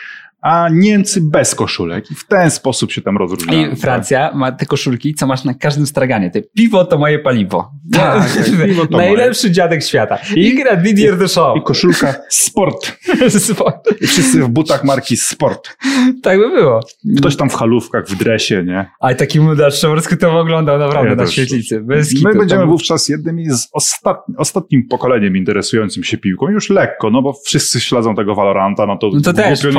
a 0.45 0.69
Niemcy 0.73 1.21
bez 1.21 1.55
koszulek. 1.55 2.11
I 2.11 2.15
w 2.15 2.27
ten 2.27 2.51
sposób 2.51 2.93
się 2.93 3.03
tam 3.03 3.17
rozróżniają. 3.17 3.71
I 3.71 3.77
Francja 3.77 4.33
ma 4.35 4.53
te 4.53 4.67
koszulki, 4.67 5.15
co 5.15 5.27
masz 5.27 5.45
na 5.45 5.55
każdym 5.55 5.87
straganie. 5.87 6.31
Te 6.31 6.43
piwo 6.43 6.85
to 6.85 6.99
moje 6.99 7.19
paliwo. 7.19 7.71
Tak, 7.93 8.35
tak, 8.35 8.45
piwo 8.67 8.87
to 8.87 8.97
Najlepszy 8.97 9.51
dziadek 9.51 9.83
świata. 9.85 10.19
I 10.37 10.55
gra 10.55 10.77
Didier 10.77 11.19
Deschamps. 11.19 11.61
I 11.61 11.65
koszulka 11.65 12.15
Sport. 12.31 12.99
Sport. 13.29 13.89
I 14.03 14.07
wszyscy 14.07 14.43
w 14.43 14.49
butach 14.49 14.85
marki 14.85 15.17
Sport. 15.17 15.77
Tak 16.23 16.39
by 16.39 16.49
było. 16.51 16.81
Ktoś 17.17 17.37
tam 17.37 17.51
w 17.51 17.55
halówkach, 17.55 18.07
w 18.07 18.19
dresie, 18.19 18.63
nie? 18.67 18.91
Ale 19.01 19.15
taki 19.15 19.41
młody 19.41 19.71
Szczeborski 19.71 20.17
to 20.17 20.41
oglądał 20.41 20.79
naprawdę 20.79 21.11
Ja 21.11 21.17
na 21.17 21.27
świetlicy. 21.27 21.81
Bez 21.81 22.23
My 22.23 22.35
będziemy 22.35 22.63
To- 22.63 22.67
wówczas 22.69 23.09
jednymi 23.09 23.51
z 23.51 23.69
ostatni, 23.73 24.35
ostatnim 24.39 24.89
pokoleniem 24.89 25.37
interesującym 25.37 26.05
się 26.05 26.19
piłką. 26.19 26.49
Już 26.51 26.71
lekko, 26.71 27.11
no 27.11 27.23
bo 27.23 27.33
wszyscy 27.45 27.81
śledzą 27.81 28.15
tego 28.15 28.35
Valoranta, 28.35 28.87
no 28.87 28.97
to, 28.99 29.11
No 29.13 29.21
to 29.21 29.33
też 29.33 29.65
nie 29.65 29.73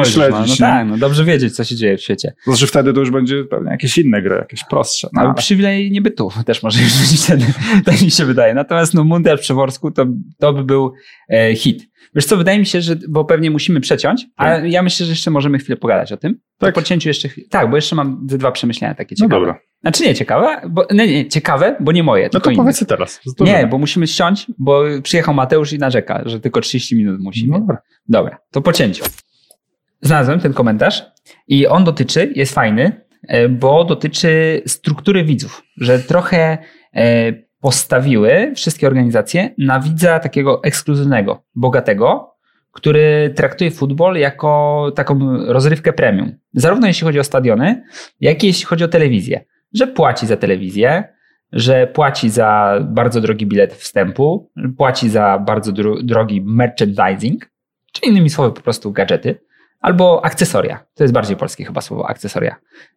no, 0.60 0.68
no 0.68 0.74
tak, 0.74 0.88
no 0.88 0.97
dobrze 0.97 1.26
wiedzieć, 1.26 1.56
co 1.56 1.64
się 1.64 1.76
dzieje 1.76 1.97
w 1.97 2.01
świecie. 2.01 2.34
Znaczy 2.43 2.68
wtedy 2.68 2.93
to 2.93 2.99
już 2.99 3.12
będzie 3.12 3.43
pewnie 3.43 3.72
jakieś 3.72 3.97
inne 3.97 4.22
gry, 4.22 4.36
jakieś 4.36 4.64
prostsze. 4.64 5.08
No, 5.14 5.22
Ale 5.22 5.34
przywilej 5.34 5.91
niebytu 5.91 6.32
też 6.45 6.64
może 6.64 6.82
już 6.82 6.93
być 7.12 7.22
wtedy, 7.24 7.45
tak 7.86 8.01
mi 8.01 8.12
się 8.12 8.26
wydaje. 8.26 8.53
Natomiast 8.53 8.93
no 8.93 9.03
Mundial 9.03 9.38
w 9.38 9.41
Przeworsku 9.41 9.91
to, 9.91 10.06
to 10.38 10.53
by 10.53 10.64
był 10.64 10.93
e, 11.30 11.56
hit. 11.56 11.88
Wiesz 12.16 12.26
co, 12.26 12.38
wydaje 12.38 12.60
mi 12.60 12.66
się, 12.66 12.82
że, 12.82 12.95
bo 13.10 13.26
pewnie 13.26 13.51
musimy 13.51 13.82
przeciąć, 13.82 14.26
ale 14.36 14.70
ja 14.70 14.82
myślę, 14.82 15.06
że 15.06 15.12
jeszcze 15.12 15.32
możemy 15.32 15.58
chwilę 15.60 15.78
pogadać 15.78 16.12
o 16.12 16.18
tym. 16.18 16.34
Tak. 16.34 16.41
Tak. 16.60 16.76
Po 16.76 16.82
cięciu 16.82 17.10
jeszcze, 17.10 17.30
tak, 17.49 17.70
bo 17.70 17.76
jeszcze 17.76 17.95
mam 17.95 18.20
dwa 18.28 18.51
przemyślenia 18.51 18.95
takie 18.95 19.16
no 19.20 19.26
ciekawe. 19.26 19.41
dobra. 19.45 19.60
Znaczy 19.82 20.03
nie 20.03 20.16
ciekawe, 20.16 20.62
bo, 20.70 20.86
nie, 20.91 21.08
nie, 21.08 21.28
ciekawe, 21.30 21.76
bo 21.80 21.91
nie 21.91 22.03
moje, 22.03 22.30
No 22.34 22.39
to 22.39 22.49
inne. 22.49 22.58
powiedz 22.64 22.86
teraz. 22.88 23.22
Nie, 23.39 23.68
bo 23.72 23.78
musimy 23.78 24.08
ściąć, 24.08 24.47
bo 24.58 24.84
przyjechał 25.03 25.34
Mateusz 25.34 25.74
i 25.74 25.78
narzeka, 25.80 26.22
że 26.26 26.39
tylko 26.39 26.62
30 26.62 26.95
minut 26.95 27.20
musi. 27.22 27.47
No 27.47 27.53
No. 27.53 27.60
dobra. 27.60 27.78
Dobra, 28.08 28.38
to 28.51 28.62
po 28.62 28.74
cięciu. 28.74 29.03
Znalazłem 30.02 30.39
ten 30.39 30.54
komentarz 30.54 31.04
i 31.48 31.68
on 31.68 31.84
dotyczy, 31.84 32.32
jest 32.36 32.54
fajny, 32.54 33.02
e, 33.28 33.50
bo 33.50 33.84
dotyczy 33.84 34.62
struktury 34.68 35.24
widzów, 35.24 35.64
że 35.78 36.00
trochę 36.00 36.58
e, 36.96 37.34
postawiły 37.62 38.52
wszystkie 38.56 38.88
organizacje 38.88 39.50
na 39.58 39.80
widza 39.80 40.20
takiego 40.20 40.64
ekskluzywnego, 40.64 41.43
bogatego, 41.56 42.36
który 42.72 43.34
traktuje 43.36 43.72
futbol 43.72 44.16
jako 44.16 44.91
taką 44.96 45.38
rozrywkę 45.48 45.93
premium. 45.93 46.32
Zarówno 46.54 46.88
jeśli 46.88 47.06
chodzi 47.06 47.20
o 47.20 47.24
stadiony, 47.24 47.84
jak 48.22 48.43
i 48.43 48.48
jeśli 48.48 48.66
chodzi 48.66 48.84
o 48.84 48.88
telewizję. 48.88 49.46
Że 49.74 49.88
płaci 49.88 50.28
za 50.28 50.38
telewizję, 50.38 51.04
że 51.52 51.88
płaci 51.88 52.30
za 52.30 52.80
bardzo 52.82 53.22
drogi 53.22 53.46
bilet 53.46 53.74
wstępu, 53.74 54.52
płaci 54.78 55.10
za 55.10 55.39
bardzo 55.46 55.72
dro- 55.72 56.04
drogi 56.04 56.41
merchandising, 56.46 57.50
czy 57.91 58.10
innymi 58.10 58.30
słowy 58.30 58.54
po 58.54 58.62
prostu 58.62 58.91
gadżety, 58.91 59.39
albo 59.86 60.26
akcesoria. 60.26 60.86
To 60.96 61.04
jest 61.04 61.14
bardziej 61.14 61.38
polskie 61.38 61.66
chyba 61.66 61.82
słowo 61.82 62.10
akcesoria 62.10 62.56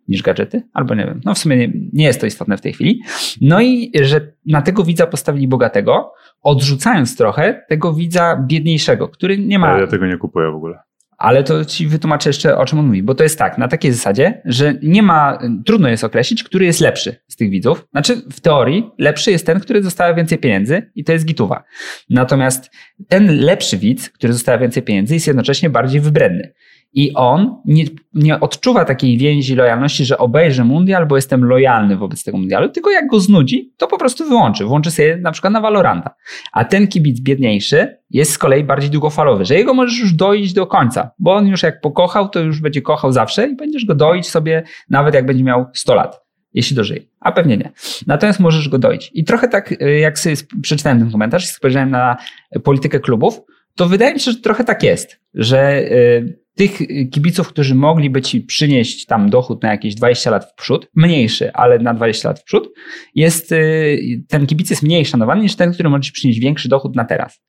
niż 0.09 0.22
gadżety, 0.22 0.62
albo 0.72 0.95
nie 0.95 1.05
wiem. 1.05 1.20
No 1.24 1.34
w 1.34 1.39
sumie 1.39 1.57
nie, 1.57 1.72
nie 1.93 2.05
jest 2.05 2.20
to 2.20 2.26
istotne 2.26 2.57
w 2.57 2.61
tej 2.61 2.72
chwili. 2.72 3.03
No 3.41 3.61
i 3.61 3.93
że 4.03 4.32
na 4.47 4.62
tego 4.62 4.84
widza 4.84 5.07
postawili 5.07 5.49
bogatego, 5.49 6.12
odrzucając 6.43 7.16
trochę 7.16 7.64
tego 7.68 7.93
widza 7.93 8.45
biedniejszego, 8.47 9.09
który 9.09 9.39
nie 9.39 9.59
ma... 9.59 9.68
Ale 9.68 9.80
ja 9.80 9.86
tego 9.86 10.07
nie 10.07 10.16
kupuję 10.16 10.51
w 10.51 10.55
ogóle. 10.55 10.78
Ale 11.18 11.45
to 11.45 11.64
ci 11.64 11.86
wytłumaczę 11.86 12.28
jeszcze, 12.28 12.59
o 12.59 12.66
czym 12.66 12.78
on 12.78 12.86
mówi, 12.86 13.03
bo 13.03 13.14
to 13.14 13.22
jest 13.22 13.39
tak, 13.39 13.59
na 13.59 13.68
takiej 13.68 13.93
zasadzie, 13.93 14.43
że 14.45 14.74
nie 14.82 15.03
ma, 15.03 15.39
trudno 15.66 15.89
jest 15.89 16.05
określić, 16.05 16.45
który 16.45 16.64
jest 16.64 16.80
lepszy 16.80 17.16
z 17.28 17.36
tych 17.36 17.51
widzów. 17.51 17.86
Znaczy, 17.91 18.22
w 18.32 18.41
teorii 18.41 18.91
lepszy 18.99 19.30
jest 19.30 19.47
ten, 19.47 19.61
który 19.61 19.80
dostała 19.80 20.14
więcej 20.14 20.39
pieniędzy 20.39 20.91
i 20.95 21.05
to 21.05 21.12
jest 21.12 21.24
gituwa. 21.24 21.64
Natomiast 22.11 22.70
ten 23.09 23.41
lepszy 23.41 23.78
widz, 23.78 24.11
który 24.11 24.32
dostała 24.32 24.59
więcej 24.59 24.82
pieniędzy, 24.82 25.14
jest 25.14 25.26
jednocześnie 25.26 25.70
bardziej 25.70 26.01
wybredny. 26.01 26.53
I 26.93 27.14
on 27.14 27.57
nie, 27.64 27.84
nie 28.14 28.41
odczuwa 28.41 28.84
takiej 28.84 29.18
więzi 29.18 29.55
lojalności, 29.55 30.05
że 30.05 30.18
obejrzę 30.18 30.64
mundial, 30.64 31.07
bo 31.07 31.16
jestem 31.16 31.45
lojalny 31.45 31.97
wobec 31.97 32.24
tego 32.24 32.39
mundialu, 32.39 32.68
tylko 32.68 32.91
jak 32.91 33.07
go 33.07 33.20
znudzi, 33.20 33.72
to 33.76 33.86
po 33.86 33.99
prostu 33.99 34.28
wyłączy. 34.28 34.64
Włączy 34.64 34.91
sobie 34.91 35.16
na 35.16 35.32
przykład 35.32 35.53
na 35.53 35.61
Valoranta. 35.61 36.14
A 36.53 36.64
ten 36.64 36.89
kibic 36.89 37.20
biedniejszy 37.20 37.97
jest 38.11 38.32
z 38.32 38.39
kolei 38.39 38.64
bardziej 38.64 38.91
długofalowy, 38.91 39.45
że 39.45 39.55
jego 39.55 39.74
możesz 39.74 39.99
już 39.99 40.12
doić 40.12 40.53
do 40.53 40.66
końca, 40.66 41.11
bo 41.18 41.34
on 41.34 41.47
już 41.47 41.62
jak 41.62 41.80
pokochał, 41.80 42.28
to 42.28 42.41
już 42.41 42.61
będzie 42.61 42.82
kochał 42.82 43.12
zawsze 43.12 43.49
i 43.49 43.57
będziesz 43.57 43.84
go 43.84 43.95
doić 43.95 44.28
sobie 44.28 44.62
nawet 44.91 45.14
jak 45.14 45.26
będzie 45.26 45.45
miał 45.45 45.66
100 45.74 45.95
lat, 45.95 46.20
jeśli 46.55 46.76
dożyje. 46.76 47.01
A 47.20 47.32
pewnie 47.32 47.57
nie. 47.57 47.72
Natomiast 48.07 48.41
możesz 48.41 48.68
go 48.68 48.78
doić. 48.78 49.11
I 49.14 49.24
trochę 49.24 49.49
tak, 49.49 49.82
y, 49.82 49.99
jak 49.99 50.18
sobie 50.18 50.36
przeczytałem 50.62 50.99
ten 50.99 51.11
komentarz 51.11 51.45
i 51.45 51.47
spojrzałem 51.47 51.91
na 51.91 52.16
politykę 52.64 53.01
klubów, 53.01 53.41
to 53.74 53.86
wydaje 53.86 54.14
mi 54.14 54.20
się, 54.20 54.32
że 54.32 54.39
trochę 54.39 54.64
tak 54.64 54.82
jest, 54.82 55.20
że 55.34 55.78
y, 55.78 56.39
tych 56.59 56.78
kibiców, 57.11 57.48
którzy 57.48 57.74
mogliby 57.74 58.22
ci 58.22 58.40
przynieść 58.40 59.06
tam 59.06 59.30
dochód 59.30 59.62
na 59.62 59.70
jakieś 59.70 59.94
20 59.94 60.30
lat 60.30 60.52
w 60.52 60.54
przód, 60.54 60.90
mniejszy, 60.94 61.52
ale 61.52 61.78
na 61.78 61.94
20 61.94 62.28
lat 62.28 62.40
w 62.40 62.44
przód, 62.44 62.70
jest, 63.14 63.52
y, 63.52 64.22
ten 64.28 64.46
kibic 64.46 64.70
jest 64.70 64.82
mniej 64.82 65.04
szanowany 65.04 65.42
niż 65.42 65.56
ten, 65.56 65.72
który 65.72 65.88
może 65.88 66.02
ci 66.02 66.12
przynieść 66.12 66.40
większy 66.40 66.68
dochód 66.68 66.96
na 66.96 67.04
teraz. 67.04 67.40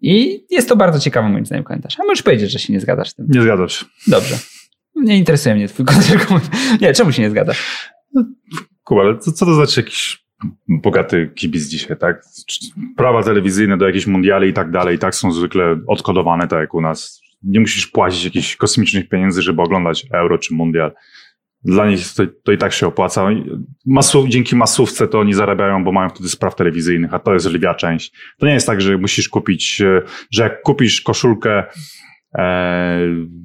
I 0.00 0.44
jest 0.50 0.68
to 0.68 0.76
bardzo 0.76 1.00
ciekawy 1.00 1.28
moim 1.28 1.46
zdaniem 1.46 1.64
komentarz. 1.64 2.00
A 2.00 2.04
możesz 2.04 2.22
powiedzieć, 2.22 2.50
że 2.50 2.58
się 2.58 2.72
nie 2.72 2.80
zgadzasz 2.80 3.10
z 3.10 3.14
tym. 3.14 3.26
Nie 3.28 3.42
zgadzam 3.42 3.68
się. 3.68 3.84
Dobrze. 4.06 4.34
Nie 4.96 5.18
interesuje 5.18 5.54
mnie 5.54 5.68
twój 5.68 5.86
komentarz. 5.86 6.40
Nie, 6.80 6.92
czemu 6.92 7.12
się 7.12 7.22
nie 7.22 7.30
zgadzasz? 7.30 7.90
Kuba, 8.84 9.00
ale 9.00 9.18
co, 9.18 9.32
co 9.32 9.46
to 9.46 9.54
znaczy 9.54 9.80
jakiś 9.80 10.24
bogaty 10.68 11.30
kibic 11.34 11.64
dzisiaj, 11.64 11.96
tak? 11.96 12.22
Prawa 12.96 13.22
telewizyjne 13.22 13.78
do 13.78 13.86
jakichś 13.86 14.06
mundiali 14.06 14.48
i 14.48 14.52
tak 14.52 14.70
dalej, 14.70 14.96
i 14.96 14.98
tak 14.98 15.14
są 15.14 15.32
zwykle 15.32 15.76
odkodowane, 15.86 16.48
tak 16.48 16.60
jak 16.60 16.74
u 16.74 16.80
nas. 16.80 17.23
Nie 17.44 17.60
musisz 17.60 17.86
płacić 17.86 18.24
jakichś 18.24 18.56
kosmicznych 18.56 19.08
pieniędzy, 19.08 19.42
żeby 19.42 19.62
oglądać 19.62 20.06
euro 20.12 20.38
czy 20.38 20.54
mundial. 20.54 20.92
Dla 21.64 21.90
nich 21.90 22.14
to, 22.16 22.22
to 22.44 22.52
i 22.52 22.58
tak 22.58 22.72
się 22.72 22.86
opłaca. 22.86 23.26
Masu, 23.86 24.28
dzięki 24.28 24.56
masówce 24.56 25.08
to 25.08 25.20
oni 25.20 25.34
zarabiają, 25.34 25.84
bo 25.84 25.92
mają 25.92 26.08
wtedy 26.08 26.28
spraw 26.28 26.54
telewizyjnych, 26.54 27.14
a 27.14 27.18
to 27.18 27.34
jest 27.34 27.46
lwia 27.46 27.74
część. 27.74 28.12
To 28.38 28.46
nie 28.46 28.52
jest 28.52 28.66
tak, 28.66 28.80
że 28.80 28.98
musisz 28.98 29.28
kupić, 29.28 29.80
e, 29.80 30.02
że 30.30 30.42
jak 30.42 30.62
kupisz 30.62 31.00
koszulkę 31.00 31.64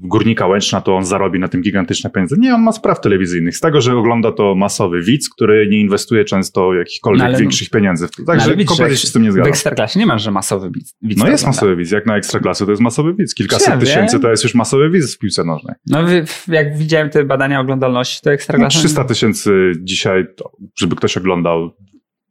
Górnika 0.02 0.48
Łęczna, 0.48 0.82
to 0.82 0.96
on 0.96 1.06
zarobi 1.06 1.40
na 1.40 1.48
tym 1.48 1.62
gigantyczne 1.62 2.10
pieniądze. 2.10 2.36
Nie, 2.40 2.56
on 2.56 2.62
ma 2.62 2.72
spraw 2.72 3.02
telewizyjnych. 3.02 3.58
Z 3.58 3.60
tego, 3.60 3.82
że 3.82 3.96
ogląda 3.98 4.32
to 4.32 4.56
masowy 4.56 5.02
widz, 5.02 5.30
który 5.30 5.68
nie 5.72 5.80
inwestuje 5.80 6.26
często 6.26 6.74
jakichkolwiek 6.74 7.20
No, 7.20 7.26
ale 7.26 7.34
no- 7.34 7.40
większych 7.40 7.70
pieniędzy. 7.70 8.08
w 8.08 8.12
to. 8.12 8.16
No, 8.20 8.26
Także 8.26 8.52
widzisz, 8.52 8.68
kompletnie 8.68 8.98
się 8.98 9.08
z 9.08 9.12
tym 9.12 9.24
nie 9.24 9.30
W 9.30 9.34
zgadzam. 9.34 9.50
Ekstraklasie 9.50 10.00
nie 10.00 10.06
masz, 10.06 10.24
że 10.24 10.32
masowy 10.32 10.72
widz. 10.76 10.96
widz 11.02 11.20
No 11.20 11.28
jest 11.28 11.44
ogląda. 11.44 11.58
masowy 11.58 11.76
widz. 11.76 11.92
Jak 11.92 12.06
na 12.06 12.18
Ekstraklasy 12.18 12.66
to 12.66 12.72
jest 12.72 12.82
masowy 12.82 13.14
widz. 13.14 13.36
Kilkaset 13.36 13.68
Ja 13.68 13.78
wiem. 13.78 13.86
tysięcy 13.86 14.20
to 14.20 14.32
jest 14.32 14.44
już 14.44 14.56
masowy 14.56 14.90
widz 14.90 15.16
w 15.16 15.20
piłce 15.20 15.44
nożnej. 15.44 15.76
No 15.88 16.00
jak 16.48 16.78
widziałem 16.78 17.10
te 17.10 17.24
badania 17.26 17.60
oglądalności, 17.60 18.20
to 18.24 18.30
No, 18.30 18.34
Ekstraklasa... 18.34 18.80
300 18.80 19.04
tysięcy 19.04 19.72
dzisiaj, 19.82 20.26
to, 20.38 20.52
żeby 20.80 20.96
ktoś 20.96 21.18
oglądał, 21.18 21.72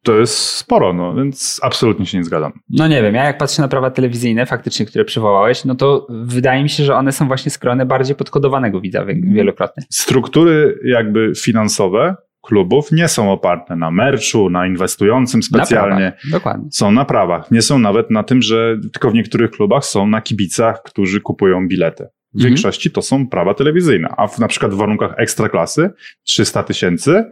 to 0.03 0.19
jest 0.19 0.39
sporo, 0.39 0.93
no 0.93 1.15
więc 1.15 1.61
absolutnie 1.63 2.07
się 2.07 2.19
nie 2.19 2.25
zgadzam. 2.25 2.53
No 2.71 2.89
nie 2.89 3.03
wiem, 3.03 3.15
ja 3.15 3.25
jak 3.25 3.39
patrzę 3.39 3.63
na 3.63 3.69
prawa 3.69 3.91
telewizyjne 3.91 4.47
faktycznie, 4.47 4.87
które 4.87 5.05
przywołałeś, 5.05 5.65
no 5.65 5.75
to 5.75 6.07
wydaje 6.11 6.63
mi 6.63 6.69
się, 6.69 6.85
że 6.85 6.95
one 6.97 7.13
są 7.13 7.27
właśnie 7.27 7.51
skrojone 7.51 7.87
bardziej 7.87 8.17
podkodowanego 8.17 8.81
widza 8.81 9.05
wie- 9.05 9.21
wielokrotnie. 9.25 9.83
Struktury 9.91 10.79
jakby 10.85 11.33
finansowe 11.43 12.17
klubów 12.43 12.93
nie 12.93 13.09
są 13.09 13.33
oparte 13.33 13.77
na 13.77 13.91
merczu, 13.91 14.51
na 14.51 14.67
inwestującym 14.67 15.41
Na 15.53 15.59
specjalnie. 15.59 15.97
prawach, 15.97 16.31
Dokładnie. 16.31 16.69
Są 16.73 16.91
na 16.93 17.05
prawach. 17.05 17.51
Nie 17.51 17.63
są 17.63 17.79
nawet 17.79 18.11
na 18.11 18.23
tym, 18.23 18.43
że 18.43 18.77
tylko 18.93 19.11
w 19.11 19.15
niektórych 19.15 19.51
klubach 19.51 19.85
są 19.85 20.07
na 20.07 20.21
kibicach, 20.21 20.83
którzy 20.83 21.21
kupują 21.21 21.69
bilety. 21.69 22.05
W 22.05 22.37
Mhm. 22.37 22.49
większości 22.51 22.91
to 22.91 23.03
są 23.03 23.29
prawa 23.29 23.55
telewizyjne, 23.55 24.09
a 24.17 24.27
w, 24.27 24.39
na 24.39 24.49
przykład 24.49 24.73
w 24.75 24.77
warunkach 24.77 25.15
ekstraklasy 25.17 25.91
300 26.25 26.63
tysięcy 26.63 27.25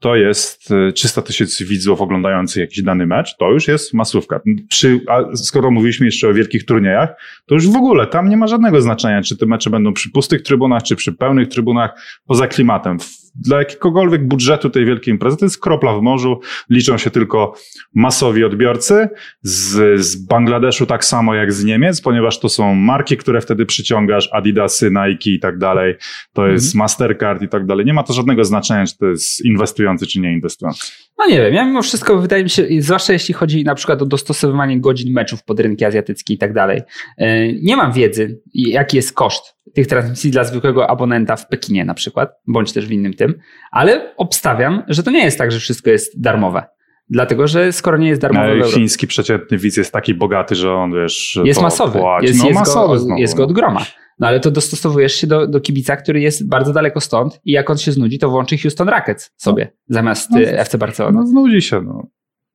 to 0.00 0.16
jest 0.16 0.70
e, 0.72 0.92
300 0.92 1.22
tysięcy 1.22 1.64
widzów 1.64 2.00
oglądających 2.00 2.60
jakiś 2.60 2.82
dany 2.82 3.06
mecz, 3.06 3.36
to 3.36 3.50
już 3.50 3.68
jest 3.68 3.94
masówka. 3.94 4.40
Przy, 4.68 5.00
a 5.08 5.36
skoro 5.36 5.70
mówiliśmy 5.70 6.06
jeszcze 6.06 6.28
o 6.28 6.34
wielkich 6.34 6.64
turniejach, 6.64 7.08
to 7.46 7.54
już 7.54 7.68
w 7.68 7.76
ogóle 7.76 8.06
tam 8.06 8.28
nie 8.28 8.36
ma 8.36 8.46
żadnego 8.46 8.80
znaczenia, 8.80 9.22
czy 9.22 9.36
te 9.36 9.46
mecze 9.46 9.70
będą 9.70 9.92
przy 9.92 10.10
pustych 10.10 10.42
trybunach, 10.42 10.82
czy 10.82 10.96
przy 10.96 11.12
pełnych 11.12 11.48
trybunach, 11.48 11.90
poza 12.26 12.46
klimatem. 12.46 12.98
Dla 13.34 13.58
jakiegokolwiek 13.58 14.28
budżetu 14.28 14.70
tej 14.70 14.84
wielkiej 14.84 15.12
imprezy 15.14 15.36
to 15.36 15.44
jest 15.44 15.60
kropla 15.60 15.94
w 15.98 16.02
morzu. 16.02 16.40
Liczą 16.70 16.98
się 16.98 17.10
tylko 17.10 17.54
masowi 17.94 18.44
odbiorcy 18.44 19.08
z, 19.42 20.00
z 20.00 20.26
Bangladeszu 20.26 20.86
tak 20.86 21.04
samo 21.04 21.34
jak 21.34 21.52
z 21.52 21.64
Niemiec, 21.64 22.00
ponieważ 22.00 22.40
to 22.40 22.48
są 22.48 22.74
marki, 22.74 23.16
które 23.16 23.40
wtedy 23.40 23.66
przyciągasz, 23.66 24.28
Adidasy, 24.32 24.90
Nike 24.90 25.30
i 25.30 25.40
tak 25.40 25.58
dalej. 25.58 25.94
To 26.32 26.46
jest 26.46 26.66
Mhm. 26.66 26.78
Mastercard 26.78 27.42
i 27.42 27.48
tak 27.48 27.66
dalej. 27.66 27.86
Nie 27.86 27.94
ma 27.94 28.02
to 28.02 28.12
żadnego 28.12 28.44
znaczenia, 28.44 28.86
czy 28.86 28.96
to 28.98 29.06
jest 29.06 29.44
inwestujący, 29.44 30.06
czy 30.06 30.20
nie 30.20 30.32
inwestujący. 30.32 30.92
No 31.18 31.26
nie 31.26 31.40
wiem, 31.40 31.54
ja 31.54 31.64
mimo 31.64 31.82
wszystko 31.82 32.18
wydaje 32.18 32.44
mi 32.44 32.50
się, 32.50 32.66
zwłaszcza 32.78 33.12
jeśli 33.12 33.34
chodzi 33.34 33.64
na 33.64 33.74
przykład 33.74 34.02
o 34.02 34.06
dostosowywanie 34.06 34.80
godzin 34.80 35.12
meczów 35.12 35.44
pod 35.44 35.60
rynki 35.60 35.84
azjatyckie 35.84 36.34
i 36.34 36.38
tak 36.38 36.52
dalej. 36.52 36.80
e, 37.18 37.52
Nie 37.52 37.76
mam 37.76 37.92
wiedzy, 37.92 38.40
jaki 38.54 38.96
jest 38.96 39.12
koszt 39.12 39.59
tych 39.74 39.86
transmisji 39.86 40.30
dla 40.30 40.44
zwykłego 40.44 40.90
abonenta 40.90 41.36
w 41.36 41.48
Pekinie 41.48 41.84
na 41.84 41.94
przykład, 41.94 42.30
bądź 42.46 42.72
też 42.72 42.86
w 42.86 42.92
innym 42.92 43.14
tym, 43.14 43.34
ale 43.70 44.14
obstawiam, 44.16 44.82
że 44.88 45.02
to 45.02 45.10
nie 45.10 45.24
jest 45.24 45.38
tak, 45.38 45.52
że 45.52 45.58
wszystko 45.58 45.90
jest 45.90 46.20
darmowe. 46.20 46.64
Dlatego, 47.08 47.46
że 47.46 47.72
skoro 47.72 47.96
nie 47.96 48.08
jest 48.08 48.24
Ale 48.24 48.40
Europie, 48.40 48.72
chiński 48.72 49.06
przeciętny 49.06 49.58
widz 49.58 49.76
jest 49.76 49.92
taki 49.92 50.14
bogaty, 50.14 50.54
że 50.54 50.72
on, 50.74 50.92
wiesz, 50.92 51.40
jest 51.44 51.62
masowy, 51.62 51.98
Płaci. 51.98 52.26
jest, 52.26 52.38
no, 52.38 52.46
jest, 52.46 52.58
masowy 52.58 52.94
go, 52.94 52.98
znowu, 52.98 53.20
jest 53.20 53.34
go 53.34 53.42
no. 53.42 53.48
od 53.48 53.52
groma. 53.52 53.86
No 54.18 54.26
ale 54.26 54.40
to 54.40 54.50
dostosowujesz 54.50 55.14
się 55.14 55.26
do, 55.26 55.46
do 55.46 55.60
kibica, 55.60 55.96
który 55.96 56.20
jest 56.20 56.48
bardzo 56.48 56.72
daleko 56.72 57.00
stąd 57.00 57.40
i 57.44 57.52
jak 57.52 57.70
on 57.70 57.78
się 57.78 57.92
znudzi, 57.92 58.18
to 58.18 58.30
włączy 58.30 58.58
Houston 58.58 58.88
Rockets 58.88 59.30
sobie 59.36 59.72
zamiast 59.88 60.30
No, 60.30 60.40
y, 60.40 60.58
FC 60.58 60.78
Barcelona. 60.78 61.20
No 61.20 61.26
znudzi 61.26 61.62
się, 61.62 61.82
no. 61.82 62.06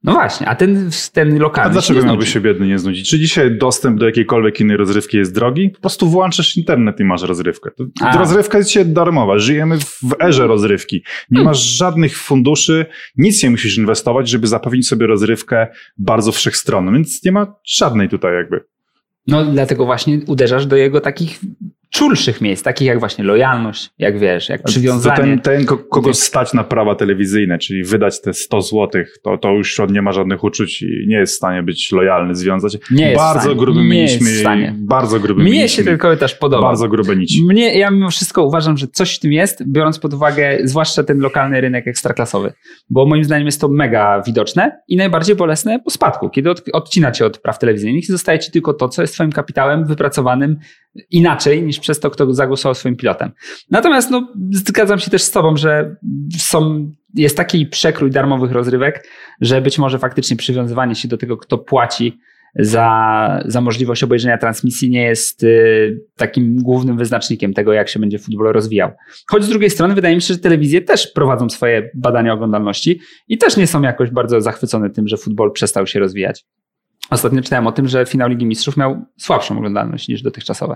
No 0.06 0.14
właśnie, 0.14 0.48
a 0.48 0.56
ten, 0.56 0.90
ten 1.14 1.40
lokalny 1.40 1.70
A 1.70 1.74
dlaczego 1.74 2.02
się 2.02 2.08
miałby 2.08 2.26
się 2.26 2.42
biedny 2.42 2.68
nie 2.68 2.80
znudzić? 2.80 3.10
Czy 3.10 3.20
dzisiaj 3.20 3.58
dostęp 3.58 4.00
do 4.00 4.06
jakiejkolwiek 4.06 4.60
innej 4.60 4.78
rozrywki 4.78 5.18
jest 5.18 5.34
drogi? 5.36 5.70
Po 5.70 5.80
prostu 5.82 6.10
włączasz 6.10 6.58
internet 6.58 7.00
i 7.00 7.04
masz 7.04 7.22
rozrywkę. 7.22 7.70
A. 8.02 8.18
rozrywka 8.18 8.58
jest 8.58 8.70
dzisiaj 8.70 8.86
darmowa. 8.86 9.38
Żyjemy 9.38 9.78
w 9.80 10.22
erze 10.22 10.48
rozrywki. 10.48 10.96
Nie 11.32 11.38
Hmm. 11.38 11.46
masz 11.46 11.60
żadnych 11.60 12.18
funduszy, 12.18 12.86
nic 13.18 13.44
nie 13.44 13.50
musisz 13.50 13.78
inwestować, 13.78 14.30
żeby 14.30 14.48
zapewnić 14.48 14.88
sobie 14.88 15.08
rozrywkę 15.08 15.68
bardzo 15.98 16.32
wszechstronną, 16.32 16.94
więc 16.94 17.24
nie 17.24 17.32
ma 17.32 17.56
żadnej 17.66 18.10
tutaj 18.10 18.34
jakby. 18.34 18.64
No 19.28 19.46
dlatego 19.46 19.86
właśnie 19.86 20.20
uderzasz 20.28 20.66
do 20.66 20.76
jego 20.76 21.02
takich 21.02 21.40
czulszych 22.00 22.42
miejsc, 22.42 22.64
takich 22.64 22.88
jak 22.88 23.00
właśnie 23.00 23.24
lojalność, 23.24 23.90
jak 24.00 24.20
wiesz, 24.20 24.50
jak 24.50 24.62
To 24.62 24.68
przywiązanie. 24.68 25.16
ten, 25.18 25.40
ten 25.40 25.66
ko- 25.66 25.78
kogo 25.78 26.14
stać 26.14 26.54
na 26.54 26.64
prawa 26.64 26.96
telewizyjne, 26.96 27.58
czyli 27.58 27.84
wydać 27.84 28.22
te 28.22 28.34
100 28.34 28.62
złotych, 28.62 29.18
to, 29.24 29.38
to 29.38 29.52
już 29.52 29.80
on 29.80 29.92
nie 29.94 30.02
ma 30.02 30.12
żadnych 30.12 30.44
uczuć 30.44 30.82
i 30.82 31.06
nie 31.08 31.16
jest 31.18 31.34
w 31.34 31.36
stanie 31.38 31.64
być 31.64 31.92
lojalny, 31.92 32.36
związać. 32.36 32.78
Nie 32.92 33.04
jest 33.10 33.16
w 33.16 33.24
bardzo 33.24 33.40
stanie. 33.42 33.56
gruby 33.56 33.84
Nie 33.84 34.02
jest 34.02 34.14
mieliśmy, 34.22 34.38
w 34.38 34.40
stanie. 34.42 34.76
bardzo 34.78 35.20
gruby 35.20 35.42
Mnie 35.44 35.52
mieliśmy. 35.52 35.84
się 35.84 35.90
tylko 35.90 36.16
też 36.18 36.36
podoba. 36.36 36.62
Bardzo 36.68 36.88
grube 36.90 37.16
nici. 37.16 37.44
Mnie, 37.44 37.78
ja 37.80 37.92
mimo 37.92 38.10
wszystko 38.10 38.44
uważam, 38.46 38.78
że 38.78 38.88
coś 38.88 39.16
w 39.16 39.20
tym 39.20 39.32
jest, 39.34 39.64
biorąc 39.68 40.00
pod 40.00 40.14
uwagę 40.14 40.58
zwłaszcza 40.64 41.04
ten 41.04 41.20
lokalny 41.20 41.62
rynek 41.62 41.88
ekstraklasowy, 41.88 42.54
bo 42.90 43.06
moim 43.06 43.24
zdaniem 43.24 43.46
jest 43.46 43.62
to 43.62 43.68
mega 43.68 44.22
widoczne 44.28 44.80
i 44.88 44.96
najbardziej 44.98 45.36
bolesne 45.36 45.80
po 45.80 45.90
spadku, 45.90 46.30
kiedy 46.30 46.50
od, 46.50 46.64
odcina 46.74 47.12
cię 47.12 47.26
od 47.26 47.38
praw 47.38 47.60
telewizyjnych 47.60 48.04
i 48.04 48.08
zostaje 48.12 48.40
ci 48.40 48.52
tylko 48.52 48.74
to, 48.74 48.90
co 48.90 49.02
jest 49.02 49.14
twoim 49.14 49.32
kapitałem 49.32 49.86
wypracowanym 49.86 50.58
inaczej 51.12 51.64
niż 51.64 51.80
przez 51.86 52.00
to, 52.00 52.10
kto 52.10 52.34
zagłosował 52.34 52.76
swoim 52.76 52.96
pilotem. 52.96 53.32
Natomiast 53.72 54.12
no, 54.12 54.34
zgadzam 54.52 55.00
się 55.00 55.12
też 55.12 55.24
z 55.24 55.32
tobą, 55.32 55.58
że 55.58 55.96
są, 56.38 56.92
jest 57.14 57.38
taki 57.38 57.66
przekrój 57.66 58.12
darmowych 58.12 58.52
rozrywek, 58.52 59.08
że 59.42 59.62
być 59.62 59.78
może 59.78 60.00
faktycznie 60.00 60.38
przywiązywanie 60.38 60.96
się 60.96 61.08
do 61.08 61.18
tego, 61.18 61.38
kto 61.38 61.58
płaci 61.58 62.20
za, 62.56 63.44
za 63.46 63.62
możliwość 63.62 64.04
obejrzenia 64.04 64.38
transmisji 64.38 64.90
nie 64.90 65.04
jest 65.04 65.44
y, 65.44 66.00
takim 66.16 66.56
głównym 66.64 66.98
wyznacznikiem 66.98 67.54
tego, 67.54 67.74
jak 67.74 67.90
się 67.90 68.00
będzie 68.00 68.20
futbol 68.20 68.54
rozwijał. 68.54 68.92
Choć 69.28 69.44
z 69.44 69.50
drugiej 69.50 69.70
strony 69.70 69.96
wydaje 69.96 70.16
mi 70.16 70.22
się, 70.22 70.34
że 70.34 70.40
telewizje 70.40 70.82
też 70.82 71.08
prowadzą 71.08 71.50
swoje 71.50 71.90
badania 71.94 72.34
oglądalności 72.34 73.00
i 73.28 73.38
też 73.38 73.58
nie 73.58 73.68
są 73.68 73.82
jakoś 73.82 74.12
bardzo 74.12 74.42
zachwycone 74.42 74.90
tym, 74.90 75.08
że 75.08 75.18
futbol 75.18 75.52
przestał 75.52 75.88
się 75.88 76.00
rozwijać. 76.00 76.46
Ostatnio 77.10 77.42
czytałem 77.42 77.68
o 77.68 77.72
tym, 77.72 77.88
że 77.88 78.06
finał 78.06 78.30
Ligi 78.30 78.46
Mistrzów 78.46 78.78
miał 78.78 79.06
słabszą 79.18 79.58
oglądalność 79.58 80.08
niż 80.08 80.22
dotychczasowe. 80.22 80.76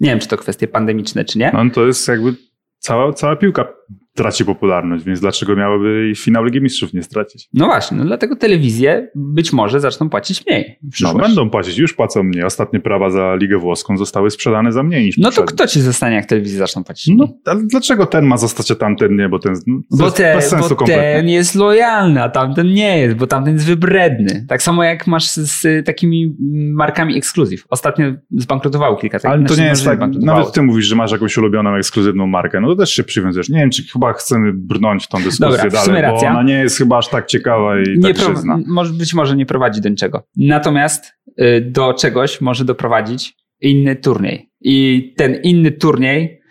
Nie 0.00 0.10
wiem, 0.10 0.18
czy 0.18 0.28
to 0.28 0.36
kwestie 0.36 0.68
pandemiczne, 0.68 1.24
czy 1.24 1.38
nie. 1.38 1.50
No 1.54 1.70
to 1.74 1.86
jest 1.86 2.08
jakby 2.08 2.34
cała, 2.78 3.12
cała 3.12 3.36
piłka 3.36 3.68
traci 4.14 4.44
popularność, 4.44 5.04
więc 5.04 5.20
dlaczego 5.20 5.56
miałaby 5.56 6.10
i 6.12 6.16
finał 6.16 6.44
Ligi 6.44 6.60
Mistrzów 6.60 6.94
nie 6.94 7.02
stracić? 7.02 7.48
No 7.54 7.66
właśnie, 7.66 7.98
no 7.98 8.04
dlatego 8.04 8.36
telewizje 8.36 9.10
być 9.14 9.52
może 9.52 9.80
zaczną 9.80 10.10
płacić 10.10 10.46
mniej 10.46 10.78
No 11.02 11.14
będą 11.14 11.50
płacić, 11.50 11.78
już 11.78 11.94
płacą 11.94 12.22
mniej. 12.22 12.44
Ostatnie 12.44 12.80
prawa 12.80 13.10
za 13.10 13.34
Ligę 13.34 13.58
Włoską 13.58 13.96
zostały 13.96 14.30
sprzedane 14.30 14.72
za 14.72 14.82
mniej 14.82 15.04
niż 15.04 15.18
No 15.18 15.22
to 15.22 15.36
poprzednie. 15.36 15.54
kto 15.54 15.66
ci 15.66 15.80
zostanie, 15.80 16.16
jak 16.16 16.26
telewizje 16.26 16.58
zaczną 16.58 16.84
płacić 16.84 17.14
mniej? 17.14 17.18
No, 17.18 17.52
ale 17.52 17.62
dlaczego 17.66 18.06
ten 18.06 18.24
ma 18.26 18.36
zostać, 18.36 18.70
a 18.70 18.74
tamten 18.74 19.16
nie? 19.16 19.28
Bo 19.28 19.38
ten 19.38 19.52
no, 19.66 19.80
to 19.90 19.96
Bo, 19.96 20.10
te, 20.10 20.34
bez 20.34 20.48
sensu 20.48 20.68
bo 20.68 20.76
kompletnie. 20.76 21.02
ten 21.02 21.28
jest 21.28 21.54
lojalny, 21.54 22.22
a 22.22 22.28
tamten 22.28 22.66
nie 22.74 22.98
jest, 22.98 23.16
bo 23.16 23.26
tamten 23.26 23.54
jest 23.54 23.66
wybredny. 23.66 24.46
Tak 24.48 24.62
samo 24.62 24.84
jak 24.84 25.06
masz 25.06 25.30
z, 25.30 25.34
z 25.62 25.86
takimi 25.86 26.36
markami 26.74 27.18
ekskluzyw. 27.18 27.64
Ostatnio 27.70 28.06
zbankrutowało 28.30 28.96
kilka 28.96 29.18
takich. 29.18 29.30
Ale 29.30 29.42
to 29.42 29.48
znaczy, 29.48 29.62
nie 29.62 29.68
jest 29.68 29.84
tak, 29.84 30.00
nawet 30.20 30.52
ty 30.52 30.62
mówisz, 30.62 30.86
że 30.86 30.96
masz 30.96 31.12
jakąś 31.12 31.38
ulubioną, 31.38 31.74
ekskluzywną 31.74 32.26
markę, 32.26 32.60
no 32.60 32.68
to 32.68 32.76
też 32.76 32.90
się 32.90 33.04
przywiązujesz. 33.04 33.48
Nie 33.48 33.58
wiem, 33.58 33.70
czy 33.70 33.81
chyba 33.92 34.12
chcemy 34.12 34.52
brnąć 34.52 35.04
w 35.04 35.08
tą 35.08 35.18
dyskusję 35.22 35.46
Dobra, 35.62 35.80
w 35.80 35.84
sumie 35.84 35.94
dalej, 35.96 36.02
bo 36.10 36.14
racja. 36.14 36.30
ona 36.30 36.42
nie 36.42 36.54
jest 36.54 36.78
chyba 36.78 36.98
aż 36.98 37.08
tak 37.08 37.26
ciekawa 37.26 37.80
i 37.80 37.98
nie 37.98 38.14
tak 38.14 38.24
pro, 38.26 38.34
może, 38.66 38.92
być 38.92 39.14
może 39.14 39.36
nie 39.36 39.46
prowadzi 39.46 39.80
do 39.80 39.88
niczego. 39.88 40.22
Natomiast 40.36 41.12
y, 41.40 41.60
do 41.70 41.94
czegoś 41.94 42.40
może 42.40 42.64
doprowadzić 42.64 43.34
inny 43.60 43.96
turniej. 43.96 44.50
I 44.60 45.14
ten 45.16 45.34
inny 45.42 45.70
turniej 45.70 46.42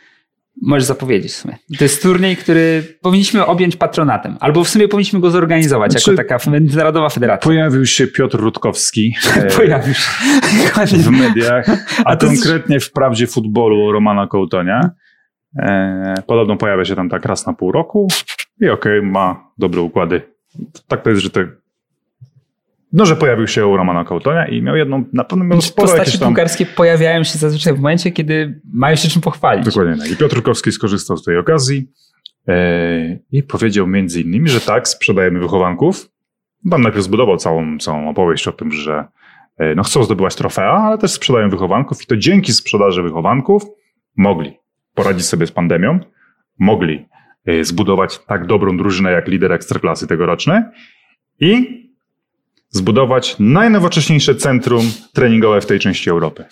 możesz 0.61 0.83
zapowiedzieć 0.83 1.31
w 1.31 1.35
sumie. 1.35 1.57
To 1.77 1.83
jest 1.83 2.01
turniej, 2.03 2.35
który 2.37 2.83
powinniśmy 3.01 3.45
objąć 3.45 3.75
patronatem. 3.75 4.37
Albo 4.39 4.63
w 4.63 4.69
sumie 4.69 4.87
powinniśmy 4.87 5.19
go 5.19 5.31
zorganizować 5.31 5.91
Znaczy- 5.91 6.11
jako 6.11 6.23
taka 6.23 6.51
międzynarodowa 6.51 7.09
federacja. 7.09 7.43
Pojawił 7.43 7.85
się 7.85 8.07
Piotr 8.07 8.37
Rutkowski 8.39 9.13
e, 9.37 9.47
Pojawił 9.51 9.93
się. 9.93 10.97
w 10.97 11.09
mediach, 11.11 11.65
a, 12.05 12.09
A 12.09 12.15
to 12.15 12.25
jest- 12.27 12.43
konkretnie 12.43 12.79
w 12.79 12.91
Prawdzie 12.91 13.27
Futbolu 13.27 13.91
Romana 13.91 14.27
Kołtonia. 14.27 14.89
E, 15.55 16.23
podobno 16.27 16.57
pojawia 16.57 16.85
się 16.85 16.95
tam 16.95 17.09
tak 17.09 17.25
raz 17.25 17.45
na 17.45 17.53
pół 17.53 17.71
roku 17.71 18.07
i 18.61 18.69
okej, 18.69 19.01
ma 19.01 19.51
dobre 19.57 19.81
układy. 19.81 20.21
Tak 20.87 21.01
to 21.01 21.09
jest, 21.09 21.21
że 21.21 21.29
te 21.29 21.47
no, 22.93 23.05
że 23.05 23.15
pojawił 23.15 23.47
się 23.47 23.67
u 23.67 23.77
Romana 23.77 24.05
Kołtonia 24.05 24.47
i 24.47 24.61
miał 24.61 24.75
jedną, 24.75 25.03
na 25.13 25.23
pewno 25.23 25.45
miał 25.45 25.61
sporo 25.61 25.87
Postaci 25.87 25.99
jakieś 25.99 26.19
tam... 26.19 26.29
piłkarskie 26.29 26.65
pojawiają 26.65 27.23
się 27.23 27.39
zazwyczaj 27.39 27.73
w 27.73 27.77
momencie, 27.77 28.11
kiedy 28.11 28.61
mają 28.73 28.95
się 28.95 29.09
czym 29.09 29.21
pochwalić. 29.21 29.65
Dokładnie 29.65 29.97
tak. 29.97 30.11
I 30.11 30.15
Piotr 30.15 30.35
Rukowski 30.35 30.71
skorzystał 30.71 31.17
z 31.17 31.23
tej 31.23 31.37
okazji 31.37 31.91
e, 32.47 33.17
i 33.31 33.43
powiedział 33.43 33.87
między 33.87 34.21
innymi, 34.21 34.49
że 34.49 34.61
tak, 34.61 34.87
sprzedajemy 34.87 35.39
wychowanków. 35.39 36.09
Tam 36.71 36.81
najpierw 36.81 37.03
zbudował 37.03 37.37
całą, 37.37 37.77
całą 37.77 38.09
opowieść 38.09 38.47
o 38.47 38.51
tym, 38.51 38.71
że 38.71 39.05
e, 39.57 39.75
no, 39.75 39.83
chcą 39.83 40.03
zdobywać 40.03 40.35
trofea, 40.35 40.71
ale 40.71 40.97
też 40.97 41.11
sprzedają 41.11 41.49
wychowanków 41.49 42.03
i 42.03 42.05
to 42.05 42.17
dzięki 42.17 42.53
sprzedaży 42.53 43.03
wychowanków 43.03 43.63
mogli 44.17 44.60
poradzić 44.93 45.25
sobie 45.25 45.47
z 45.47 45.51
pandemią, 45.51 45.99
mogli 46.59 47.05
e, 47.45 47.63
zbudować 47.63 48.19
tak 48.27 48.45
dobrą 48.45 48.77
drużynę 48.77 49.11
jak 49.11 49.27
lider 49.27 49.51
Ekstraklasy 49.51 50.07
tegoroczny 50.07 50.63
i 51.39 51.81
zbudować 52.69 53.35
najnowocześniejsze 53.39 54.35
centrum 54.35 54.91
treningowe 55.13 55.61
w 55.61 55.65
tej 55.65 55.79
części 55.79 56.09
Europy. 56.09 56.45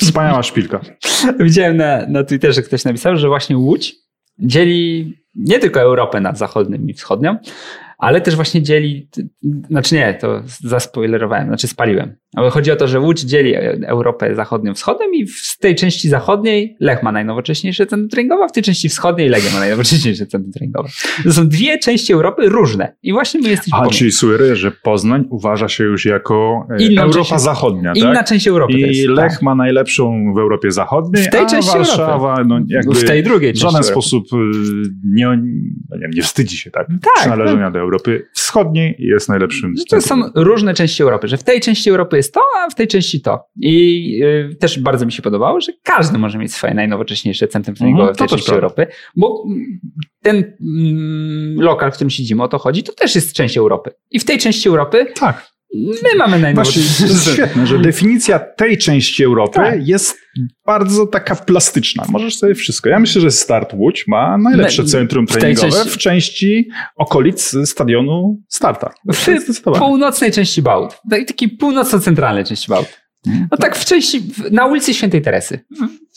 Wspaniała 0.00 0.42
szpilka. 0.42 0.80
Widziałem 1.40 1.76
na, 1.76 2.06
na 2.06 2.24
Twitterze, 2.24 2.62
ktoś 2.62 2.84
napisał, 2.84 3.16
że 3.16 3.28
właśnie 3.28 3.56
Łódź 3.56 3.96
dzieli 4.38 5.14
nie 5.34 5.58
tylko 5.58 5.80
Europę 5.80 6.20
na 6.20 6.34
zachodnią 6.34 6.78
i 6.86 6.94
wschodnią, 6.94 7.36
ale 8.00 8.20
też 8.20 8.36
właśnie 8.36 8.62
dzieli, 8.62 9.08
znaczy 9.70 9.94
nie, 9.94 10.14
to 10.20 10.42
zaspoilerowałem, 10.60 11.46
znaczy 11.46 11.68
spaliłem. 11.68 12.14
Ale 12.36 12.50
chodzi 12.50 12.70
o 12.70 12.76
to, 12.76 12.88
że 12.88 13.00
Łódź 13.00 13.20
dzieli 13.20 13.54
Europę 13.86 14.34
zachodnią 14.34 14.74
wschodnią 14.74 15.06
i 15.12 15.26
w 15.26 15.58
tej 15.58 15.74
części 15.74 16.08
zachodniej 16.08 16.76
Lech 16.80 17.02
ma 17.02 17.12
najnowocześniejsze 17.12 17.86
centrum 17.86 18.08
treningowe, 18.08 18.44
a 18.44 18.48
w 18.48 18.52
tej 18.52 18.62
części 18.62 18.88
wschodniej 18.88 19.28
Legia 19.28 19.50
ma 19.52 19.58
najnowocześniejsze 19.58 20.26
centrum 20.26 20.52
treningowe. 20.52 20.88
To 21.24 21.32
są 21.32 21.48
dwie 21.48 21.78
części 21.78 22.12
Europy 22.12 22.48
różne 22.48 22.96
i 23.02 23.12
właśnie 23.12 23.40
my 23.40 23.48
jesteśmy 23.48 23.78
A, 23.78 23.86
czyli 23.86 24.12
słyry, 24.12 24.56
że 24.56 24.70
Poznań 24.70 25.24
uważa 25.30 25.68
się 25.68 25.84
już 25.84 26.04
jako 26.04 26.66
e, 26.78 26.82
Inną 26.82 27.02
Europa 27.02 27.24
część- 27.24 27.44
Zachodnia, 27.44 27.92
Inna 27.94 28.14
tak? 28.14 28.26
część 28.26 28.48
Europy 28.48 28.72
I 28.72 28.80
jest, 28.80 29.08
Lech 29.08 29.32
tak. 29.32 29.42
ma 29.42 29.54
najlepszą 29.54 30.34
w 30.34 30.38
Europie 30.38 30.70
Zachodniej, 30.70 31.24
W 31.24 31.30
tej 31.30 31.40
a 31.40 31.46
części 31.46 31.72
Warszawa 31.72 32.44
no, 32.46 32.60
jakby 32.68 32.94
w 32.94 33.04
tej 33.04 33.22
drugiej 33.22 33.52
w 33.52 33.56
żaden 33.56 33.82
sposób 33.82 34.24
y, 34.32 34.36
nie, 35.04 35.26
no 35.26 35.96
nie, 35.96 36.08
nie 36.14 36.22
wstydzi 36.22 36.56
się 36.56 36.70
tak, 36.70 36.86
Tak, 36.88 36.98
przynależenia 37.20 37.70
do 37.70 37.78
Europy 37.78 37.89
Wschodniej 38.34 38.96
i 38.98 39.06
jest 39.06 39.28
najlepszym. 39.28 39.74
Że 39.78 39.84
to 39.84 40.00
są 40.00 40.22
różne 40.34 40.74
części 40.74 41.02
Europy, 41.02 41.28
że 41.28 41.36
w 41.36 41.44
tej 41.44 41.60
części 41.60 41.90
Europy 41.90 42.16
jest 42.16 42.34
to, 42.34 42.40
a 42.58 42.70
w 42.70 42.74
tej 42.74 42.88
części 42.88 43.20
to. 43.20 43.44
I 43.60 44.20
y, 44.52 44.56
też 44.56 44.78
bardzo 44.78 45.06
mi 45.06 45.12
się 45.12 45.22
podobało, 45.22 45.60
że 45.60 45.72
każdy 45.82 46.18
może 46.18 46.38
mieć 46.38 46.54
swoje 46.54 46.74
najnowocześniejsze 46.74 47.48
centrum 47.48 47.76
treningowe 47.76 48.08
Mhm, 48.08 48.14
w 48.14 48.18
tej 48.18 48.28
też 48.28 48.30
części 48.30 48.46
prawda. 48.46 48.66
Europy, 48.66 48.86
bo 49.16 49.44
mm, 49.46 49.80
ten 50.22 50.36
mm, 50.36 51.60
lokal, 51.60 51.90
w 51.90 51.94
którym 51.94 52.10
siedzimy, 52.10 52.42
o 52.42 52.48
to 52.48 52.58
chodzi, 52.58 52.82
to 52.82 52.92
też 52.92 53.14
jest 53.14 53.32
część 53.32 53.56
Europy. 53.56 53.90
I 54.10 54.20
w 54.20 54.24
tej 54.24 54.38
części 54.38 54.68
Europy 54.68 55.06
Tak. 55.14 55.50
My 55.74 55.88
mamy 56.18 56.30
Właśnie, 56.30 56.42
najnowocześniejsze. 56.42 57.04
to 57.06 57.12
jest 57.12 57.32
świetne, 57.32 57.66
że 57.66 57.78
definicja 57.78 58.38
tej 58.38 58.78
części 58.78 59.24
Europy 59.24 59.54
Tak. 59.54 59.88
jest 59.88 60.18
bardzo 60.66 61.06
taka 61.06 61.36
plastyczna. 61.36 62.04
Możesz 62.08 62.36
sobie 62.38 62.54
wszystko. 62.54 62.88
Ja 62.88 62.98
myślę, 62.98 63.22
że 63.22 63.30
Start 63.30 63.74
Łódź 63.74 64.04
ma 64.08 64.38
najlepsze 64.38 64.82
No, 64.82 64.88
centrum 64.88 65.26
w 65.26 65.30
treningowe 65.32 65.68
części- 65.70 65.90
w 65.90 65.98
części 65.98 66.68
okolic 66.96 67.56
stadionu 67.64 68.38
Starta. 68.48 68.90
W 69.12 69.60
północnej 69.78 70.32
części 70.32 70.62
Bałt. 70.62 70.98
Tak- 71.10 71.24
Takiej 71.28 71.48
północno-centralnej 71.48 72.44
części 72.44 72.68
Bałt. 72.68 73.00
No 73.50 73.56
tak 73.58 73.76
w 73.76 73.84
części, 73.84 74.20
w- 74.20 74.52
na 74.52 74.66
ulicy 74.66 74.94
Świętej 74.94 75.22
Teresy. 75.22 75.60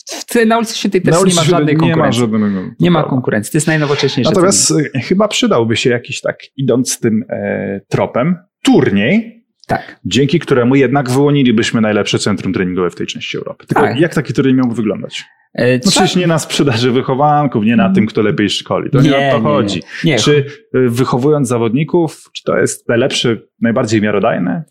W, 0.07 0.33
w, 0.33 0.45
na 0.45 0.57
ulicy 0.57 0.77
Świętej 0.77 1.01
Teresy 1.01 1.25
nie 1.27 1.33
ma 1.33 1.43
żadnej 1.43 1.75
nie 1.75 1.81
ma 1.81 1.87
konkurencji. 1.87 2.19
żadnego. 2.21 2.61
Nie 2.79 2.91
ma 2.91 3.03
konkurencji. 3.03 3.51
To 3.51 3.57
jest 3.57 3.67
najnowocześniejsze. 3.67 4.31
Natomiast 4.31 4.71
e, 4.95 4.99
chyba 4.99 5.27
przydałby 5.27 5.75
się 5.75 5.89
jakiś 5.89 6.21
tak, 6.21 6.37
idąc 6.57 6.99
tym 6.99 7.23
e, 7.29 7.81
tropem, 7.89 8.35
turniej, 8.63 9.42
Tak. 9.67 9.99
dzięki 10.05 10.39
któremu 10.39 10.75
jednak 10.75 11.09
wyłonilibyśmy 11.09 11.81
najlepsze 11.81 12.19
centrum 12.19 12.53
treningowe 12.53 12.89
w 12.89 12.95
tej 12.95 13.07
części 13.07 13.37
Europy. 13.37 13.67
Tylko 13.67 13.81
Tak. 13.83 13.99
jak 13.99 14.13
taki 14.15 14.33
turniej 14.33 14.55
miałby 14.55 14.75
wyglądać? 14.75 15.23
E, 15.53 15.73
No 15.85 15.91
przecież 15.91 16.15
nie 16.15 16.27
na 16.27 16.39
sprzedaży 16.39 16.91
wychowanków, 16.91 17.65
nie 17.65 17.75
na 17.75 17.89
tym, 17.89 18.05
kto 18.05 18.21
lepiej 18.21 18.49
szkoli. 18.49 18.89
To 18.89 19.01
nie, 19.01 19.27
o 19.29 19.31
to 19.31 19.41
chodzi. 19.41 19.81
Nie, 20.03 20.11
nie. 20.11 20.19
Czy 20.19 20.45
y, 20.75 20.89
wychowując 20.89 21.47
zawodników, 21.47 22.29
czy 22.33 22.43
to 22.43 22.57
jest 22.57 22.89
najlepsze, 22.89 23.37
najbardziej 23.61 24.01
miarodajne? 24.01 24.63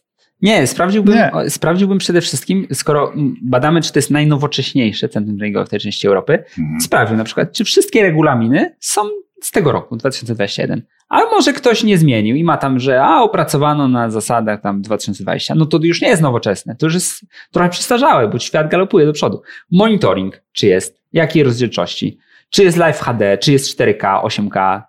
Nie, 0.42 0.66
sprawdziłbym, 0.66 1.14
Nie. 1.14 1.32
o, 1.32 1.50
sprawdziłbym 1.50 1.98
przede 1.98 2.20
wszystkim, 2.20 2.66
skoro 2.72 3.12
badamy, 3.42 3.82
czy 3.82 3.92
to 3.92 3.98
jest 3.98 4.10
najnowocześniejsze 4.10 5.08
centrum 5.08 5.38
treningowe 5.38 5.66
w 5.66 5.68
tej 5.68 5.80
części 5.80 6.06
Europy, 6.06 6.44
sprawdził 6.84 7.16
na 7.16 7.24
przykład, 7.24 7.52
czy 7.52 7.64
wszystkie 7.64 8.02
regulaminy 8.02 8.76
są 8.80 9.02
z 9.42 9.50
tego 9.50 9.72
roku, 9.72 9.96
2021. 9.96 10.82
A 11.08 11.20
może 11.24 11.52
ktoś 11.52 11.82
nie 11.82 11.98
zmienił 11.98 12.36
i 12.36 12.44
ma 12.44 12.56
tam, 12.56 12.78
że 12.78 13.02
a 13.02 13.22
opracowano 13.22 13.88
na 13.88 14.10
zasadach 14.10 14.60
tam 14.60 14.82
2020, 14.82 15.54
no 15.54 15.66
to 15.66 15.78
już 15.82 16.00
nie 16.00 16.08
jest 16.08 16.22
nowoczesne, 16.22 16.76
to 16.76 16.86
już 16.86 16.94
jest 16.94 17.26
trochę 17.50 17.70
przestarzałe, 17.70 18.28
bo 18.28 18.38
świat 18.38 18.70
galopuje 18.70 19.06
do 19.06 19.12
przodu. 19.12 19.42
Monitoring, 19.70 20.42
czy 20.52 20.66
jest, 20.66 21.02
jakiej 21.12 21.42
rozdzielczości, 21.42 22.18
czy 22.50 22.62
jest 22.62 22.76
Live 22.76 23.00
HD, 23.00 23.38
czy 23.38 23.52
jest 23.52 23.78
4K, 23.78 24.22
8K, 24.24 24.82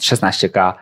16K 0.00 0.72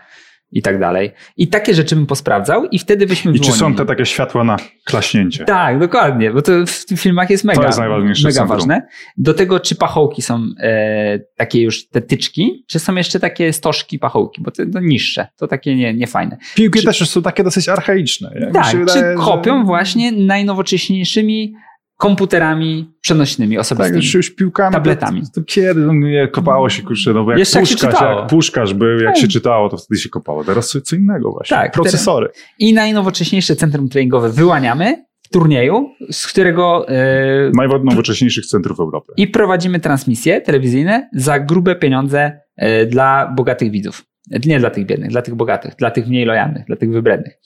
i 0.53 0.63
tak 0.63 0.81
dalej. 0.81 1.11
I 1.37 1.49
takie 1.49 1.75
rzeczy 1.75 1.97
bym 1.97 2.07
posprawdzał 2.07 2.65
i 2.67 2.79
wtedy 2.79 3.07
byśmy 3.07 3.33
I 3.33 3.41
czy 3.41 3.53
są 3.53 3.59
wyłonili. 3.59 3.79
te 3.79 3.87
takie 3.87 4.07
światła 4.07 4.45
na 4.45 4.57
klaśnięcie? 4.85 5.45
Tak, 5.45 5.79
dokładnie, 5.79 6.31
bo 6.31 6.43
to 6.43 6.53
w 6.67 6.85
tych 6.87 7.01
filmach 7.01 7.31
jest 7.31 7.45
mega, 7.45 7.61
To 7.61 7.67
jest 7.67 7.79
najważniejsze 7.79 8.29
mega 8.29 8.45
ważne. 8.47 8.83
Do 9.17 9.35
tego, 9.35 9.61
czy 9.61 9.75
pachołki 9.75 10.23
są 10.23 10.45
e, 10.61 11.19
takie 11.37 11.63
już 11.63 11.89
te 11.89 12.01
tyczki, 12.01 12.65
czy 12.69 12.79
są 12.79 12.95
jeszcze 12.95 13.21
takie 13.21 13.53
stożki 13.53 13.99
pachołki, 13.99 14.43
bo 14.43 14.51
to, 14.51 14.63
to 14.73 14.81
niższe, 14.81 15.27
to 15.37 15.47
takie 15.49 15.77
nie, 15.77 15.95
nie 15.95 16.07
fajne. 16.07 16.37
Piłki 16.55 16.79
Czy- 16.79 16.85
też 16.87 17.11
są 17.11 17.23
takie 17.23 17.45
dosyć 17.45 17.69
archaiczne. 17.69 18.51
Tak, 18.53 18.65
się 18.65 18.71
czy 18.71 18.79
wydaje, 18.79 19.15
kopią 19.17 19.59
że- 19.59 19.65
właśnie 19.65 20.13
najnowocześniejszymi 20.13 21.55
komputerami 22.03 22.93
przenośnymi, 23.01 23.55
Tak, 23.57 23.61
osobistymi. 23.61 23.97
już, 23.97 24.15
już 24.15 24.31
piłkami. 24.31 24.73
Tabletami. 24.75 25.21
To, 25.23 25.27
to 25.35 25.43
kiedy 25.47 25.81
no, 25.81 25.93
nie, 25.93 26.29
kopało 26.29 26.69
się, 26.69 26.83
kurczę, 26.83 27.13
no 27.13 27.25
bo 27.25 27.31
jak 27.31 27.39
Jeszcze 27.39 27.59
jak 27.59 27.69
się 27.69 27.75
puszkarz, 27.75 27.95
czytało. 27.95 28.21
jak 28.21 28.29
puszkarz 28.29 28.75
był, 28.75 28.99
jak 29.01 29.15
Tak. 29.15 29.23
się 29.23 29.29
czytało, 29.29 29.69
to 29.69 29.77
wtedy 29.77 30.01
się 30.01 30.09
kopało. 30.09 30.45
Teraz 30.45 30.77
co, 30.85 30.97
innego 30.97 31.31
właśnie. 31.33 31.57
Tak, 31.57 31.73
Procesory. 31.73 32.29
I 32.59 32.73
najnowocześniejsze 32.75 33.57
centrum 33.57 33.89
treningowe 33.89 34.31
wyłaniamy 34.31 35.05
w 35.23 35.29
turnieju, 35.29 35.91
z 36.11 36.27
którego 36.27 36.89
e, 36.89 37.51
Najnowocześniejszych 37.55 38.47
centrów 38.47 38.81
Europy. 38.81 39.13
i 39.17 39.27
prowadzimy 39.29 39.81
transmisje 39.81 40.41
telewizyjne 40.41 41.09
za 41.13 41.41
grube 41.41 41.77
pieniądze 41.77 42.41
e, 42.57 42.87
dla 42.87 43.33
bogatych 43.37 43.71
widzów. 43.71 44.05
Nie 44.45 44.59
dla 44.59 44.71
tych 44.71 44.87
biednych, 44.87 45.11
dla 45.11 45.23
tych 45.23 45.35
bogatych, 45.35 45.75
dla 45.77 45.91
tych 45.91 46.07
mniej 46.07 46.25
lojalnych, 46.25 46.67
dla 46.67 46.77
tych 46.77 46.91
wybrednych. 46.91 47.39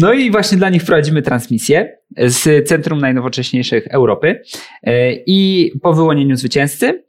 No 0.00 0.12
i 0.12 0.30
właśnie 0.30 0.58
dla 0.58 0.70
nich 0.70 0.84
prowadzimy 0.84 1.22
transmisję 1.22 1.98
z 2.16 2.68
Centrum 2.68 2.98
Najnowocześniejszych 2.98 3.86
Europy 3.86 4.42
E, 4.82 5.12
i 5.26 5.72
po 5.82 5.92
wyłonieniu 5.94 6.36
zwycięzcy 6.36 7.04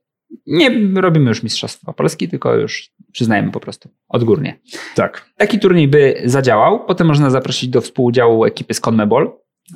nie 0.47 0.72
robimy 1.01 1.30
już 1.30 1.43
Mistrzostwa 1.43 1.93
Polski, 1.93 2.28
tylko 2.28 2.55
już 2.55 2.89
przyznajemy 3.12 3.51
po 3.51 3.60
prostu 3.60 3.89
odgórnie. 4.07 4.60
Tak. 4.95 5.26
Taki 5.38 5.60
turniej 5.60 5.88
by 5.88 6.22
zadziałał. 6.26 6.86
Potem 6.86 7.07
można 7.07 7.30
zaprosić 7.30 7.70
do 7.70 7.82
współudziału 7.82 8.45
ekipy 8.45 8.74
z 8.74 8.80
CONMEBOL 8.80 9.32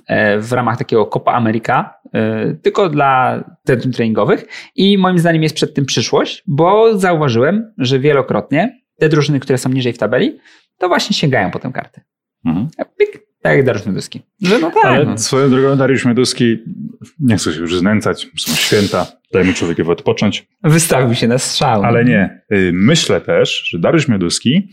e, 0.07 0.39
w 0.39 0.51
ramach 0.53 0.77
takiego 0.77 1.05
Copa 1.05 1.31
America, 1.31 1.93
e, 2.13 2.53
tylko 2.53 2.89
dla 2.89 3.43
centrum 3.67 3.93
treningowych. 3.93 4.45
I 4.75 4.97
moim 4.97 5.17
zdaniem 5.17 5.43
jest 5.43 5.55
przed 5.55 5.73
tym 5.73 5.85
przyszłość, 5.85 6.43
bo 6.47 6.97
zauważyłem, 6.99 7.73
że 7.77 7.99
wielokrotnie 7.99 8.82
te 9.03 9.09
drużyny, 9.09 9.39
które 9.39 9.57
są 9.57 9.69
niżej 9.69 9.93
w 9.93 9.97
tabeli, 9.97 10.39
to 10.77 10.87
właśnie 10.87 11.15
sięgają 11.15 11.51
po 11.51 11.59
tę 11.59 11.71
kartę. 11.73 12.01
Mhm. 12.45 12.67
A 12.77 12.85
Pyk, 12.85 13.19
tak 13.41 13.55
jak 13.57 13.65
Dariusz 13.65 13.85
Mioduski. 13.85 14.21
Że 14.41 14.59
no 14.59 14.71
tak, 14.71 14.85
Ale 14.85 15.05
no. 15.05 15.17
swoją 15.17 15.49
drogą 15.49 15.77
Dariusz 15.77 16.05
Mioduski, 16.05 16.57
nie 17.19 17.37
chcę 17.37 17.53
się 17.53 17.59
już 17.59 17.77
znęcać, 17.77 18.27
są 18.37 18.55
święta, 18.55 19.07
dajmy 19.33 19.53
człowiekowi 19.53 19.89
odpocząć, 19.89 20.47
wystawił 20.63 21.15
się 21.15 21.27
na 21.27 21.37
strzał. 21.37 21.83
ale 21.83 22.05
nie. 22.05 22.41
Y, 22.53 22.71
Myślę 22.73 23.21
też, 23.21 23.63
że 23.69 23.79
Dariusz 23.79 24.07
Mioduski 24.07 24.69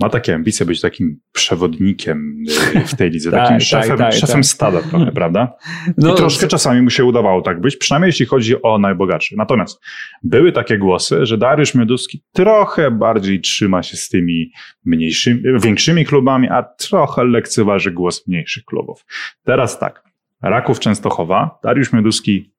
ma 0.00 0.08
takie 0.08 0.34
ambicje 0.34 0.66
być 0.66 0.80
takim 0.80 1.20
przewodnikiem 1.32 2.44
y, 2.76 2.80
w 2.86 2.96
tej 2.96 3.10
lidze, 3.10 3.30
Tak, 3.30 3.40
takim 3.40 3.58
tak, 3.58 3.66
szefem, 3.66 3.98
tak, 3.98 4.12
szefem 4.12 4.36
tak. 4.36 4.44
stada 4.44 4.82
trochę, 4.82 5.12
prawda? 5.20 5.52
No, 5.96 6.12
I 6.12 6.16
troszkę 6.16 6.48
czasami 6.48 6.82
mu 6.82 6.90
się 6.90 7.04
udawało 7.04 7.42
tak 7.42 7.60
być, 7.60 7.76
przynajmniej 7.76 8.08
jeśli 8.08 8.26
chodzi 8.26 8.62
o 8.62 8.78
najbogatszych. 8.78 9.38
Natomiast 9.38 9.80
były 10.22 10.52
takie 10.52 10.78
głosy, 10.78 11.26
że 11.26 11.38
Dariusz 11.38 11.74
Mioduski 11.74 12.24
trochę 12.32 12.90
bardziej 12.90 13.40
trzyma 13.40 13.82
się 13.82 13.96
z 13.96 14.08
tymi 14.08 14.50
mniejszymi, 14.84 15.42
większymi 15.62 16.04
klubami, 16.04 16.48
a 16.48 16.62
trochę 16.62 17.24
lekceważy 17.24 17.90
głos 17.90 18.26
mniejszych 18.26 18.64
klubów. 18.64 19.04
Teraz 19.44 19.78
tak, 19.78 20.04
Raków 20.42 20.80
Częstochowa, 20.80 21.58
Dariusz 21.64 21.92
Mioduski 21.92 22.51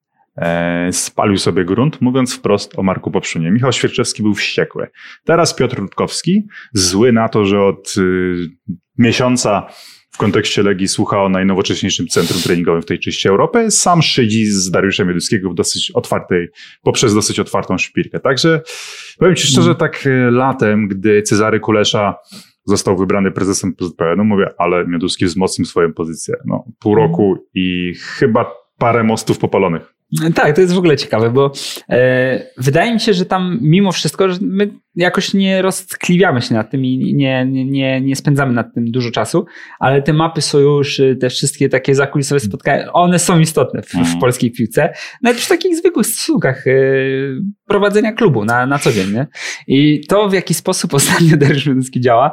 spalił 0.92 1.38
sobie 1.38 1.66
grunt, 1.66 2.02
mówiąc 2.02 2.36
wprost 2.36 2.80
o 2.80 2.84
Marku 2.84 3.12
Popszunie. 3.12 3.52
Michał 3.52 3.72
Świerczewski 3.72 4.24
był 4.24 4.34
wściekły. 4.34 4.88
Teraz 5.26 5.56
Piotr 5.56 5.78
Rutkowski, 5.78 6.48
zły 6.74 7.12
na 7.12 7.30
to, 7.30 7.46
że 7.46 7.62
od 7.62 7.96
y, 7.98 8.36
miesiąca 8.98 9.68
w 10.14 10.18
kontekście 10.18 10.64
Legii 10.64 10.88
słucha 10.88 11.24
o 11.24 11.30
najnowocześniejszym 11.30 12.08
centrum 12.08 12.42
treningowym 12.42 12.82
w 12.82 12.86
tej 12.86 13.00
części 13.00 13.28
Europy, 13.28 13.72
sam 13.72 14.02
szydzi 14.02 14.46
z 14.46 14.72
Dariuszem 14.72 15.08
Mioduskiego 15.08 15.50
w 15.50 15.54
dosyć 15.54 15.92
otwartej, 15.92 16.48
poprzez 16.82 17.14
dosyć 17.14 17.40
otwartą 17.40 17.78
szpilkę. 17.78 18.20
Także 18.20 18.62
powiem 19.20 19.36
Ci 19.36 19.48
szczerze, 19.48 19.76
tak 19.76 20.08
e, 20.08 20.32
latem, 20.32 20.88
gdy 20.88 21.22
Cezary 21.22 21.60
Kulesza 21.60 22.16
został 22.66 22.98
wybrany 22.98 23.32
prezesem 23.32 23.76
PZPN-u, 23.76 24.24
mówię, 24.24 24.50
ale 24.58 24.88
Mioduski 24.88 25.26
wzmocnił 25.26 25.66
swoją 25.66 25.94
pozycję. 25.94 26.36
No, 26.46 26.66
pół 26.80 26.96
roku 26.96 27.48
i 27.54 27.94
chyba 27.96 28.52
parę 28.78 29.04
mostów 29.04 29.40
popalonych. 29.40 29.93
Tak, 30.36 30.55
to 30.55 30.61
jest 30.61 30.74
w 30.74 30.78
ogóle 30.78 30.97
ciekawe, 30.97 31.30
bo 31.30 31.51
e, 31.89 32.53
wydaje 32.57 32.93
mi 32.93 32.99
się, 32.99 33.14
że 33.14 33.26
tam 33.26 33.59
mimo 33.61 33.91
wszystko, 33.91 34.30
że 34.30 34.38
my 34.41 34.70
jakoś 34.96 35.34
nie 35.34 35.62
roztkliwiamy 35.62 36.41
się 36.41 36.54
nad 36.54 36.72
tym 36.72 36.86
i 36.86 37.14
nie, 37.16 37.46
nie, 37.46 37.66
nie, 37.66 38.02
nie 38.02 38.16
spędzamy 38.16 38.54
nad 38.54 38.74
tym 38.74 38.91
dużo 38.91 39.12
czasu, 39.12 39.46
ale 39.80 40.02
te 40.02 40.14
mapy 40.14 40.41
sojuszy, 40.41 41.18
te 41.22 41.30
wszystkie 41.30 41.70
takie 41.70 41.96
zakulisowe 41.96 42.39
spotkania, 42.39 42.94
one 42.94 43.20
są 43.20 43.39
istotne 43.39 43.82
w, 43.82 43.89
w 43.89 43.96
Mhm. 43.96 44.20
polskiej 44.20 44.52
piłce, 44.52 44.94
nawet 45.22 45.41
w 45.41 45.48
takich 45.48 45.76
zwykłych 45.78 46.08
stosunkach 46.08 46.68
e, 46.68 46.72
prowadzenia 47.68 48.12
klubu 48.14 48.46
na, 48.46 48.66
na 48.66 48.80
co 48.80 48.91
dzień. 48.91 49.14
Nie? 49.14 49.28
I 49.68 50.02
to, 50.08 50.30
w 50.30 50.34
jaki 50.34 50.54
sposób 50.54 50.94
ostatnio 51.04 51.38
Dariusz 51.38 51.66
Mioduski 51.66 52.02
działa, 52.02 52.32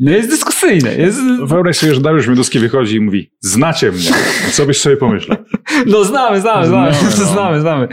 no 0.00 0.10
jest 0.10 0.28
dyskusyjne. 0.28 0.94
Jest, 0.94 1.18
Wyobraź 1.44 1.76
sobie, 1.76 1.94
że 1.94 2.00
Dariusz 2.00 2.28
Mioduski 2.28 2.58
wychodzi 2.58 2.96
i 2.96 3.00
mówi, 3.00 3.30
znacie 3.40 3.92
mnie, 3.92 4.10
co 4.52 4.66
byś 4.66 4.80
sobie 4.80 4.96
pomyślał? 4.96 5.38
No 5.86 6.04
znamy, 6.04 6.40
znamy, 6.40 6.66
znamy, 6.66 6.92
Znamy, 6.92 7.16
no. 7.18 7.24
znamy, 7.32 7.60
znamy. 7.60 7.88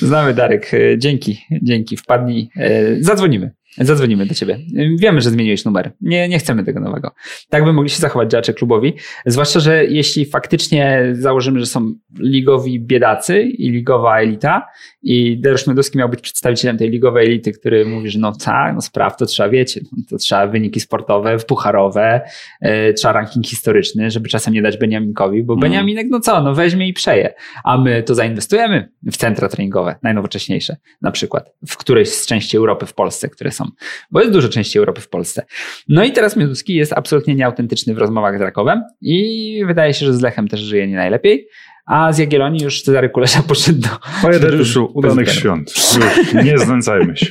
Znamy, 0.00 0.34
Darek. 0.34 0.74
E, 0.74 0.98
Dzięki, 0.98 1.38
dzięki. 1.62 1.96
Wpadnij. 1.96 2.48
E, 2.56 3.02
Zadzwonimy. 3.02 3.50
Zadzwonimy 3.78 4.26
do 4.26 4.34
ciebie. 4.34 4.58
Wiemy, 4.98 5.20
że 5.20 5.30
zmieniłeś 5.30 5.64
numer. 5.64 5.92
Nie, 6.00 6.28
nie 6.28 6.38
chcemy 6.38 6.64
tego 6.64 6.80
nowego. 6.80 7.10
Tak 7.48 7.64
by 7.64 7.72
mogli 7.72 7.90
się 7.90 7.98
zachować 7.98 8.30
działacze 8.30 8.54
klubowi. 8.54 8.94
Zwłaszcza, 9.26 9.60
że 9.60 9.84
jeśli 9.84 10.26
faktycznie 10.26 11.02
założymy, 11.12 11.60
że 11.60 11.66
są 11.66 11.94
ligowi 12.18 12.80
biedacy 12.80 13.42
i 13.42 13.70
ligowa 13.70 14.20
elita 14.20 14.66
i 15.02 15.40
Dariusz 15.40 15.66
Mioduski 15.66 15.98
miał 15.98 16.08
być 16.08 16.20
przedstawicielem 16.20 16.78
tej 16.78 16.90
ligowej 16.90 17.26
elity, 17.26 17.52
który 17.52 17.86
mówi, 17.86 18.10
że 18.10 18.18
no 18.18 18.32
tak, 18.32 18.74
no 18.74 18.80
spraw 18.80 19.16
to 19.16 19.26
trzeba, 19.26 19.48
wiecie, 19.48 19.80
to 20.10 20.16
trzeba 20.16 20.46
wyniki 20.46 20.80
sportowe, 20.80 21.36
pucharowe, 21.38 22.20
e, 22.60 22.92
trzeba 22.92 23.12
ranking 23.12 23.46
historyczny, 23.46 24.10
żeby 24.10 24.28
czasem 24.28 24.54
nie 24.54 24.62
dać 24.62 24.78
Beniaminkowi, 24.78 25.42
bo 25.42 25.54
Mm. 25.54 25.60
Beniaminek, 25.60 26.06
no 26.10 26.20
co, 26.20 26.42
no 26.42 26.54
weźmie 26.54 26.88
i 26.88 26.92
przeje. 26.92 27.34
A 27.64 27.78
my 27.78 28.02
to 28.02 28.14
zainwestujemy 28.14 28.88
w 29.02 29.16
centra 29.16 29.48
treningowe, 29.48 29.94
najnowocześniejsze, 30.02 30.76
na 31.02 31.10
przykład 31.10 31.50
w 31.68 31.76
którejś 31.76 32.08
z 32.08 32.26
części 32.26 32.56
Europy 32.56 32.86
w 32.86 32.94
Polsce, 32.94 33.28
które 33.28 33.50
są, 33.50 33.63
bo 34.10 34.20
jest 34.20 34.32
dużo 34.32 34.48
części 34.48 34.78
Europy 34.78 35.00
w 35.00 35.08
Polsce. 35.08 35.46
No 35.88 36.04
i 36.04 36.12
teraz 36.12 36.36
Mioduski 36.36 36.74
jest 36.74 36.92
absolutnie 36.92 37.34
nieautentyczny 37.34 37.94
w 37.94 37.98
rozmowach 37.98 38.38
z 38.38 38.40
Rakowem 38.40 38.82
i 39.00 39.62
wydaje 39.66 39.94
się, 39.94 40.06
że 40.06 40.14
z 40.14 40.20
Lechem 40.20 40.48
też 40.48 40.60
żyje 40.60 40.86
nie 40.86 40.96
najlepiej, 40.96 41.48
a 41.86 42.12
z 42.12 42.18
Jagiellonii 42.18 42.64
już 42.64 42.82
Cezary 42.82 43.10
Kulesza 43.10 43.42
poszedł 43.48 43.80
do... 43.80 43.88
Panie 44.22 44.38
Dariuszu, 44.38 44.90
udanych 44.94 45.32
świąt. 45.32 45.72
Już, 45.76 46.44
nie 46.44 46.58
znęcajmy 46.58 47.16
się. 47.16 47.26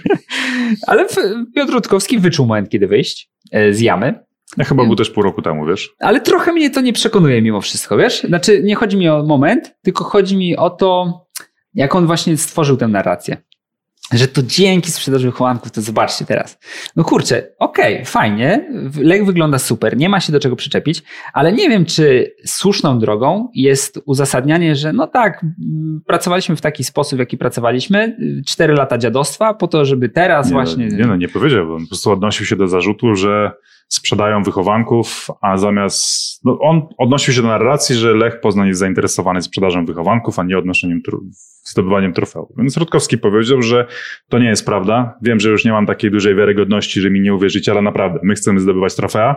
Ale 0.88 1.06
Piotr 1.56 1.74
Rutkowski 1.74 2.20
wyczuł 2.20 2.46
moment, 2.46 2.70
kiedy 2.70 2.88
wyjść 2.88 3.30
e, 3.52 3.74
z 3.74 3.82
jamy 3.82 4.20
Ja 4.58 4.66
chyba 4.66 4.86
był 4.86 4.96
też 4.96 5.10
pół 5.10 5.24
roku 5.24 5.42
temu, 5.42 5.66
wiesz? 5.66 5.96
Ale 6.00 6.22
trochę 6.22 6.54
mnie 6.54 6.70
to 6.70 6.82
nie 6.82 6.94
przekonuje 6.94 7.42
mimo 7.42 7.62
wszystko, 7.62 7.98
wiesz? 7.98 8.22
Znaczy, 8.22 8.64
nie 8.64 8.76
chodzi 8.76 8.98
mi 8.98 9.10
o 9.10 9.24
moment, 9.24 9.76
tylko 9.82 10.04
chodzi 10.04 10.38
mi 10.38 10.58
o 10.58 10.70
to, 10.70 11.22
jak 11.74 11.96
on 11.96 12.08
właśnie 12.08 12.38
stworzył 12.38 12.78
tę 12.78 12.88
narrację. 12.88 13.38
Że 14.14 14.28
to 14.28 14.44
dzięki 14.44 14.92
sprzedaży 14.92 15.28
wychowanków, 15.28 15.72
to 15.72 15.82
zobaczcie 15.82 16.26
teraz. 16.26 16.60
No 16.96 17.04
kurczę, 17.04 17.48
okej, 17.60 17.94
okay, 17.94 18.06
fajnie, 18.06 18.70
lek 18.98 19.26
wygląda 19.26 19.60
super, 19.60 19.98
nie 19.98 20.10
ma 20.10 20.20
się 20.20 20.32
do 20.34 20.40
czego 20.40 20.56
przyczepić, 20.56 21.04
ale 21.34 21.54
nie 21.54 21.70
wiem, 21.70 21.86
czy 21.86 22.36
słuszną 22.46 23.00
drogą 23.00 23.50
jest 23.54 24.00
uzasadnianie, 24.06 24.76
że 24.76 24.94
no 24.94 25.08
tak, 25.08 25.46
pracowaliśmy 26.08 26.56
w 26.56 26.62
taki 26.62 26.84
sposób, 26.84 27.18
w 27.18 27.20
jaki 27.20 27.38
pracowaliśmy, 27.38 28.18
cztery 28.48 28.74
lata 28.74 28.98
dziadostwa, 28.98 29.54
po 29.54 29.68
to, 29.68 29.86
żeby 29.86 30.10
teraz 30.10 30.48
nie, 30.48 30.54
właśnie... 30.54 30.88
Nie 30.88 31.06
no, 31.06 31.16
nie 31.16 31.30
powiedziałbym, 31.30 31.82
po 31.82 31.88
prostu 31.88 32.12
odnosił 32.12 32.46
się 32.46 32.56
do 32.56 32.68
zarzutu, 32.68 33.16
że 33.16 33.52
sprzedają 33.88 34.44
wychowanków, 34.44 35.28
a 35.42 35.58
zamiast. 35.58 36.40
No 36.46 36.60
on 36.60 36.82
odnosił 36.98 37.34
się 37.34 37.42
do 37.42 37.48
narracji, 37.48 37.96
że 37.96 38.14
Lech 38.14 38.40
Poznań 38.40 38.68
jest 38.68 38.80
zainteresowany 38.80 39.42
sprzedażą 39.42 39.86
wychowanków, 39.86 40.40
a 40.40 40.44
nie 40.44 40.58
odnoszeniem, 40.58 41.02
zdobywaniem 41.64 42.14
trofeów. 42.14 42.50
Więc 42.58 42.78
Rutkowski 42.78 43.18
powiedział, 43.18 43.62
że 43.62 43.88
to 44.30 44.40
nie 44.40 44.48
jest 44.48 44.66
prawda. 44.66 45.18
Wiem, 45.22 45.40
że 45.40 45.50
już 45.50 45.66
nie 45.66 45.72
mam 45.72 45.86
takiej 45.86 46.12
dużej 46.12 46.36
wiarygodności, 46.36 47.02
że 47.02 47.10
mi 47.10 47.22
nie 47.22 47.34
uwierzycie, 47.34 47.72
ale 47.72 47.82
naprawdę, 47.82 48.20
my 48.24 48.36
chcemy 48.36 48.60
zdobywać 48.60 48.96
trofea. 48.96 49.36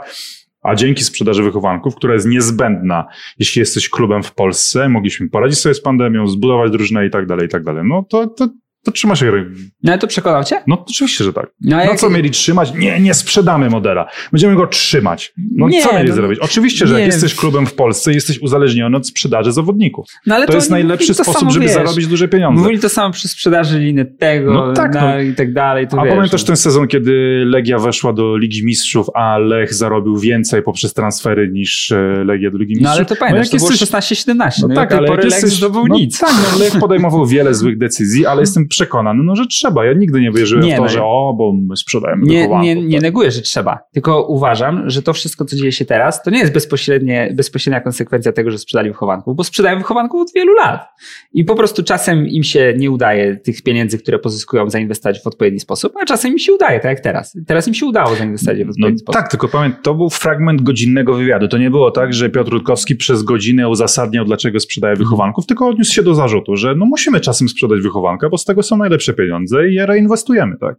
A 0.63 0.75
dzięki 0.75 1.05
sprzedaży 1.05 1.43
wychowanków, 1.43 1.95
która 1.95 2.15
jest 2.15 2.27
niezbędna, 2.27 3.07
jeśli 3.39 3.61
jesteś 3.61 3.89
klubem 3.89 4.23
w 4.23 4.35
Polsce, 4.35 4.89
mogliśmy 4.89 5.31
poradzić 5.31 5.59
sobie 5.59 5.75
z 5.75 5.83
pandemią, 5.83 6.27
zbudować 6.27 6.71
drużynę 6.71 7.07
i 7.07 7.11
tak 7.11 7.27
dalej, 7.27 7.47
i 7.47 7.49
tak 7.49 7.65
dalej. 7.65 7.83
No 7.87 8.03
to, 8.11 8.27
to, 8.27 8.49
to 8.87 8.93
trzyma 8.93 9.16
się 9.16 9.26
gry. 9.26 9.51
No 9.82 9.93
ale 9.93 9.99
to 9.99 10.07
przekonał 10.07 10.45
cię? 10.45 10.62
No 10.66 10.84
oczywiście, 10.89 11.24
że 11.24 11.32
tak. 11.32 11.47
No, 11.61 11.76
no 11.76 11.82
jak... 11.82 11.99
co 11.99 12.11
mieli 12.11 12.30
trzymać? 12.30 12.72
Nie, 12.74 13.01
nie 13.01 13.14
sprzedamy 13.14 13.70
modela. 13.70 14.09
Będziemy 14.32 14.57
go 14.57 14.66
trzymać. 14.66 15.32
No 15.53 15.68
nie, 15.68 15.82
co 15.82 15.93
mieli 15.93 16.09
no, 16.09 16.14
zrobić? 16.14 16.39
Oczywiście, 16.39 16.87
że 16.87 17.01
jak 17.01 17.12
jesteś 17.12 17.34
klubem 17.34 17.66
w 17.66 17.74
Polsce, 17.74 18.12
jesteś 18.12 18.39
uzależniony 18.39 18.97
od 18.97 19.09
sprzedaży 19.09 19.53
zawodników. 19.53 20.07
No, 20.26 20.34
ale 20.34 20.47
to, 20.47 20.53
to 20.53 20.59
jest 20.59 20.70
najlepszy 20.70 21.14
sposób, 21.14 21.51
żeby 21.51 21.64
wiesz. 21.64 21.74
zarobić 21.74 22.07
duże 22.07 22.28
pieniądze. 22.28 22.62
Mówili 22.62 22.80
to 22.80 22.89
samo 22.89 23.12
przy 23.12 23.28
sprzedaży 23.28 23.78
liny 23.78 24.05
tego 24.05 24.53
no, 24.53 24.72
tak, 24.72 24.95
no. 24.95 25.20
i 25.20 25.34
tak 25.34 25.53
dalej. 25.53 25.89
To 25.89 26.01
a 26.01 26.05
wiesz, 26.05 26.14
pamiętasz 26.14 26.43
no. 26.43 26.47
ten 26.47 26.57
sezon, 26.57 26.89
kiedy 26.89 27.43
Legia 27.47 27.78
weszła 27.78 28.12
do 28.12 28.37
Ligi 28.37 28.64
Mistrzów, 28.64 29.07
a 29.14 29.39
Lech 29.39 29.74
zarobił 29.74 30.18
więcej 30.18 30.62
poprzez 30.62 30.93
transfery 30.93 31.49
niż 31.49 31.93
e, 31.93 32.24
Legia 32.24 32.51
do 32.51 32.59
Ligi 32.59 32.74
Mistrzów? 32.74 32.84
No 32.84 32.97
ale 32.97 33.05
to 33.05 33.16
pamiętasz, 33.16 33.53
no, 33.53 33.59
to 33.59 33.72
jesteś... 33.72 33.91
było 33.91 34.01
16-17. 34.01 34.62
No, 34.62 34.68
no 34.68 34.74
tak, 34.74 34.93
ale 34.93 35.09
Lech 35.09 35.24
jesteś... 35.24 35.53
zdobył 35.53 35.87
nic. 35.87 36.18
Tak, 36.18 36.34
no 36.53 36.59
Lech 36.59 36.78
podejmował 36.78 37.26
wiele 37.26 37.55
złych 37.55 37.78
decyzji, 37.78 38.26
ale 38.26 38.41
jestem 38.41 38.68
przekonany, 38.77 39.22
no, 39.22 39.37
że 39.37 39.47
trzeba. 39.47 39.85
Ja 39.85 39.93
nigdy 39.93 40.20
nie 40.20 40.33
wierzyłem 40.33 40.64
nie, 40.64 40.74
w 40.74 40.77
to, 40.77 40.83
no, 40.83 40.89
że 40.89 41.03
o, 41.03 41.35
bo 41.39 41.53
my 41.53 41.77
sprzedajemy 41.77 42.27
nie, 42.27 42.49
nie, 42.49 42.77
nie 42.77 43.01
neguję, 43.01 43.31
że 43.31 43.43
trzeba. 43.43 43.79
Tylko 43.93 44.27
uważam, 44.27 44.91
że 44.91 45.03
to 45.03 45.12
wszystko, 45.12 45.45
co 45.45 45.57
dzieje 45.57 45.72
się 45.72 45.85
teraz, 45.85 46.22
to 46.22 46.31
nie 46.31 46.39
jest 46.39 46.53
bezpośrednie, 46.53 47.33
bezpośrednia 47.35 47.81
konsekwencja 47.81 48.33
tego, 48.33 48.51
że 48.51 48.59
sprzedali 48.59 48.91
wychowanków, 48.91 49.37
bo 49.37 49.45
sprzedają 49.45 49.79
wychowanków 49.79 50.20
od 50.20 50.33
wielu 50.35 50.55
lat. 50.55 50.89
I 51.33 51.45
po 51.45 51.55
prostu 51.55 51.83
czasem 51.83 52.29
im 52.29 52.43
się 52.43 52.74
nie 52.79 52.91
udaje 52.91 53.37
tych 53.37 53.62
pieniędzy, 53.62 53.99
które 53.99 54.18
pozyskują, 54.18 54.70
zainwestować 54.70 55.22
w 55.22 55.27
odpowiedni 55.27 55.61
sposób, 55.61 55.93
a 56.03 56.05
czasem 56.05 56.33
im 56.33 56.39
się 56.39 56.53
udaje, 56.53 56.81
tak 56.81 56.91
jak 56.91 57.01
teraz. 57.01 57.39
Teraz 57.47 57.68
im 57.68 57.74
się 57.74 57.87
udało 57.87 58.14
zainwestować 58.14 58.64
w 58.64 58.68
odpowiedni 58.68 58.93
no, 58.93 58.99
sposób. 58.99 59.20
Tak, 59.20 59.31
tylko 59.31 59.49
pamiętam, 59.49 59.83
to 59.83 59.95
był 59.95 60.11
fragment 60.11 60.62
godzinnego 60.62 61.14
wywiadu. 61.14 61.49
To 61.49 61.59
nie 61.59 61.70
było 61.70 61.91
tak, 61.91 62.14
że 62.14 62.31
Piotr 62.31 62.53
Rutkowski 62.53 62.97
przez 62.97 63.22
godzinę 63.22 63.68
uzasadniał, 63.68 64.24
dlaczego 64.24 64.61
sprzedaje 64.61 64.97
wychowanków, 64.97 65.47
tylko 65.47 65.68
odniósł 65.68 65.95
się 65.95 66.03
do 66.03 66.14
zarzutu, 66.14 66.57
że 66.57 66.74
no 66.74 66.87
musimy 66.87 67.20
czasem 67.20 67.49
sprzedać 67.49 67.81
wychowanka, 67.81 68.29
bo 68.29 68.39
z 68.39 68.45
tego 68.45 68.56
są 68.63 68.77
najlepsze 68.77 69.15
pieniądze 69.15 69.69
i 69.69 69.75
je 69.75 69.87
reinwestujemy, 69.87 70.57
tak? 70.61 70.77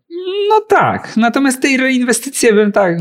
No 0.49 0.61
tak, 0.67 1.17
natomiast 1.17 1.61
tej 1.61 1.77
reinwestycje 1.77 2.53
bym 2.53 2.71
tak... 2.71 2.97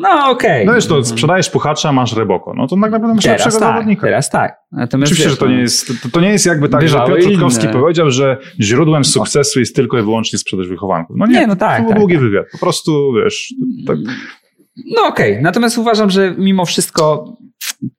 No 0.00 0.30
okej. 0.30 0.50
Okay. 0.50 0.64
No 0.64 0.74
wiesz, 0.74 0.86
to 0.86 1.04
sprzedajesz 1.04 1.50
puchacza, 1.50 1.92
masz 1.92 2.16
Reboko. 2.16 2.54
No 2.54 2.66
to 2.66 2.76
tak 2.76 2.90
naprawdę 2.90 3.14
masz 3.14 3.24
lepszego 3.24 3.50
tak, 3.50 3.60
zawodnika. 3.60 4.02
Teraz 4.02 4.30
tak. 4.30 4.56
Natomiast 4.72 5.12
Oczywiście, 5.12 5.24
wiesz, 5.24 5.38
że 5.38 5.40
to 5.40 5.46
nie, 5.46 5.54
no, 5.54 5.60
jest, 5.60 6.02
to, 6.02 6.08
to 6.08 6.20
nie 6.20 6.28
jest 6.28 6.46
jakby 6.46 6.68
tak, 6.68 6.88
że 6.88 6.98
Piotr 6.98 7.26
Rutkowski 7.26 7.68
powiedział, 7.68 8.10
że 8.10 8.36
źródłem 8.60 9.00
no. 9.00 9.04
sukcesu 9.04 9.60
jest 9.60 9.76
tylko 9.76 9.98
i 9.98 10.02
wyłącznie 10.02 10.38
sprzedaż 10.38 10.68
wychowanków. 10.68 11.16
No 11.18 11.26
nie, 11.26 11.40
nie 11.40 11.46
no 11.46 11.56
tak, 11.56 11.76
to 11.76 11.82
był 11.82 11.90
tak, 11.90 11.98
długi 11.98 12.14
tak. 12.14 12.22
wywiad. 12.22 12.46
Po 12.52 12.58
prostu, 12.58 13.12
wiesz... 13.12 13.54
Tak. 13.86 13.96
No 14.96 15.06
okej, 15.06 15.32
okay. 15.32 15.42
natomiast 15.42 15.78
uważam, 15.78 16.10
że 16.10 16.34
mimo 16.38 16.64
wszystko 16.64 17.36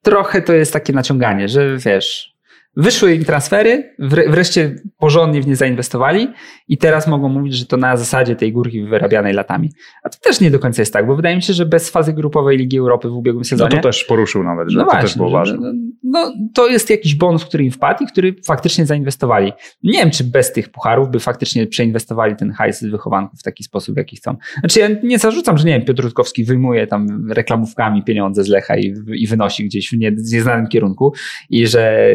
trochę 0.02 0.42
to 0.42 0.54
jest 0.54 0.74
takie 0.74 0.94
naciąganie, 0.94 1.48
że 1.48 1.78
wiesz, 1.78 2.31
Wyszły 2.78 3.16
im 3.16 3.26
transfery, 3.26 3.96
wreszcie 4.28 4.76
porządnie 4.98 5.42
w 5.42 5.48
nie 5.48 5.56
zainwestowali 5.56 6.28
i 6.68 6.78
teraz 6.78 7.08
mogą 7.08 7.30
mówić, 7.30 7.54
że 7.56 7.66
to 7.66 7.78
na 7.78 7.98
zasadzie 7.98 8.36
tej 8.36 8.52
górki 8.52 8.84
wyrabianej 8.84 9.34
latami. 9.34 9.72
A 10.04 10.10
to 10.10 10.18
też 10.20 10.42
nie 10.42 10.52
do 10.52 10.60
końca 10.60 10.82
jest 10.82 10.94
tak, 10.94 11.08
bo 11.08 11.16
wydaje 11.16 11.36
mi 11.36 11.42
się, 11.42 11.54
że 11.54 11.66
bez 11.66 11.90
fazy 11.90 12.14
grupowej 12.14 12.58
Ligi 12.58 12.78
Europy 12.78 13.10
w 13.10 13.14
ubiegłym 13.14 13.46
sezonie... 13.46 13.76
No 13.76 13.82
to 13.82 13.90
też 13.90 14.04
poruszył 14.04 14.44
nawet, 14.44 14.70
że 14.70 14.78
no 14.78 14.84
to 14.84 14.92
właśnie, 14.92 15.08
też 15.08 15.18
było 15.18 15.30
ważne. 15.30 15.58
No, 15.62 15.74
no, 16.04 16.34
to 16.54 16.68
jest 16.68 16.90
jakiś 16.90 17.16
bonus, 17.16 17.46
który 17.46 17.64
im 17.64 17.72
wpadł 17.72 18.04
i 18.04 18.08
który 18.08 18.36
faktycznie 18.46 18.86
zainwestowali. 18.86 19.52
Nie 19.84 20.00
wiem, 20.00 20.12
czy 20.12 20.24
bez 20.24 20.54
tych 20.54 20.70
pucharów 20.70 21.10
by 21.10 21.20
faktycznie 21.20 21.68
przeinwestowali 21.68 22.36
ten 22.36 22.52
hajs 22.52 22.80
z 22.80 22.86
wychowanków 22.86 23.40
w 23.40 23.44
taki 23.44 23.64
sposób, 23.64 23.96
w 23.96 23.98
jaki 23.98 24.16
chcą. 24.16 24.36
Znaczy 24.60 24.80
ja 24.80 24.88
nie 25.04 25.20
zarzucam, 25.20 25.58
że 25.58 25.66
nie 25.66 25.74
wiem, 25.74 25.86
Piotr 25.86 26.04
Rutkowski 26.04 26.44
wyjmuje 26.44 26.88
tam 26.88 27.32
reklamówkami 27.32 28.04
pieniądze 28.04 28.44
z 28.44 28.48
Lecha 28.48 28.78
i, 28.78 28.94
i 29.14 29.28
wynosi 29.28 29.66
gdzieś 29.66 29.90
w 29.90 29.98
nieznanym 30.32 30.68
kierunku 30.68 31.14
i 31.50 31.68
że 31.68 32.08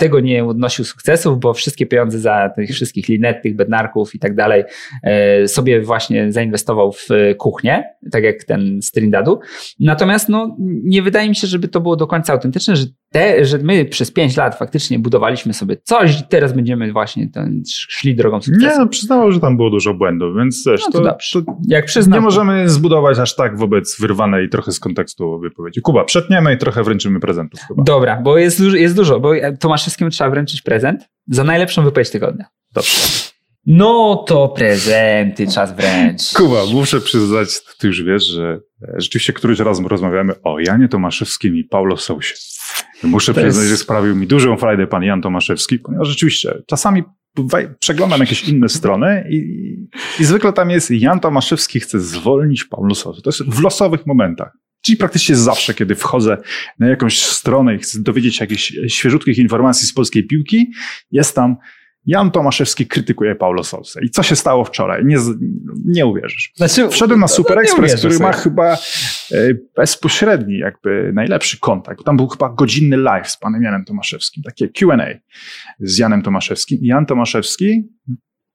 dlatego 0.00 0.20
nie 0.20 0.44
odnosił 0.44 0.84
sukcesów, 0.84 1.40
bo 1.40 1.54
wszystkie 1.54 1.86
pieniądze 1.86 2.18
za 2.18 2.50
tych 2.56 2.70
wszystkich 2.70 3.08
linet, 3.08 3.42
tych 3.42 3.56
bednarków 3.56 4.14
i 4.14 4.18
tak 4.18 4.34
dalej 4.34 4.64
e, 5.02 5.48
sobie 5.48 5.80
właśnie 5.80 6.32
zainwestował 6.32 6.92
w 6.92 7.08
kuchnię, 7.38 7.84
tak 8.12 8.24
jak 8.24 8.44
ten 8.44 8.82
Strindadu. 8.82 9.40
Natomiast 9.80 10.28
no, 10.28 10.56
nie 10.84 11.02
wydaje 11.02 11.28
mi 11.28 11.36
się, 11.36 11.46
żeby 11.46 11.68
to 11.68 11.80
było 11.80 11.96
do 11.96 12.06
końca 12.06 12.32
autentyczne, 12.32 12.76
że, 12.76 12.86
te, 13.12 13.44
że 13.44 13.58
my 13.58 13.84
przez 13.84 14.10
pięć 14.10 14.36
lat 14.36 14.58
faktycznie 14.58 14.98
budowaliśmy 14.98 15.54
sobie 15.54 15.76
coś 15.76 16.20
i 16.20 16.22
teraz 16.28 16.52
będziemy 16.52 16.92
właśnie 16.92 17.28
ten, 17.28 17.62
szli 17.68 18.16
drogą 18.16 18.42
sukcesu. 18.42 18.66
Nie, 18.66 18.78
no 18.78 18.86
przyznało, 18.86 19.32
że 19.32 19.40
tam 19.40 19.56
było 19.56 19.70
dużo 19.70 19.94
błędów, 19.94 20.36
więc 20.36 20.64
też 20.64 20.80
no 20.80 20.90
to, 20.92 21.16
to, 21.32 21.42
to 21.42 21.56
jak 21.68 21.84
przyznam, 21.84 22.18
nie 22.18 22.24
możemy 22.24 22.68
zbudować 22.68 23.18
aż 23.18 23.36
tak 23.36 23.58
wobec 23.58 24.00
wyrwanej 24.00 24.48
trochę 24.48 24.72
z 24.72 24.80
kontekstu 24.80 25.38
wypowiedzi. 25.38 25.80
Kuba, 25.80 26.04
przetniemy 26.04 26.54
i 26.54 26.58
trochę 26.58 26.82
wręczymy 26.82 27.20
prezentów. 27.20 27.60
Dobra, 27.76 28.20
bo 28.22 28.38
jest, 28.38 28.60
jest 28.60 28.96
dużo, 28.96 29.20
bo 29.20 29.32
Tomaszewskiemu 29.60 30.10
trzeba 30.10 30.30
wręczyć 30.30 30.62
prezent 30.62 31.08
za 31.28 31.44
najlepszą 31.44 31.84
wypowiedź 31.84 32.10
tygodnia. 32.10 32.44
Dobrze. 32.74 33.29
No 33.66 34.24
to 34.26 34.48
prezenty 34.48 35.46
czas 35.46 35.76
wręcz. 35.76 36.32
Kuba, 36.34 36.66
muszę 36.72 37.00
przyznać, 37.00 37.48
ty 37.78 37.86
już 37.86 38.02
wiesz, 38.02 38.26
że 38.26 38.60
rzeczywiście 38.96 39.32
któryś 39.32 39.58
raz 39.58 39.80
rozmawiamy 39.80 40.32
o 40.42 40.60
Janie 40.60 40.88
Tomaszewskim 40.88 41.56
i 41.56 41.64
Paulo 41.64 41.96
Sousie. 41.96 42.34
Muszę 43.02 43.34
to 43.34 43.40
przyznać, 43.40 43.62
jest... 43.62 43.70
że 43.70 43.76
sprawił 43.76 44.16
mi 44.16 44.26
dużą 44.26 44.56
frajdę 44.56 44.86
pan 44.86 45.02
Jan 45.02 45.22
Tomaszewski, 45.22 45.78
ponieważ 45.78 46.08
rzeczywiście 46.08 46.62
czasami 46.66 47.02
przeglądam 47.80 48.20
jakieś 48.20 48.48
inne 48.48 48.68
strony 48.68 49.24
i, 49.30 49.38
i 50.20 50.24
zwykle 50.24 50.52
tam 50.52 50.70
jest 50.70 50.90
Jan 50.90 51.20
Tomaszewski 51.20 51.80
chce 51.80 52.00
zwolnić 52.00 52.64
Paulo 52.64 52.94
Sousa. 52.94 53.22
To 53.22 53.30
jest 53.30 53.42
w 53.42 53.62
losowych 53.62 54.06
momentach. 54.06 54.52
Czyli 54.82 54.96
praktycznie 54.96 55.36
zawsze, 55.36 55.74
kiedy 55.74 55.94
wchodzę 55.94 56.36
na 56.78 56.88
jakąś 56.88 57.18
stronę 57.18 57.74
i 57.74 57.78
chcę 57.78 58.02
dowiedzieć 58.02 58.36
się 58.36 58.44
jakichś 58.44 58.72
świeżutkich 58.88 59.38
informacji 59.38 59.88
z 59.88 59.92
polskiej 59.92 60.26
piłki, 60.26 60.70
jest 61.10 61.34
tam 61.34 61.56
Jan 62.06 62.30
Tomaszewski 62.30 62.86
krytykuje 62.86 63.34
Paulo 63.34 63.64
Sousa. 63.64 64.00
I 64.00 64.10
co 64.10 64.22
się 64.22 64.36
stało 64.36 64.64
wczoraj? 64.64 65.04
Nie, 65.04 65.16
nie 65.84 66.06
uwierzysz. 66.06 66.52
Znaczy, 66.56 66.88
Wszedłem 66.88 67.20
na 67.20 67.28
Super 67.28 67.56
no, 67.56 67.62
Express, 67.62 67.98
który 67.98 68.18
ma 68.18 68.32
chyba 68.32 68.72
e, 68.72 68.78
bezpośredni, 69.76 70.58
jakby 70.58 71.10
najlepszy 71.14 71.60
kontakt. 71.60 72.04
Tam 72.04 72.16
był 72.16 72.28
chyba 72.28 72.48
godzinny 72.48 72.96
live 72.96 73.30
z 73.30 73.36
panem 73.36 73.62
Janem 73.62 73.84
Tomaszewskim, 73.84 74.42
takie 74.42 74.68
Q&A 74.68 75.06
z 75.80 75.98
Janem 75.98 76.22
Tomaszewskim. 76.22 76.78
Jan 76.82 77.06
Tomaszewski, 77.06 77.88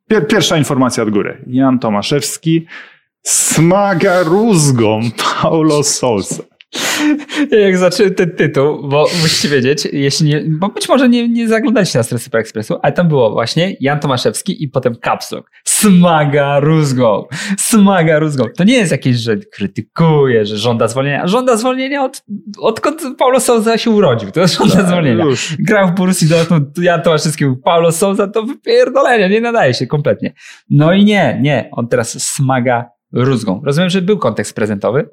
pier, 0.08 0.28
pierwsza 0.28 0.58
informacja 0.58 1.04
od 1.04 1.10
góry. 1.10 1.44
Jan 1.48 1.80
Tomaszewski 1.80 2.66
smaga 3.24 4.24
rózgą 4.24 5.02
Paulo 5.42 5.84
Sousa. 5.84 6.44
Jak 7.66 7.78
zacząłem 7.78 8.16
ten 8.16 8.32
tytuł, 8.32 8.90
bo 8.90 9.06
musicie 9.22 9.50
wiedzieć, 9.50 9.88
jeśli 9.94 10.28
nie, 10.28 10.44
bo 10.48 10.70
być 10.70 10.90
może 10.90 11.10
nie, 11.10 11.30
nie 11.30 11.48
zaglądaliście 11.48 12.00
na 12.00 12.04
stronę 12.04 12.20
Super 12.20 12.42
Expressu, 12.42 12.78
ale 12.82 12.94
tam 12.94 13.08
było 13.08 13.32
właśnie 13.32 13.76
Jan 13.80 14.00
Tomaszewski 14.00 14.64
i 14.64 14.70
potem 14.70 14.96
Kapsok. 14.96 15.52
Smaga 15.66 16.60
rózgą. 16.60 17.26
Smaga 17.58 18.20
rózgą. 18.20 18.46
To 18.58 18.64
nie 18.64 18.74
jest 18.74 18.92
jakieś, 18.92 19.18
że 19.18 19.38
krytykuje, 19.38 20.46
że 20.46 20.58
żąda 20.58 20.88
zwolnienia. 20.88 21.28
Żąda 21.28 21.58
zwolnienia 21.58 22.04
od, 22.04 22.24
odkąd 22.60 23.02
Paulo 23.18 23.40
Souza 23.40 23.78
się 23.78 23.90
urodził. 23.90 24.32
To 24.32 24.40
jest 24.40 24.58
żąda 24.58 24.76
tak, 24.76 24.88
zwolnienia. 24.88 25.24
Już. 25.24 25.56
Grał 25.60 25.88
w 25.88 25.92
Borussii 25.92 26.28
Dortmund, 26.28 26.78
Jan 26.78 27.02
Tomaszewski, 27.02 27.46
Paulo 27.64 27.92
Souza 27.92 28.28
to 28.28 28.44
wypierdolenie, 28.44 29.30
nie 29.30 29.42
nadaje 29.42 29.74
się 29.74 29.88
kompletnie. 29.88 30.34
No 30.70 30.94
i 30.94 31.06
nie, 31.06 31.40
nie. 31.42 31.70
On 31.72 31.88
teraz 31.88 32.24
smaga 32.24 32.86
rózgą. 33.14 33.62
Rozumiem, 33.66 33.90
że 33.90 34.02
był 34.02 34.18
kontekst 34.18 34.56
prezentowy, 34.56 35.10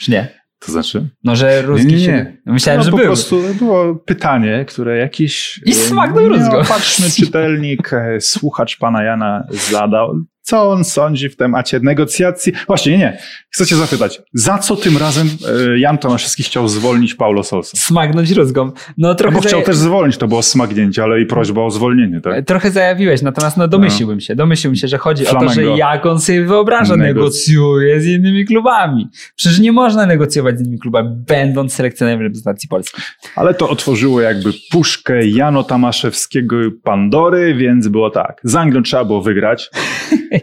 czy 0.00 0.10
nie? 0.10 0.45
To 0.66 0.72
znaczy? 0.72 1.08
No, 1.24 1.36
że 1.36 1.62
ruski 1.62 1.86
nie, 1.86 1.96
nie, 1.96 2.06
nie. 2.06 2.36
Myślałem, 2.46 2.78
no, 2.78 2.84
że 2.84 2.90
po 2.90 2.96
był. 2.96 3.06
Po 3.06 3.12
prostu 3.12 3.42
było 3.58 3.94
pytanie, 3.94 4.64
które 4.68 4.98
jakiś 4.98 5.60
I 5.64 5.74
smak 5.74 6.14
do 6.14 6.20
nieopatrzny 6.20 7.10
czytelnik, 7.10 7.92
e, 7.92 8.20
słuchacz 8.20 8.78
pana 8.78 9.02
Jana 9.02 9.46
zadał. 9.70 10.14
Co 10.46 10.70
on 10.70 10.84
sądzi 10.84 11.28
w 11.28 11.36
temacie 11.36 11.80
negocjacji. 11.80 12.52
Właśnie, 12.66 12.92
nie, 12.92 12.98
nie. 12.98 13.18
Chcę 13.50 13.66
cię 13.66 13.76
zapytać, 13.76 14.22
za 14.34 14.58
co 14.58 14.76
tym 14.76 14.98
razem 14.98 15.28
e, 15.74 15.78
Jan 15.78 15.98
Tomaszewski 15.98 16.42
chciał 16.42 16.68
zwolnić 16.68 17.14
Paulo 17.14 17.42
Sousa? 17.42 17.76
Smagnąć 17.76 18.30
rózgą. 18.30 18.72
No 18.98 19.14
trochę 19.14 19.34
Bo 19.34 19.42
chciał 19.42 19.62
też 19.62 19.76
zwolnić, 19.76 20.16
to 20.16 20.28
było 20.28 20.42
smagnięcie, 20.42 21.02
ale 21.02 21.20
i 21.20 21.26
prośba 21.26 21.62
o 21.62 21.70
zwolnienie, 21.70 22.20
tak? 22.20 22.46
Trochę 22.46 22.70
zajawiłeś, 22.70 23.22
natomiast 23.22 23.56
no 23.56 23.68
domyśliłbym 23.68 24.20
się, 24.20 24.36
domyśliłbym 24.36 24.76
się, 24.76 24.88
że 24.88 24.98
chodzi 24.98 25.26
o 25.26 25.32
to, 25.32 25.48
że 25.48 25.54
Flamengo. 25.54 25.76
jak 25.76 26.06
on 26.06 26.20
sobie 26.20 26.44
wyobraża, 26.44 26.94
Negoc- 26.94 26.98
negocjuje 26.98 28.00
z 28.00 28.06
innymi 28.06 28.44
klubami. 28.46 29.08
Przecież 29.36 29.58
nie 29.60 29.72
można 29.72 30.06
negocjować 30.06 30.58
z 30.58 30.60
innymi 30.60 30.78
klubami, 30.78 31.08
będąc 31.12 31.72
selekcjonerem 31.74 32.20
reprezentacji 32.20 32.68
Polski. 32.68 33.02
Ale 33.36 33.54
to 33.54 33.68
otworzyło 33.68 34.20
jakby 34.20 34.50
puszkę 34.70 35.26
Jano 35.26 35.64
Tamaszewskiego 35.64 36.56
Pandory, 36.82 37.54
więc 37.54 37.88
było 37.88 38.10
tak. 38.10 38.40
Z 38.44 38.54
Anglią 38.54 38.82
trzeba 38.82 39.04
było 39.04 39.22
wygrać. 39.22 39.70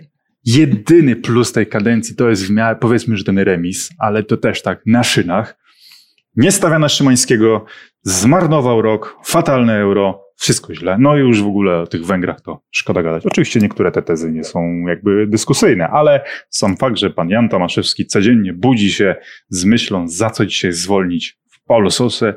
Jedyny 0.45 1.15
plus 1.15 1.51
tej 1.51 1.67
kadencji 1.67 2.15
to 2.15 2.29
jest 2.29 2.47
w 2.47 2.51
miarę, 2.51 2.75
powiedzmy, 2.75 3.17
że 3.17 3.23
ten 3.23 3.39
remis, 3.39 3.89
ale 3.99 4.23
to 4.23 4.37
też 4.37 4.61
tak 4.61 4.81
na 4.85 5.03
szynach. 5.03 5.57
Nie 6.35 6.51
stawia 6.51 6.79
na 6.79 6.89
Szymańskiego, 6.89 7.65
zmarnował 8.01 8.81
rok, 8.81 9.17
fatalne 9.25 9.79
euro, 9.79 10.23
wszystko 10.37 10.75
źle. 10.75 10.97
No 10.99 11.17
i 11.17 11.19
już 11.19 11.43
w 11.43 11.47
ogóle 11.47 11.79
o 11.79 11.87
tych 11.87 12.05
Węgrach 12.05 12.41
to 12.41 12.61
szkoda 12.71 13.03
gadać. 13.03 13.25
Oczywiście 13.25 13.59
niektóre 13.59 13.91
te 13.91 14.01
tezy 14.01 14.31
nie 14.31 14.43
są 14.43 14.59
jakby 14.87 15.27
dyskusyjne, 15.27 15.87
ale 15.87 16.25
sam 16.49 16.77
fakt, 16.77 16.97
że 16.97 17.09
pan 17.09 17.29
Jan 17.29 17.49
Tomaszewski 17.49 18.05
codziennie 18.05 18.53
budzi 18.53 18.91
się 18.91 19.15
z 19.49 19.65
myślą, 19.65 20.07
za 20.07 20.29
co 20.29 20.45
dzisiaj 20.45 20.73
zwolnić 20.73 21.37
Paulo 21.73 21.91
Sousę, 21.91 22.33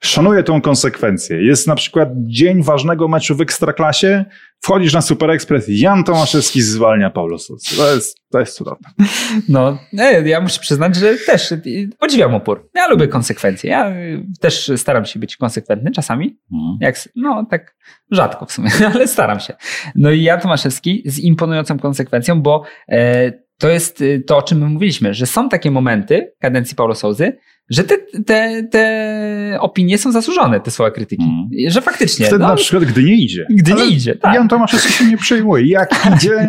szanuje 0.00 0.42
tą 0.42 0.60
konsekwencję. 0.60 1.42
Jest 1.44 1.66
na 1.66 1.74
przykład 1.74 2.08
dzień 2.14 2.62
ważnego 2.62 3.08
meczu 3.08 3.36
w 3.36 3.40
Ekstraklasie, 3.40 4.24
wchodzisz 4.60 4.92
na 4.94 5.00
Super 5.02 5.30
Express, 5.30 5.64
Jan 5.68 6.04
Tomaszewski 6.04 6.62
zwalnia 6.62 7.10
Paulo 7.10 7.38
Sousę. 7.38 7.76
To 7.76 7.94
jest, 7.94 8.18
to 8.32 8.40
jest 8.40 8.56
cudowne. 8.56 8.88
No, 9.48 9.78
ja 10.24 10.40
muszę 10.40 10.60
przyznać, 10.60 10.96
że 10.96 11.14
też 11.26 11.52
y, 11.52 11.90
podziwiam 11.98 12.34
opór. 12.34 12.70
Ja 12.74 12.88
lubię 12.88 13.08
konsekwencje. 13.08 13.70
Ja 13.70 13.90
y, 13.90 14.24
też 14.40 14.72
staram 14.76 15.04
się 15.04 15.18
być 15.18 15.36
konsekwentny 15.36 15.90
czasami. 15.90 16.38
Jak, 16.80 16.96
s- 16.96 17.08
no, 17.16 17.46
tak 17.50 17.76
rzadko 18.10 18.46
w 18.46 18.52
sumie, 18.52 18.70
ale 18.94 19.08
staram 19.08 19.40
się. 19.40 19.54
No 19.94 20.10
i 20.10 20.22
Jan 20.22 20.40
Tomaszewski 20.40 21.02
z 21.06 21.18
imponującą 21.18 21.78
konsekwencją, 21.78 22.42
bo 22.42 22.62
e, 22.88 23.32
to 23.58 23.68
jest 23.68 24.04
to, 24.26 24.36
o 24.36 24.42
czym 24.42 24.58
my 24.58 24.66
mówiliśmy, 24.66 25.14
że 25.14 25.26
są 25.26 25.48
takie 25.48 25.70
momenty 25.70 26.32
kadencji 26.40 26.76
Paulo 26.76 26.94
Souzy, 26.94 27.38
że 27.70 27.84
te, 27.84 27.96
te, 28.26 28.62
te 28.70 29.58
opinie 29.60 29.98
są 29.98 30.12
zasłużone, 30.12 30.60
te 30.60 30.70
słowa 30.70 30.90
krytyki. 30.90 31.24
Mhm. 31.24 31.70
Że 31.70 31.80
faktycznie. 31.82 32.26
Wtedy 32.26 32.42
no, 32.42 32.48
na 32.48 32.56
przykład, 32.56 32.84
gdy 32.84 33.02
nie 33.02 33.14
idzie. 33.14 33.46
Gdy 33.50 33.72
Ale 33.72 33.84
nie 33.86 33.90
idzie, 33.90 34.14
tak. 34.14 34.34
Jan 34.34 34.48
Tomaszewski 34.48 34.92
się 34.92 35.04
nie 35.04 35.16
przejmuje. 35.16 35.66
Jak 35.66 35.90
idzie, 36.16 36.48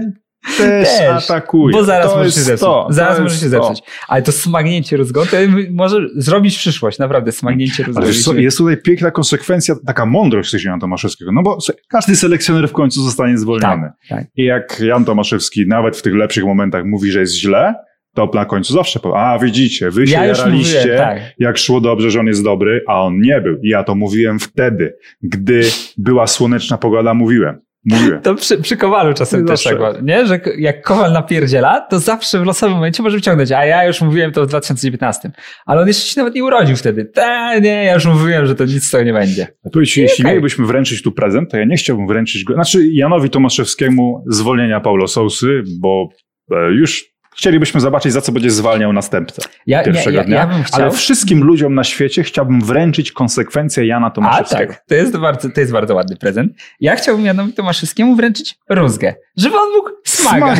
też, 0.57 0.87
Też, 0.97 1.09
atakuje. 1.09 1.73
Bo 1.73 1.83
zaraz 1.83 2.11
to 2.11 2.17
może 2.17 2.31
się 2.31 2.41
zepsuć. 2.41 2.65
To, 2.65 2.87
zaraz 2.89 3.17
to 3.17 3.23
może 3.23 3.35
się 3.35 3.41
to. 3.41 3.49
zepsuć. 3.49 3.83
Ale 4.07 4.21
to 4.21 4.31
smagnięcie 4.31 4.97
rózgą, 4.97 5.21
to 5.25 5.37
może 5.71 5.97
zrobić 6.15 6.57
przyszłość, 6.57 6.99
naprawdę, 6.99 7.31
smagnięcie 7.31 7.85
co, 8.23 8.33
jest 8.33 8.57
tutaj 8.57 8.77
piękna 8.77 9.11
konsekwencja, 9.11 9.75
taka 9.85 10.05
mądrość 10.05 10.65
Jana 10.65 10.79
Tomaszewskiego. 10.79 11.31
No 11.31 11.43
bo 11.43 11.57
każdy 11.87 12.15
selekcjoner 12.15 12.69
w 12.69 12.71
końcu 12.71 13.03
zostanie 13.03 13.37
zwolniony. 13.37 13.89
Tak, 14.09 14.17
tak. 14.19 14.27
I 14.35 14.43
jak 14.43 14.79
Jan 14.79 15.05
Tomaszewski 15.05 15.67
nawet 15.67 15.97
w 15.97 16.01
tych 16.01 16.13
lepszych 16.13 16.43
momentach 16.43 16.85
mówi, 16.85 17.11
że 17.11 17.19
jest 17.19 17.35
źle, 17.35 17.75
to 18.15 18.31
na 18.33 18.45
końcu 18.45 18.73
zawsze 18.73 18.99
powie, 18.99 19.17
a 19.17 19.39
widzicie, 19.39 19.91
wy 19.91 20.07
się 20.07 20.13
Ja 20.13 20.25
jaraliście, 20.25 20.77
mówiłem, 20.77 20.97
tak. 20.97 21.21
jak 21.39 21.57
szło 21.57 21.81
dobrze, 21.81 22.11
że 22.11 22.19
on 22.19 22.27
jest 22.27 22.43
dobry, 22.43 22.83
a 22.87 23.01
on 23.03 23.21
nie 23.21 23.41
był. 23.41 23.57
I 23.63 23.69
ja 23.69 23.83
to 23.83 23.95
mówiłem 23.95 24.39
wtedy, 24.39 24.93
gdy 25.23 25.61
była 25.97 26.27
słoneczna 26.27 26.77
pogoda, 26.77 27.13
mówiłem. 27.13 27.59
Mówiłem. 27.85 28.21
To 28.21 28.35
przy, 28.35 28.57
przy 28.61 28.77
Kowalu 28.77 29.13
czasem 29.13 29.45
też 29.45 29.63
Zawsze. 29.63 29.69
tak, 29.79 29.79
ma, 29.79 30.01
nie? 30.01 30.25
Że 30.25 30.39
jak 30.57 30.81
Kowal 30.81 31.13
napierdziela, 31.13 31.79
to 31.89 31.99
zawsze 31.99 32.39
w 32.39 32.45
losowym 32.45 32.75
momencie 32.75 33.03
może 33.03 33.17
wyciągnąć, 33.17 33.51
a 33.51 33.65
ja 33.65 33.85
już 33.85 34.01
mówiłem 34.01 34.31
to 34.31 34.43
w 34.45 34.47
2019. 34.47 35.31
Ale 35.65 35.81
on 35.81 35.87
jeszcze 35.87 36.07
się 36.13 36.19
nawet 36.19 36.35
nie 36.35 36.43
urodził 36.43 36.75
wtedy. 36.75 37.05
Ta, 37.05 37.59
nie, 37.59 37.83
ja 37.83 37.93
już 37.93 38.05
mówiłem, 38.05 38.45
że 38.45 38.55
to 38.55 38.65
nic 38.65 38.87
z 38.87 38.91
tego 38.91 39.03
nie 39.03 39.13
będzie. 39.13 39.47
Powiedz, 39.73 39.95
jeśli 39.95 40.23
okej. 40.23 40.25
mielibyśmy 40.25 40.65
wręczyć 40.65 41.01
tu 41.01 41.11
prezent, 41.11 41.51
to 41.51 41.57
ja 41.57 41.65
nie 41.65 41.75
chciałbym 41.77 42.07
wręczyć 42.07 42.43
go, 42.43 42.53
znaczy 42.53 42.87
Janowi 42.91 43.29
Tomaszewskiemu 43.29 44.23
zwolnienia 44.27 44.79
Paulo 44.79 45.07
Sousy, 45.07 45.63
bo 45.79 46.09
e, 46.51 46.71
już 46.71 47.10
chcielibyśmy 47.35 47.79
zobaczyć, 47.81 48.13
za 48.13 48.21
co 48.21 48.31
będzie 48.31 48.51
zwalniał 48.51 48.93
następcę 48.93 49.41
Ja, 49.67 49.83
pierwszego 49.83 50.17
ja, 50.17 50.23
dnia. 50.23 50.35
ja 50.37 50.63
chciał... 50.63 50.81
Ale 50.81 50.91
wszystkim 50.91 51.43
ludziom 51.43 51.75
na 51.75 51.83
świecie 51.83 52.23
chciałbym 52.23 52.61
wręczyć 52.61 53.11
konsekwencje 53.11 53.85
Jana 53.85 54.07
A 54.07 54.11
Tomaszewskiego. 54.11 54.73
tak, 54.73 54.83
to 54.87 54.95
jest, 54.95 55.17
bardzo, 55.17 55.49
to 55.49 55.59
jest 55.59 55.71
bardzo 55.73 55.95
ładny 55.95 56.15
prezent. 56.17 56.53
Ja 56.79 56.95
chciałbym 56.95 57.25
Janowi 57.25 57.53
Tomaszewskiemu 57.53 58.15
wręczyć 58.15 58.55
rózgę, 58.69 59.15
żeby 59.37 59.55
on 59.57 59.69
mógł 59.75 59.89
smagać. 60.05 60.59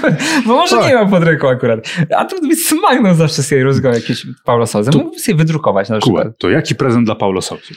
Bo 0.46 0.54
może 0.56 0.76
Tak. 0.76 0.88
nie 0.88 0.94
ma 0.94 1.06
pod 1.06 1.22
ręką 1.24 1.48
akurat. 1.48 1.80
A 2.16 2.24
to 2.24 2.40
by 2.40 2.56
smagnął 2.56 3.14
za 3.14 3.26
wszystkie 3.26 3.62
rózgą 3.64 3.90
jakieś 3.92 4.26
Paulo 4.44 4.66
Sousa. 4.66 4.90
Mógłby 4.94 5.18
sobie 5.18 5.38
wydrukować 5.38 5.88
na 5.88 5.98
przykład. 5.98 6.24
Kuba, 6.24 6.34
to 6.38 6.50
jaki 6.50 6.74
prezent 6.74 7.04
dla 7.06 7.14
Paulo 7.14 7.42
Sousy? 7.42 7.74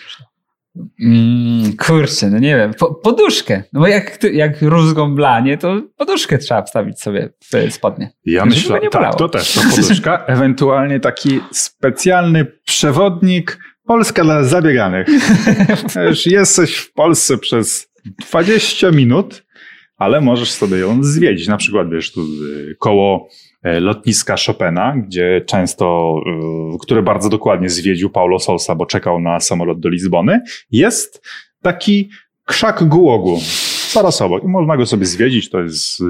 Mm, 1.02 1.78
kurczę, 1.78 2.30
no 2.30 2.40
nie 2.40 2.56
wiem. 2.56 2.74
Po, 2.74 2.94
poduszkę. 2.94 3.64
No 3.74 3.80
bo 3.80 3.88
jak, 3.88 4.24
jak 4.34 4.62
rózgą 4.62 5.16
blanie, 5.16 5.58
to 5.58 5.82
poduszkę 5.98 6.38
trzeba 6.38 6.64
wstawić 6.64 7.00
sobie 7.00 7.30
w 7.70 7.74
spodnie. 7.74 8.12
Ja 8.26 8.46
myślę, 8.46 8.80
nie 8.80 8.90
tak, 8.90 9.16
to 9.16 9.30
też, 9.30 9.54
to 9.54 9.62
poduszka. 9.76 10.24
Ewentualnie 10.28 11.00
taki 11.00 11.40
specjalny 11.52 12.46
przewodnik 12.66 13.60
Polska 13.86 14.24
dla 14.24 14.44
zabieganych. 14.44 15.08
Wiesz, 15.96 16.28
jesteś 16.28 16.76
w 16.76 16.94
Polsce 16.94 17.38
przez 17.38 17.92
20 18.30 18.92
minut, 18.92 19.46
ale 19.98 20.22
możesz 20.22 20.52
sobie 20.52 20.78
ją 20.78 21.04
zwiedzić. 21.04 21.48
Na 21.48 21.58
przykład, 21.58 21.90
wiesz, 21.90 22.12
tu 22.12 22.22
y, 22.22 22.76
koło 22.80 23.30
lotniska 23.66 24.36
Chopina, 24.46 24.94
gdzie 24.98 25.42
często, 25.48 26.16
y, 26.76 26.78
które 26.82 27.04
bardzo 27.04 27.30
dokładnie 27.30 27.70
zwiedził 27.70 28.10
Paulo 28.10 28.40
Sousa, 28.40 28.76
bo 28.76 28.86
czekał 28.86 29.20
na 29.20 29.40
samolot 29.40 29.80
do 29.80 29.90
Lizbony, 29.90 30.42
jest 30.72 31.28
taki 31.62 32.10
krzak 32.46 32.84
gułogu. 32.84 33.40
Zaraz 33.92 34.22
obok. 34.22 34.44
I 34.44 34.48
można 34.48 34.78
go 34.78 34.86
sobie 34.86 35.06
zwiedzić, 35.06 35.50
to 35.50 35.62
jest 35.62 36.02
y, 36.02 36.04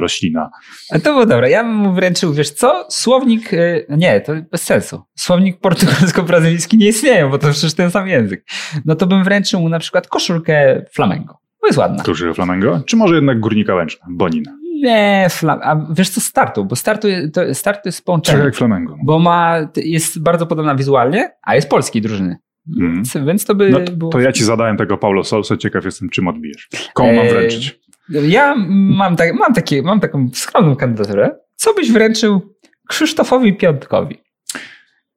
roślina. 0.00 0.50
A 0.90 0.98
to 0.98 1.12
było 1.12 1.26
dobre. 1.26 1.50
Ja 1.50 1.64
bym 1.64 1.74
mu 1.74 1.92
wręczył, 1.92 2.32
wiesz 2.32 2.50
co? 2.50 2.86
Słownik, 2.90 3.50
nie, 3.88 4.20
to 4.20 4.32
bez 4.50 4.62
sensu. 4.62 5.02
Słownik 5.14 5.60
portugalsko-brazylijski 5.60 6.78
nie 6.78 6.88
istnieje, 6.88 7.28
bo 7.30 7.38
to 7.38 7.50
przecież 7.50 7.74
ten 7.74 7.90
sam 7.90 8.08
język. 8.08 8.44
No 8.84 8.94
to 8.94 9.06
bym 9.06 9.24
wręczył 9.24 9.60
mu 9.60 9.68
na 9.68 9.78
przykład 9.78 10.08
koszulkę 10.08 10.84
flamengo. 10.92 11.38
Bo 11.60 11.66
jest 11.66 11.78
ładna. 11.78 12.02
Kluczy 12.02 12.34
Flamengo? 12.34 12.80
Czy 12.86 12.96
może 12.96 13.14
jednak 13.14 13.40
Górnika 13.40 13.74
Łęczna? 13.74 14.06
Bonina. 14.10 14.55
Nie, 14.82 15.26
flam- 15.30 15.60
a 15.62 15.86
wiesz 15.90 16.10
co, 16.10 16.20
startu, 16.20 16.64
bo 16.64 16.76
startu, 16.76 17.08
to, 17.32 17.54
start 17.54 17.82
to 17.82 17.88
jest 17.88 17.98
Tak 17.98 18.04
połączenie. 18.04 18.44
jak 18.44 18.54
Flamengo. 18.54 18.96
Bo 19.04 19.18
ma, 19.18 19.56
jest 19.76 20.22
bardzo 20.22 20.46
podobna 20.46 20.74
wizualnie, 20.74 21.30
a 21.42 21.54
jest 21.54 21.68
polskiej 21.70 22.02
drużyny. 22.02 22.36
Mhm. 22.80 23.26
Więc, 23.26 23.44
to 23.44 23.54
by 23.54 23.70
No 23.70 23.80
to, 23.80 23.92
było... 23.92 24.10
to 24.12 24.20
ja 24.20 24.32
ci 24.32 24.44
zadałem 24.44 24.76
tego 24.76 24.98
Paulo 24.98 25.24
Sousa, 25.24 25.56
ciekaw 25.56 25.84
jestem, 25.84 26.08
czym 26.10 26.28
odbijesz. 26.28 26.68
Komu 26.94 27.12
mam 27.12 27.24
Eee, 27.26 27.30
wręczyć? 27.32 27.80
Ja 28.08 28.54
mam, 28.68 29.16
tak, 29.16 29.34
mam, 29.34 29.54
takie, 29.54 29.82
mam 29.82 30.00
taką 30.00 30.28
skromną 30.32 30.76
kandydaturę. 30.76 31.30
Co 31.54 31.74
byś 31.74 31.92
wręczył 31.92 32.40
Krzysztofowi 32.88 33.56
Piątkowi? 33.56 34.18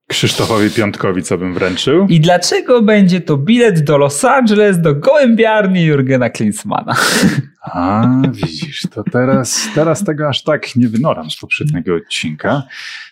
Krzysztofowi 0.09 0.69
Piątkowi, 0.69 1.23
co 1.23 1.37
bym 1.37 1.53
wręczył? 1.53 2.07
I 2.09 2.19
dlaczego 2.19 2.81
będzie 2.81 3.21
to 3.21 3.37
bilet 3.37 3.83
do 3.83 3.97
Los 3.97 4.25
Angeles, 4.25 4.81
do 4.81 4.95
gołębiarni 4.95 5.85
Jurgena 5.85 6.29
Klinsmana? 6.29 6.95
A, 7.73 8.11
widzisz, 8.31 8.81
to 8.91 9.03
teraz, 9.11 9.67
teraz 9.75 10.03
tego 10.03 10.27
aż 10.27 10.43
tak 10.43 10.75
nie 10.75 10.87
wynoram 10.87 11.31
z 11.31 11.37
poprzedniego 11.37 11.95
odcinka. 11.95 12.63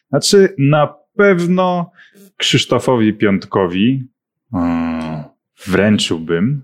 Znaczy, 0.10 0.56
na 0.58 0.93
pewno 1.16 1.91
Krzysztofowi 2.38 3.14
Piątkowi 3.14 4.08
wręczyłbym 5.66 6.62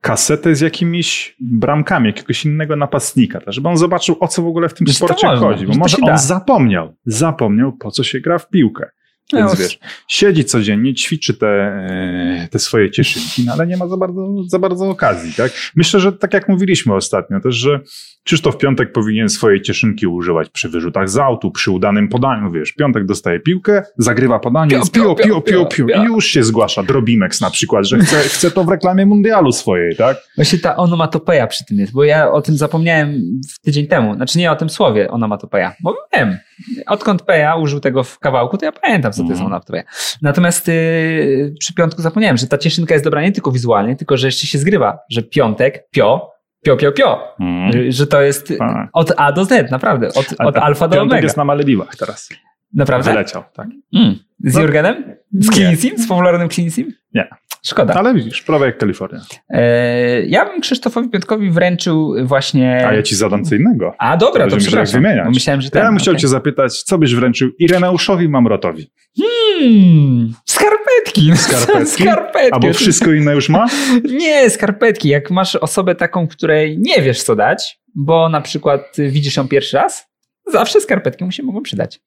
kasetę 0.00 0.54
z 0.54 0.60
jakimiś 0.60 1.36
bramkami 1.40 2.06
jakiegoś 2.06 2.44
innego 2.44 2.76
napastnika, 2.76 3.40
tak, 3.40 3.54
żeby 3.54 3.68
on 3.68 3.76
zobaczył, 3.76 4.16
o 4.20 4.28
co 4.28 4.42
w 4.42 4.46
ogóle 4.46 4.68
w 4.68 4.74
tym 4.74 4.86
Wiesz, 4.86 4.96
sporcie 4.96 5.26
można, 5.26 5.46
chodzi. 5.46 5.66
Bo 5.66 5.74
może 5.74 5.96
on 6.02 6.18
zapomniał, 6.18 6.94
zapomniał, 7.04 7.72
po 7.72 7.90
co 7.90 8.04
się 8.04 8.20
gra 8.20 8.38
w 8.38 8.48
piłkę. 8.48 8.90
Więc 9.32 9.50
No, 9.50 9.56
wiesz, 9.56 9.78
siedzi 10.08 10.44
codziennie, 10.44 10.94
ćwiczy 10.94 11.34
te, 11.34 11.46
e, 11.46 12.48
te 12.50 12.58
swoje 12.58 12.90
cieszynki, 12.90 13.44
no 13.46 13.52
ale 13.52 13.66
nie 13.66 13.76
ma 13.76 13.88
za 13.88 13.96
bardzo, 13.96 14.44
za 14.46 14.58
bardzo 14.58 14.88
okazji, 14.90 15.32
tak? 15.36 15.52
Myślę, 15.76 16.00
że 16.00 16.12
tak 16.12 16.34
jak 16.34 16.48
mówiliśmy 16.48 16.94
ostatnio 16.94 17.40
też, 17.40 17.54
że 17.54 17.80
Krzysztof 18.24 18.58
Piątek 18.58 18.92
powinien 18.92 19.28
swojej 19.28 19.62
cieszynki 19.62 20.06
używać 20.06 20.48
przy 20.50 20.68
wyrzutach 20.68 21.08
z 21.10 21.18
autu, 21.18 21.50
przy 21.50 21.70
udanym 21.70 22.08
podaniu, 22.08 22.50
wiesz, 22.50 22.72
Piątek 22.72 23.06
dostaje 23.06 23.40
piłkę, 23.40 23.82
zagrywa 23.98 24.38
podanie, 24.38 24.70
Pio, 24.92 25.14
pio, 25.14 25.14
pio, 25.14 25.40
pio, 25.40 25.66
pio, 25.66 26.02
i 26.02 26.04
już 26.06 26.26
się 26.26 26.42
zgłasza 26.42 26.82
Drobimex 26.82 27.40
na 27.40 27.50
przykład, 27.50 27.86
że 27.86 27.98
chce, 27.98 28.16
chce 28.16 28.50
to 28.50 28.64
w 28.64 28.68
reklamie 28.68 29.06
mundialu 29.06 29.52
swojej, 29.52 29.96
tak? 29.96 30.16
Właśnie 30.36 30.58
ta 30.58 30.76
onomatopeja 30.76 31.46
przy 31.46 31.64
tym 31.64 31.78
jest, 31.78 31.92
bo 31.92 32.04
ja 32.04 32.30
o 32.30 32.42
tym 32.42 32.56
zapomniałem 32.56 33.22
w 33.54 33.60
tydzień 33.60 33.86
temu. 33.86 34.14
Znaczy 34.14 34.38
nie 34.38 34.52
o 34.52 34.56
tym 34.56 34.70
słowie 34.70 35.10
onomatopeja, 35.10 35.74
bo 35.82 35.96
wiem. 36.16 36.38
Odkąd 36.86 37.22
Peja 37.22 37.54
użył 37.56 37.80
tego 37.80 38.04
w 38.04 38.18
kawałku, 38.18 38.58
to 38.58 38.64
ja 38.64 38.72
pamiętam, 38.72 39.12
co 39.12 39.16
to 39.16 39.22
jest 39.22 39.30
Mhm. 39.32 39.46
onomatopeja. 39.46 39.82
Natomiast 40.22 40.68
yy, 40.68 41.54
przy 41.58 41.74
piątku 41.74 42.02
zapomniałem, 42.02 42.36
że 42.36 42.46
ta 42.46 42.58
cieszynka 42.58 42.94
jest 42.94 43.04
dobra 43.04 43.22
nie 43.22 43.32
tylko 43.32 43.52
wizualnie, 43.52 43.96
tylko 43.96 44.16
że 44.16 44.26
jeszcze 44.26 44.46
się 44.46 44.58
zgrywa, 44.58 44.98
że 45.10 45.22
piątek, 45.22 45.88
pio, 45.90 46.30
pio, 46.64 46.76
pio, 46.76 46.92
pio. 46.92 47.36
Mm. 47.40 47.92
Że 47.92 48.06
to 48.06 48.20
jest 48.22 48.52
Tak. 48.58 48.88
od 48.92 49.12
A 49.16 49.32
do 49.32 49.44
Z, 49.44 49.70
naprawdę. 49.70 50.08
Od, 50.08 50.26
od 50.38 50.56
alfa 50.56 50.88
do 50.88 51.02
omega. 51.02 51.20
jest 51.22 51.36
na 51.36 51.44
Malediwach 51.44 51.96
teraz. 51.96 52.28
Naprawdę? 52.74 53.10
Wyleciał, 53.10 53.42
tak. 53.52 53.66
Mm. 53.94 54.14
Z 54.44 54.54
No. 54.54 54.60
Jurgenem? 54.60 55.16
Z. 55.32 55.50
Klinicim? 55.50 55.98
Z 55.98 56.08
popularnym 56.08 56.48
Klinicim? 56.48 56.92
Nie. 57.14 57.28
Szkoda. 57.64 57.94
Ale 57.94 58.14
widzisz, 58.14 58.42
prawie 58.42 58.66
jak 58.66 58.78
Kalifornia. 58.78 59.20
E, 59.50 60.22
ja 60.22 60.44
bym 60.44 60.60
Krzysztofowi 60.60 61.08
Piątkowi 61.08 61.50
wręczył 61.50 62.14
właśnie... 62.24 62.86
A 62.88 62.92
ja 62.94 63.02
ci 63.02 63.14
zadam 63.16 63.44
co 63.44 63.54
innego. 63.54 63.94
A 63.98 64.16
dobra, 64.16 64.44
to 64.44 64.50
się 64.50 64.56
tak 64.56 64.60
przepraszam. 64.66 65.02
wymieniać. 65.02 65.34
Myślałem, 65.34 65.60
że 65.60 65.70
To 65.70 65.78
ja 65.78 65.84
ten, 65.84 65.92
bym 65.94 65.98
chciał 66.00 66.12
okej. 66.12 66.20
cię 66.20 66.28
zapytać, 66.28 66.82
co 66.82 66.98
byś 66.98 67.14
wręczył 67.14 67.50
Ireneuszowi 67.58 68.28
Mamrotowi? 68.28 68.90
Hmm, 69.20 70.32
skarpetki. 70.46 71.32
Skarpetki? 71.36 71.86
skarpetki. 72.02 72.52
Albo 72.52 72.72
wszystko 72.72 73.12
inne 73.12 73.34
już 73.34 73.48
ma? 73.48 73.66
Nie, 74.20 74.50
skarpetki. 74.50 75.08
Jak 75.08 75.30
masz 75.30 75.56
osobę 75.56 75.94
taką, 75.94 76.28
której 76.28 76.78
nie 76.78 77.02
wiesz 77.02 77.22
co 77.22 77.36
dać, 77.36 77.80
bo 77.94 78.28
na 78.28 78.40
przykład 78.40 78.96
widzisz 78.98 79.36
ją 79.36 79.48
pierwszy 79.48 79.76
raz, 79.76 80.08
zawsze 80.52 80.80
skarpetki 80.80 81.24
mu 81.24 81.32
się 81.32 81.42
mogą 81.42 81.62
przydać. 81.62 82.00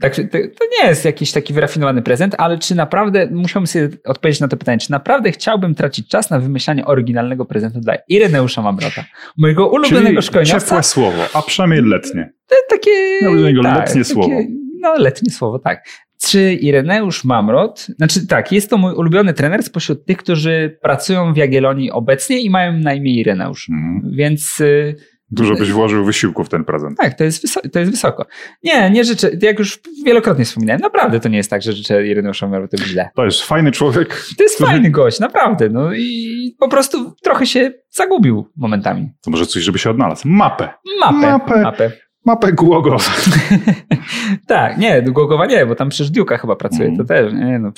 Także 0.00 0.24
to, 0.24 0.38
to 0.38 0.64
nie 0.80 0.88
jest 0.88 1.04
jakiś 1.04 1.32
taki 1.32 1.54
wyrafinowany 1.54 2.02
prezent, 2.02 2.34
ale 2.38 2.58
czy 2.58 2.74
naprawdę, 2.74 3.28
musiałbym 3.30 3.66
sobie 3.66 3.88
odpowiedzieć 4.04 4.40
na 4.40 4.48
to 4.48 4.56
pytanie, 4.56 4.78
czy 4.78 4.90
naprawdę 4.90 5.32
chciałbym 5.32 5.74
tracić 5.74 6.08
czas 6.08 6.30
na 6.30 6.38
wymyślanie 6.38 6.86
oryginalnego 6.86 7.44
prezentu 7.44 7.80
dla 7.80 7.94
Ireneusza 8.08 8.62
Mamrota, 8.62 9.04
mojego 9.36 9.68
ulubionego 9.68 10.22
Czyli 10.22 10.46
ciepłe 10.46 10.82
słowo, 10.82 11.22
a 11.34 11.42
przynajmniej 11.42 11.82
letnie. 11.82 12.32
Takie. 12.70 12.90
Do 13.22 13.34
niego 13.34 13.62
letnie 13.62 14.04
słowo. 14.04 14.36
No, 14.80 14.94
letnie 14.98 15.30
słowo, 15.30 15.58
tak. 15.58 15.84
Czy 16.22 16.54
Ireneusz 16.54 17.24
Mamrot, 17.24 17.80
znaczy 17.80 18.26
tak, 18.26 18.52
jest 18.52 18.70
to 18.70 18.78
mój 18.78 18.94
ulubiony 18.94 19.34
trener 19.34 19.62
spośród 19.62 20.06
tych, 20.06 20.16
którzy 20.16 20.78
pracują 20.82 21.32
w 21.34 21.36
Jagiellonii 21.36 21.90
obecnie 21.90 22.40
i 22.40 22.50
mają 22.50 22.72
na 22.72 22.94
imię 22.94 23.14
Ireneusz. 23.14 23.68
Mm. 23.68 24.16
Więc 24.16 24.60
y, 24.60 24.96
Dużo 25.30 25.54
byś 25.54 25.72
włożył 25.72 26.04
wysiłku 26.04 26.44
w 26.44 26.48
ten 26.48 26.64
prezent. 26.64 26.98
tak, 26.98 27.14
to 27.14 27.24
jest, 27.24 27.44
wyso- 27.46 27.70
to 27.72 27.78
jest 27.78 27.90
wysoko. 27.90 28.26
Nie, 28.64 28.90
nie 28.90 29.04
życzę, 29.04 29.30
jak 29.42 29.58
już 29.58 29.80
wielokrotnie 30.04 30.44
wspominałem, 30.44 30.80
naprawdę 30.80 31.20
to 31.20 31.28
nie 31.28 31.36
jest 31.36 31.50
tak, 31.50 31.62
że 31.62 31.72
życzę 31.72 32.06
Ireneuszowi 32.06 32.52
Mamrotowi 32.52 32.84
źle. 32.84 33.10
To 33.14 33.24
jest 33.24 33.42
fajny 33.42 33.72
człowiek. 33.72 34.24
To 34.38 34.42
jest 34.44 34.54
który- 34.54 34.70
fajny 34.70 34.90
gość, 34.90 35.20
naprawdę. 35.20 35.68
No 35.68 35.92
i 35.94 36.56
po 36.58 36.68
prostu 36.68 37.14
trochę 37.22 37.46
się 37.46 37.72
zagubił 37.90 38.50
momentami. 38.56 39.08
To 39.20 39.30
może 39.30 39.46
coś, 39.46 39.62
żeby 39.62 39.78
się 39.78 39.90
odnalazł. 39.90 40.28
Mapę. 40.28 40.68
Mapę. 41.00 41.30
Mapę. 41.30 41.62
mapę. 41.62 41.92
Mapę 42.26 42.52
Głogowa. 42.52 42.98
tak, 44.46 44.78
nie, 44.78 45.02
Głogowa 45.02 45.46
nie, 45.46 45.66
bo 45.66 45.74
tam 45.74 45.88
przecież 45.88 46.10
Diuka 46.10 46.38
chyba 46.38 46.56
pracuje, 46.56 46.84
Mm. 46.84 46.98
to 46.98 47.04
też, 47.04 47.32
nie, 47.32 47.58
no 47.58 47.72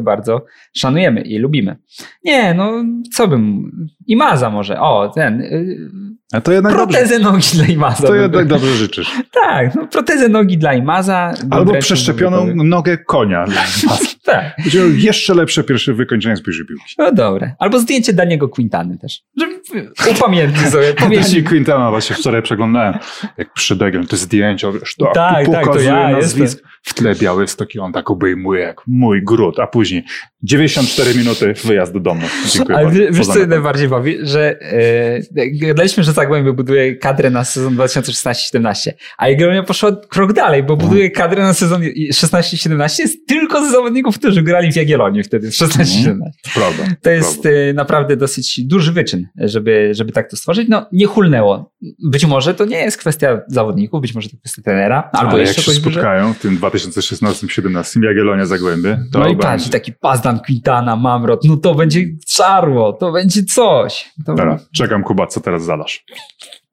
bardzo 0.00 0.44
szanujemy 0.76 1.20
i 1.20 1.38
lubimy. 1.38 1.76
Nie, 2.24 2.54
no 2.54 2.84
co 3.14 3.28
bym, 3.28 3.70
Imaza 4.06 4.50
może, 4.50 4.80
o, 4.80 5.08
ten, 5.14 5.40
y, 5.40 5.90
A 6.32 6.40
to 6.40 6.52
jednak 6.52 6.72
dobrze. 6.72 6.86
protezę 6.86 7.18
nogi 7.18 7.42
dla 7.54 7.66
Imaza. 7.66 8.06
To 8.06 8.12
bym- 8.12 8.22
jednak 8.22 8.46
dobrze 8.46 8.74
życzysz. 8.74 9.10
Tak, 9.44 9.74
no 9.74 9.86
protezę 9.86 10.28
nogi 10.28 10.58
dla 10.58 10.74
Imaza. 10.74 11.34
Albo 11.50 11.72
przeszczepioną 11.74 12.46
nogę 12.64 12.98
konia. 12.98 13.44
dla 13.44 13.60
was. 13.88 14.12
Tak, 14.24 14.54
Będzie 14.58 14.80
jeszcze 14.88 15.34
lepsze 15.34 15.64
pierwsze 15.64 15.94
wykończenie 15.94 16.36
z 16.36 16.42
piłki. 16.42 16.64
no 16.98 17.12
dobre. 17.12 17.54
Albo 17.58 17.78
zdjęcie 17.78 18.12
Daniego 18.12 18.48
Quintany 18.48 18.98
też, 18.98 19.20
żeby 19.38 19.92
upamiętnić 20.10 20.68
sobie, 20.68 20.94
Dani. 20.94 21.42
Quintana 21.42 21.90
właśnie 21.90 22.16
wczoraj 22.16 22.42
przeglądałem, 22.42 22.94
jak 23.38 23.52
przy 23.52 23.76
Degel, 23.76 24.06
te 24.06 24.16
zdjęcia, 24.16 24.72
wiesz, 24.72 24.96
tak, 24.96 25.14
Tak, 25.14 25.46
tu 25.46 25.52
tak, 25.52 25.60
to 25.60 25.66
pokazuje 25.66 25.90
ja 25.92 26.08
nazwisk. 26.08 26.62
W 26.82 26.94
tle 26.94 27.14
biały 27.14 27.48
stok 27.48 27.74
i 27.74 27.78
on 27.78 27.92
tak 27.92 28.10
obejmuje 28.10 28.60
jak 28.62 28.80
mój 28.86 29.22
gród, 29.24 29.58
a 29.58 29.66
później 29.66 30.04
94 30.42 31.14
minuty 31.14 31.54
wyjazd 31.64 31.92
do 31.92 32.00
domu. 32.00 32.20
Dziękuję 32.52 32.76
Ale 32.78 32.86
bardzo. 32.86 33.00
wie- 33.00 33.10
wiesz, 33.12 33.26
co 33.26 33.46
najbardziej 33.46 33.88
bawi? 33.88 34.16
Że 34.22 34.60
e, 34.60 35.20
gadaliśmy, 35.52 36.04
że 36.04 36.12
Zagłębie 36.12 36.52
buduje 36.52 36.96
kadrę 36.96 37.30
na 37.30 37.44
sezon 37.44 37.76
2016-17, 37.76 38.90
a 39.18 39.28
Jagiellonia 39.28 39.62
poszła 39.62 39.96
krok 40.08 40.32
dalej, 40.32 40.62
bo 40.62 40.76
buduje 40.76 41.10
kadrę 41.10 41.42
na 41.42 41.54
sezon 41.54 41.82
16-17 42.12 43.06
z 43.08 43.24
tylko 43.24 43.68
z 43.68 43.72
zawodników, 43.72 44.18
którzy 44.18 44.42
grali 44.42 44.72
w 44.72 44.76
Jagiellonii 44.76 45.22
wtedy 45.22 45.50
w 45.50 45.54
16-17. 45.54 46.14
Prawda. 46.54 46.84
To 47.02 47.10
jest 47.10 47.46
e, 47.46 47.72
naprawdę 47.74 48.16
dosyć 48.16 48.60
duży 48.64 48.92
wyczyn, 48.92 49.26
żeby, 49.36 49.88
żeby 49.94 50.12
tak 50.12 50.30
to 50.30 50.36
stworzyć. 50.36 50.68
No, 50.68 50.86
nie 50.92 51.06
hulnęło. 51.06 51.72
Być 52.10 52.26
może 52.26 52.54
to 52.54 52.64
nie 52.64 52.76
jest 52.78 52.96
kwestia 52.98 53.40
zawodników, 53.48 54.00
być 54.00 54.14
może 54.14 54.28
to 54.28 54.36
kwestia 54.36 54.62
trenera, 54.62 55.10
albo 55.12 55.30
Ale 55.30 55.38
jak 55.38 55.48
jeszcze 55.48 55.62
się 55.62 55.66
kogoś 55.66 55.78
wyżej. 55.80 55.92
spotkają 55.92 56.32
w 56.34 56.38
tym 56.38 56.56
2016-17 56.72 58.04
Jagiellonia 58.04 58.46
Zagłębie, 58.46 59.04
to 59.12 59.18
No 59.18 59.26
i 59.26 59.28
będzie. 59.28 59.42
patrz, 59.42 59.68
taki 59.68 59.92
Pazdan, 59.92 60.40
Quintana, 60.40 60.96
Mamrot, 60.96 61.44
no 61.44 61.56
to 61.56 61.74
będzie 61.74 62.00
czarło, 62.28 62.92
to 62.92 63.12
będzie 63.12 63.44
coś. 63.44 64.10
To... 64.26 64.34
Dobra, 64.34 64.58
czekam 64.76 65.02
Kuba, 65.04 65.26
co 65.26 65.40
teraz 65.40 65.64
zadasz? 65.64 66.04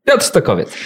Piotr 0.08 0.24
Stokowiec. 0.24 0.78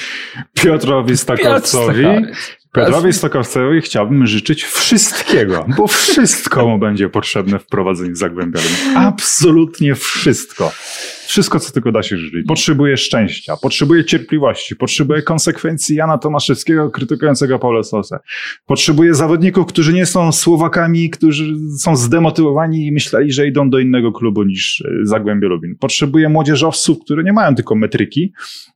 Piotrowi 0.54 1.08
Piotr 1.10 1.22
Stokowcowi. 1.22 2.02
Stokowiec. 2.04 2.38
Piotrowi 2.74 3.14
Stokowcowi 3.14 3.82
chciałbym 3.82 4.28
życzyć 4.28 4.64
wszystkiego, 4.64 5.66
bo 5.78 5.88
wszystko 5.88 6.68
mu 6.68 6.80
będzie 6.80 7.10
potrzebne 7.10 7.60
w 7.60 7.68
prowadzeniu 7.68 8.16
Zagłębia. 8.16 8.60
Absolutnie 8.96 9.96
wszystko. 9.96 10.72
Wszystko, 11.26 11.60
co 11.60 11.74
tylko 11.74 11.92
da 11.92 12.04
się 12.04 12.18
życzyć. 12.18 12.48
Potrzebuje 12.48 12.98
szczęścia, 12.98 13.58
potrzebuje 13.62 14.06
cierpliwości, 14.06 14.76
potrzebuje 14.76 15.22
konsekwencji 15.22 15.96
Jana 15.96 16.18
Tomaszewskiego 16.18 16.90
krytykującego 16.90 17.60
Paula 17.60 17.84
Sosę. 17.84 18.20
Potrzebuje 18.66 19.14
zawodników, 19.14 19.66
którzy 19.66 19.94
nie 19.94 20.06
są 20.06 20.32
Słowakami, 20.32 21.10
którzy 21.10 21.56
są 21.80 21.96
zdemotywowani 21.96 22.86
i 22.86 22.92
myśleli, 22.92 23.32
że 23.32 23.48
idą 23.48 23.70
do 23.70 23.80
innego 23.80 24.12
klubu 24.12 24.44
niż 24.44 24.82
e, 24.82 25.06
Zagłębie 25.06 25.48
Lubin. 25.48 25.76
Potrzebuje 25.80 26.30
młodzieżowców, 26.30 26.98
którzy 27.06 27.24
nie 27.24 27.34
mają 27.34 27.56
tylko 27.56 27.76
metryki, 27.76 28.34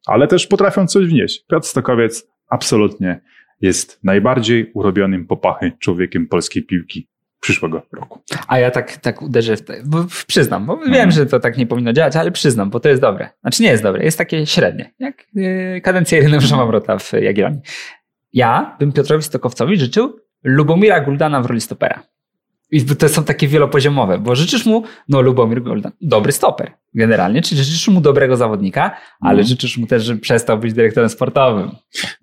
ale 0.08 0.28
też 0.28 0.48
potrafią 0.48 0.88
coś 0.88 1.08
wnieść. 1.08 1.44
Piotr 1.50 1.68
Stokowiec 1.68 2.28
absolutnie 2.50 3.22
jest 3.62 4.00
najbardziej 4.04 4.72
urobionym 4.74 5.28
popachy 5.28 5.72
człowiekiem 5.80 6.28
polskiej 6.28 6.64
piłki 6.64 7.10
przyszłego 7.40 7.82
roku. 7.92 8.22
A 8.48 8.60
ja 8.60 8.72
tak, 8.72 8.98
tak 8.98 9.22
uderzę 9.22 9.58
w 9.58 9.62
te, 9.62 9.82
bo 9.86 10.06
przyznam, 10.28 10.66
bo 10.66 10.74
Mhm. 10.74 10.94
wiem, 10.94 11.12
że 11.12 11.26
to 11.26 11.40
tak 11.40 11.58
nie 11.58 11.68
powinno 11.68 11.94
działać, 11.94 12.16
ale 12.16 12.32
przyznam, 12.32 12.70
bo 12.70 12.80
to 12.80 12.90
jest 12.90 13.02
dobre. 13.02 13.30
Znaczy 13.42 13.64
nie 13.64 13.70
jest 13.70 13.84
dobre, 13.84 14.04
jest 14.04 14.18
takie 14.18 14.46
średnie, 14.46 14.94
jak 15.00 15.28
yy, 15.34 15.82
kadencja 15.82 16.18
Ireneusza 16.20 16.58
Mamrota 16.58 16.98
w 17.00 17.14
Jagiellonii. 17.14 17.62
Ja 18.34 18.76
bym 18.80 18.92
Piotrowi 18.92 19.24
Stokowcowi 19.24 19.78
życzył 19.78 20.20
Lubomira 20.44 21.00
Guldana 21.00 21.42
w 21.42 21.46
roli 21.46 21.62
stopera. 21.62 22.04
I 22.72 22.86
to 22.86 23.10
są 23.10 23.24
takie 23.24 23.48
wielopoziomowe, 23.48 24.18
bo 24.18 24.36
życzysz 24.36 24.66
mu, 24.66 24.84
no 25.10 25.22
Lubomir 25.22 25.64
Guldan, 25.64 25.92
dobry 26.02 26.32
stoper 26.32 26.72
generalnie, 26.94 27.42
czyli 27.42 27.64
życzysz 27.64 27.88
mu 27.88 28.02
dobrego 28.02 28.38
zawodnika, 28.38 28.92
ale 29.22 29.32
Mhm. 29.32 29.48
życzysz 29.48 29.78
mu 29.78 29.88
też, 29.88 30.04
żeby 30.04 30.20
przestał 30.20 30.58
być 30.60 30.74
dyrektorem 30.74 31.10
sportowym. 31.10 31.72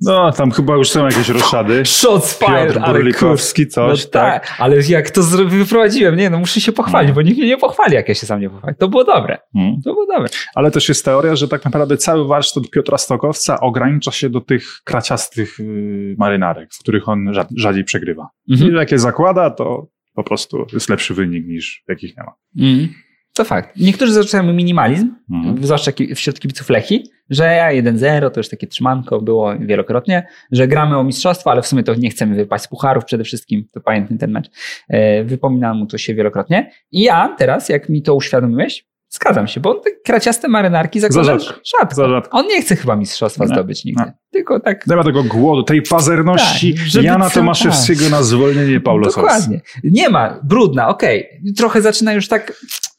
No, 0.01 0.32
tam 0.32 0.51
chyba 0.51 0.74
już 0.76 0.90
są 0.90 1.05
jakieś 1.05 1.28
roszady. 1.28 1.84
Shots 1.84 2.38
Piotr 2.38 2.53
fired. 2.74 2.86
Burlikowski, 2.86 3.66
coś, 3.68 4.05
no 4.05 4.11
tak? 4.11 4.47
tak, 4.49 4.55
ale 4.59 4.76
jak 4.88 5.11
to 5.11 5.22
wyprowadziłem, 5.47 6.16
nie, 6.16 6.30
no 6.30 6.38
muszę 6.38 6.61
się 6.61 6.72
pochwalić, 6.72 7.09
No. 7.09 7.14
bo 7.14 7.22
nikt 7.22 7.38
mnie 7.38 7.47
nie 7.47 7.57
pochwali, 7.59 7.95
jak 7.95 8.09
ja 8.09 8.14
się 8.14 8.26
sam 8.26 8.40
nie 8.40 8.51
pochwali. 8.51 8.76
To 8.78 8.88
było 8.88 9.05
dobre. 9.05 9.38
Mm. 9.55 9.82
To 9.84 9.92
było 9.95 10.07
dobre. 10.07 10.28
Ale 10.55 10.70
też 10.70 10.88
jest 10.88 11.05
teoria, 11.05 11.36
że 11.36 11.49
tak 11.49 11.64
naprawdę 11.64 11.97
cały 11.97 12.26
warsztat 12.28 12.64
Piotra 12.70 12.99
Stokowca 12.99 13.61
ogranicza 13.61 14.11
się 14.11 14.30
do 14.30 14.40
tych 14.40 14.80
kraciastych 14.84 15.59
yy, 15.59 16.14
marynarek, 16.18 16.68
w 16.74 16.78
których 16.78 17.09
on 17.09 17.24
rza- 17.32 17.47
rzadziej 17.57 17.84
przegrywa. 17.84 18.28
Mhm. 18.51 18.70
I 18.70 18.74
jak 18.74 18.92
je 18.92 18.99
zakłada, 18.99 19.51
to 19.51 19.86
po 20.14 20.24
prostu 20.24 20.66
jest 20.72 20.88
lepszy 20.88 21.14
wynik 21.14 21.46
niż 21.46 21.84
jakich 21.88 22.16
nie 22.16 22.22
ma. 22.22 22.32
Mm. 22.68 22.88
To 23.36 23.44
fakt. 23.44 23.76
Niektórzy 23.76 24.12
zaczynają 24.12 24.52
minimalizm, 24.52 25.14
Mhm. 25.32 25.64
zwłaszcza 25.64 25.92
wśród 26.14 26.40
kibiców 26.40 26.70
Lechi, 26.70 27.04
że 27.30 27.44
ja 27.44 27.82
1-0 27.82 28.30
to 28.30 28.40
już 28.40 28.48
takie 28.48 28.66
trzymanko 28.66 29.20
było 29.20 29.58
wielokrotnie, 29.58 30.26
że 30.52 30.68
gramy 30.68 30.96
o 30.98 31.04
mistrzostwo, 31.04 31.50
ale 31.50 31.62
w 31.62 31.66
sumie 31.66 31.82
to 31.82 31.94
nie 31.94 32.10
chcemy 32.10 32.34
wypaść 32.36 32.64
z 32.64 32.68
pucharów 32.68 33.04
przede 33.04 33.24
wszystkim. 33.24 33.68
To 33.72 33.80
pamiętny 33.80 34.18
ten 34.18 34.30
mecz. 34.30 34.50
E, 34.88 35.24
Wypominałem 35.24 35.76
mu 35.78 35.86
to 35.86 35.98
się 35.98 36.14
wielokrotnie. 36.14 36.70
I 36.92 37.02
ja 37.02 37.34
teraz, 37.38 37.68
jak 37.68 37.88
mi 37.88 38.02
to 38.02 38.14
uświadomiłeś, 38.14 38.86
zgadzam 39.14 39.46
się, 39.48 39.60
bo 39.60 39.70
on 39.70 39.82
te 39.82 39.90
kraciaste 40.04 40.48
marynarki 40.48 41.00
zakłada 41.00 41.24
Za 41.24 41.38
rzadko. 41.38 41.60
rzadko. 41.78 41.94
Za 41.94 42.08
rzadko. 42.08 42.38
On 42.38 42.46
nie 42.46 42.62
chce 42.62 42.76
chyba 42.76 42.96
mistrzostwa 42.96 43.44
Nie. 43.44 43.48
zdobyć 43.48 43.84
nigdy. 43.84 44.02
Nie. 44.04 44.12
Tylko 44.32 44.60
tak 44.60 44.86
Nie 44.86 44.96
ma 44.96 45.04
tego 45.04 45.22
głodu, 45.24 45.62
tej 45.62 45.82
pazerności 45.82 46.74
Tak, 46.94 47.02
Jana 47.02 47.30
Tomaszewskiego 47.30 48.08
na 48.10 48.22
zwolnienie 48.22 48.80
Paula 48.80 49.04
Sosa. 49.04 49.20
Dokładnie. 49.20 49.60
Nie 49.84 50.08
ma, 50.08 50.40
brudna, 50.44 50.88
okej. 50.88 51.26
Trochę 51.56 51.82
zaczyna 51.82 52.12
już 52.12 52.28
tak 52.28 52.52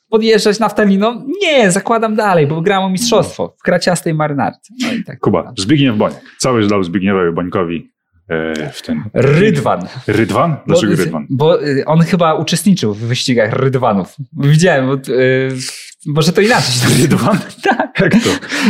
podjeżdżać 0.09 0.59
naftaliną. 0.59 1.26
Nie, 1.41 1.72
zakładam 1.72 2.16
dalej, 2.16 2.47
bo 2.47 2.61
gram 2.61 2.84
o 2.84 2.89
mistrzostwo 2.89 3.55
w 3.59 3.63
kraciastej 3.63 4.13
marynarce. 4.13 4.74
No 4.82 4.88
tak. 5.05 5.20
Kuba, 5.20 5.53
Zbigniew 5.57 5.97
Boniek. 5.97 6.22
Byś 6.55 6.68
dał 6.68 6.84
Zbigniewowi 6.84 7.32
Bońkowi 7.32 7.95
w 8.74 8.82
ten... 8.86 9.04
Rydwan. 9.14 9.88
Rydwan? 10.08 10.56
Dlaczego 10.68 10.94
bo, 10.94 11.04
Rydwan? 11.04 11.28
Bo 11.30 11.64
y, 11.68 11.86
on 11.86 12.02
chyba 12.02 12.34
uczestniczył 12.34 12.94
w 12.94 13.00
wyścigach 13.00 13.54
Rydwanów. 13.54 14.16
Widziałem, 14.38 14.88
bo, 14.88 14.94
y, 15.14 15.52
może 16.06 16.34
to 16.34 16.42
inaczej. 16.42 16.74
Rydwan? 17.02 17.38
Tak. 17.64 18.00
Jak 18.02 18.14
to? 18.24 18.30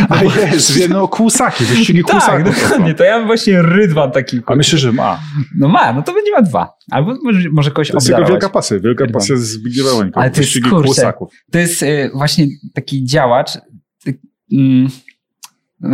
A 0.15 0.23
jest, 0.23 0.71
wie, 0.77 0.87
no 0.87 1.07
kłusaki, 1.07 1.63
wyścigi 1.65 2.03
Tak, 2.03 2.11
kłusaków. 2.11 2.61
dokładnie. 2.61 2.93
To 2.93 3.03
ja 3.03 3.17
bym 3.17 3.27
właśnie 3.27 3.61
Rydwan 3.61 4.11
taki. 4.11 4.39
A 4.45 4.55
myślę, 4.55 4.79
że 4.79 4.91
ma. 4.91 5.19
No 5.57 5.67
ma, 5.67 5.93
no 5.93 6.01
to 6.01 6.13
będzie 6.13 6.31
ma 6.31 6.41
dwa. 6.41 6.73
Albo 6.91 7.15
może, 7.23 7.49
może 7.49 7.71
kogoś 7.71 7.87
To 7.87 7.97
jest 7.97 8.07
jego 8.07 8.17
obdarować. 8.17 8.41
wielka 8.41 8.53
pasja, 8.53 8.79
wielka 8.79 9.03
Rydwan. 9.05 9.21
pasja 9.21 9.35
z 9.37 9.39
Zbigniewa 9.41 9.91
Bońka. 9.91 10.21
Ale 10.21 10.29
to 10.31 10.37
jest, 10.41 10.49
Wyścigi 10.49 10.69
kurczę, 10.69 10.85
kłusaków. 10.85 11.33
To 11.51 11.59
jest 11.59 11.83
y, 11.83 12.11
właśnie 12.13 12.47
taki 12.73 13.05
działacz, 13.05 13.55
y, 14.07 14.19
Mm, 14.53 14.83
no, 14.83 14.89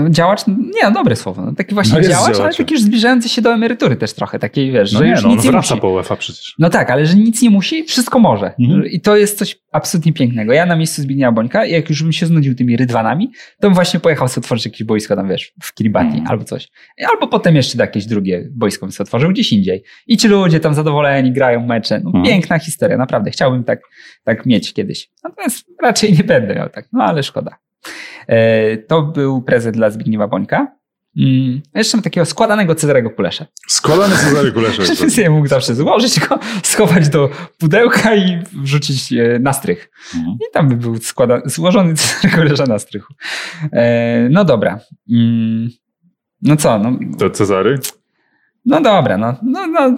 działacz, 0.10 0.48
nie, 0.48 0.84
no, 0.84 0.92
dobre 0.92 1.16
słowo. 1.16 1.42
No, 1.46 1.54
taki 1.56 1.74
właśnie 1.74 1.94
No 1.94 2.00
jest 2.00 2.12
działacz, 2.12 2.40
ale 2.40 2.54
taki 2.54 2.74
już 2.74 2.84
zbliżający 2.84 3.30
się 3.30 3.42
do 3.42 3.54
emerytury 3.54 3.96
też 3.96 4.14
trochę. 4.14 4.40
Takiej, 4.40 4.72
wiesz, 4.72 4.92
No 4.94 5.00
że 5.00 5.06
nie, 5.06 5.12
już 5.12 5.24
no 5.24 5.30
on 5.30 5.36
nic 5.36 5.46
nie 5.46 5.52
wraca 5.52 5.76
musi. 5.76 5.82
po 5.82 5.90
UEFA 5.90 6.16
przecież. 6.16 6.56
No 6.60 6.70
tak, 6.70 6.90
ale 6.90 7.06
że 7.06 7.16
nic 7.16 7.42
nie 7.42 7.50
musi, 7.50 7.84
wszystko 7.84 8.20
może. 8.20 8.54
Mhm. 8.60 8.86
I 8.86 9.02
to 9.02 9.18
jest 9.18 9.38
coś 9.38 9.58
absolutnie 9.72 10.14
pięknego. 10.14 10.54
Ja 10.54 10.66
na 10.66 10.76
miejscu 10.76 11.02
Zbigniewa 11.02 11.32
Bońka, 11.32 11.66
jak 11.66 11.90
już 11.90 12.04
bym 12.04 12.12
się 12.14 12.26
znudził 12.26 12.56
tymi 12.56 12.78
rydwanami, 12.78 13.32
to 13.60 13.68
bym 13.68 13.74
właśnie 13.74 14.00
pojechał 14.00 14.28
sobie 14.28 14.44
otworzyć 14.46 14.66
jakieś 14.66 14.84
boisko 14.84 15.16
tam, 15.16 15.30
wiesz, 15.30 15.54
w 15.64 15.74
Kiribati 15.74 16.06
Mhm. 16.08 16.28
albo 16.28 16.44
coś. 16.44 16.68
Albo 17.12 17.28
potem 17.28 17.56
jeszcze 17.56 17.78
jakieś 17.78 18.06
drugie 18.06 18.48
boisko 18.52 18.86
bym 18.86 18.92
sobie 18.92 19.06
otworzył 19.06 19.30
gdzieś 19.30 19.54
indziej. 19.54 19.84
I 20.08 20.18
ci 20.18 20.28
ludzie 20.28 20.60
tam 20.60 20.74
zadowoleni, 20.74 21.32
grają 21.32 21.66
mecze. 21.66 22.00
No, 22.04 22.08
Mhm. 22.10 22.26
Piękna 22.26 22.60
historia, 22.60 22.98
naprawdę. 22.98 23.32
Chciałbym 23.32 23.64
tak, 23.64 23.80
tak 24.24 24.46
mieć 24.46 24.74
kiedyś. 24.74 25.10
Natomiast 25.24 25.66
raczej 25.82 26.14
nie 26.14 26.24
będę 26.24 26.56
miał 26.56 26.70
tak, 26.70 26.88
no 26.94 27.04
ale 27.04 27.24
szkoda. 27.24 27.56
E, 28.32 28.78
to 28.78 29.02
był 29.02 29.42
prezent 29.42 29.76
dla 29.76 29.90
Zbigniewa 29.90 30.28
Bońka. 30.28 30.68
Mm, 31.18 31.62
jeszcze 31.76 31.98
mam 31.98 32.04
takiego 32.04 32.26
składanego 32.26 32.76
Cezarego 32.76 33.10
Kulesza. 33.10 33.46
Składany 33.68 34.16
Cezary 34.16 34.52
Kulesza. 34.52 34.84
Sobie 35.10 35.30
mógł 35.30 35.48
zawsze 35.48 35.76
złożyć 35.76 36.20
go, 36.20 36.40
schować 36.64 37.10
do 37.10 37.30
pudełka 37.58 38.16
i 38.16 38.40
wrzucić 38.64 39.14
e, 39.14 39.40
na 39.40 39.54
strych. 39.54 39.92
Mhm. 40.16 40.34
I 40.36 40.54
tam 40.54 40.70
by 40.70 40.76
był 40.76 40.98
składa, 40.98 41.42
złożony 41.46 41.94
Cezary 41.96 42.36
Kulesza 42.36 42.66
na 42.66 42.80
strychu. 42.80 43.14
E, 43.74 44.28
no 44.32 44.46
dobra. 44.46 44.80
Mm, 45.12 45.70
no 46.42 46.56
co, 46.56 46.80
no, 46.80 47.00
To 47.20 47.30
Cezary? 47.30 47.80
No 48.66 48.82
dobra, 48.82 49.18
no, 49.18 49.36
no, 49.44 49.68
no 49.68 49.98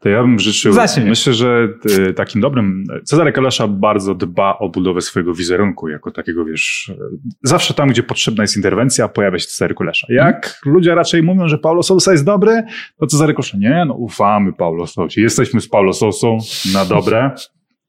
To 0.00 0.08
ja 0.08 0.22
bym 0.22 0.38
życzył. 0.38 0.72
Zacznij. 0.72 1.06
Myślę, 1.08 1.32
że 1.32 1.68
y, 2.08 2.14
takim 2.14 2.40
dobrym. 2.40 2.84
Cezary 3.04 3.32
Kalesza 3.32 3.68
bardzo 3.68 4.14
dba 4.14 4.58
o 4.58 4.68
budowę 4.68 5.00
swojego 5.00 5.34
wizerunku, 5.34 5.88
jako 5.88 6.10
takiego, 6.10 6.44
wiesz. 6.44 6.88
y, 6.88 6.94
Zawsze 7.42 7.74
tam, 7.74 7.88
gdzie 7.88 8.02
potrzebna 8.02 8.44
jest 8.44 8.56
interwencja, 8.56 9.08
pojawia 9.08 9.38
się 9.38 9.46
Cezary 9.46 9.74
Kulesza. 9.74 10.06
Jak 10.10 10.60
ludzie 10.64 10.94
raczej 10.94 11.22
mówią, 11.22 11.48
że 11.48 11.58
Paulo 11.58 11.82
Sousa 11.82 12.12
jest 12.12 12.24
dobry, 12.24 12.62
to 12.98 13.06
Cezary 13.06 13.34
Kulesza. 13.34 13.58
Nie, 13.58 13.84
no 13.88 13.94
ufamy 13.94 14.52
Paulo 14.52 14.86
Sousie. 14.86 15.20
Jesteśmy 15.20 15.60
z 15.60 15.68
Paulo 15.68 15.92
Sousą 15.92 16.38
na 16.74 16.84
dobre. 16.84 17.30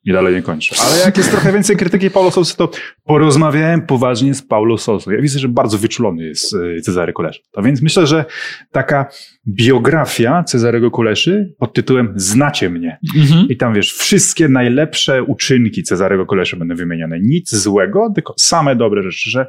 I 0.05 0.11
dalej 0.13 0.35
nie 0.35 0.41
kończę. 0.41 0.75
Ale 0.87 0.99
jak 0.99 1.17
jest 1.17 1.31
trochę 1.31 1.53
więcej 1.53 1.77
krytyki 1.77 2.09
Paulo 2.09 2.31
Sousy, 2.31 2.57
to 2.57 2.71
porozmawiałem 3.03 3.81
poważnie 3.81 4.33
z 4.33 4.41
Paulo 4.41 4.77
Sousą. 4.77 5.11
Ja 5.11 5.21
widzę, 5.21 5.39
że 5.39 5.47
bardzo 5.47 5.77
wyczulony 5.77 6.23
jest 6.23 6.53
y, 6.53 6.81
Cezary 6.81 7.13
Kulesza. 7.13 7.39
To 7.51 7.61
więc 7.61 7.81
myślę, 7.81 8.07
że 8.07 8.25
taka 8.71 9.05
biografia 9.47 10.43
Cezarego 10.43 10.91
Kuleszy 10.91 11.53
pod 11.59 11.73
tytułem 11.73 12.13
Znacie 12.15 12.69
mnie. 12.69 12.97
mhm. 13.17 13.47
I 13.49 13.57
tam 13.57 13.73
wiesz, 13.73 13.93
wszystkie 13.93 14.47
najlepsze 14.47 15.23
uczynki 15.23 15.83
Cezarego 15.83 16.25
Kuleszy 16.25 16.57
będą 16.57 16.75
wymienione. 16.75 17.19
Nic 17.19 17.55
złego, 17.55 18.11
tylko 18.15 18.33
same 18.37 18.75
dobre 18.75 19.03
rzeczy, 19.03 19.29
że 19.29 19.47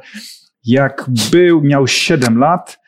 jak 0.65 1.05
był, 1.31 1.61
miał 1.61 1.87
7 1.87 2.37
lat, 2.37 2.79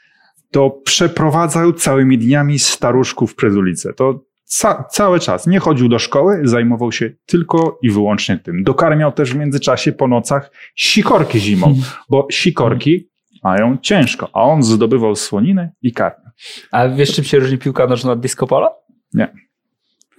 to 0.51 0.69
przeprowadzał 0.69 1.73
całymi 1.73 2.17
dniami 2.17 2.59
staruszków 2.59 3.35
przez 3.35 3.55
ulicę. 3.55 3.93
To 3.93 4.23
ca 4.47 4.83
cały 4.91 5.19
czas. 5.19 5.47
Nie 5.47 5.59
chodził 5.59 5.89
do 5.89 5.99
szkoły, 5.99 6.41
zajmował 6.43 6.91
się 6.91 7.09
tylko 7.25 7.79
i 7.81 7.91
wyłącznie 7.91 8.37
tym. 8.37 8.63
Dokarmiał 8.63 9.11
też 9.11 9.33
w 9.33 9.35
międzyczasie 9.35 9.91
po 9.91 10.07
nocach 10.07 10.51
sikorki 10.75 11.39
zimą, 11.39 11.75
bo 12.09 12.27
sikorki 12.31 13.09
mają 13.43 13.77
ciężko, 13.81 14.29
a 14.33 14.41
on 14.41 14.63
zdobywał 14.63 15.15
słoninę 15.15 15.71
i 15.81 15.93
karmił. 15.93 16.27
A 16.71 16.89
wiesz, 16.89 17.13
czym 17.13 17.23
się 17.23 17.39
różni 17.39 17.57
piłka 17.57 17.87
nożna 17.87 18.11
od 18.11 18.19
disco 18.19 18.47
polo? 18.47 18.75
Nie. 19.13 19.33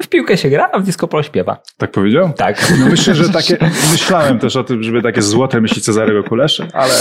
W 0.02 0.08
piłkę 0.08 0.36
się 0.36 0.50
gra, 0.50 0.70
a 0.72 0.78
w 0.78 0.82
disco 0.82 1.08
polo 1.08 1.22
śpiewa. 1.22 1.62
Tak 1.76 1.90
powiedział? 1.90 2.32
Tak. 2.36 2.72
No 2.80 2.86
myślę, 2.86 3.14
że 3.14 3.28
takie, 3.28 3.58
myślałem 3.92 4.38
też 4.38 4.56
o 4.56 4.64
tym, 4.64 4.82
żeby 4.82 5.02
takie 5.02 5.22
złote 5.22 5.60
myśli 5.60 5.82
Cezarego 5.82 6.22
Kuleszy, 6.24 6.68
ale, 6.72 6.94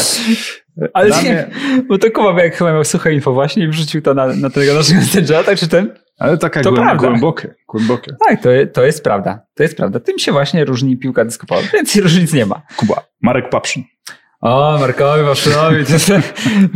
Ale 0.93 1.09
nie, 1.09 1.21
mnie, 1.21 1.49
bo 1.87 1.97
to 1.97 2.11
Kuba 2.11 2.43
jak 2.43 2.55
chyba 2.55 2.73
miał 2.73 2.83
suche 2.83 3.13
info 3.13 3.33
właśnie 3.33 3.63
i 3.63 3.67
wrzucił 3.67 4.01
to 4.01 4.13
na, 4.13 4.27
na 4.27 4.49
tego 4.49 4.73
naszego 4.73 5.43
tak 5.45 5.57
czy 5.57 5.67
ten? 5.67 6.06
Ale 6.17 6.37
taka 6.37 6.61
To 6.61 6.73
prawda. 6.73 7.07
głębokie, 7.07 7.55
głębokie. 7.67 8.15
Tak, 8.27 8.41
to, 8.43 8.49
to 8.73 8.85
jest 8.85 9.03
prawda. 9.03 9.39
To 9.55 9.63
jest 9.63 9.77
prawda. 9.77 9.99
Tym 9.99 10.19
się 10.19 10.31
właśnie 10.31 10.65
różni 10.65 10.97
piłka 10.97 11.25
polo. 11.47 11.61
Więcej 11.73 12.01
różnic 12.01 12.33
nie 12.33 12.45
ma. 12.45 12.61
Kuba, 12.77 13.03
Marek 13.21 13.49
Papszyn. 13.49 13.83
O, 14.41 14.77
Markowi 14.79 15.23
Papszynowi, 15.23 15.77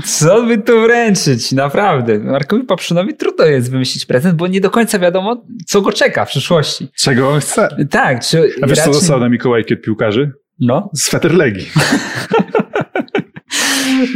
co 0.05 0.43
by 0.43 0.57
tu 0.57 0.81
wręczyć, 0.81 1.51
naprawdę. 1.51 2.19
Markowi 2.19 2.63
Papszynowi 2.63 3.13
trudno 3.15 3.45
jest 3.45 3.71
wymyślić 3.71 4.05
prezent, 4.05 4.35
bo 4.35 4.47
nie 4.47 4.61
do 4.61 4.69
końca 4.69 4.99
wiadomo, 4.99 5.43
co 5.67 5.81
go 5.81 5.91
czeka 5.93 6.25
w 6.25 6.29
przyszłości. 6.29 6.87
Czego 6.97 7.29
on 7.29 7.39
chce? 7.39 7.69
Tak, 7.89 8.23
czy 8.25 8.37
A 8.61 8.67
wiesz, 8.67 8.77
co 8.77 8.85
raczej- 8.85 8.93
dostał 8.93 9.19
na 9.19 9.29
Mikołajki 9.29 9.73
od 9.73 9.81
piłkarzy? 9.81 10.31
No, 10.59 10.89
Sweter 10.95 11.33
Legii. 11.33 11.69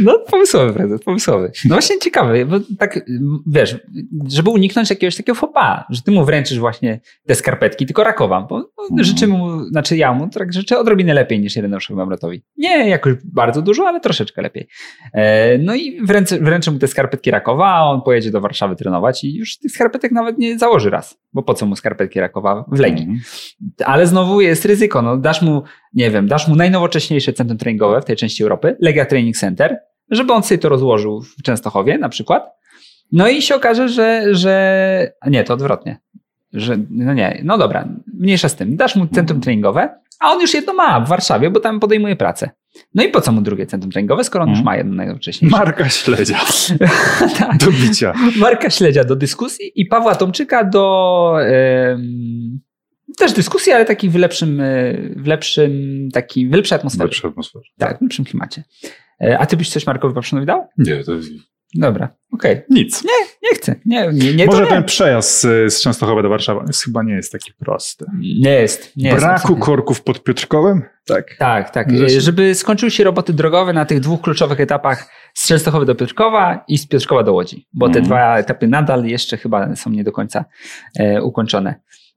no 0.00 0.18
pomysłowy 0.18 0.72
prezent, 0.72 1.04
pomysłowy. 1.04 1.52
No 1.64 1.74
właśnie 1.74 1.98
ciekawy, 1.98 2.46
bo 2.46 2.56
tak, 2.78 3.00
wiesz, 3.46 3.76
żeby 4.28 4.50
uniknąć 4.50 4.90
jakiegoś 4.90 5.16
takiego 5.16 5.48
pas, 5.48 5.84
że 5.90 6.02
ty 6.02 6.10
mu 6.10 6.24
wręczysz 6.24 6.58
właśnie 6.58 7.00
te 7.26 7.34
skarpetki, 7.34 7.86
tylko 7.86 8.04
rakowam, 8.04 8.46
bo 8.50 8.70
no, 8.90 9.04
życzę 9.04 9.26
mu, 9.26 9.64
znaczy 9.64 9.96
ja 9.96 10.12
mu 10.12 10.28
tak 10.28 10.52
życzę 10.52 10.78
odrobinę 10.78 11.14
lepiej 11.14 11.40
niż 11.40 11.56
Ireneuszowi 11.56 11.98
Mamrotowi. 11.98 12.42
Nie 12.56 12.88
jakoś 12.88 13.14
bardzo 13.24 13.62
dużo, 13.62 13.88
ale 13.88 14.00
troszeczkę 14.00 14.42
lepiej. 14.42 14.68
E, 15.12 15.58
no 15.58 15.74
i 15.74 16.00
wręczę, 16.06 16.38
wręczę 16.38 16.70
mu 16.70 16.78
te 16.78 16.88
skarpetki 16.88 17.30
Rakowa, 17.30 17.66
a 17.66 17.82
on 17.84 18.02
pojedzie 18.02 18.30
do 18.30 18.40
Warszawy 18.40 18.76
trenować 18.76 19.24
i 19.24 19.34
już 19.34 19.58
tych 19.58 19.72
skarpetek 19.72 20.12
nawet 20.12 20.38
nie 20.38 20.58
założy 20.58 20.90
raz, 20.90 21.18
bo 21.32 21.42
po 21.42 21.54
co 21.54 21.66
mu 21.66 21.76
skarpetki 21.76 22.20
Rakowa 22.20 22.64
w 22.72 22.78
Legii? 22.78 23.04
Mhm. 23.04 23.20
Ale 23.84 24.06
znowu 24.06 24.40
jest 24.40 24.64
ryzyko. 24.64 25.02
No, 25.02 25.16
dasz 25.16 25.42
mu, 25.42 25.62
nie 25.94 26.10
wiem, 26.10 26.28
dasz 26.28 26.48
mu 26.48 26.56
najnowocześniejsze 26.56 27.32
centrum 27.32 27.58
treningowe 27.58 28.00
w 28.00 28.04
tej 28.04 28.16
części 28.16 28.42
Europy, 28.42 28.76
Legia 28.80 29.04
Training 29.04 29.36
Center, 29.36 29.75
żeby 30.10 30.32
on 30.32 30.42
sobie 30.42 30.58
to 30.58 30.68
rozłożył 30.68 31.22
w 31.22 31.42
Częstochowie 31.42 31.98
na 31.98 32.08
przykład. 32.08 32.50
No 33.12 33.28
i 33.28 33.42
się 33.42 33.54
okaże, 33.54 33.88
że, 33.88 34.22
że 34.34 35.12
a 35.20 35.28
nie, 35.28 35.44
to 35.44 35.54
odwrotnie. 35.54 35.98
Że, 36.52 36.76
no 36.90 37.14
nie, 37.14 37.40
no 37.44 37.58
dobra, 37.58 37.88
mniejsza 38.14 38.48
z 38.48 38.56
tym. 38.56 38.76
Dasz 38.76 38.96
mu 38.96 39.06
centrum 39.06 39.40
treningowe, 39.40 39.98
a 40.20 40.30
on 40.32 40.40
już 40.40 40.54
jedno 40.54 40.72
ma 40.74 41.00
w 41.00 41.08
Warszawie, 41.08 41.50
bo 41.50 41.60
tam 41.60 41.80
podejmuje 41.80 42.16
pracę. 42.16 42.50
No 42.94 43.02
i 43.04 43.08
po 43.08 43.20
co 43.20 43.32
mu 43.32 43.40
drugie 43.40 43.66
centrum 43.66 43.92
treningowe, 43.92 44.24
skoro 44.24 44.44
on 44.44 44.50
już 44.50 44.58
Mhm. 44.58 44.64
ma 44.64 44.76
jedno 44.76 44.94
najnowocześniejsze? 44.94 45.56
Marka 45.58 45.88
Śledzia. 45.88 46.38
tak. 47.38 47.56
Do 47.56 47.70
bicia. 47.72 48.12
Marka 48.36 48.70
Śledzia 48.70 49.04
do 49.04 49.16
dyskusji 49.16 49.72
i 49.74 49.86
Pawła 49.86 50.14
Tomczyka 50.14 50.64
do 50.64 51.36
em, 51.42 52.60
też 53.18 53.32
dyskusji, 53.32 53.72
ale 53.72 53.84
taki 53.84 54.08
w 54.08 54.14
lepszym, 54.14 54.60
e, 54.60 54.64
w 55.16 55.26
lepszym, 55.26 55.72
taki, 56.12 56.48
w 56.48 56.52
lepszej 56.52 56.76
atmosferze. 56.76 57.04
Lepsza 57.04 57.28
atmosfera. 57.28 57.64
Tak, 57.78 57.98
w 57.98 58.02
lepszym 58.02 58.24
klimacie. 58.24 58.62
E, 59.22 59.38
A 59.38 59.46
ty 59.46 59.56
byś 59.56 59.70
coś 59.70 59.86
Markowi 59.86 60.14
Papszynowi 60.14 60.46
dał? 60.46 60.68
Nie, 60.78 61.04
to 61.04 61.12
Dobra, 61.74 62.08
okej. 62.32 62.62
nic. 62.70 63.04
Nie 63.42 63.54
chcę. 63.54 63.74
Nie, 63.86 64.08
nie, 64.12 64.34
nie, 64.34 64.46
Może 64.46 64.66
ten 64.66 64.78
nie. 64.78 64.84
przejazd 64.84 65.40
z, 65.40 65.80
Częstochowa 65.82 66.22
do 66.22 66.28
Warszawy 66.28 66.60
jest, 66.66 66.84
chyba 66.84 67.02
nie 67.02 67.12
jest 67.14 67.32
taki 67.32 67.52
prosty. 67.58 68.04
nie 68.40 68.50
jest. 68.50 68.96
Nie 68.96 69.08
jest 69.08 69.20
Braku 69.20 69.34
absolutnie. 69.36 69.64
korków 69.64 70.02
pod 70.02 70.22
Piotrkowem? 70.24 70.82
Tak. 71.06 71.36
Tak, 71.38 71.70
tak. 71.70 71.90
Się- 71.90 72.20
Żeby 72.20 72.54
skończyły 72.54 72.90
się 72.90 73.04
roboty 73.04 73.32
drogowe 73.32 73.72
na 73.72 73.84
tych 73.84 74.00
dwóch 74.00 74.20
kluczowych 74.20 74.60
etapach 74.60 75.10
z 75.34 75.48
Częstochowy 75.48 75.86
do 75.86 75.94
Piotrkowa 75.94 76.64
i 76.68 76.78
z 76.78 76.86
Piotrkowa 76.88 77.22
do 77.22 77.32
Łodzi, 77.32 77.66
bo 77.72 77.86
te 77.86 77.98
Mhm. 77.98 78.04
dwa 78.04 78.38
etapy 78.38 78.68
nadal 78.68 79.04
jeszcze 79.04 79.36
chyba 79.36 79.76
są 79.76 79.90
nie 79.90 80.04
do 80.04 80.12
końca 80.12 80.44
e, 80.98 81.22
ukończone. 81.22 81.74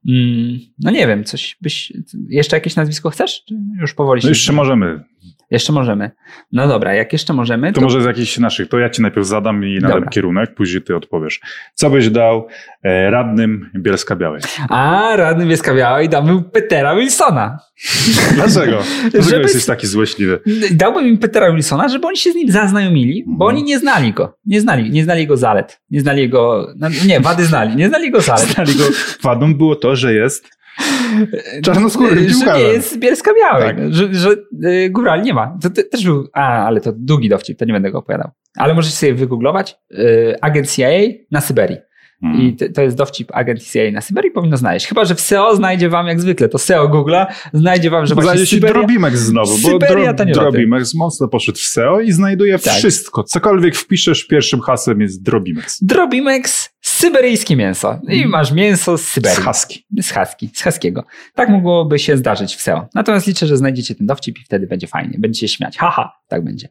Mm, 0.08 0.58
no 0.78 0.90
nie 0.90 1.06
wiem, 1.06 1.24
coś 1.24 1.56
byś. 1.60 1.92
Jeszcze 2.28 2.56
jakieś 2.56 2.76
nazwisko 2.76 3.10
chcesz? 3.10 3.44
Czy 3.48 3.54
już 3.80 3.94
powoli 3.94 4.20
No 4.24 4.28
jeszcze 4.28 4.52
możemy. 4.52 5.04
Jeszcze 5.50 5.72
możemy. 5.72 6.10
No 6.52 6.68
dobra, 6.68 6.94
jak 6.94 7.12
jeszcze 7.12 7.32
możemy, 7.32 7.72
To 7.72 7.80
to. 7.80 7.86
może 7.86 8.02
z 8.02 8.04
jakichś 8.04 8.38
naszych, 8.38 8.68
to 8.68 8.78
ja 8.78 8.90
ci 8.90 9.02
najpierw 9.02 9.26
zadam 9.26 9.64
i 9.64 9.74
nadam 9.74 9.90
Dobra. 9.96 10.10
kierunek, 10.10 10.54
później 10.54 10.82
ty 10.82 10.96
odpowiesz. 10.96 11.40
Co 11.74 11.90
byś 11.90 12.10
dał 12.10 12.46
e, 12.82 13.10
radnym 13.10 13.70
Bielska 13.76 14.16
Białej? 14.16 14.40
A, 14.68 15.12
radny 15.16 15.46
Wieska 15.46 15.74
Białej 15.74 16.08
damy 16.08 16.42
Petera 16.42 16.94
Wilsona. 16.96 17.58
Dlaczego? 18.34 18.78
Dlaczego 19.02 19.22
Żeby- 19.30 19.42
jesteś 19.42 19.66
taki 19.66 19.86
złośliwy? 19.86 20.40
Dałbym 20.70 21.06
im 21.06 21.18
Petera 21.18 21.52
Wilsona, 21.52 21.88
żeby 21.88 22.06
oni 22.06 22.16
się 22.16 22.32
z 22.32 22.34
nim 22.34 22.50
zaznajomili, 22.50 23.24
bo 23.26 23.44
Mhm. 23.44 23.56
oni 23.56 23.62
nie 23.64 23.78
znali 23.78 24.12
go. 24.12 24.36
Nie 24.46 24.60
znali, 24.60 24.90
nie 24.90 25.04
znali 25.04 25.20
jego 25.20 25.36
zalet. 25.36 25.80
Nie 25.90 26.00
znali 26.00 26.20
jego. 26.22 26.68
No, 26.76 26.88
nie, 27.06 27.20
wady 27.20 27.44
znali. 27.44 27.76
Nie 27.76 27.88
znali 27.88 28.04
jego 28.04 28.20
zalet. 28.20 28.48
Znali 28.54 28.74
go, 28.74 28.84
wadą 29.22 29.54
było 29.54 29.76
to, 29.76 29.96
że 29.96 30.14
jest 30.14 30.59
czarnoskórym 31.64 32.28
że 32.28 32.58
nie 32.58 32.62
jest 32.62 32.98
Bielska 32.98 33.30
Białej. 33.34 33.68
Tak. 33.68 33.94
Że, 33.94 34.14
że 34.14 34.30
y, 34.64 34.92
nie 35.22 35.34
ma. 35.34 35.58
To, 35.62 35.70
te- 35.70 35.84
też 35.84 36.04
był. 36.04 36.28
A, 36.32 36.66
ale 36.66 36.80
to 36.80 36.92
długi 36.96 37.28
dowcip, 37.28 37.58
to 37.58 37.64
nie 37.64 37.72
będę 37.72 37.90
go 37.90 37.98
opowiadał. 37.98 38.30
Ale 38.56 38.74
możecie 38.74 38.96
sobie 38.96 39.14
wygooglować. 39.14 39.76
Y, 39.92 40.34
agent 40.40 40.70
CIA 40.70 40.88
na 41.30 41.40
Syberii. 41.40 41.76
Mhm. 42.22 42.42
I 42.42 42.56
to, 42.56 42.64
to 42.74 42.82
jest 42.82 42.96
dowcip 42.96 43.28
agent 43.32 43.62
CIA 43.62 43.90
na 43.92 44.00
Syberii, 44.00 44.30
powinno 44.30 44.56
znaleźć. 44.56 44.86
Chyba, 44.86 45.04
że 45.04 45.14
w 45.14 45.20
SEO 45.20 45.56
znajdzie 45.56 45.88
wam 45.88 46.06
jak 46.06 46.20
zwykle. 46.20 46.48
To 46.48 46.58
SEO 46.58 46.88
Google'a 46.88 47.26
znajdzie 47.52 47.90
wam, 47.90 48.06
że 48.06 48.14
właśnie 48.14 48.30
znajdzie 48.30 48.46
się 48.46 48.56
Syberia... 48.56 48.74
Drobimex 48.74 49.18
znowu, 49.18 49.58
bo 49.58 49.68
Syberia 49.68 50.12
dro, 50.12 50.14
to 50.14 50.24
nie 50.24 50.34
loty. 50.34 50.50
Drobimex 50.50 50.94
mocno 50.94 51.28
poszedł 51.28 51.58
w 51.58 51.62
SEO 51.62 52.00
i 52.00 52.12
znajduje 52.12 52.58
Tak. 52.58 52.74
wszystko. 52.74 53.24
Cokolwiek 53.24 53.76
wpiszesz, 53.76 54.24
pierwszym 54.24 54.60
hasłem 54.60 55.00
jest 55.00 55.22
Drobimex. 55.22 55.84
Drobimex 55.84 56.70
syberyjskie 57.00 57.56
mięso. 57.56 58.00
I 58.08 58.26
masz 58.26 58.52
mięso 58.52 58.98
z 58.98 59.08
Syberii. 59.08 59.36
Z 59.36 59.44
Husky. 59.44 59.84
Z 60.00 60.12
Husky, 60.12 60.50
z 60.54 60.62
Huskiego. 60.62 61.04
Tak 61.34 61.48
mogłoby 61.48 61.98
się 61.98 62.16
zdarzyć 62.16 62.56
w 62.56 62.60
SEO. 62.60 62.86
Natomiast 62.94 63.26
liczę, 63.26 63.46
że 63.46 63.56
znajdziecie 63.56 63.94
ten 63.94 64.06
dowcip 64.06 64.38
i 64.38 64.44
wtedy 64.44 64.66
będzie 64.66 64.86
fajnie. 64.86 65.14
Będziecie 65.18 65.48
śmiać. 65.48 65.78
Haha, 65.78 66.12
tak 66.28 66.44
będzie. 66.44 66.68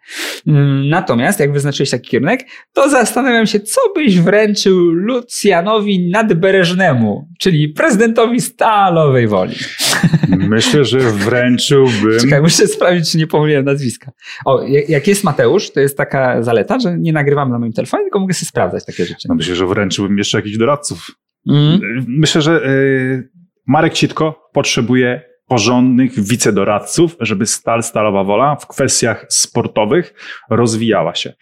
Mm, 0.47 0.89
Natomiast 0.89 1.39
jak 1.39 1.53
wyznaczyłeś 1.53 1.89
taki 1.89 2.09
kierunek, 2.09 2.45
to 2.73 2.89
zastanawiam 2.89 3.47
się, 3.47 3.59
co 3.59 3.81
byś 3.95 4.19
wręczył 4.19 4.79
Lucjanowi 4.79 6.09
Nadbereżnemu, 6.09 7.27
czyli 7.39 7.69
prezydentowi 7.69 8.41
Stalowej 8.41 9.27
Woli. 9.27 9.55
Myślę, 10.49 10.85
że 10.85 10.99
wręczyłbym... 10.99 12.19
Czekaj, 12.21 12.41
muszę 12.41 12.67
sprawdzić, 12.67 13.11
czy 13.11 13.17
nie 13.17 13.27
pomyliłem 13.27 13.65
nazwiska. 13.65 14.11
O, 14.45 14.61
jak 14.61 14.99
jak 14.99 15.07
jest 15.07 15.23
Mateusz, 15.23 15.71
to 15.71 15.79
jest 15.79 15.97
taka 15.97 16.43
zaleta, 16.43 16.79
że 16.79 16.97
nie 16.97 17.13
nagrywam 17.13 17.49
na 17.51 17.59
moim 17.59 17.73
telefonie, 17.73 18.03
tylko 18.03 18.19
mogę 18.19 18.33
sobie 18.33 18.47
sprawdzać 18.47 18.85
takie 18.85 19.05
rzeczy. 19.05 19.27
No 19.29 19.35
myślę, 19.35 19.55
że 19.55 19.67
wręczyłbym 19.67 20.15
jeszcze 20.19 20.37
jakichś 20.37 20.57
doradców. 20.57 21.07
Mm. 21.49 21.79
Myślę, 22.07 22.41
że 22.41 22.65
y, 22.65 23.29
Marek 23.67 23.93
Citko 23.93 24.49
potrzebuje 24.53 25.21
porządnych 25.47 26.19
wicedoradców, 26.23 27.15
żeby 27.19 27.45
Stal 27.45 27.83
Stalowa 27.83 28.23
Wola 28.23 28.55
w 28.55 28.67
kwestiach 28.67 29.25
sportowych 29.29 30.13
rozwijała 30.49 31.15
się. 31.15 31.33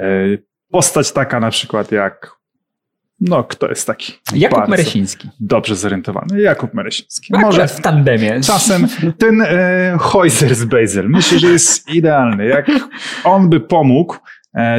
Y, 0.00 0.42
Postać 0.70 1.12
taka 1.12 1.40
na 1.40 1.50
przykład 1.50 1.92
jak 1.92 2.36
no, 3.20 3.44
kto 3.44 3.68
jest 3.68 3.86
taki 3.86 4.12
Jakub 4.34 4.68
Meresiński. 4.68 5.28
dobrze 5.40 5.76
zorientowany? 5.76 6.40
Jakub 6.40 6.74
Meresiński. 6.74 7.32
Może 7.32 7.46
Może 7.46 7.68
w 7.68 7.80
tandemie. 7.80 8.40
czasem 8.40 8.86
ten 9.18 9.42
e, 9.42 9.98
Heuser 10.00 10.54
z 10.54 10.64
Basel. 10.64 11.08
Myślę, 11.08 11.38
że 11.38 11.46
jest 11.50 11.90
idealny. 11.94 12.46
Jak 12.46 12.66
on 13.24 13.48
by 13.48 13.60
pomógł 13.60 14.14
e, 14.14 14.18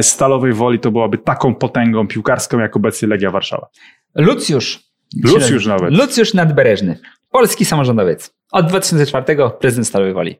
Stalowej 0.02 0.52
Woli, 0.52 0.78
to 0.78 0.90
byłaby 0.90 1.18
taką 1.18 1.54
potęgą 1.54 2.06
piłkarską, 2.08 2.58
jak 2.58 2.76
obecnie 2.76 3.08
Legia 3.08 3.30
Warszawa. 3.30 3.68
Lucjusz. 4.14 4.82
Lucjusz 5.24 5.66
nawet. 5.66 5.92
Lucjusz 5.94 6.34
Nadbereżny. 6.34 6.98
Polski 7.30 7.64
samorządowiec. 7.64 8.34
Od 8.52 8.66
2004 8.66 9.50
prezydent 9.60 9.88
Stalowej 9.88 10.14
Woli. 10.14 10.36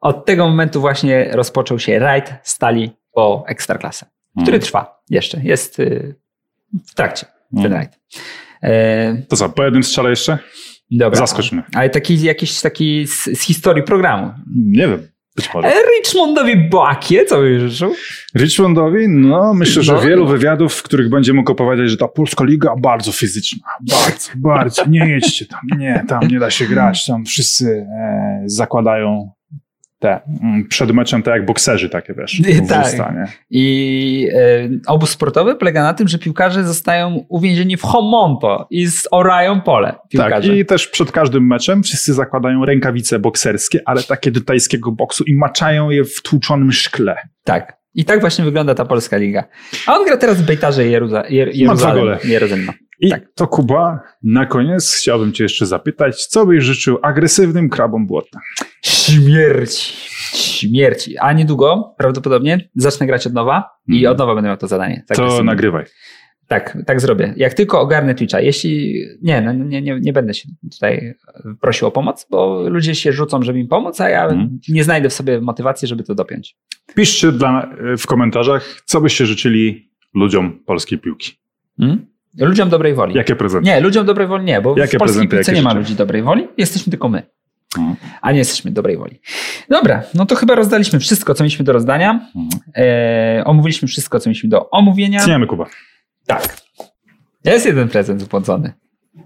Od 0.00 0.26
tego 0.26 0.48
momentu 0.48 0.80
właśnie 0.80 1.28
rozpoczął 1.32 1.78
się 1.78 1.98
rajd 1.98 2.34
Stali 2.42 2.90
po 3.12 3.44
Ekstraklasę, 3.48 4.06
który 4.32 4.44
Hmm. 4.46 4.60
trwa 4.60 5.02
jeszcze. 5.10 5.40
Jest 5.42 5.78
y, 5.80 6.14
w 6.88 6.94
trakcie 6.94 7.26
ten 7.26 7.62
Hmm. 7.62 7.72
rajd. 7.72 7.98
E, 8.62 9.22
To 9.28 9.36
co, 9.36 9.48
po 9.48 9.64
jednym 9.64 9.82
strzale 9.82 10.10
jeszcze? 10.10 10.38
dobra. 10.90 11.18
Zaskocz 11.18 11.52
mnie. 11.52 11.62
Ale 11.74 11.90
taki, 11.90 12.22
jakiś 12.22 12.60
taki 12.60 13.06
z, 13.06 13.24
z 13.24 13.40
historii 13.42 13.82
programu. 13.82 14.30
Nie 14.56 14.88
wiem. 14.88 15.08
Być 15.36 15.54
może. 15.54 15.72
Richmondowi 15.98 16.56
Boakie, 16.56 17.24
co 17.24 17.40
byś 17.40 17.60
życzył? 17.60 17.94
Richmondowi, 18.36 19.08
no 19.08 19.54
myślę, 19.54 19.82
że 19.82 19.92
No. 19.92 20.00
wielu 20.00 20.26
wywiadów, 20.26 20.74
w 20.74 20.82
których 20.82 21.08
będzie 21.08 21.32
mógł 21.32 21.52
opowiadać, 21.52 21.90
że 21.90 21.96
ta 21.96 22.08
polska 22.08 22.44
liga 22.44 22.74
bardzo 22.78 23.12
fizyczna. 23.12 23.68
Bardzo, 23.90 24.30
bardzo. 24.36 24.84
Nie 24.88 25.08
jedźcie 25.08 25.46
tam. 25.46 25.60
Nie, 25.78 26.04
tam 26.08 26.28
nie 26.28 26.38
da 26.38 26.50
się 26.50 26.66
grać. 26.66 27.06
Tam 27.06 27.24
wszyscy 27.24 27.86
e, 28.00 28.42
zakładają 28.46 29.30
te 30.04 30.20
mm, 30.42 30.64
przed 30.68 30.92
meczem 30.92 31.22
tak 31.22 31.34
jak 31.34 31.46
bokserzy 31.46 31.88
takie, 31.88 32.14
wiesz, 32.14 32.40
w 32.42 32.68
Tak. 32.68 33.28
I 33.50 34.28
e, 34.34 34.68
obóz 34.86 35.10
sportowy 35.10 35.54
polega 35.56 35.82
na 35.82 35.94
tym, 35.94 36.08
że 36.08 36.18
piłkarze 36.18 36.64
zostają 36.64 37.24
uwięzieni 37.28 37.76
w 37.76 37.82
homonto 37.82 38.66
i 38.70 38.86
zorają 38.86 39.60
pole 39.60 39.92
Tak, 39.92 40.00
piłkarze. 40.10 40.56
i 40.58 40.64
też 40.64 40.86
przed 40.88 41.12
każdym 41.12 41.46
meczem 41.46 41.82
wszyscy 41.82 42.14
zakładają 42.14 42.64
rękawice 42.64 43.18
bokserskie, 43.18 43.80
ale 43.86 44.02
takie 44.02 44.30
do 44.30 44.40
tajskiego 44.40 44.92
boksu 44.92 45.24
i 45.26 45.34
maczają 45.34 45.90
je 45.90 46.04
w 46.04 46.22
tłuczonym 46.22 46.72
szkle. 46.72 47.16
Tak. 47.44 47.76
I 47.96 48.04
tak 48.04 48.20
właśnie 48.20 48.44
wygląda 48.44 48.74
ta 48.74 48.84
polska 48.84 49.16
liga. 49.16 49.44
A 49.86 49.94
on 49.98 50.04
gra 50.06 50.16
teraz 50.16 50.42
w 50.42 50.46
Bejtarze 50.46 50.82
Jeruza- 50.82 51.24
Jer- 51.30 51.50
Jeruzalem. 51.54 51.96
gole. 51.98 52.18
Jerozolima. 52.24 52.72
I 53.00 53.10
Tak. 53.10 53.22
to 53.34 53.46
Kuba, 53.46 54.00
na 54.22 54.46
koniec 54.46 54.94
chciałbym 54.94 55.32
cię 55.32 55.44
jeszcze 55.44 55.66
zapytać, 55.66 56.26
co 56.26 56.46
byś 56.46 56.64
życzył 56.64 56.98
agresywnym 57.02 57.68
krabom 57.70 58.06
błotna? 58.06 58.40
Śmierci. 58.82 59.92
Śmierci. 60.36 61.18
A 61.18 61.32
niedługo, 61.32 61.94
prawdopodobnie, 61.98 62.68
zacznę 62.76 63.06
grać 63.06 63.26
od 63.26 63.32
nowa 63.32 63.70
i 63.88 63.92
Mhm. 63.96 64.12
od 64.12 64.18
nowa 64.18 64.34
będę 64.34 64.48
miał 64.48 64.56
to 64.56 64.66
zadanie. 64.68 65.02
Tak 65.08 65.16
to 65.18 65.42
nagrywaj. 65.42 65.84
Tak, 66.48 66.78
tak 66.86 67.00
zrobię. 67.00 67.34
Jak 67.36 67.54
tylko 67.54 67.80
ogarnę 67.80 68.14
Twitcha, 68.14 68.40
jeśli. 68.40 69.04
Nie, 69.22 69.40
no, 69.40 69.52
nie, 69.52 69.82
nie, 69.82 70.00
nie 70.00 70.12
będę 70.12 70.34
się 70.34 70.48
tutaj 70.72 71.14
prosił 71.60 71.88
o 71.88 71.90
pomoc, 71.90 72.26
bo 72.30 72.68
ludzie 72.68 72.94
się 72.94 73.12
rzucą, 73.12 73.42
żeby 73.42 73.58
im 73.58 73.68
pomóc, 73.68 74.00
a 74.00 74.08
ja 74.08 74.24
Mhm. 74.24 74.58
nie 74.68 74.84
znajdę 74.84 75.08
w 75.08 75.12
sobie 75.12 75.40
motywacji, 75.40 75.88
żeby 75.88 76.02
to 76.04 76.14
dopiąć. 76.14 76.56
Piszcie 76.94 77.32
dla, 77.32 77.70
w 77.98 78.06
komentarzach, 78.06 78.82
co 78.84 79.00
byście 79.00 79.26
życzyli 79.26 79.90
ludziom 80.14 80.58
polskiej 80.66 80.98
piłki. 80.98 81.32
Hmm? 81.78 82.06
Ludziom 82.38 82.68
dobrej 82.68 82.94
woli. 82.94 83.14
Jakie 83.14 83.36
prezenty? 83.36 83.70
Nie, 83.70 83.80
ludziom 83.80 84.06
dobrej 84.06 84.26
woli 84.26 84.44
nie, 84.44 84.60
bo 84.60 84.78
Jakie 84.78 84.96
w 84.96 85.00
polskiej 85.00 85.28
piłce 85.28 85.52
nie 85.52 85.62
ma 85.62 85.74
ludzi 85.74 85.94
dobrej 85.94 86.22
woli, 86.22 86.48
jesteśmy 86.56 86.90
tylko 86.90 87.08
my. 87.08 87.22
Mhm. 87.78 87.96
A 88.22 88.32
nie 88.32 88.38
jesteśmy 88.38 88.70
dobrej 88.70 88.96
woli. 88.96 89.20
Dobra, 89.68 90.02
no 90.14 90.26
to 90.26 90.34
chyba 90.34 90.54
rozdaliśmy 90.54 90.98
wszystko, 91.00 91.34
co 91.34 91.44
mieliśmy 91.44 91.64
do 91.64 91.72
rozdania. 91.72 92.10
Mhm. 92.36 92.62
E, 92.76 93.42
omówiliśmy 93.44 93.88
wszystko, 93.88 94.20
co 94.20 94.30
mieliśmy 94.30 94.48
do 94.48 94.70
omówienia. 94.70 95.20
Cniemy 95.20 95.46
Kuba. 95.46 95.66
Tak. 96.26 96.56
Jest 97.44 97.66
jeden 97.66 97.88
prezent 97.88 98.22
wypłacony. 98.22 98.72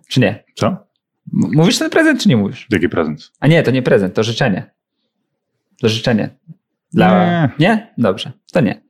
Czy 0.08 0.20
nie? 0.20 0.44
Co? 0.54 0.76
Mówisz 1.32 1.78
ten 1.78 1.90
prezent, 1.90 2.22
czy 2.22 2.28
nie 2.28 2.36
mówisz? 2.36 2.66
Jaki 2.70 2.88
prezent? 2.88 3.32
A 3.40 3.46
nie, 3.46 3.62
to 3.62 3.70
nie 3.70 3.82
prezent, 3.82 4.14
to 4.14 4.22
życzenie. 4.22 4.70
To 5.80 5.88
życzenie. 5.88 6.30
Dla... 6.92 7.42
Nie. 7.42 7.50
Nie? 7.58 7.94
Dobrze, 7.98 8.32
to 8.52 8.60
nie. 8.60 8.82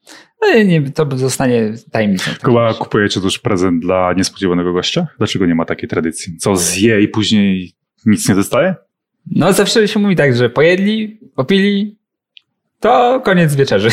No, 0.42 0.62
nie. 0.62 0.90
To 0.90 1.18
zostanie 1.18 1.72
tajemnicą. 1.92 2.30
Kuba, 2.42 2.74
kupujecie 2.74 3.20
też 3.20 3.38
prezent 3.38 3.82
dla 3.82 4.12
niespodziewanego 4.12 4.72
gościa? 4.72 5.06
Dlaczego 5.18 5.46
nie 5.46 5.54
ma 5.54 5.64
takiej 5.64 5.88
tradycji? 5.88 6.36
Co, 6.36 6.56
zje 6.56 7.00
i 7.00 7.08
później 7.08 7.72
nic 8.06 8.28
nie 8.28 8.34
dostaje? 8.34 8.74
No 9.30 9.52
zawsze 9.52 9.88
się 9.88 10.00
mówi 10.00 10.16
tak, 10.16 10.36
że 10.36 10.50
pojedli, 10.50 11.20
popili, 11.34 11.98
to 12.80 13.20
koniec 13.24 13.54
wieczerzy. 13.54 13.88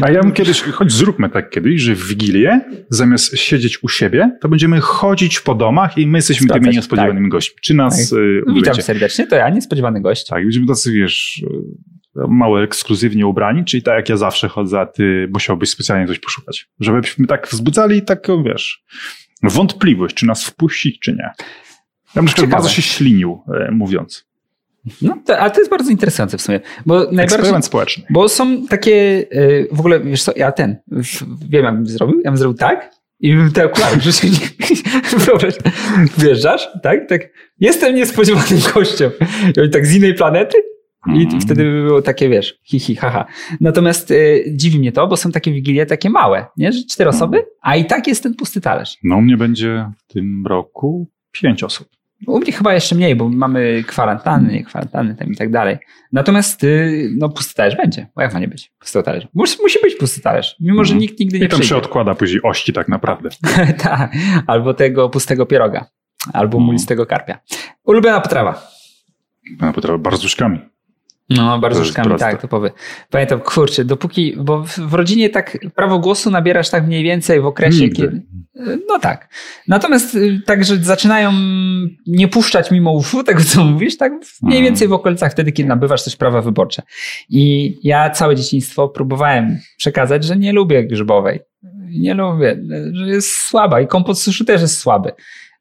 A 0.00 0.10
ja 0.10 0.20
bym 0.22 0.32
kiedyś, 0.38 0.62
choć 0.62 0.92
zróbmy 0.92 1.28
tak 1.30 1.50
kiedyś, 1.50 1.82
że 1.82 1.94
w 1.94 2.06
Wigilię, 2.08 2.60
zamiast 2.88 3.38
siedzieć 3.38 3.82
u 3.82 3.88
siebie, 3.88 4.38
to 4.40 4.48
będziemy 4.48 4.80
chodzić 4.80 5.40
po 5.40 5.54
domach 5.54 5.98
i 5.98 6.06
my 6.06 6.18
jesteśmy 6.18 6.44
Sprawdzać, 6.44 6.64
tymi 6.64 6.76
niespodziewanymi 6.76 7.28
gośćmi. 7.28 7.56
Czy 7.62 7.74
nas 7.74 8.10
Tak. 8.10 8.18
y, 8.18 8.42
Witam 8.54 8.74
serdecznie, 8.74 9.26
to 9.26 9.36
ja, 9.36 9.48
niespodziewany 9.48 10.00
gość. 10.00 10.26
Tak, 10.26 10.42
będziemy 10.42 10.66
tacy, 10.66 10.92
wiesz, 10.92 11.44
mało 12.14 12.62
ekskluzywnie 12.62 13.26
ubrani, 13.26 13.64
czyli 13.64 13.82
tak 13.82 13.96
jak 13.96 14.08
ja 14.08 14.16
zawsze 14.16 14.48
chodzę, 14.48 14.80
a 14.80 14.86
ty 14.86 15.28
musiałbyś 15.32 15.70
specjalnie 15.70 16.06
coś 16.06 16.18
poszukać. 16.18 16.68
Żebyśmy 16.80 17.26
tak 17.26 17.48
wzbudzali 17.48 18.02
taką, 18.02 18.42
wiesz, 18.42 18.84
wątpliwość, 19.42 20.14
czy 20.14 20.26
nas 20.26 20.44
wpuścić, 20.44 20.98
czy 21.00 21.12
nie. 21.12 21.30
Ja 22.14 22.22
bym 22.22 22.28
Ciekawe. 22.28 22.46
bardzo 22.46 22.68
się 22.68 22.82
ślinił, 22.82 23.42
e, 23.54 23.70
mówiąc. 23.70 24.26
No, 25.02 25.18
to, 25.26 25.38
ale 25.38 25.50
to 25.50 25.58
jest 25.60 25.70
bardzo 25.70 25.90
interesujące 25.90 26.38
w 26.38 26.42
sumie, 26.42 26.60
bo. 26.86 27.10
Eksperyment 27.10 27.64
społeczny. 27.64 28.04
Bo 28.10 28.28
są 28.28 28.66
takie, 28.66 29.26
y, 29.32 29.68
w 29.72 29.80
ogóle, 29.80 30.00
wiesz 30.00 30.22
co, 30.22 30.32
ja 30.36 30.52
ten, 30.52 30.76
w- 30.88 31.50
wiem 31.50 31.64
jak 31.64 31.74
bym 31.74 31.86
zrobił, 31.86 32.20
ja 32.24 32.30
bym 32.30 32.38
zrobił 32.38 32.58
tak 32.58 32.90
i 33.20 33.34
bym 33.36 33.52
te 33.52 33.64
okulary, 33.66 34.00
się 34.12 34.30
nie, 34.30 34.38
wyobraź, 35.18 35.54
wjeżdżasz, 36.18 36.68
tak, 36.82 37.08
tak, 37.08 37.20
jestem 37.60 37.94
niespodziewanym 37.94 38.58
gościem 38.74 39.10
i 39.56 39.60
oni 39.60 39.70
tak 39.70 39.86
z 39.86 39.94
innej 39.96 40.14
planety 40.14 40.56
i 41.06 41.22
Mhm. 41.22 41.40
wtedy 41.40 41.64
by 41.64 41.82
było 41.82 42.02
takie, 42.02 42.28
wiesz, 42.28 42.58
hi, 42.64 42.78
hi, 42.80 42.96
haha. 42.96 43.24
Natomiast 43.60 44.10
y, 44.10 44.44
dziwi 44.54 44.78
mnie 44.78 44.92
to, 44.92 45.06
bo 45.06 45.16
są 45.16 45.30
takie 45.32 45.52
wigilie 45.52 45.86
takie 45.86 46.10
małe, 46.10 46.46
nie, 46.56 46.72
że 46.72 46.78
cztery 46.90 47.08
Mhm. 47.08 47.22
osoby, 47.22 47.44
a 47.62 47.76
i 47.76 47.84
tak 47.84 48.06
jest 48.06 48.22
ten 48.22 48.34
pusty 48.34 48.60
talerz. 48.60 48.96
No, 49.04 49.16
u 49.16 49.22
mnie 49.22 49.36
będzie 49.36 49.90
w 50.08 50.12
tym 50.12 50.46
roku 50.46 51.10
pięć 51.32 51.62
osób. 51.62 51.88
U 52.26 52.38
mnie 52.38 52.52
chyba 52.52 52.74
jeszcze 52.74 52.94
mniej, 52.94 53.16
bo 53.16 53.28
mamy 53.28 53.84
kwarantanny, 53.86 54.52
nie 54.52 54.64
kwarantanny 54.64 55.14
tam 55.14 55.32
i 55.32 55.36
tak 55.36 55.50
dalej. 55.50 55.78
Natomiast 56.12 56.64
y, 56.64 57.10
no, 57.18 57.28
pusty 57.28 57.54
talerz 57.54 57.76
będzie. 57.76 58.06
Bo 58.16 58.22
jak 58.22 58.32
ma 58.34 58.40
nie 58.40 58.48
być 58.48 58.72
pusty 58.78 59.02
talerz? 59.02 59.26
Musi, 59.34 59.56
musi 59.62 59.78
być 59.82 59.94
pusty 59.96 60.20
talerz, 60.20 60.56
mimo 60.60 60.84
że 60.84 60.92
Mhm. 60.92 61.00
nikt 61.00 61.20
nigdy 61.20 61.38
nie 61.38 61.44
I 61.46 61.48
tam 61.48 61.62
się 61.62 61.76
odkłada 61.76 62.14
później 62.14 62.42
ości 62.42 62.72
tak 62.72 62.88
naprawdę. 62.88 63.28
tak, 63.82 64.12
albo 64.46 64.74
tego 64.74 65.08
pustego 65.08 65.46
pieroga, 65.46 65.86
albo 66.32 66.56
Mhm. 66.56 66.64
mulistego 66.66 67.06
karpia. 67.06 67.38
Ulubiona 67.84 68.20
potrawa. 68.20 68.66
No, 69.60 69.72
potrafię 69.72 69.98
barzuszkami. 69.98 70.58
No, 71.36 71.60
proste. 71.60 72.30
tak, 72.30 72.40
topowy. 72.42 72.70
Pamiętam, 73.10 73.40
kurczę, 73.40 73.84
dopóki, 73.84 74.34
bo 74.38 74.64
w, 74.64 74.94
rodzinie 74.94 75.30
tak 75.30 75.58
prawo 75.74 75.98
głosu 75.98 76.30
nabierasz 76.30 76.70
tak 76.70 76.86
mniej 76.86 77.04
więcej 77.04 77.40
w 77.40 77.46
okresie, 77.46 77.80
Nigdy. 77.80 77.96
kiedy... 78.02 78.22
No 78.88 78.98
tak. 78.98 79.28
Natomiast 79.68 80.14
y, 80.14 80.40
tak, 80.46 80.64
że 80.64 80.76
zaczynają 80.76 81.32
nie 82.06 82.28
puszczać 82.28 82.70
mimo 82.70 82.92
uszu 82.92 83.24
tego, 83.24 83.44
co 83.44 83.64
mówisz, 83.64 83.96
tak 83.96 84.12
mniej 84.12 84.58
Mhm. 84.58 84.64
więcej 84.64 84.88
w 84.88 84.92
okolicach 84.92 85.32
wtedy, 85.32 85.52
kiedy 85.52 85.68
nabywasz 85.68 86.04
też 86.04 86.16
prawa 86.16 86.42
wyborcze. 86.42 86.82
I 87.28 87.74
ja 87.82 88.10
całe 88.10 88.36
dzieciństwo 88.36 88.88
próbowałem 88.88 89.58
przekazać, 89.76 90.24
że 90.24 90.36
nie 90.36 90.52
lubię 90.52 90.84
grzybowej. 90.86 91.40
Nie 91.90 92.14
lubię, 92.14 92.56
że 92.92 93.08
jest 93.08 93.28
słaba 93.30 93.80
i 93.80 93.86
kompot 93.86 94.18
suszu 94.18 94.44
też 94.44 94.60
jest 94.60 94.78
słaby. 94.78 95.12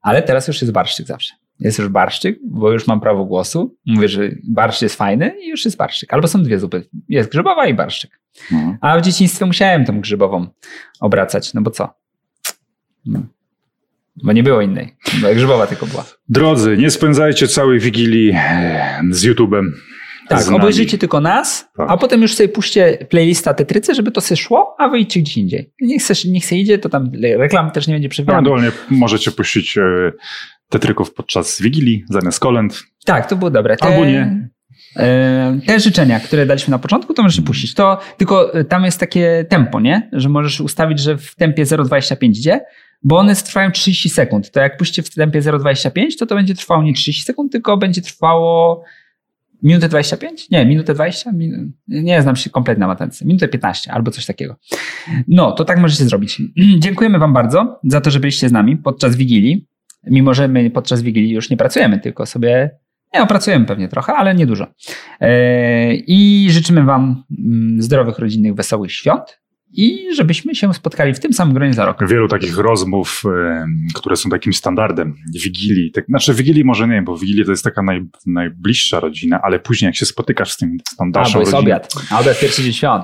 Ale 0.02 0.22
teraz 0.22 0.48
już 0.48 0.62
jest 0.62 0.74
barszczyk 0.74 1.08
zawsze. 1.08 1.34
Jest 1.62 1.80
już 1.80 1.88
barszczyk, 1.88 2.40
bo 2.44 2.72
już 2.72 2.88
mam 2.88 3.02
prawo 3.02 3.26
głosu. 3.26 3.78
Mówię, 3.86 4.08
że 4.08 4.30
barszcz 4.44 4.82
jest 4.82 4.96
fajny 4.96 5.36
i 5.44 5.50
już 5.50 5.66
jest 5.66 5.78
barszczyk. 5.78 6.14
Albo 6.14 6.28
są 6.28 6.44
dwie 6.44 6.60
zupy. 6.60 6.86
Jest 7.10 7.32
grzybowa 7.32 7.68
i 7.68 7.74
barszczyk. 7.74 8.20
No. 8.52 8.78
A 8.82 9.00
w 9.00 9.02
dzieciństwie 9.02 9.46
musiałem 9.46 9.86
tą 9.86 10.02
grzybową 10.02 10.48
obracać, 11.00 11.54
no 11.54 11.62
bo 11.62 11.72
co? 11.72 11.90
No. 13.06 13.20
Bo 14.24 14.32
nie 14.32 14.44
było 14.44 14.62
innej. 14.62 14.96
Bo 15.22 15.34
grzybowa 15.34 15.68
tylko 15.68 15.86
była. 15.86 16.06
Drodzy, 16.30 16.78
nie 16.78 16.92
spędzajcie 16.92 17.48
całej 17.48 17.80
Wigilii 17.80 18.32
e, 18.36 19.02
z 19.12 19.26
YouTube'em. 19.26 19.66
Tak, 20.38 20.46
nami. 20.46 20.58
obejrzyjcie 20.58 20.98
tylko 20.98 21.20
nas, 21.22 21.70
Tak. 21.78 21.90
a 21.90 21.98
potem 21.98 22.22
już 22.22 22.36
sobie 22.36 22.50
puśćcie 22.50 22.98
playlista 23.10 23.54
Tetrycy, 23.54 23.96
żeby 23.96 24.12
to 24.12 24.22
sobie 24.22 24.38
szło, 24.38 24.76
a 24.80 24.88
wyjdźcie 24.90 25.20
gdzieś 25.20 25.38
indziej. 25.38 25.72
Niech 25.82 26.04
se, 26.04 26.14
niech 26.30 26.46
se 26.46 26.56
idzie, 26.56 26.78
to 26.80 26.90
tam 26.90 27.12
reklam 27.38 27.72
też 27.72 27.88
nie 27.88 27.94
będzie 27.94 28.10
przewijany. 28.10 28.38
Ewentualnie 28.40 28.72
możecie 28.90 29.32
puścić 29.32 29.78
e, 29.78 29.82
tetryków 30.70 31.14
podczas 31.14 31.62
Wigilii 31.62 32.06
zamiast 32.10 32.40
kolęd. 32.40 32.84
Tak, 33.06 33.30
to 33.30 33.36
było 33.36 33.52
dobre. 33.52 33.78
Te, 33.78 33.86
Albo 33.88 34.06
nie. 34.06 34.50
e, 34.98 35.60
Te 35.68 35.80
życzenia, 35.80 36.20
które 36.20 36.46
daliśmy 36.46 36.72
na 36.72 36.80
początku, 36.80 37.14
to 37.14 37.24
możesz 37.24 37.42
puścić. 37.42 37.74
To 37.74 38.00
tylko 38.18 38.54
e, 38.54 38.64
tam 38.64 38.84
jest 38.86 39.00
takie 39.00 39.46
tempo, 39.50 39.80
nie? 39.80 40.10
Że 40.14 40.30
możesz 40.30 40.62
ustawić, 40.62 41.00
że 41.00 41.18
w 41.18 41.36
tempie 41.36 41.66
0,25 41.66 42.26
idzie, 42.30 42.60
bo 43.04 43.18
one 43.18 43.36
trwają 43.36 43.72
30 43.72 44.10
sekund. 44.10 44.52
To 44.52 44.60
jak 44.60 44.78
puścicie 44.78 45.04
w 45.04 45.10
tempie 45.10 45.42
0,25, 45.42 46.06
to 46.20 46.26
to 46.26 46.36
będzie 46.36 46.56
trwało 46.56 46.84
nie 46.84 46.94
30 46.94 47.24
sekund, 47.24 47.52
tylko 47.52 47.78
będzie 47.78 48.02
trwało 48.02 48.84
minutę 49.64 49.90
25? 49.90 50.50
Nie, 50.50 50.66
minutę 50.66 50.94
20? 50.94 51.32
Min... 51.32 51.72
Nie 51.88 52.22
znam 52.22 52.36
się 52.36 52.50
kompletnie 52.50 52.80
na 52.80 52.88
matematyce. 52.88 53.26
Minutę 53.26 53.48
15 53.48 53.92
albo 53.92 54.12
coś 54.12 54.26
takiego. 54.26 54.56
No, 55.28 55.52
to 55.52 55.66
tak 55.66 55.80
możecie 55.80 56.06
zrobić. 56.06 56.42
Dziękujemy 56.80 57.20
Wam 57.20 57.34
bardzo 57.34 57.80
za 57.84 58.02
to, 58.02 58.12
że 58.12 58.20
byliście 58.20 58.50
z 58.50 58.52
nami 58.52 58.78
podczas 58.78 59.16
Wigilii. 59.16 59.68
Mimo, 60.04 60.34
że 60.34 60.48
my 60.48 60.70
podczas 60.70 61.02
Wigilii 61.02 61.32
już 61.32 61.50
nie 61.50 61.58
pracujemy, 61.58 62.00
tylko 62.00 62.26
sobie 62.26 62.72
nie, 63.14 63.20
no, 63.20 63.28
pracujemy 63.28 63.66
pewnie 63.66 63.88
trochę, 63.88 64.14
ale 64.14 64.36
niedużo. 64.36 64.68
E, 65.22 65.94
I 65.94 66.48
życzymy 66.50 66.84
Wam 66.84 67.24
mm, 67.40 67.82
zdrowych, 67.82 68.20
rodzinnych, 68.20 68.56
wesołych 68.56 68.92
świąt 68.92 69.41
i 69.74 70.08
żebyśmy 70.16 70.56
się 70.56 70.74
spotkali 70.74 71.14
w 71.14 71.20
tym 71.20 71.34
samym 71.34 71.54
gronie 71.54 71.74
za 71.74 71.86
rok. 71.86 72.08
Wielu 72.08 72.28
takich 72.28 72.58
rozmów, 72.58 73.24
e, 73.26 73.66
które 73.96 74.16
są 74.16 74.30
takim 74.30 74.54
standardem 74.54 75.14
Wigilii. 75.44 75.92
Tak, 75.92 76.06
znaczy 76.06 76.34
Wigilii 76.34 76.64
może 76.64 76.88
nie, 76.88 77.02
bo 77.02 77.18
Wigilii 77.18 77.46
to 77.46 77.52
jest 77.52 77.64
taka 77.64 77.82
naj, 77.82 78.02
najbliższa 78.26 79.00
rodzina, 79.00 79.40
ale 79.44 79.60
później 79.60 79.88
jak 79.88 79.96
się 79.96 80.06
spotykasz 80.06 80.52
z 80.52 80.58
tym 80.58 80.78
tą 80.98 81.06
A, 81.06 81.12
bo 81.12 81.20
jest 81.20 81.34
rodziną, 81.34 81.58
obiad. 81.58 81.94
A 82.12 82.20
obiad 82.20 82.40
pierwszy 82.40 82.64
dzień 82.64 82.74
świąt. 82.74 83.04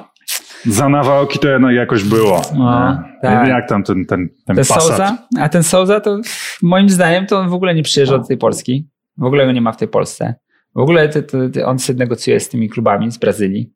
za 0.65 0.89
nawałki 0.89 1.39
to 1.39 1.49
jednak 1.49 1.75
jakoś 1.75 2.03
było. 2.03 2.41
No, 2.57 2.99
tak. 3.21 3.47
Jak 3.47 3.69
tam 3.69 3.83
ten, 3.83 4.05
ten, 4.05 4.29
ten 4.45 4.55
Ten 4.55 4.65
Passat? 4.65 4.83
Souza, 4.83 5.17
a 5.39 5.49
ten 5.49 5.63
Souza 5.63 5.99
to 5.99 6.21
moim 6.61 6.89
zdaniem 6.89 7.25
to 7.25 7.39
on 7.39 7.49
w 7.49 7.53
ogóle 7.53 7.75
nie 7.75 7.83
przyjeżdża 7.83 8.17
do 8.17 8.23
tej 8.25 8.37
Polski. 8.37 8.89
W 9.17 9.23
ogóle 9.23 9.45
go 9.45 9.51
nie 9.51 9.61
ma 9.61 9.71
w 9.71 9.77
tej 9.77 9.87
Polsce. 9.87 10.35
W 10.75 10.79
ogóle 10.79 11.09
to, 11.09 11.21
to, 11.21 11.49
to 11.49 11.65
on 11.65 11.79
sobie 11.79 11.99
negocjuje 11.99 12.39
z 12.39 12.49
tymi 12.49 12.69
klubami 12.69 13.11
z 13.11 13.17
Brazylii. 13.17 13.73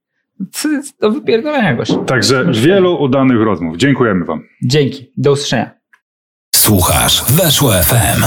To, 0.61 0.69
do 1.01 1.11
wypierdolenia 1.11 1.75
goś. 1.75 1.89
Także 2.07 2.45
wielu 2.51 2.95
udanych 3.01 3.41
rozmów. 3.41 3.77
Dziękujemy 3.77 4.25
Wam. 4.25 4.43
Dzięki. 4.63 5.11
Do 5.17 5.31
usłyszenia. 5.31 5.71
Słuchasz 6.55 7.23
Weszło 7.31 7.71
FM. 7.71 8.23